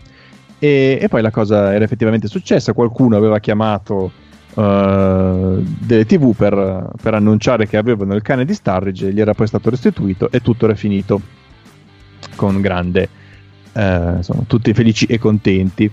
E, 0.59 0.99
e 1.01 1.09
poi 1.09 1.23
la 1.23 1.31
cosa 1.31 1.73
era 1.73 1.85
effettivamente 1.85 2.29
successa. 2.29 2.73
Qualcuno 2.73 3.17
aveva 3.17 3.39
chiamato 3.39 4.11
eh, 4.55 5.63
delle 5.81 6.05
tv 6.05 6.35
per, 6.35 6.91
per 7.01 7.15
annunciare 7.15 7.67
che 7.67 7.77
avevano 7.77 8.15
il 8.15 8.23
cane 8.23 8.45
di 8.45 8.55
Starridge 8.55 9.13
gli 9.13 9.21
era 9.21 9.35
poi 9.35 9.47
stato 9.47 9.71
restituito 9.71 10.31
e 10.31 10.41
tutto 10.41 10.65
era 10.65 10.75
finito 10.75 11.21
con 12.35 12.61
grande 12.61 13.09
eh, 13.73 14.17
insomma 14.17 14.43
tutti 14.47 14.75
felici 14.75 15.07
e 15.07 15.19
contenti. 15.19 15.91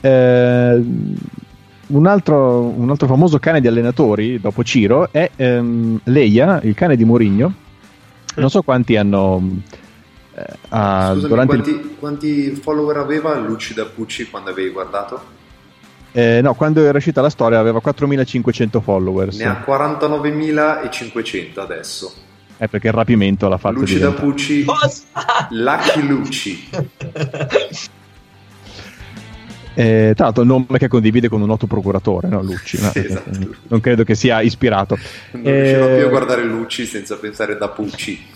Eh, 0.00 0.84
un, 1.88 2.06
altro, 2.06 2.60
un 2.62 2.88
altro 2.90 3.06
famoso 3.06 3.38
cane 3.38 3.60
di 3.60 3.66
allenatori 3.66 4.40
dopo 4.40 4.64
Ciro 4.64 5.08
è 5.10 5.30
ehm, 5.36 6.00
Leia 6.04 6.60
il 6.62 6.74
cane 6.74 6.96
di 6.96 7.04
Mourinho. 7.04 7.52
Non 8.36 8.50
so 8.50 8.62
quanti 8.62 8.96
hanno 8.96 9.60
ha- 10.68 11.10
Scusami, 11.12 11.28
durante 11.28 11.56
il- 11.56 11.62
quanti, 11.62 11.96
quanti 11.98 12.50
follower 12.62 12.96
aveva 12.98 13.34
Lucida 13.36 13.84
Pucci 13.84 14.28
quando 14.30 14.50
avevi 14.50 14.70
guardato? 14.70 15.36
Eh, 16.12 16.40
no, 16.42 16.54
quando 16.54 16.82
era 16.84 16.96
uscita 16.98 17.20
la 17.20 17.28
storia 17.30 17.58
aveva 17.58 17.80
4500 17.80 18.80
followers. 18.80 19.36
Ne 19.38 19.44
ha 19.44 19.62
49.500 19.64 21.60
adesso. 21.60 22.12
Eh, 22.56 22.66
perché 22.66 22.88
il 22.88 22.92
rapimento 22.94 23.48
l'ha 23.48 23.58
fatto 23.58 23.78
Lucida 23.80 23.98
diventare- 24.08 24.26
Pucci, 24.26 24.64
Cosa? 24.64 25.02
Lucky 25.50 26.02
Lucci. 26.06 26.68
Eh, 29.74 30.12
tra 30.16 30.24
l'altro 30.24 30.42
il 30.42 30.48
nome 30.48 30.76
che 30.76 30.88
condivide 30.88 31.28
con 31.28 31.40
un 31.40 31.46
noto 31.46 31.68
procuratore, 31.68 32.26
no? 32.28 32.42
Lucci. 32.42 32.80
no? 32.80 32.90
Sì, 32.90 32.98
esatto. 32.98 33.30
Non 33.68 33.80
credo 33.80 34.02
che 34.02 34.16
sia 34.16 34.40
ispirato. 34.40 34.98
Non 35.32 35.42
riuscirò 35.44 35.86
Eh, 35.88 35.96
più 35.98 36.06
a 36.06 36.08
guardare 36.08 36.42
Lucci 36.42 36.84
senza 36.84 37.16
pensare 37.16 37.56
da 37.56 37.68
Pucci. 37.68 38.26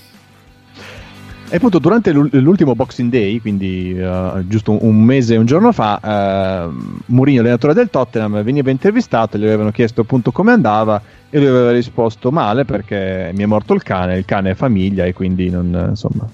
E 1.52 1.56
appunto 1.56 1.78
durante 1.78 2.12
l'ul- 2.12 2.30
l'ultimo 2.32 2.74
Boxing 2.74 3.10
Day, 3.10 3.38
quindi 3.38 3.94
eh, 3.94 4.42
giusto 4.46 4.82
un, 4.86 5.04
mese 5.04 5.34
e 5.34 5.36
un 5.36 5.44
giorno 5.44 5.70
fa, 5.70 6.00
eh, 6.00 6.70
Mourinho, 7.04 7.40
allenatore 7.40 7.74
del 7.74 7.90
Tottenham, 7.90 8.42
veniva 8.42 8.70
intervistato, 8.70 9.36
gli 9.36 9.44
avevano 9.44 9.70
chiesto 9.70 10.00
appunto 10.00 10.32
come 10.32 10.50
andava 10.52 11.02
e 11.28 11.38
lui 11.38 11.48
aveva 11.48 11.70
risposto 11.70 12.30
male 12.30 12.64
perché 12.64 13.32
mi 13.34 13.42
è 13.42 13.44
morto 13.44 13.74
il 13.74 13.82
cane, 13.82 14.16
il 14.16 14.24
cane 14.24 14.52
è 14.52 14.54
famiglia 14.54 15.04
e 15.04 15.12
quindi 15.12 15.50
non, 15.50 15.88
insomma, 15.90 16.26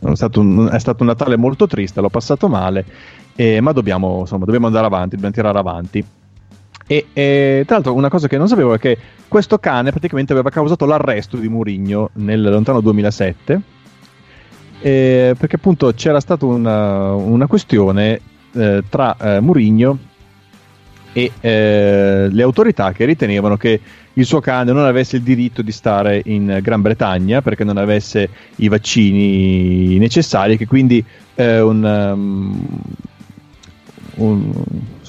non 0.00 0.12
è, 0.12 0.16
stato 0.16 0.40
un, 0.40 0.68
è 0.72 0.78
stato 0.80 1.04
un 1.04 1.08
Natale 1.10 1.36
molto 1.36 1.68
triste, 1.68 2.00
l'ho 2.00 2.08
passato 2.08 2.48
male, 2.48 2.84
eh, 3.36 3.60
ma 3.60 3.70
dobbiamo, 3.70 4.18
insomma, 4.22 4.44
dobbiamo 4.44 4.66
andare 4.66 4.86
avanti, 4.86 5.14
dobbiamo 5.14 5.34
tirare 5.36 5.58
avanti. 5.58 6.04
E, 6.84 7.06
e, 7.12 7.62
tra 7.64 7.76
l'altro 7.76 7.94
una 7.94 8.08
cosa 8.08 8.26
che 8.26 8.38
non 8.38 8.48
sapevo 8.48 8.74
è 8.74 8.78
che 8.80 8.98
questo 9.28 9.58
cane 9.60 9.90
praticamente 9.90 10.32
aveva 10.32 10.50
causato 10.50 10.84
l'arresto 10.84 11.36
di 11.36 11.46
Mourinho 11.46 12.10
nel 12.14 12.42
lontano 12.42 12.80
2007 12.80 13.76
eh, 14.80 15.34
perché 15.38 15.56
appunto 15.56 15.92
c'era 15.94 16.20
stata 16.20 16.46
una, 16.46 17.12
una 17.14 17.46
questione 17.46 18.20
eh, 18.52 18.82
tra 18.88 19.16
eh, 19.16 19.40
Mourinho 19.40 19.98
e 21.12 21.32
eh, 21.40 22.28
le 22.30 22.42
autorità 22.42 22.92
che 22.92 23.04
ritenevano 23.04 23.56
che 23.56 23.80
il 24.12 24.24
suo 24.24 24.40
cane 24.40 24.72
non 24.72 24.84
avesse 24.84 25.16
il 25.16 25.22
diritto 25.22 25.62
di 25.62 25.72
stare 25.72 26.20
in 26.26 26.58
Gran 26.60 26.80
Bretagna 26.80 27.40
perché 27.40 27.64
non 27.64 27.76
avesse 27.76 28.28
i 28.56 28.68
vaccini 28.68 29.96
necessari 29.98 30.56
che 30.56 30.66
quindi 30.66 31.04
eh, 31.34 31.60
un, 31.60 31.84
um, 31.84 32.66
un, 34.16 34.52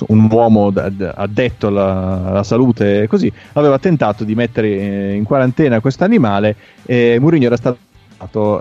un 0.08 0.28
uomo 0.32 0.70
d- 0.70 0.90
d- 0.90 1.12
addetto 1.16 1.68
alla, 1.68 2.24
alla 2.26 2.44
salute 2.44 3.08
così 3.08 3.32
aveva 3.54 3.80
tentato 3.80 4.24
di 4.24 4.36
mettere 4.36 4.68
eh, 4.68 5.14
in 5.14 5.24
quarantena 5.24 5.80
questo 5.80 6.04
animale 6.04 6.56
e 6.86 7.18
Mourinho 7.20 7.46
era 7.48 7.58
stato 7.58 7.89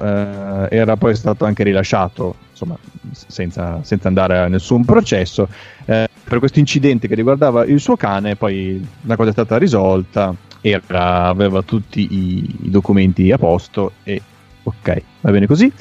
eh, 0.00 0.68
era 0.70 0.96
poi 0.96 1.14
stato 1.14 1.44
anche 1.44 1.64
rilasciato 1.64 2.34
insomma 2.50 2.76
senza, 3.10 3.80
senza 3.82 4.08
andare 4.08 4.38
a 4.38 4.48
nessun 4.48 4.84
processo 4.84 5.48
eh, 5.84 6.08
per 6.22 6.38
questo 6.38 6.58
incidente 6.58 7.08
che 7.08 7.14
riguardava 7.14 7.64
il 7.64 7.80
suo 7.80 7.96
cane 7.96 8.36
poi 8.36 8.86
la 9.02 9.16
cosa 9.16 9.30
è 9.30 9.32
stata 9.32 9.56
risolta 9.58 10.34
era- 10.60 11.24
aveva 11.24 11.62
tutti 11.62 12.00
i, 12.00 12.56
i 12.62 12.70
documenti 12.70 13.30
a 13.32 13.38
posto 13.38 13.92
e 14.02 14.20
ok 14.62 15.02
va 15.20 15.30
bene 15.30 15.46
così 15.46 15.72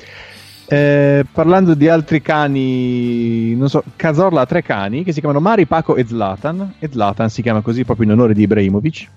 eh, 0.69 1.25
parlando 1.31 1.75
di 1.75 1.87
altri 1.87 2.21
cani, 2.21 3.55
non 3.55 3.69
so, 3.69 3.81
Cazorla 3.95 4.41
ha 4.41 4.45
tre 4.45 4.61
cani 4.61 5.05
che 5.05 5.13
si 5.13 5.21
chiamano 5.21 5.39
Mari, 5.39 5.65
Paco 5.65 5.95
e 5.95 6.05
Zlatan. 6.05 6.73
E 6.79 6.89
Zlatan 6.91 7.29
si 7.29 7.41
chiama 7.41 7.61
così 7.61 7.85
proprio 7.85 8.05
in 8.05 8.11
onore 8.11 8.33
di 8.33 8.41
Ibrahimovic. 8.41 9.07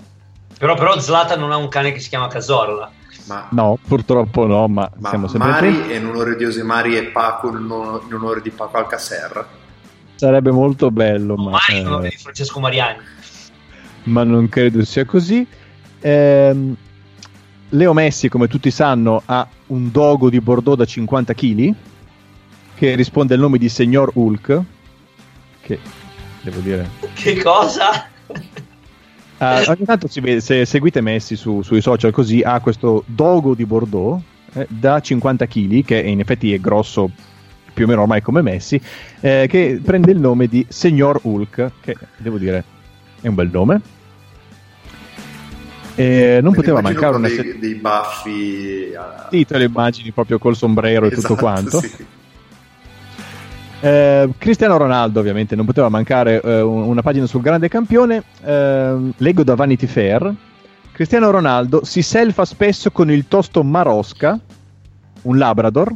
Però, 0.57 0.75
però 0.75 0.99
Zlatan 1.01 1.41
non 1.41 1.51
ha 1.51 1.57
un 1.57 1.69
cane 1.69 1.91
che 1.91 1.99
si 1.99 2.09
chiama 2.09 2.29
Casorla. 2.29 2.91
Ma, 3.31 3.47
No, 3.51 3.79
purtroppo 3.87 4.45
no, 4.47 4.67
ma, 4.67 4.91
ma 4.99 5.09
siamo 5.09 5.29
sempre 5.29 5.49
Mari 5.51 5.87
è 5.89 5.95
in 5.97 6.07
onore 6.07 6.35
di 6.37 6.45
Osemari 6.45 6.97
e 6.97 7.05
Paco 7.05 7.49
in 7.57 7.71
on- 7.71 8.01
in 8.09 8.15
onore 8.15 8.41
di 8.43 8.51
Paco 8.51 8.77
Alcacer. 8.77 9.47
Sarebbe 10.17 10.51
molto 10.51 10.91
bello, 10.91 11.37
ma, 11.37 11.51
Mari 11.51 11.83
nome 11.83 12.07
eh, 12.09 12.11
di 12.11 12.17
Francesco 12.17 12.59
Mariani. 12.59 12.99
ma 14.05 14.25
non 14.25 14.49
credo 14.49 14.85
sia 14.85 15.05
così. 15.05 15.47
Ehm, 16.01 16.75
Leo 17.71 17.93
Messi, 17.93 18.29
come 18.29 18.49
tutti 18.49 18.73
sanno, 18.73 19.23
ha 19.25 19.47
un 19.69 19.93
dogo 19.93 20.29
di 20.29 20.41
Bordeaux 20.41 20.77
da 20.77 20.85
50 20.85 21.33
kg 21.35 21.75
che 22.75 22.95
risponde 22.97 23.35
al 23.35 23.41
nome 23.41 23.59
di 23.59 23.69
Signor 23.69 24.11
Hulk. 24.13 24.63
Che 25.61 25.79
devo 26.43 26.59
dire, 26.61 26.89
Che 27.15 27.41
cosa? 27.43 28.09
Uh, 29.41 29.71
ogni 29.71 29.85
tanto 29.87 30.07
si 30.07 30.21
vede, 30.21 30.41
se 30.41 30.67
seguite 30.67 31.01
Messi 31.01 31.35
su, 31.35 31.63
sui 31.63 31.81
social 31.81 32.11
così, 32.13 32.43
ha 32.43 32.61
questo 32.61 33.05
dogo 33.07 33.55
di 33.55 33.65
Bordeaux 33.65 34.21
eh, 34.53 34.67
da 34.69 35.01
50 35.01 35.47
kg, 35.47 35.83
che 35.83 35.99
in 35.99 36.21
effetti 36.21 36.53
è 36.53 36.61
grosso 36.61 37.11
più 37.73 37.85
o 37.87 37.89
meno 37.89 38.03
ormai 38.03 38.21
come 38.21 38.43
Messi, 38.43 38.79
eh, 39.21 39.47
che 39.49 39.81
prende 39.83 40.11
il 40.11 40.19
nome 40.21 40.47
di 40.47 40.67
Signor 40.69 41.21
Hulk, 41.23 41.71
che 41.81 41.97
devo 42.19 42.37
dire 42.37 42.65
è 43.23 43.29
un 43.29 43.35
bel 43.35 43.49
nome. 43.51 43.81
E 45.95 46.39
non 46.43 46.51
Me 46.51 46.57
poteva 46.57 46.81
mancare 46.83 47.17
una 47.17 47.27
dei, 47.29 47.37
se- 47.37 47.59
dei 47.59 47.75
baffi. 47.75 48.93
a- 48.97 49.29
Sì, 49.31 49.45
te 49.47 49.57
le 49.59 49.65
immagini 49.65 50.11
proprio 50.13 50.39
col 50.39 50.55
sombrero 50.57 51.07
e 51.07 51.11
tutto 51.11 51.19
Esatto, 51.33 51.35
quanto. 51.35 51.81
sì. 51.81 51.91
Eh, 53.81 54.29
Cristiano 54.37 54.77
Ronaldo, 54.77 55.21
ovviamente, 55.21 55.57
non 55.57 55.65
poteva 55.65 55.89
mancare 55.89 56.41
eh, 56.43 56.61
un- 56.61 56.83
una 56.83 57.03
pagina 57.03 57.27
sul 57.27 57.41
grande 57.41 57.69
campione. 57.69 58.23
Ehm, 58.45 59.13
leggo 59.19 59.43
da 59.43 59.55
Vanity 59.55 59.87
Fair. 59.87 60.35
Cristiano 60.93 61.31
Ronaldo 61.31 61.83
si 61.85 62.03
selfa 62.03 62.45
spesso 62.45 62.91
con 62.91 63.11
il 63.11 63.27
tosto 63.27 63.63
Marosca, 63.63 64.39
un 65.23 65.39
Labrador, 65.39 65.93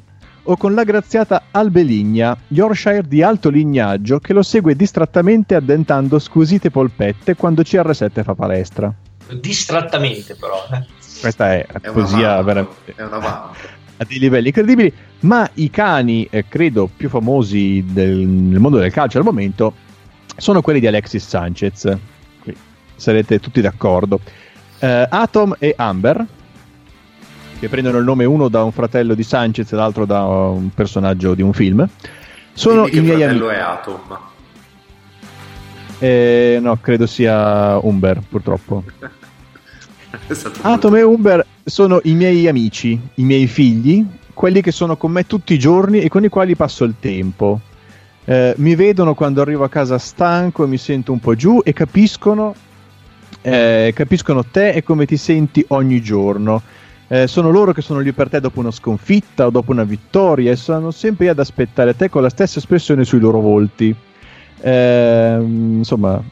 o 0.47 0.57
con 0.57 0.75
la 0.75 0.85
graziata 0.85 1.43
Albeligna, 1.51 2.37
Yorkshire 2.49 3.03
di 3.07 3.23
alto 3.23 3.51
lignaggio, 3.51 4.19
che 4.19 4.33
lo 4.33 4.43
segue 4.43 4.75
distrattamente 4.75 5.55
addentando 5.55 6.19
squisite 6.19 6.71
polpette 6.71 7.35
quando 7.35 7.63
CR7 7.63 8.23
fa 8.23 8.35
palestra. 8.35 8.93
Distrattamente, 9.41 10.35
però. 10.37 10.57
eh. 10.73 10.85
Questa 11.21 11.53
è, 11.53 11.67
È 11.67 11.89
una 11.89 11.93
poesia 11.93 12.43
veramente 12.43 12.93
È 12.95 13.03
una. 13.03 13.51
A 13.97 14.05
dei 14.05 14.19
livelli 14.19 14.49
incredibili, 14.49 14.93
ma 15.21 15.49
i 15.55 15.71
cani, 15.71 16.27
eh, 16.31 16.47
credo, 16.49 16.89
più 16.95 17.09
famosi 17.09 17.85
del, 17.87 18.17
nel 18.27 18.61
mondo 18.61 18.79
del 18.79 18.93
calcio 18.93 19.19
al 19.19 19.25
momento 19.25 19.75
sono 20.37 20.63
quelli 20.63 20.81
di 20.81 20.87
Alexis 20.87 21.27
Sanchez. 21.27 21.97
Qui 22.43 22.55
sarete 22.97 23.39
tutti 23.41 23.61
d'accordo. 23.61 24.21
Eh, 24.79 25.07
Atom 25.09 25.55
e 25.59 25.75
Amber, 25.77 26.27
che 27.59 27.69
prendono 27.69 27.99
il 27.99 28.05
nome 28.05 28.25
uno 28.25 28.49
da 28.49 28.65
un 28.65 28.73
fratello 28.73 29.15
di 29.15 29.23
Sanchez 29.23 29.73
e 29.73 29.77
l'altro 29.77 30.05
da 30.05 30.25
un 30.25 30.71
personaggio 30.75 31.35
di 31.35 31.43
un 31.43 31.53
film, 31.53 31.89
sono 32.53 32.85
Dimmi 32.85 32.91
che 32.91 32.97
i 32.97 33.01
miei 33.01 33.17
fratello 33.19 33.47
amici. 33.49 33.61
è 33.61 33.63
Atom. 33.63 34.19
Eh, 35.99 36.59
no, 36.61 36.77
credo 36.81 37.07
sia 37.07 37.79
Umber, 37.79 38.21
purtroppo. 38.29 38.85
Atom 40.63 40.97
e 40.97 41.03
Umber 41.03 41.47
sono 41.65 42.01
i 42.05 42.15
miei 42.15 42.47
amici, 42.49 42.99
i 43.15 43.25
miei 43.25 43.47
figli, 43.47 44.05
quelli 44.33 44.61
che 44.61 44.73
sono 44.73 44.97
con 44.97 45.13
me 45.13 45.27
tutti 45.27 45.55
i 45.55 45.59
giorni 45.59 46.01
e 46.01 46.09
con 46.09 46.25
i 46.25 46.29
quali 46.29 46.55
passo 46.57 46.85
il 46.85 46.95
tempo. 47.01 47.61
Eh, 48.25 48.55
mi 48.59 48.75
vedono 48.75 49.15
quando 49.15 49.43
arrivo 49.43 49.65
a 49.65 49.69
casa 49.69 49.99
stanco 49.99 50.65
e 50.65 50.67
mi 50.67 50.79
sento 50.79 51.13
un 51.13 51.21
po' 51.21 51.35
giù 51.35 51.61
e 51.63 51.73
capiscono, 51.73 52.55
eh, 53.43 53.93
capiscono 53.95 54.45
te 54.45 54.71
e 54.71 54.83
come 54.83 55.07
ti 55.07 55.17
senti 55.17 55.65
ogni 55.69 56.01
giorno. 56.01 56.63
Eh, 57.07 57.27
sono 57.27 57.51
loro 57.51 57.73
che 57.73 57.83
sono 57.83 58.01
lì 58.01 58.13
per 58.13 58.31
te 58.31 58.41
dopo 58.41 58.61
una 58.61 58.71
sconfitta 58.71 59.47
o 59.47 59.51
dopo 59.51 59.73
una 59.73 59.85
vittoria 59.85 60.51
e 60.51 60.57
sono 60.57 60.91
sempre 60.91 61.27
lì 61.27 61.31
ad 61.31 61.39
aspettare 61.39 61.95
te 61.95 62.09
con 62.09 62.23
la 62.23 62.31
stessa 62.31 62.59
espressione 62.59 63.05
sui 63.05 63.21
loro 63.21 63.41
volti. 63.41 63.95
Ehm, 64.61 65.77
insomma, 65.77 66.23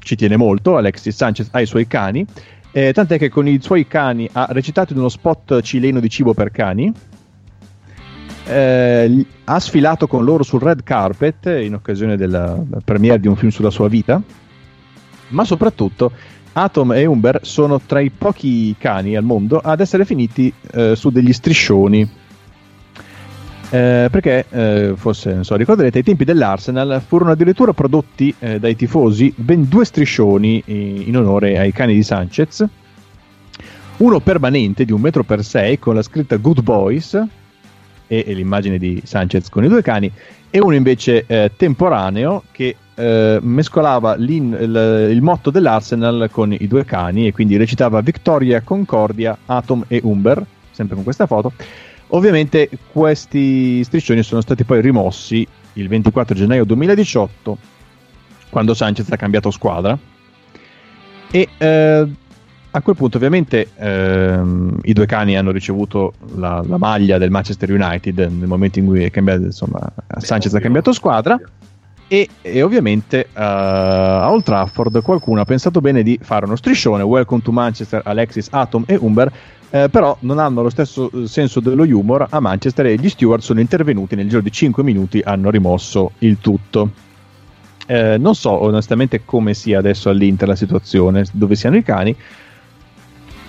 ci 0.00 0.16
tiene 0.16 0.36
molto. 0.36 0.76
Alexis 0.76 1.16
Sanchez 1.16 1.48
ha 1.50 1.60
i 1.60 1.66
suoi 1.66 1.86
cani. 1.86 2.26
Eh, 2.72 2.92
tant'è 2.92 3.18
che 3.18 3.28
con 3.28 3.46
i 3.46 3.60
suoi 3.60 3.86
cani 3.86 4.28
ha 4.32 4.46
recitato 4.50 4.92
in 4.92 4.98
uno 4.98 5.08
spot 5.08 5.60
cileno 5.60 6.00
di 6.00 6.08
cibo 6.08 6.34
per 6.34 6.50
cani. 6.50 6.92
eh, 8.44 9.26
ha 9.44 9.60
sfilato 9.60 10.06
con 10.06 10.24
loro 10.24 10.42
sul 10.42 10.60
red 10.60 10.82
carpet 10.82 11.46
in 11.46 11.74
occasione 11.74 12.16
della 12.16 12.60
premiere 12.84 13.20
di 13.20 13.28
un 13.28 13.36
film 13.36 13.50
sulla 13.50 13.70
sua 13.70 13.88
vita. 13.88 14.20
Ma 15.28 15.44
soprattutto 15.44 16.12
Atom 16.52 16.92
e 16.92 17.06
Umber 17.06 17.40
sono 17.42 17.80
tra 17.80 18.00
i 18.00 18.10
pochi 18.10 18.74
cani 18.78 19.16
al 19.16 19.24
mondo 19.24 19.58
ad 19.58 19.80
essere 19.80 20.04
finiti 20.04 20.52
eh, 20.72 20.94
su 20.96 21.10
degli 21.10 21.32
striscioni. 21.32 22.20
Eh, 23.72 24.08
perché, 24.10 24.44
eh, 24.50 24.92
forse 24.96 25.32
non 25.32 25.44
so, 25.44 25.56
ricorderete, 25.56 25.96
ai 25.96 26.04
tempi 26.04 26.24
dell'Arsenal 26.24 27.02
furono 27.06 27.30
addirittura 27.30 27.72
prodotti 27.72 28.34
eh, 28.38 28.60
dai 28.60 28.76
tifosi 28.76 29.32
ben 29.34 29.66
due 29.66 29.86
striscioni 29.86 30.62
in 30.66 31.16
onore 31.16 31.58
ai 31.58 31.72
cani 31.72 31.94
di 31.94 32.02
Sanchez. 32.02 32.66
Uno 33.96 34.20
permanente 34.20 34.84
di 34.84 34.92
un 34.92 35.00
metro 35.00 35.22
per 35.22 35.42
sei 35.42 35.78
con 35.78 35.94
la 35.94 36.02
scritta 36.02 36.36
Good 36.36 36.60
Boys 36.60 37.14
e, 38.06 38.24
e 38.26 38.34
l'immagine 38.34 38.76
di 38.76 39.00
Sanchez 39.04 39.48
con 39.48 39.64
i 39.64 39.68
due 39.68 39.80
cani, 39.80 40.12
e 40.50 40.58
uno 40.60 40.74
invece 40.74 41.24
eh, 41.26 41.50
temporaneo 41.56 42.42
che 42.50 42.76
eh, 42.94 43.38
mescolava 43.40 44.16
il, 44.16 45.08
il 45.10 45.22
motto 45.22 45.50
dell'Arsenal 45.50 46.28
con 46.30 46.52
i 46.52 46.66
due 46.66 46.84
cani 46.84 47.26
e 47.26 47.32
quindi 47.32 47.56
recitava 47.56 48.02
Victoria, 48.02 48.60
Concordia, 48.60 49.34
Atom 49.46 49.86
e 49.88 49.98
Umber, 50.04 50.44
sempre 50.72 50.94
con 50.94 51.04
questa 51.04 51.24
foto. 51.24 51.54
Ovviamente 52.14 52.68
questi 52.92 53.82
striscioni 53.84 54.22
sono 54.22 54.42
stati 54.42 54.64
poi 54.64 54.82
rimossi 54.82 55.46
il 55.74 55.88
24 55.88 56.34
gennaio 56.34 56.64
2018 56.64 57.56
quando 58.50 58.74
Sanchez 58.74 59.10
ha 59.10 59.16
cambiato 59.16 59.50
squadra. 59.50 59.98
E 61.30 61.48
eh, 61.56 62.08
a 62.74 62.80
quel 62.82 62.96
punto 62.96 63.16
ovviamente 63.16 63.68
ehm, 63.74 64.80
i 64.82 64.92
due 64.92 65.06
cani 65.06 65.38
hanno 65.38 65.52
ricevuto 65.52 66.12
la, 66.34 66.62
la 66.66 66.76
maglia 66.76 67.16
del 67.16 67.30
Manchester 67.30 67.70
United 67.70 68.18
nel 68.18 68.48
momento 68.48 68.78
in 68.78 68.86
cui 68.86 69.04
è 69.04 69.10
cambiato, 69.10 69.44
insomma, 69.44 69.80
Sanchez 70.18 70.52
ha 70.54 70.60
cambiato 70.60 70.92
squadra. 70.92 71.40
E, 72.08 72.28
e 72.42 72.60
ovviamente 72.60 73.20
eh, 73.20 73.28
a 73.32 74.30
Old 74.30 74.42
Trafford 74.42 75.00
qualcuno 75.00 75.40
ha 75.40 75.44
pensato 75.46 75.80
bene 75.80 76.02
di 76.02 76.18
fare 76.20 76.44
uno 76.44 76.56
striscione. 76.56 77.02
Welcome 77.02 77.40
to 77.40 77.52
Manchester 77.52 78.02
Alexis 78.04 78.48
Atom 78.50 78.84
e 78.86 78.96
Umber 78.96 79.32
eh, 79.74 79.88
però 79.88 80.14
non 80.20 80.38
hanno 80.38 80.60
lo 80.60 80.68
stesso 80.68 81.10
eh, 81.10 81.26
senso 81.26 81.60
dello 81.60 81.84
humor 81.84 82.26
a 82.28 82.40
Manchester 82.40 82.86
e 82.86 82.96
gli 82.96 83.08
steward 83.08 83.40
sono 83.40 83.58
intervenuti 83.58 84.14
nel 84.14 84.28
giro 84.28 84.42
di 84.42 84.52
5 84.52 84.82
minuti 84.82 85.22
hanno 85.24 85.50
rimosso 85.50 86.12
il 86.18 86.38
tutto 86.40 86.90
Eh, 87.86 88.16
non 88.18 88.34
so 88.34 88.50
onestamente 88.50 89.24
come 89.24 89.54
sia 89.54 89.78
adesso 89.78 90.10
all'Inter 90.10 90.46
la 90.46 90.56
situazione 90.56 91.24
dove 91.32 91.56
siano 91.56 91.76
i 91.76 91.82
cani 91.82 92.14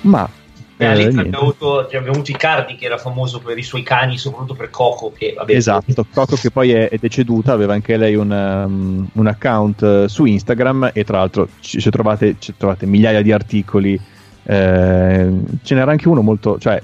ma 0.02 0.28
Beh, 0.76 0.86
eh, 0.86 0.88
all'Inter 0.88 1.26
abbiamo 1.26 1.40
avuto, 1.40 1.80
abbiamo 1.80 2.10
avuto 2.10 2.32
Icardi 2.32 2.76
che 2.76 2.86
era 2.86 2.98
famoso 2.98 3.40
per 3.40 3.58
i 3.58 3.64
suoi 3.64 3.84
cani, 3.84 4.18
soprattutto 4.18 4.56
per 4.56 4.72
Coco. 4.72 5.12
Che, 5.16 5.34
vabbè, 5.38 5.54
Esatto, 5.54 6.06
Coco 6.12 6.36
che 6.36 6.50
poi 6.50 6.72
è, 6.72 6.90
è 6.90 6.98
deceduta, 7.00 7.54
aveva 7.54 7.74
anche 7.74 7.96
lei 7.96 8.16
un, 8.16 8.32
um, 8.32 9.08
un 9.14 9.28
account 9.28 9.84
eh, 9.84 10.06
su 10.08 10.26
Instagram 10.26 10.90
e 10.94 11.04
tra 11.04 11.20
l'altro 11.20 11.48
ci, 11.60 11.80
ci 11.80 11.90
trovate, 11.92 12.38
ci 12.40 12.56
trovate 12.58 12.88
migliaia 12.88 13.22
di 13.22 13.32
articoli, 13.32 14.00
eh, 14.44 15.32
ce 15.62 15.76
n'era 15.76 15.92
anche 15.92 16.08
uno 16.08 16.22
molto, 16.22 16.58
cioè 16.60 16.82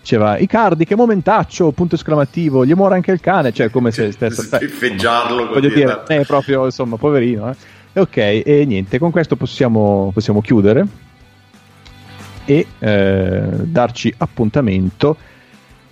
diceva 0.00 0.38
Icardi 0.38 0.86
che 0.86 0.96
momentaccio, 0.96 1.70
punto 1.72 1.94
esclamativo, 1.94 2.64
gli 2.64 2.72
muore 2.72 2.94
anche 2.94 3.12
il 3.12 3.20
cane, 3.20 3.52
cioè 3.52 3.70
come 3.70 3.90
se 3.90 4.10
stesse... 4.12 4.42
così, 5.50 5.68
voglio 5.68 5.74
dire, 5.74 6.02
è 6.04 6.24
proprio 6.24 6.64
insomma 6.64 6.96
poverino. 6.96 7.50
eh. 7.50 7.56
E 7.92 8.00
Ok, 8.00 8.16
e 8.16 8.64
niente, 8.66 8.98
con 8.98 9.10
questo 9.10 9.36
possiamo, 9.36 10.10
possiamo 10.14 10.40
chiudere 10.40 10.86
e 12.44 12.66
eh, 12.78 13.42
darci 13.64 14.14
appuntamento 14.16 15.16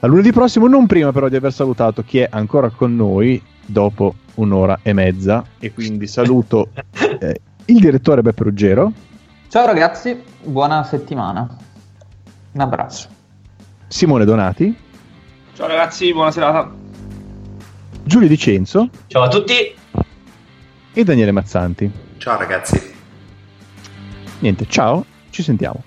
a 0.00 0.06
lunedì 0.06 0.32
prossimo, 0.32 0.66
non 0.66 0.86
prima 0.86 1.12
però 1.12 1.28
di 1.28 1.36
aver 1.36 1.52
salutato 1.52 2.02
chi 2.02 2.18
è 2.18 2.28
ancora 2.30 2.70
con 2.70 2.94
noi 2.94 3.42
dopo 3.64 4.14
un'ora 4.34 4.78
e 4.82 4.92
mezza 4.92 5.44
e 5.58 5.72
quindi 5.72 6.06
saluto 6.06 6.68
eh, 7.18 7.40
il 7.66 7.80
direttore 7.80 8.22
Beppe 8.22 8.44
Ruggero, 8.44 8.92
Ciao 9.48 9.66
ragazzi, 9.66 10.22
buona 10.42 10.82
settimana. 10.84 11.48
Un 12.52 12.60
abbraccio. 12.60 13.08
Simone 13.88 14.24
Donati, 14.24 14.74
Ciao 15.54 15.66
ragazzi, 15.68 16.12
buona 16.12 16.30
serata. 16.30 16.70
Giulio 18.04 18.28
Dicenzo 18.28 18.88
Ciao 19.06 19.22
a 19.22 19.28
tutti. 19.28 19.74
e 20.92 21.04
Daniele 21.04 21.30
Mazzanti. 21.32 21.90
Ciao 22.18 22.36
ragazzi. 22.38 22.94
Niente, 24.40 24.66
ciao, 24.68 25.04
ci 25.30 25.42
sentiamo. 25.42 25.82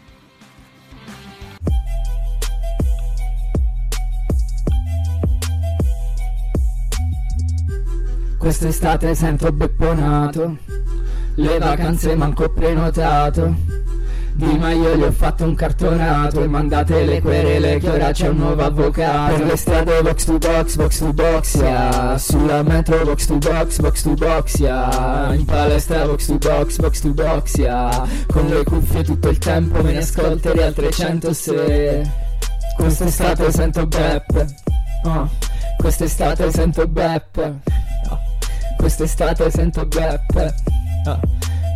Quest'estate 8.38 9.14
sento 9.16 9.52
bepponato 9.52 10.58
Le 11.40 11.58
vacanze 11.58 12.16
manco 12.16 12.50
prenotato. 12.50 13.56
Di 14.34 14.58
ma 14.58 14.72
io 14.72 14.96
gli 14.98 15.04
ho 15.04 15.12
fatto 15.12 15.46
un 15.46 15.56
cartonato. 15.56 16.44
E 16.44 16.48
mandate 16.48 17.06
le 17.06 17.22
querele 17.22 17.80
che 17.80 17.90
ora 17.90 18.12
c'è 18.12 18.28
un 18.28 18.38
nuovo 18.38 18.62
avvocato. 18.62 19.36
Per 19.36 19.46
le 19.46 19.56
strade 19.56 20.02
box 20.02 20.26
to 20.26 20.38
box, 20.38 20.76
box 20.76 20.98
to 20.98 21.14
box, 21.14 21.56
yeah. 21.56 22.18
Sulla 22.18 22.62
metro 22.62 23.06
box 23.06 23.26
to 23.28 23.38
box, 23.38 23.80
box 23.80 24.02
to 24.02 24.14
box, 24.16 24.60
yeah. 24.60 25.34
In 25.34 25.46
palestra 25.46 26.06
box 26.06 26.26
to 26.26 26.38
box, 26.38 26.78
box 26.78 27.00
to 27.00 27.14
box, 27.14 27.56
yeah. 27.58 28.08
Con 28.28 28.48
le 28.48 28.64
cuffie 28.64 29.04
tutto 29.04 29.30
il 29.30 29.38
tempo 29.38 29.82
me 29.82 29.94
ne 29.94 30.00
ascolterei 30.00 30.64
altre 30.64 30.92
cento 30.92 31.32
se 31.32 32.28
Quest'estate 32.76 33.52
sento 33.52 33.88
Beppe 33.88 34.46
oh. 35.04 35.30
Quest'estate 35.78 36.52
sento 36.52 36.86
Beppe 36.88 37.60
oh. 38.10 38.20
Quest'estate 38.78 39.50
sento 39.50 39.86
Beppe 39.86 40.54
oh. 41.06 41.20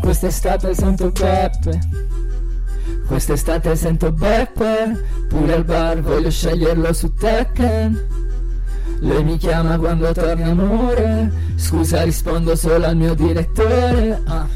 Quest'estate 0.02 0.74
sento 0.76 1.12
Beppe. 1.12 1.80
Quest'estate 3.08 3.76
sento 3.76 4.12
Beppe. 4.12 5.02
Pure 5.30 5.54
al 5.54 5.64
bar 5.64 6.02
voglio 6.02 6.30
sceglierlo 6.30 6.91
su 6.94 7.14
Tekken 7.14 8.24
lei 8.99 9.23
mi 9.23 9.38
chiama 9.38 9.77
quando 9.77 10.11
torna 10.11 10.47
amore. 10.47 11.31
Scusa 11.55 12.03
rispondo 12.03 12.55
solo 12.55 12.85
al 12.85 12.95
mio 12.95 13.14
direttore. 13.14 14.22
Ah, 14.26 14.47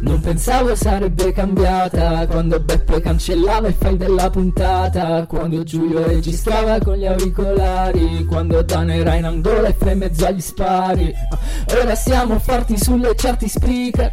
Non 0.00 0.20
pensavo 0.20 0.74
sarebbe 0.74 1.32
cambiata 1.32 2.26
Quando 2.26 2.58
Beppe 2.58 3.00
cancellava 3.00 3.68
il 3.68 3.74
file 3.78 3.96
della 3.96 4.28
puntata 4.30 5.24
Quando 5.26 5.62
Giulio 5.62 6.04
registrava 6.04 6.78
con 6.80 6.96
gli 6.96 7.06
auricolari 7.06 8.24
Quando 8.24 8.62
Dan 8.62 8.90
era 8.90 9.14
in 9.14 9.24
angola 9.24 9.68
e 9.68 9.74
fa 9.78 9.92
in 9.92 9.98
mezzo 9.98 10.26
agli 10.26 10.40
spari. 10.40 11.14
Ah, 11.30 11.38
Ora 11.80 11.94
siamo 11.94 12.38
forti 12.40 12.76
sulle 12.76 13.14
charti 13.14 13.48
speaker 13.48 14.10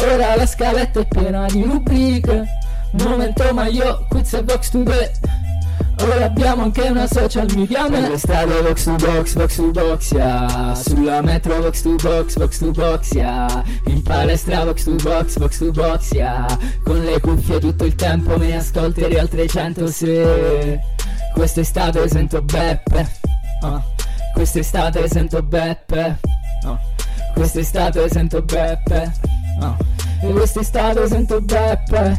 Ora 0.00 0.36
la 0.36 0.46
scaletta 0.46 1.00
è 1.00 1.06
piena 1.08 1.46
di 1.46 1.62
rubriche. 1.62 2.44
Momento 2.92 3.52
ma 3.52 3.66
io 3.66 4.06
quiz 4.08 4.32
e 4.34 4.42
box 4.44 4.70
today 4.70 5.10
Ora 6.00 6.26
abbiamo 6.26 6.62
anche 6.62 6.82
una 6.82 7.06
social 7.06 7.46
media 7.54 7.88
Nelle 7.88 8.18
strade 8.18 8.60
Vox 8.60 8.84
to 8.84 8.94
Box, 8.96 9.34
Vox 9.34 9.56
to 9.56 9.70
Box, 9.70 10.12
yeah 10.12 10.74
Sulla 10.74 11.22
metro 11.22 11.60
Vox 11.60 11.82
to 11.82 11.94
Box, 11.96 12.36
Vox 12.36 12.58
to 12.58 12.70
Box, 12.70 13.12
yeah 13.12 13.64
In 13.86 14.02
palestra 14.02 14.64
Vox 14.64 14.84
to 14.84 14.94
Box, 14.96 15.38
Vox 15.38 15.58
to 15.58 15.70
Box, 15.70 16.12
yeah 16.12 16.46
Con 16.84 17.02
le 17.02 17.18
cuffie 17.20 17.58
tutto 17.58 17.84
il 17.84 17.94
tempo 17.94 18.36
mi 18.38 18.52
ascolterei 18.52 19.18
al 19.18 19.28
300 19.28 19.86
se 19.86 20.80
Quest'estate 21.34 22.08
sento 22.08 22.42
Beppe 22.42 23.08
uh. 23.62 23.80
Quest'estate 24.34 25.08
sento 25.08 25.42
Beppe 25.42 26.18
uh. 26.64 26.76
Quest'estate 27.34 28.08
sento 28.10 28.42
Beppe 28.42 29.12
uh. 29.60 29.74
E 30.22 30.32
quest'estate 30.32 31.06
sento 31.08 31.40
Beppe 31.42 32.18